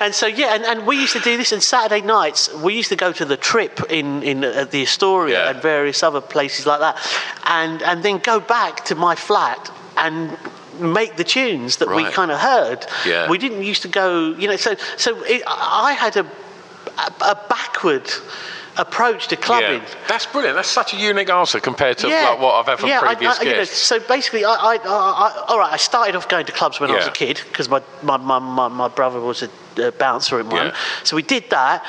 and 0.00 0.14
so 0.14 0.26
yeah, 0.26 0.54
and, 0.54 0.64
and 0.64 0.86
we 0.86 0.96
used 1.00 1.12
to 1.14 1.20
do 1.20 1.36
this. 1.36 1.52
And 1.52 1.62
Saturday 1.62 2.04
nights, 2.04 2.52
we 2.54 2.74
used 2.74 2.88
to 2.90 2.96
go 2.96 3.12
to 3.12 3.24
the 3.24 3.36
Trip 3.36 3.80
in 3.90 4.22
in 4.22 4.44
at 4.44 4.70
the 4.70 4.82
Astoria 4.82 5.34
Yeah. 5.44 5.50
and 5.50 5.62
various 5.62 6.02
other 6.02 6.20
places 6.20 6.66
like 6.66 6.80
that, 6.80 6.96
and 7.46 7.82
and 7.82 8.02
then 8.02 8.18
go 8.18 8.40
back 8.40 8.84
to 8.86 8.94
my 8.94 9.14
flat 9.14 9.70
and 9.96 10.36
make 10.80 11.16
the 11.16 11.24
tunes 11.24 11.76
that 11.76 11.88
we 11.88 12.04
kind 12.10 12.30
of 12.30 12.38
heard. 12.38 12.86
Yeah. 13.06 13.28
We 13.30 13.38
didn't 13.38 13.62
used 13.62 13.82
to 13.82 13.88
go, 13.88 14.34
you 14.38 14.48
know. 14.48 14.56
So 14.56 14.74
so 14.96 15.22
it, 15.24 15.42
I 15.46 15.92
had 15.94 16.16
a, 16.16 16.24
a 16.98 17.12
a 17.32 17.34
backward 17.48 18.10
approach 18.76 19.28
to 19.28 19.36
clubbing. 19.36 19.82
Yeah. 19.82 19.94
That's 20.08 20.26
brilliant. 20.26 20.56
That's 20.56 20.70
such 20.70 20.94
a 20.94 20.96
unique 20.96 21.30
answer 21.30 21.60
compared 21.60 21.98
to 21.98 22.08
like 22.08 22.40
what 22.40 22.54
I've 22.54 22.68
ever 22.68 22.86
yeah, 22.86 23.00
previous 23.00 23.38
I, 23.38 23.42
you 23.42 23.52
know, 23.52 23.64
so 23.64 24.00
basically, 24.00 24.44
I, 24.44 24.54
I, 24.54 24.76
I, 24.76 24.78
I, 24.86 25.44
all 25.48 25.58
right, 25.58 25.72
I 25.72 25.76
started 25.76 26.16
off 26.16 26.28
going 26.28 26.46
to 26.46 26.52
clubs 26.52 26.80
when 26.80 26.90
I 26.90 26.96
was 26.96 27.06
a 27.06 27.12
kid 27.12 27.40
because 27.48 27.68
my, 27.68 27.82
my, 28.02 28.16
my, 28.16 28.38
my, 28.38 28.68
my 28.68 28.88
brother 28.88 29.20
was 29.20 29.42
a 29.42 29.50
uh, 29.88 29.90
bouncer 29.92 30.40
in 30.40 30.48
one. 30.48 30.66
Yeah. 30.66 30.76
So 31.04 31.16
we 31.16 31.22
did 31.22 31.50
that. 31.50 31.84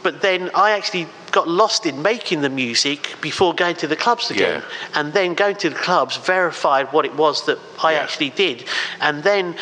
But 0.00 0.22
then 0.22 0.50
I 0.54 0.70
actually 0.70 1.08
got 1.32 1.48
lost 1.48 1.84
in 1.84 2.00
making 2.02 2.40
the 2.40 2.48
music 2.48 3.16
before 3.20 3.52
going 3.52 3.74
to 3.76 3.88
the 3.88 3.96
clubs 3.96 4.30
again. 4.30 4.62
Yeah. 4.62 5.00
And 5.00 5.12
then 5.12 5.34
going 5.34 5.56
to 5.56 5.70
the 5.70 5.76
clubs 5.76 6.16
verified 6.16 6.92
what 6.92 7.04
it 7.04 7.14
was 7.16 7.44
that 7.46 7.58
I 7.82 7.92
Yeah. 7.92 7.98
actually 7.98 8.30
did. 8.30 8.64
And 9.00 9.24
then 9.24 9.56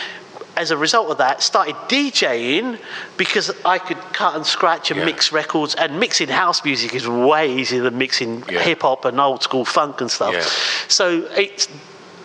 as 0.57 0.71
a 0.71 0.77
result 0.77 1.11
of 1.11 1.19
that, 1.19 1.43
started 1.43 1.75
DJing 1.89 2.79
because 3.17 3.51
I 3.65 3.79
could 3.79 3.99
cut 4.13 4.35
and 4.37 4.47
scratch 4.47 4.91
and 4.91 5.01
Yeah. 5.01 5.07
mix 5.07 5.31
records. 5.33 5.75
And 5.75 6.01
mixing 6.01 6.29
house 6.29 6.65
music 6.65 6.95
is 6.95 7.07
way 7.07 7.53
easier 7.53 7.83
than 7.83 7.99
mixing 7.99 8.43
Yeah. 8.49 8.61
hip 8.61 8.83
hop 8.83 9.05
and 9.05 9.21
old 9.21 9.43
school 9.43 9.65
funk 9.65 10.01
and 10.01 10.11
stuff. 10.11 10.33
Yeah. 10.35 10.45
So 10.89 11.29
it's 11.37 11.69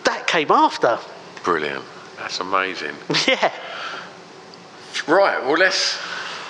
that 0.04 0.26
came 0.26 0.50
after. 0.50 0.98
Brilliant. 1.44 1.84
That's 2.18 2.40
amazing. 2.40 2.96
Yeah. 3.26 3.50
Right. 5.06 5.42
Well, 5.42 5.54
let's. 5.58 5.98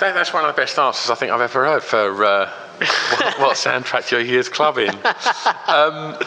That, 0.00 0.14
that's 0.14 0.32
one 0.32 0.44
of 0.44 0.54
the 0.54 0.60
best 0.60 0.78
answers 0.78 1.10
I 1.10 1.14
think 1.14 1.30
I've 1.30 1.40
ever 1.40 1.64
heard 1.64 1.82
for 1.82 2.24
uh, 2.24 2.50
what, 2.78 3.38
what 3.38 3.56
soundtrack 3.56 4.10
your 4.10 4.20
year's 4.20 4.48
clubbing. 4.48 4.90
Um, 5.68 6.18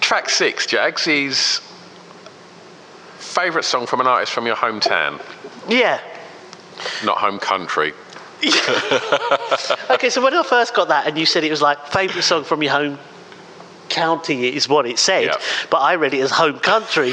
track 0.00 0.28
six, 0.30 0.66
Jagz, 0.66 1.06
is 1.06 1.60
favourite 3.34 3.64
song 3.64 3.86
from 3.86 4.00
an 4.00 4.06
artist 4.06 4.32
from 4.32 4.46
your 4.46 4.56
hometown, 4.56 5.20
Yeah. 5.68 6.00
not 7.04 7.18
home 7.18 7.38
country. 7.38 7.92
Okay, 9.90 10.10
so 10.10 10.22
when 10.22 10.34
I 10.34 10.42
first 10.42 10.74
got 10.74 10.88
that 10.88 11.06
and 11.06 11.16
you 11.16 11.24
said 11.24 11.44
it 11.44 11.50
was 11.50 11.62
like 11.62 11.78
favourite 11.86 12.22
song 12.24 12.44
from 12.44 12.62
your 12.62 12.72
home 12.72 12.98
county 13.88 14.54
is 14.54 14.68
what 14.68 14.86
it 14.86 14.98
said, 14.98 15.24
Yeah. 15.24 15.36
but 15.70 15.78
I 15.78 15.94
read 15.96 16.14
it 16.14 16.20
as 16.20 16.30
home 16.30 16.58
country. 16.58 17.12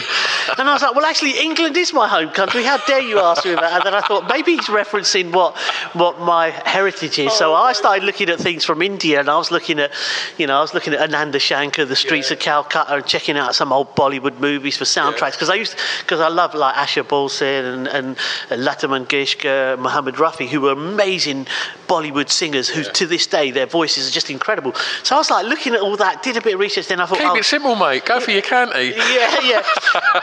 And 0.57 0.67
I 0.67 0.73
was 0.73 0.81
like, 0.81 0.95
well, 0.95 1.05
actually, 1.05 1.39
England 1.39 1.77
is 1.77 1.93
my 1.93 2.07
home 2.07 2.29
country. 2.29 2.63
How 2.63 2.77
dare 2.85 3.01
you 3.01 3.19
ask 3.19 3.45
me 3.45 3.53
that? 3.53 3.73
And 3.73 3.83
then 3.83 3.93
I 3.93 4.01
thought, 4.01 4.27
maybe 4.27 4.55
he's 4.55 4.67
referencing 4.67 5.31
what, 5.33 5.57
what 5.93 6.19
my 6.19 6.49
heritage 6.65 7.19
is. 7.19 7.33
so 7.33 7.53
I 7.53 7.73
started 7.73 8.03
looking 8.03 8.29
at 8.29 8.39
things 8.39 8.65
from 8.65 8.81
India 8.81 9.19
and 9.19 9.29
I 9.29 9.37
was 9.37 9.51
looking 9.51 9.79
at, 9.79 9.91
you 10.37 10.47
know, 10.47 10.57
I 10.57 10.61
was 10.61 10.73
looking 10.73 10.93
at 10.93 11.01
Ananda 11.01 11.39
Shankar, 11.39 11.85
The 11.85 11.95
Streets 11.95 12.31
of 12.31 12.39
Calcutta, 12.39 12.95
and 12.95 13.05
checking 13.05 13.37
out 13.37 13.55
some 13.55 13.71
old 13.71 13.95
Bollywood 13.95 14.39
movies 14.39 14.77
for 14.77 14.85
soundtracks. 14.85 15.33
Because 15.33 15.49
I 15.49 15.55
used, 15.55 15.75
because 16.01 16.19
I 16.19 16.27
love 16.27 16.53
like 16.55 16.75
Asha 16.75 17.03
Bhosle 17.03 17.73
and, 17.73 17.87
and 17.87 18.17
uh, 18.49 18.57
Lata 18.57 18.87
Mangeshkar, 18.87 19.77
Muhammad 19.79 20.15
Rafi, 20.15 20.47
who 20.47 20.61
were 20.61 20.71
amazing 20.71 21.47
Bollywood 21.87 22.29
singers 22.29 22.69
who 22.69 22.83
to 22.83 23.05
this 23.05 23.27
day, 23.27 23.51
their 23.51 23.65
voices 23.65 24.07
are 24.07 24.11
just 24.11 24.29
incredible. 24.29 24.73
So 25.03 25.15
I 25.15 25.19
was 25.19 25.29
like 25.29 25.45
looking 25.45 25.73
at 25.73 25.81
all 25.81 25.97
that, 25.97 26.23
did 26.23 26.37
a 26.37 26.41
bit 26.41 26.57
then 26.69 26.99
I 26.99 27.05
thought, 27.05 27.17
Keep 27.17 27.27
oh, 27.27 27.35
it 27.35 27.45
simple, 27.45 27.75
mate. 27.75 28.05
Go 28.05 28.19
for 28.19 28.31
your 28.31 28.41
canty. 28.41 28.89
yeah, 28.95 29.39
yeah. 29.41 29.63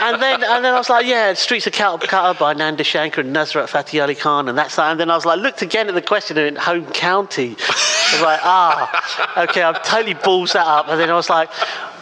and 0.01 0.23
then 0.23 0.43
and 0.43 0.65
then 0.65 0.75
I 0.75 0.79
was 0.79 0.89
like, 0.89 1.07
yeah, 1.07 1.35
Streets 1.35 1.67
of 1.67 1.73
Calcutta 1.73 2.37
by 2.39 2.55
Nanda 2.55 2.85
Shankar 2.85 3.23
and 3.23 3.35
Nusrat 3.35 3.69
Fateh 3.69 4.01
Ali 4.01 4.15
Khan, 4.15 4.49
and 4.49 4.57
that's 4.57 4.77
that. 4.77 4.91
And 4.91 5.01
then 5.01 5.11
I 5.11 5.15
was 5.15 5.25
like, 5.25 5.41
looked 5.41 5.63
again 5.63 5.89
at 5.89 5.95
the 5.95 6.03
question 6.03 6.39
and 6.39 6.57
home 6.57 6.87
county. 6.87 7.57
I 7.59 8.11
was 8.13 8.23
like, 8.23 8.41
ah, 8.43 9.45
okay, 9.45 9.63
I've 9.63 9.83
totally 9.83 10.15
balls 10.15 10.53
that 10.53 10.67
up. 10.67 10.89
And 10.89 11.01
then 11.01 11.11
I 11.11 11.15
was 11.15 11.31
like. 11.31 11.51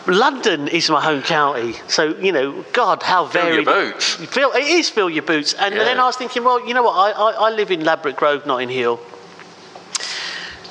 London 0.09 0.69
is 0.69 0.89
my 0.89 1.03
home 1.03 1.21
county, 1.21 1.75
so 1.89 2.17
you 2.19 2.31
know, 2.31 2.65
God, 2.73 3.03
how 3.03 3.27
Fill 3.27 3.53
your 3.53 3.65
boots. 3.65 4.15
Fill, 4.15 4.53
it 4.53 4.63
is 4.63 4.89
fill 4.89 5.11
your 5.11 5.25
boots. 5.25 5.53
And 5.55 5.75
Yeah. 5.75 5.83
then 5.83 5.99
I 5.99 6.05
was 6.05 6.15
thinking, 6.15 6.45
well, 6.45 6.65
you 6.65 6.75
know 6.75 6.85
what? 6.85 6.93
I, 6.93 7.11
I, 7.11 7.31
I 7.49 7.51
live 7.51 7.73
in 7.73 7.81
Ladbroke 7.85 8.15
Grove, 8.15 8.47
Notting 8.47 8.69
Hill, 8.69 9.01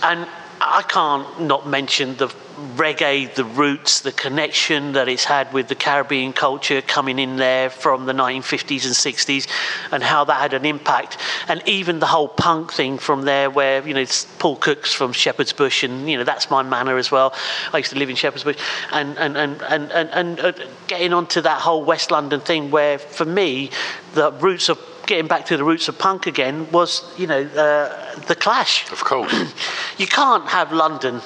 and 0.03 0.25
I 0.67 0.81
can't 0.81 1.41
not 1.41 1.67
mention 1.67 2.15
the 2.15 2.27
reggae, 2.75 3.33
the 3.35 3.45
roots, 3.45 3.99
the 3.99 4.11
connection 4.11 4.93
that 4.93 5.07
it's 5.07 5.25
had 5.25 5.53
with 5.53 5.67
the 5.67 5.75
Caribbean 5.75 6.33
culture 6.33 6.81
coming 6.81 7.19
in 7.19 7.35
there 7.35 7.69
from 7.69 8.07
the 8.07 8.13
1950s 8.13 8.85
and 8.85 8.95
60s, 8.95 9.47
and 9.91 10.01
how 10.01 10.23
that 10.23 10.41
had 10.41 10.53
an 10.53 10.65
impact. 10.65 11.17
And 11.47 11.61
even 11.67 11.99
the 11.99 12.07
whole 12.07 12.27
punk 12.27 12.73
thing 12.73 12.97
from 12.97 13.23
there, 13.23 13.49
where 13.49 13.87
you 13.87 13.93
know 13.93 14.05
Paul 14.39 14.55
Cook's 14.55 14.91
from 14.91 15.13
Shepherd's 15.13 15.53
Bush, 15.53 15.83
and 15.83 16.09
you 16.09 16.17
know 16.17 16.23
that's 16.23 16.49
my 16.49 16.63
manor 16.63 16.97
as 16.97 17.11
well. 17.11 17.33
I 17.71 17.77
used 17.77 17.91
to 17.91 17.99
live 17.99 18.09
in 18.09 18.15
Shepherd's 18.15 18.43
Bush, 18.43 18.57
and 18.91 19.17
and 19.19 19.37
and 19.37 19.61
and 19.61 19.91
and, 19.91 20.09
and 20.09 20.39
uh, 20.39 20.53
getting 20.87 21.13
onto 21.13 21.41
that 21.41 21.61
whole 21.61 21.83
West 21.83 22.09
London 22.09 22.39
thing, 22.39 22.71
where 22.71 22.97
for 22.97 23.25
me 23.25 23.69
the 24.13 24.31
roots 24.31 24.69
of 24.69 24.79
getting 25.05 25.27
back 25.27 25.45
to 25.45 25.57
the 25.57 25.63
roots 25.63 25.87
of 25.87 25.97
punk 25.97 26.27
again 26.27 26.69
was 26.71 27.03
you 27.17 27.27
know 27.27 27.41
uh, 27.41 28.15
the 28.21 28.35
Clash. 28.35 28.91
Of 28.91 29.03
course. 29.03 29.53
You 29.97 30.07
can't 30.07 30.45
have 30.49 30.73
London 30.73 31.21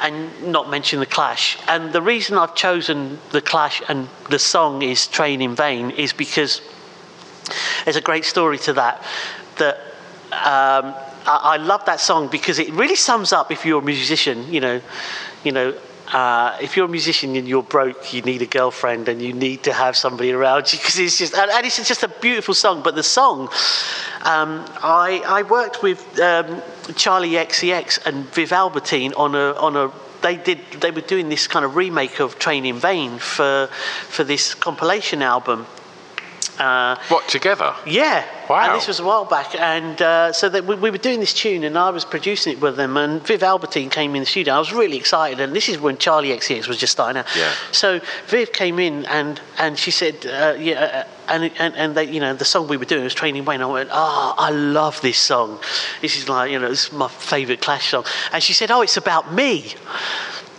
and 0.00 0.52
not 0.52 0.68
mention 0.68 1.00
the 1.00 1.06
Clash. 1.06 1.58
And 1.66 1.90
the 1.92 2.02
reason 2.02 2.36
I've 2.36 2.54
chosen 2.54 3.18
the 3.30 3.40
Clash 3.40 3.82
and 3.88 4.08
the 4.28 4.38
song 4.38 4.82
is 4.82 5.06
Train 5.06 5.40
in 5.40 5.54
Vain 5.54 5.90
is 5.90 6.12
because 6.12 6.60
there's 7.84 7.96
a 7.96 8.02
great 8.02 8.24
story 8.24 8.58
to 8.58 8.74
that. 8.74 9.02
That 9.56 9.76
um, 10.32 10.94
I, 11.26 11.40
I 11.42 11.56
love 11.56 11.84
that 11.86 12.00
song 12.00 12.28
because 12.28 12.58
it 12.58 12.70
really 12.72 12.96
sums 12.96 13.32
up 13.32 13.50
if 13.50 13.64
you're 13.64 13.80
a 13.80 13.84
musician, 13.84 14.52
you 14.52 14.60
know, 14.60 14.80
you 15.44 15.52
know. 15.52 15.74
Uh, 16.12 16.56
if 16.62 16.76
you're 16.76 16.86
a 16.86 16.88
musician 16.88 17.36
and 17.36 17.46
you're 17.46 17.62
broke, 17.62 18.14
you 18.14 18.22
need 18.22 18.40
a 18.40 18.46
girlfriend 18.46 19.08
and 19.08 19.20
you 19.20 19.32
need 19.32 19.62
to 19.64 19.72
have 19.72 19.96
somebody 19.96 20.32
around 20.32 20.72
you 20.72 20.78
because 20.78 20.98
it's 20.98 21.18
just 21.18 21.34
and, 21.34 21.66
it's 21.66 21.76
just 21.86 22.02
a 22.02 22.08
beautiful 22.08 22.54
song. 22.54 22.82
But 22.82 22.94
the 22.94 23.02
song, 23.02 23.48
um, 24.22 24.64
I 24.82 25.22
I 25.26 25.42
worked 25.42 25.82
with 25.82 26.00
um, 26.18 26.62
Charli 26.94 27.32
XCX 27.32 28.06
and 28.06 28.24
Viv 28.32 28.52
Albertine 28.52 29.12
on 29.14 29.34
a 29.34 29.52
on 29.52 29.76
a 29.76 29.92
they 30.22 30.36
did 30.36 30.58
they 30.80 30.90
were 30.90 31.02
doing 31.02 31.28
this 31.28 31.46
kind 31.46 31.64
of 31.64 31.76
remake 31.76 32.20
of 32.20 32.38
Train 32.38 32.64
in 32.64 32.78
Vain 32.78 33.18
for 33.18 33.68
for 34.08 34.24
this 34.24 34.54
compilation 34.54 35.22
album 35.22 35.66
uh, 36.58 36.96
what 37.08 37.28
together? 37.28 37.74
Yeah. 37.86 38.24
Wow. 38.48 38.66
And 38.66 38.74
this 38.80 38.88
was 38.88 38.98
a 38.98 39.04
while 39.04 39.24
back, 39.24 39.54
and 39.54 40.00
uh, 40.00 40.32
so 40.32 40.48
that 40.48 40.64
we, 40.64 40.74
we, 40.74 40.90
were 40.90 40.98
doing 40.98 41.20
this 41.20 41.34
tune, 41.34 41.64
and 41.64 41.76
I 41.76 41.90
was 41.90 42.04
producing 42.04 42.54
it 42.54 42.60
with 42.60 42.76
them, 42.76 42.96
and 42.96 43.22
Viv 43.26 43.42
Albertine 43.42 43.90
came 43.90 44.14
in 44.14 44.20
the 44.20 44.26
studio. 44.26 44.54
I 44.54 44.58
was 44.58 44.72
really 44.72 44.96
excited, 44.96 45.40
and 45.40 45.54
this 45.54 45.68
is 45.68 45.78
when 45.78 45.96
Charli 45.96 46.34
XCX 46.34 46.66
was 46.66 46.78
just 46.78 46.92
starting 46.92 47.20
out. 47.20 47.26
Yeah. 47.36 47.52
So 47.72 48.00
Viv 48.26 48.52
came 48.52 48.78
in, 48.78 49.04
and 49.06 49.40
and 49.58 49.78
she 49.78 49.90
said, 49.90 50.26
uh, 50.26 50.56
yeah. 50.58 51.04
Uh, 51.04 51.04
and, 51.28 51.52
and, 51.58 51.76
and 51.76 51.94
they, 51.94 52.04
you 52.04 52.20
know, 52.20 52.32
the 52.32 52.46
song 52.46 52.68
we 52.68 52.78
were 52.78 52.86
doing 52.86 53.04
was 53.04 53.12
Train 53.12 53.36
in 53.36 53.44
Vain. 53.44 53.60
I 53.60 53.66
went, 53.66 53.90
oh, 53.92 54.34
I 54.38 54.50
love 54.50 54.98
this 55.02 55.18
song. 55.18 55.60
This 56.00 56.16
is 56.16 56.26
like, 56.26 56.50
you 56.50 56.58
know, 56.58 56.70
this 56.70 56.86
is 56.86 56.92
my 56.92 57.08
favourite 57.08 57.60
Clash 57.60 57.90
song. 57.90 58.06
And 58.32 58.42
she 58.42 58.54
said, 58.54 58.70
oh, 58.70 58.80
it's 58.80 58.96
about 58.96 59.32
me. 59.34 59.74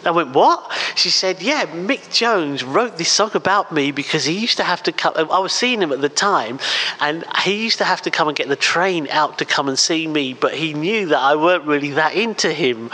I 0.05 0.11
went, 0.11 0.29
What? 0.29 0.71
She 0.95 1.09
said, 1.09 1.41
Yeah, 1.41 1.65
Mick 1.65 2.13
Jones 2.13 2.63
wrote 2.63 2.97
this 2.97 3.11
song 3.11 3.31
about 3.33 3.71
me 3.71 3.91
because 3.91 4.25
he 4.25 4.37
used 4.37 4.57
to 4.57 4.63
have 4.63 4.83
to 4.83 4.91
come. 4.91 5.13
I 5.15 5.39
was 5.39 5.53
seeing 5.53 5.81
him 5.81 5.91
at 5.91 6.01
the 6.01 6.09
time, 6.09 6.59
and 6.99 7.25
he 7.43 7.63
used 7.63 7.77
to 7.79 7.83
have 7.83 8.01
to 8.03 8.11
come 8.11 8.27
and 8.27 8.37
get 8.37 8.47
the 8.47 8.55
train 8.55 9.07
out 9.09 9.39
to 9.39 9.45
come 9.45 9.67
and 9.67 9.77
see 9.77 10.07
me, 10.07 10.33
but 10.33 10.53
he 10.53 10.73
knew 10.73 11.07
that 11.07 11.19
I 11.19 11.35
weren't 11.35 11.65
really 11.65 11.91
that 11.91 12.15
into 12.15 12.51
him. 12.53 12.91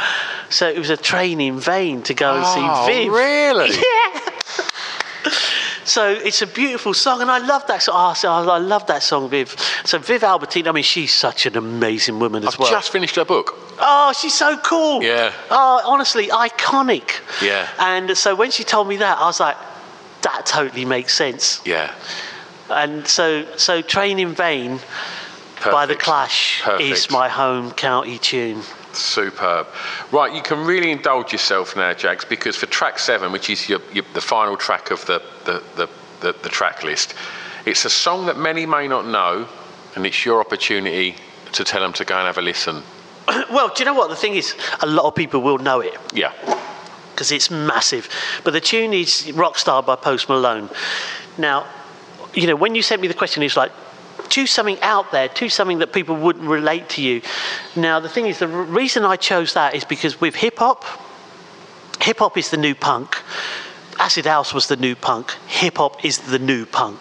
So 0.50 0.68
it 0.70 0.78
was 0.78 0.90
a 0.90 0.98
train 0.98 1.42
in 1.42 1.60
vain 1.60 2.02
to 2.04 2.14
go 2.14 2.36
and 2.36 2.44
oh, 2.46 2.86
see 2.88 3.04
Viv. 3.04 3.14
Really? 3.14 3.70
So 5.96 6.10
it's 6.10 6.42
a 6.42 6.48
beautiful 6.48 6.94
song, 6.94 7.22
and 7.22 7.32
I 7.32 7.38
love 7.38 7.66
that 7.68 7.82
song. 7.82 7.96
Oh, 8.22 8.50
I 8.50 8.58
love 8.58 8.86
that 8.88 9.02
song, 9.02 9.30
Viv. 9.30 9.56
So 9.86 9.98
Viv 9.98 10.26
Albertine, 10.26 10.68
I 10.68 10.74
mean, 10.74 10.84
she's 10.84 11.14
such 11.14 11.46
an 11.46 11.56
amazing 11.56 12.20
woman 12.20 12.44
as 12.44 12.56
I've 12.56 12.60
well. 12.60 12.70
just 12.70 12.92
finished 12.92 13.16
her 13.16 13.24
book. 13.24 13.58
Oh, 13.80 14.12
she's 14.12 14.34
so 14.34 14.58
cool. 14.58 15.02
Yeah. 15.02 15.32
Oh, 15.50 15.82
honestly, 15.86 16.28
iconic. 16.28 17.22
Yeah. 17.42 17.70
And 17.80 18.18
so 18.18 18.36
when 18.36 18.52
she 18.52 18.66
told 18.66 18.90
me 18.90 18.98
that, 18.98 19.20
I 19.20 19.26
was 19.26 19.40
like, 19.40 19.56
that 20.24 20.46
totally 20.46 20.84
makes 20.84 21.14
sense. 21.14 21.62
Yeah. 21.66 21.96
And 22.70 23.08
so, 23.08 23.46
so 23.56 23.82
Train 23.82 24.20
in 24.20 24.34
Vain 24.36 24.80
Perfect. 25.56 25.72
by 25.72 25.86
The 25.86 25.96
Clash 25.96 26.62
Perfect. 26.62 26.90
is 26.92 27.10
my 27.10 27.30
home 27.30 27.72
county 27.72 28.18
tune. 28.18 28.64
Superb. 28.98 29.68
Right, 30.12 30.34
you 30.34 30.42
can 30.42 30.66
really 30.66 30.92
indulge 30.92 31.32
yourself 31.32 31.76
now, 31.76 31.94
Jagz, 31.94 32.28
because 32.28 32.56
for 32.56 32.66
track 32.68 33.00
seven, 33.00 33.32
which 33.32 33.50
is 33.50 33.70
your, 33.70 33.80
your, 33.94 34.06
the 34.14 34.22
final 34.22 34.58
track 34.58 34.92
of 34.92 35.06
the, 35.06 35.22
the, 35.46 35.64
the, 35.76 35.90
the, 36.22 36.36
the 36.44 36.50
track 36.50 36.84
list, 36.84 37.14
it's 37.66 37.86
a 37.86 37.90
song 37.90 38.26
that 38.28 38.38
many 38.38 38.66
may 38.66 38.88
not 38.88 39.06
know, 39.08 39.48
and 39.96 40.06
it's 40.06 40.26
your 40.26 40.40
opportunity 40.40 41.16
to 41.54 41.64
tell 41.64 41.82
them 41.82 41.94
to 41.94 42.06
go 42.06 42.18
and 42.18 42.28
have 42.28 42.38
a 42.38 42.42
listen. 42.42 42.84
well, 43.52 43.70
do 43.70 43.80
you 43.80 43.86
know 43.86 43.94
what? 43.94 44.10
The 44.10 44.16
thing 44.16 44.36
is, 44.36 44.56
a 44.82 44.86
lot 44.86 45.06
of 45.06 45.16
people 45.16 45.42
will 45.42 45.58
know 45.58 45.80
it. 45.80 45.96
Yeah. 46.14 46.32
Because 47.12 47.32
it's 47.32 47.50
massive. 47.50 48.10
But 48.44 48.52
the 48.52 48.62
tune 48.62 48.94
is 48.94 49.32
Rockstar 49.34 49.86
by 49.86 49.96
Post 49.96 50.30
Malone. 50.30 50.70
Now, 51.38 51.66
you 52.34 52.48
know, 52.48 52.56
when 52.56 52.76
you 52.76 52.82
sent 52.82 53.02
me 53.02 53.08
the 53.08 53.14
question, 53.14 53.42
it's 53.42 53.58
like, 53.58 53.72
choose 54.30 54.52
something 54.52 54.80
out 54.82 55.12
there, 55.12 55.28
choose 55.28 55.54
something 55.54 55.80
that 55.80 55.94
people 55.94 56.16
wouldn't 56.16 56.48
relate 56.48 56.90
to 56.90 57.02
you. 57.02 57.22
Now, 57.76 58.00
the 58.00 58.10
thing 58.10 58.28
is, 58.28 58.40
the 58.40 58.48
reason 58.48 59.04
I 59.04 59.16
chose 59.16 59.54
that 59.54 59.76
is 59.76 59.84
because 59.84 60.20
with 60.22 60.36
hip 60.36 60.58
hop, 60.60 60.86
hip 62.02 62.20
hop 62.20 62.38
is 62.38 62.50
the 62.50 62.58
new 62.58 62.76
punk. 62.76 63.18
Acid 63.98 64.26
House 64.26 64.54
was 64.54 64.68
the 64.68 64.76
new 64.76 64.96
punk. 64.96 65.32
Hip 65.48 65.78
hop 65.78 66.04
is 66.04 66.18
the 66.20 66.40
new 66.40 66.66
punk. 66.66 67.00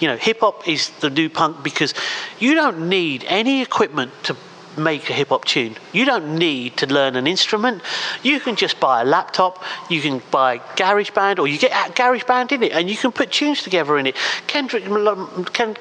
You 0.00 0.08
know, 0.08 0.16
hip 0.16 0.40
hop 0.40 0.66
is 0.66 0.90
the 1.00 1.10
new 1.10 1.28
punk 1.28 1.62
because 1.62 1.94
you 2.40 2.54
don't 2.54 2.88
need 2.88 3.24
any 3.28 3.62
equipment 3.62 4.10
to 4.24 4.36
make 4.76 5.08
a 5.10 5.12
hip 5.12 5.28
hop 5.28 5.44
tune. 5.44 5.76
You 5.92 6.04
don't 6.04 6.38
need 6.38 6.76
to 6.78 6.86
learn 6.86 7.16
an 7.16 7.26
instrument. 7.26 7.82
You 8.22 8.40
can 8.40 8.56
just 8.56 8.80
buy 8.80 9.02
a 9.02 9.04
laptop, 9.04 9.62
you 9.90 10.00
can 10.00 10.22
buy 10.30 10.58
GarageBand, 10.58 11.38
or 11.38 11.46
you 11.46 11.58
get 11.58 11.72
GarageBand 11.94 12.52
in 12.52 12.62
it, 12.62 12.72
and 12.72 12.88
you 12.88 12.96
can 12.96 13.12
put 13.12 13.32
tunes 13.32 13.62
together 13.62 13.98
in 13.98 14.06
it. 14.06 14.16
Kendrick, 14.46 14.84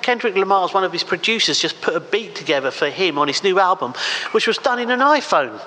Kendrick 0.02 0.36
Lamar's 0.36 0.74
one 0.74 0.84
of 0.84 0.92
his 0.92 1.04
producers 1.04 1.60
just 1.60 1.82
put 1.82 1.96
a 1.96 2.00
beat 2.00 2.36
together 2.36 2.72
for 2.72 2.90
him 2.90 3.18
on 3.18 3.28
his 3.28 3.44
new 3.44 3.60
album, 3.60 3.94
which 4.32 4.48
was 4.48 4.58
done 4.58 4.80
in 4.80 4.90
an 4.92 5.00
iPhone. 5.00 5.60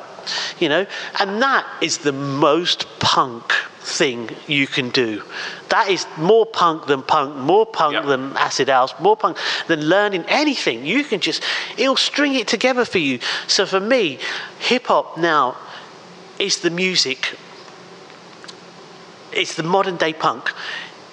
You 0.59 0.71
know, 0.71 0.87
and 1.21 1.43
that 1.43 1.67
is 1.83 1.99
the 1.99 2.13
most 2.13 2.87
punk 2.99 3.53
thing 3.85 4.31
you 4.47 4.67
can 4.67 4.89
do. 4.91 5.23
That 5.69 5.89
is 5.89 6.07
more 6.17 6.47
punk 6.47 6.87
than 6.87 7.03
punk, 7.03 7.37
more 7.37 7.67
punk 7.67 7.93
yep. 7.93 8.07
than 8.07 8.37
acid 8.37 8.69
house, 8.69 8.95
more 8.99 9.17
punk 9.17 9.37
than 9.69 9.83
learning 9.83 10.25
anything. 10.27 10.87
You 10.87 11.05
can 11.05 11.21
just, 11.21 11.43
it'll 11.77 11.97
string 11.97 12.35
it 12.35 12.49
together 12.49 12.85
for 12.85 12.99
you. 12.99 13.19
So 13.47 13.67
for 13.67 13.81
me, 13.81 14.19
hip 14.59 14.87
hop 14.87 15.19
now 15.19 15.57
is 16.39 16.61
the 16.61 16.71
music, 16.71 17.37
it's 19.33 19.55
the 19.55 19.63
modern 19.63 19.97
day 19.97 20.13
punk. 20.13 20.51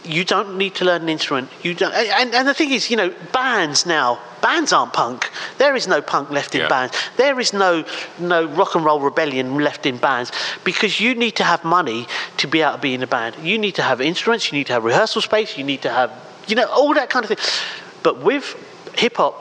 You 0.03 0.25
don't 0.25 0.57
need 0.57 0.75
to 0.75 0.85
learn 0.85 1.03
an 1.03 1.09
instrument. 1.09 1.49
You 1.61 1.75
don't, 1.75 1.93
and, 1.93 2.33
and 2.33 2.47
the 2.47 2.53
thing 2.53 2.71
is, 2.71 2.89
you 2.89 2.97
know, 2.97 3.13
bands 3.31 3.85
now, 3.85 4.19
bands 4.41 4.73
aren't 4.73 4.93
punk. 4.93 5.29
There 5.59 5.75
is 5.75 5.87
no 5.87 6.01
punk 6.01 6.31
left 6.31 6.55
in 6.55 6.61
yeah. 6.61 6.67
bands. 6.67 6.97
There 7.17 7.39
is 7.39 7.53
no 7.53 7.85
no 8.19 8.45
rock 8.45 8.73
and 8.75 8.83
roll 8.83 8.99
rebellion 8.99 9.55
left 9.55 9.85
in 9.85 9.97
bands 9.97 10.31
because 10.63 10.99
you 10.99 11.13
need 11.13 11.35
to 11.35 11.43
have 11.43 11.63
money 11.63 12.07
to 12.37 12.47
be 12.47 12.61
able 12.61 12.73
to 12.73 12.77
be 12.79 12.93
in 12.95 13.03
a 13.03 13.07
band. 13.07 13.35
You 13.43 13.59
need 13.59 13.75
to 13.75 13.83
have 13.83 14.01
instruments. 14.01 14.51
You 14.51 14.57
need 14.57 14.67
to 14.67 14.73
have 14.73 14.83
rehearsal 14.83 15.21
space. 15.21 15.57
You 15.57 15.63
need 15.63 15.83
to 15.83 15.89
have 15.91 16.11
you 16.47 16.55
know 16.55 16.65
all 16.65 16.93
that 16.95 17.09
kind 17.09 17.23
of 17.23 17.29
thing. 17.29 17.61
But 18.01 18.21
with 18.23 18.55
hip 18.95 19.17
hop 19.17 19.35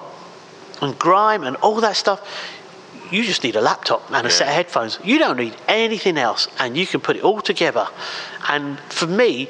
and 0.82 0.98
grime 0.98 1.44
and 1.44 1.56
all 1.56 1.80
that 1.80 1.96
stuff, 1.96 2.20
you 3.10 3.24
just 3.24 3.42
need 3.42 3.56
a 3.56 3.60
laptop 3.60 4.10
and 4.10 4.26
a 4.26 4.30
yeah. 4.30 4.34
set 4.34 4.48
of 4.48 4.54
headphones. 4.54 4.98
You 5.02 5.18
don't 5.18 5.36
need 5.36 5.56
anything 5.68 6.18
else, 6.18 6.48
and 6.58 6.76
you 6.76 6.86
can 6.86 7.00
put 7.00 7.16
it 7.16 7.24
all 7.24 7.40
together. 7.40 7.88
And 8.48 8.78
for 8.80 9.06
me, 9.06 9.48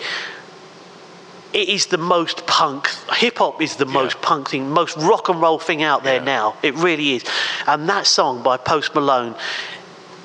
it 1.53 1.69
is 1.69 1.87
the 1.87 1.99
most 1.99 2.47
punk. 2.47 2.89
Hip 3.13 3.39
hop 3.39 3.61
is 3.61 3.77
the 3.77 3.87
yeah. 3.87 3.93
most 3.93 4.21
punk 4.23 4.51
thing, 4.51 4.71
most 4.71 4.97
rock 4.97 5.29
and 5.29 5.41
roll 5.41 5.59
thing 5.59 5.83
out 5.83 6.05
there 6.05 6.19
yeah. 6.19 6.25
now. 6.25 6.57
It 6.63 6.75
really 6.75 7.15
is. 7.15 7.25
And 7.67 7.89
that 7.89 8.07
song 8.07 8.43
by 8.43 8.57
Post 8.57 8.95
Malone 8.95 9.35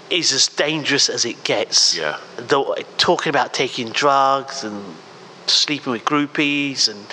is 0.09 0.32
as 0.32 0.47
dangerous 0.47 1.09
as 1.09 1.26
it 1.26 1.43
gets. 1.43 1.97
Yeah. 1.97 2.19
The, 2.38 2.86
talking 2.97 3.30
about 3.30 3.53
taking 3.53 3.89
drugs 3.89 4.63
and 4.63 4.95
sleeping 5.47 5.93
with 5.93 6.05
groupies 6.05 6.89
and 6.89 7.05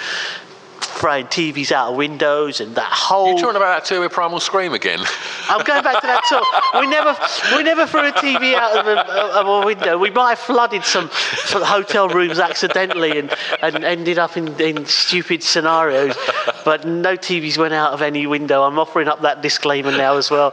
throwing 1.03 1.27
TVs 1.27 1.73
out 1.73 1.91
of 1.91 1.97
windows 1.97 2.61
and 2.61 2.77
that 2.77 2.85
whole. 2.85 3.31
You're 3.31 3.39
talking 3.39 3.57
about 3.57 3.85
that 3.85 4.01
with 4.01 4.13
Primal 4.13 4.39
Scream 4.39 4.73
again. 4.73 5.01
I'm 5.49 5.65
going 5.65 5.83
back 5.83 6.01
to 6.01 6.07
that 6.07 6.23
too. 6.29 6.79
We 6.79 6.87
never, 6.87 7.17
we 7.57 7.65
never 7.65 7.89
threw 7.89 8.07
a 8.07 8.13
TV 8.13 8.55
out 8.55 8.79
of, 8.79 8.85
the, 8.85 9.13
of 9.13 9.49
a 9.49 9.67
window. 9.67 9.99
We 9.99 10.11
might 10.11 10.29
have 10.31 10.39
flooded 10.39 10.85
some, 10.85 11.11
some 11.45 11.63
hotel 11.63 12.09
rooms 12.09 12.39
accidentally 12.39 13.19
and, 13.19 13.35
and 13.63 13.85
ended 13.85 14.21
up 14.21 14.37
in, 14.37 14.61
in 14.61 14.87
stupid 14.87 15.43
scenarios, 15.43 16.17
but 16.65 16.87
no 16.87 17.17
TVs 17.17 17.59
went 17.59 17.75
out 17.75 17.93
of 17.93 18.01
any 18.01 18.29
window. 18.29 18.63
I'm 18.63 18.79
offering 18.79 19.09
up 19.09 19.23
that 19.23 19.43
disclaimer 19.43 19.91
now 19.91 20.19
as 20.19 20.31
well. 20.31 20.53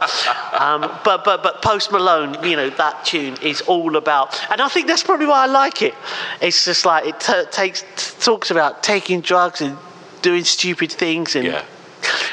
Um, 0.58 0.80
but 1.04 1.24
but 1.24 1.44
but 1.44 1.62
Post 1.62 1.92
Malone, 1.92 2.42
you 2.42 2.56
know 2.56 2.70
that 2.70 3.04
tune 3.04 3.36
is 3.40 3.60
all 3.62 3.94
about, 3.94 4.36
and 4.50 4.60
I 4.60 4.66
think 4.66 4.88
that's 4.88 5.04
probably 5.04 5.26
why 5.26 5.44
I 5.44 5.46
like 5.46 5.80
it. 5.80 5.94
It's 6.42 6.64
just 6.64 6.84
like 6.84 7.06
it 7.06 7.20
t- 7.20 7.44
takes 7.52 7.82
t- 7.82 8.20
talks 8.20 8.50
about 8.50 8.82
taking 8.82 9.20
drugs 9.20 9.60
and 9.60 9.78
doing 10.22 10.44
stupid 10.44 10.92
things 10.92 11.36
and 11.36 11.46
yeah. 11.46 11.64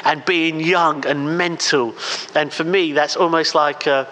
and 0.06 0.24
being 0.26 0.60
young 0.60 1.06
and 1.06 1.38
mental. 1.38 1.96
And 2.36 2.52
for 2.52 2.64
me, 2.64 2.94
that's 2.94 3.16
almost 3.16 3.56
like. 3.56 3.88
Uh, 3.88 4.06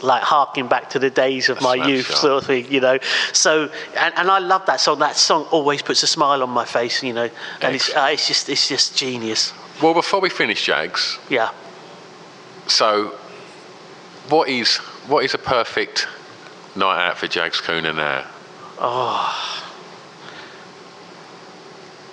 like 0.00 0.22
harking 0.22 0.68
back 0.68 0.90
to 0.90 1.00
the 1.00 1.10
days 1.10 1.48
of 1.48 1.60
my 1.60 1.74
youth, 1.74 2.06
sort 2.14 2.42
of 2.42 2.46
thing, 2.46 2.70
you 2.70 2.80
know. 2.80 2.98
So, 3.32 3.70
and, 3.96 4.14
and 4.16 4.30
I 4.30 4.38
love 4.38 4.64
that 4.66 4.80
song. 4.80 5.00
That 5.00 5.16
song 5.16 5.46
always 5.50 5.82
puts 5.82 6.04
a 6.04 6.06
smile 6.06 6.42
on 6.42 6.50
my 6.50 6.64
face, 6.64 7.02
you 7.02 7.12
know. 7.12 7.28
And 7.60 7.74
it's, 7.74 7.94
uh, 7.94 8.08
it's 8.12 8.28
just 8.28 8.48
it's 8.48 8.68
just 8.68 8.96
genius. 8.96 9.52
Well, 9.82 9.94
before 9.94 10.20
we 10.20 10.30
finish, 10.30 10.66
Jagz. 10.66 11.18
Yeah. 11.28 11.50
So, 12.68 13.16
what 14.28 14.48
is 14.48 14.76
what 15.08 15.24
is 15.24 15.34
a 15.34 15.38
perfect 15.38 16.06
night 16.76 17.08
out 17.08 17.18
for 17.18 17.26
Jagz 17.26 17.60
Kooner 17.60 17.94
now? 17.94 18.24
Oh. 18.78 19.67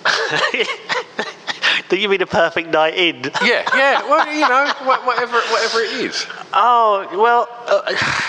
Do 1.88 1.96
you 1.96 2.08
mean 2.08 2.22
a 2.22 2.26
perfect 2.26 2.70
night 2.70 2.94
in? 2.94 3.22
Yeah, 3.44 3.62
yeah. 3.74 4.02
Well, 4.08 4.26
you 4.32 4.40
know, 4.40 4.72
whatever, 5.04 5.38
whatever 5.38 5.80
it 5.80 5.92
is. 6.00 6.26
Oh 6.52 7.06
well, 7.12 7.48
uh, 7.68 7.82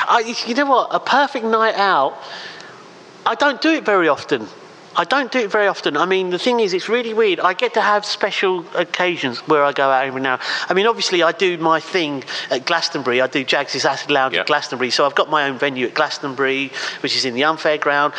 I, 0.07 0.35
you 0.45 0.53
know 0.53 0.65
what? 0.65 0.89
A 0.91 0.99
perfect 0.99 1.45
night 1.45 1.75
out. 1.75 2.17
I 3.25 3.35
don't 3.35 3.59
do 3.61 3.71
it 3.71 3.83
very 3.83 4.07
often. 4.07 4.47
I 4.99 5.03
don't 5.03 5.31
do 5.31 5.37
it 5.37 5.51
very 5.51 5.67
often. 5.67 5.95
I 5.95 6.07
mean, 6.07 6.31
the 6.31 6.39
thing 6.39 6.59
is, 6.59 6.73
it's 6.73 6.89
really 6.89 7.13
weird. 7.13 7.39
I 7.39 7.53
get 7.53 7.75
to 7.75 7.81
have 7.81 8.03
special 8.03 8.65
occasions 8.75 9.37
where 9.47 9.63
I 9.63 9.71
go 9.71 9.91
out 9.91 10.05
every 10.07 10.21
now. 10.21 10.39
I 10.67 10.73
mean, 10.73 10.87
obviously, 10.87 11.21
I 11.21 11.33
do 11.33 11.55
my 11.59 11.79
thing 11.79 12.23
at 12.49 12.65
Glastonbury. 12.65 13.21
I 13.21 13.27
do 13.27 13.45
Jagz' 13.45 13.85
Acid 13.85 14.09
Lounge 14.09 14.33
Yeah. 14.33 14.41
at 14.41 14.47
Glastonbury. 14.47 14.89
So 14.89 15.05
I've 15.05 15.13
got 15.13 15.29
my 15.29 15.47
own 15.47 15.59
venue 15.59 15.85
at 15.85 15.93
Glastonbury, 15.93 16.71
which 17.01 17.15
is 17.15 17.25
in 17.25 17.35
the 17.35 17.43
Unfair 17.43 17.77
Ground. 17.77 18.13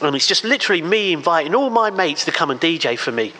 And 0.00 0.14
it's 0.14 0.28
just 0.28 0.44
literally 0.44 0.80
me 0.80 1.12
inviting 1.12 1.56
all 1.56 1.70
my 1.70 1.90
mates 1.90 2.24
to 2.26 2.30
come 2.30 2.52
and 2.52 2.60
DJ 2.60 2.96
for 2.96 3.10
me. 3.10 3.32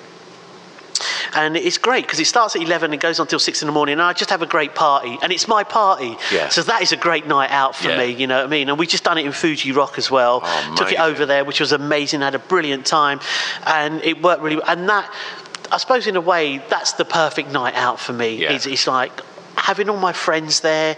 And 1.35 1.57
it's 1.57 1.79
great 1.79 2.05
because 2.05 2.21
it 2.21 2.27
starts 2.27 2.57
at 2.57 2.63
11 2.63 2.93
and 2.93 3.01
goes 3.01 3.19
on 3.21 3.27
till 3.27 3.39
6 3.39 3.63
in 3.63 3.67
the 3.67 3.73
morning. 3.73 3.95
And 3.95 4.03
I 4.03 4.13
just 4.13 4.31
have 4.31 4.43
a 4.43 4.47
great 4.47 4.75
party. 4.75 5.19
And 5.23 5.33
it's 5.33 5.49
my 5.49 5.65
party. 5.65 6.17
Yeah. 6.33 6.49
So 6.49 6.63
that 6.63 6.83
is 6.83 6.93
a 6.93 6.97
great 6.97 7.27
night 7.27 7.51
out 7.51 7.75
for 7.77 7.89
Yeah. 7.89 7.99
me, 7.99 8.07
you 8.13 8.27
know 8.27 8.39
what 8.39 8.47
I 8.47 8.49
mean? 8.49 8.69
And 8.69 8.79
we 8.79 8.87
just 8.87 9.05
done 9.05 9.19
it 9.19 9.27
in 9.27 9.33
Fuji 9.33 9.73
Rock 9.73 9.99
as 9.99 10.11
well. 10.11 10.41
Oh, 10.45 10.75
Took 10.77 10.93
it 10.93 11.01
over 11.01 11.27
there, 11.27 11.45
which 11.45 11.61
was 11.61 11.73
amazing. 11.73 12.21
Had 12.21 12.35
a 12.35 12.39
brilliant 12.39 12.87
time. 12.87 13.21
And 13.67 14.03
it 14.05 14.23
worked 14.23 14.43
really 14.43 14.61
And 14.67 14.89
that, 14.89 15.11
I 15.71 15.79
suppose, 15.79 16.07
in 16.07 16.17
a 16.17 16.21
way, 16.21 16.59
that's 16.69 16.93
the 16.93 17.05
perfect 17.05 17.51
night 17.51 17.75
out 17.75 17.99
for 17.99 18.13
me. 18.13 18.37
Yeah. 18.37 18.53
It's, 18.53 18.67
it's 18.67 18.87
like 18.87 19.13
having 19.57 19.89
all 19.89 19.97
my 19.99 20.13
friends 20.13 20.61
there. 20.61 20.97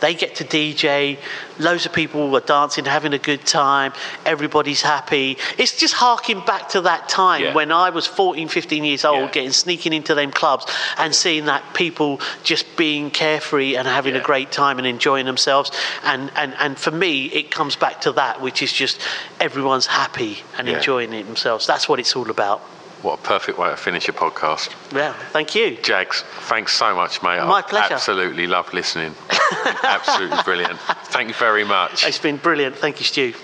They 0.00 0.14
get 0.14 0.36
to 0.36 0.44
DJ. 0.44 1.18
Loads 1.58 1.84
of 1.84 1.92
people 1.92 2.34
are 2.36 2.40
dancing, 2.40 2.84
having 2.84 3.14
a 3.14 3.18
good 3.18 3.44
time. 3.44 3.92
Everybody's 4.24 4.80
happy. 4.80 5.36
It's 5.58 5.76
just 5.76 5.94
harking 5.94 6.40
back 6.44 6.68
to 6.68 6.82
that 6.82 7.08
time 7.08 7.42
Yeah. 7.42 7.52
when 7.54 7.72
I 7.72 7.90
was 7.90 8.06
14, 8.06 8.46
15 8.46 8.84
years 8.84 9.04
old, 9.04 9.22
Yeah. 9.22 9.30
getting 9.32 9.50
sneaking 9.52 9.92
into 9.92 10.14
them 10.14 10.30
clubs 10.30 10.66
and 10.98 11.12
seeing 11.12 11.46
that 11.46 11.74
people 11.74 12.20
just 12.44 12.76
being 12.76 13.10
carefree 13.10 13.74
and 13.74 13.88
having 13.88 14.14
Yeah. 14.14 14.20
a 14.20 14.24
great 14.24 14.52
time 14.52 14.78
and 14.78 14.86
enjoying 14.86 15.26
themselves. 15.26 15.72
And, 16.04 16.30
and, 16.36 16.54
and 16.60 16.78
for 16.78 16.92
me, 16.92 17.24
it 17.26 17.50
comes 17.50 17.74
back 17.74 18.00
to 18.02 18.12
that, 18.12 18.40
which 18.40 18.62
is 18.62 18.72
just 18.72 19.00
everyone's 19.40 19.86
happy 19.86 20.44
and 20.56 20.68
enjoying 20.68 21.12
it 21.12 21.26
themselves. 21.26 21.66
That's 21.66 21.88
what 21.88 21.98
it's 21.98 22.14
all 22.14 22.30
about. 22.30 22.60
What 23.02 23.20
a 23.20 23.22
perfect 23.22 23.58
way 23.58 23.70
to 23.70 23.76
finish 23.76 24.08
a 24.08 24.12
podcast. 24.12 24.74
Yeah, 24.92 25.12
thank 25.30 25.54
you. 25.54 25.76
Jagz, 25.76 26.22
thanks 26.48 26.72
so 26.72 26.96
much, 26.96 27.22
mate. 27.22 27.38
My 27.38 27.58
I 27.58 27.62
pleasure. 27.62 27.94
Absolutely 27.94 28.48
love 28.48 28.72
listening. 28.74 29.14
absolutely 29.84 30.38
brilliant. 30.44 30.80
Thank 31.06 31.28
you 31.28 31.34
very 31.34 31.64
much. 31.64 32.04
It's 32.04 32.18
been 32.18 32.38
brilliant. 32.38 32.76
Thank 32.76 32.98
you, 32.98 33.04
Stu. 33.04 33.34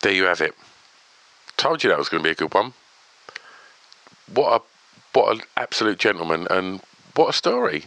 There 0.00 0.12
you 0.12 0.24
have 0.24 0.40
it. 0.40 0.54
Told 1.56 1.84
you 1.84 1.90
that 1.90 1.98
was 1.98 2.08
going 2.08 2.22
to 2.22 2.26
be 2.26 2.32
a 2.32 2.34
good 2.34 2.52
one. 2.52 2.72
What 4.34 4.60
a 4.60 4.64
what 5.16 5.36
an 5.36 5.42
absolute 5.56 5.98
gentleman 5.98 6.48
and 6.50 6.80
what 7.14 7.28
a 7.28 7.32
story. 7.32 7.84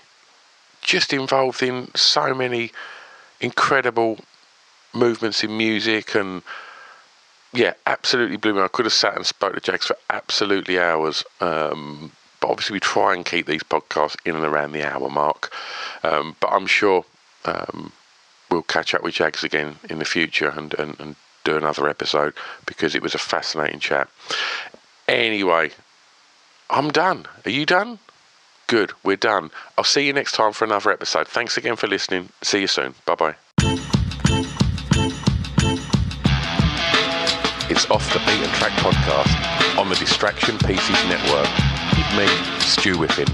Just 0.82 1.12
involved 1.12 1.62
in 1.62 1.90
so 1.96 2.34
many 2.34 2.72
incredible 3.42 4.20
movements 4.94 5.44
in 5.44 5.58
music 5.58 6.16
and 6.16 6.44
yeah, 7.56 7.74
absolutely 7.86 8.38
blew 8.38 8.54
me. 8.54 8.62
I 8.62 8.68
could 8.68 8.86
have 8.86 8.94
sat 8.94 9.16
and 9.16 9.26
spoke 9.26 9.56
to 9.56 9.62
Jagz 9.72 9.86
for 9.86 9.98
absolutely 10.10 10.80
hours. 10.80 11.24
Um, 11.42 12.12
but 12.42 12.50
obviously, 12.50 12.76
we 12.76 12.80
try 12.80 13.14
and 13.14 13.26
keep 13.26 13.48
these 13.48 13.64
podcasts 13.64 14.18
in 14.26 14.36
and 14.36 14.46
around 14.46 14.74
the 14.74 14.84
hour 14.84 15.10
mark. 15.10 15.52
Um, 16.04 16.36
but 16.40 16.52
I'm 16.52 16.68
sure 16.68 17.06
um, 17.46 17.92
we'll 18.52 18.64
catch 18.64 18.94
up 18.94 19.04
with 19.04 19.16
Jagz 19.16 19.44
again 19.44 19.78
in 19.90 20.00
the 20.00 20.06
future 20.06 20.50
and, 20.50 20.74
and, 20.76 21.00
and 21.00 21.16
do 21.44 21.56
another 21.56 21.88
episode 21.88 22.34
because 22.66 22.94
it 22.96 23.02
was 23.02 23.16
a 23.16 23.20
fascinating 23.20 23.80
chat. 23.80 24.10
Anyway, 25.08 25.72
I'm 26.70 26.90
done. 26.90 27.26
Are 27.46 27.52
you 27.52 27.66
done? 27.66 28.00
Good, 28.68 28.92
we're 29.04 29.16
done. 29.16 29.52
I'll 29.78 29.84
see 29.84 30.08
you 30.08 30.14
next 30.14 30.34
time 30.34 30.52
for 30.52 30.66
another 30.66 30.92
episode. 30.92 31.28
Thanks 31.28 31.56
again 31.56 31.76
for 31.76 31.88
listening. 31.88 32.30
See 32.42 32.62
you 32.62 32.68
soon. 32.68 32.96
Bye 33.06 33.16
bye. 33.16 33.36
It's 37.76 37.92
Off 37.92 38.14
the 38.14 38.20
Beaten 38.20 38.48
Track 38.54 38.72
podcast 38.80 39.78
on 39.78 39.90
the 39.90 39.96
Distraction 39.96 40.58
Pieces 40.60 40.96
Network 41.10 41.50
with 41.92 42.10
me, 42.16 42.26
Stu 42.60 42.96
Whippin. 42.98 43.28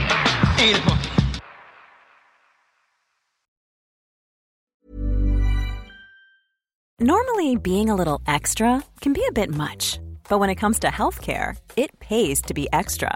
Normally, 7.00 7.56
being 7.56 7.92
a 7.92 7.96
little 7.96 8.20
extra 8.26 8.84
can 9.00 9.14
be 9.14 9.24
a 9.30 9.32
bit 9.32 9.52
much, 9.52 10.00
but 10.28 10.40
when 10.40 10.50
it 10.50 10.56
comes 10.56 10.80
to 10.80 10.88
healthcare, 10.88 11.56
it 11.78 12.00
pays 12.00 12.42
to 12.42 12.56
be 12.56 12.68
extra. 12.74 13.16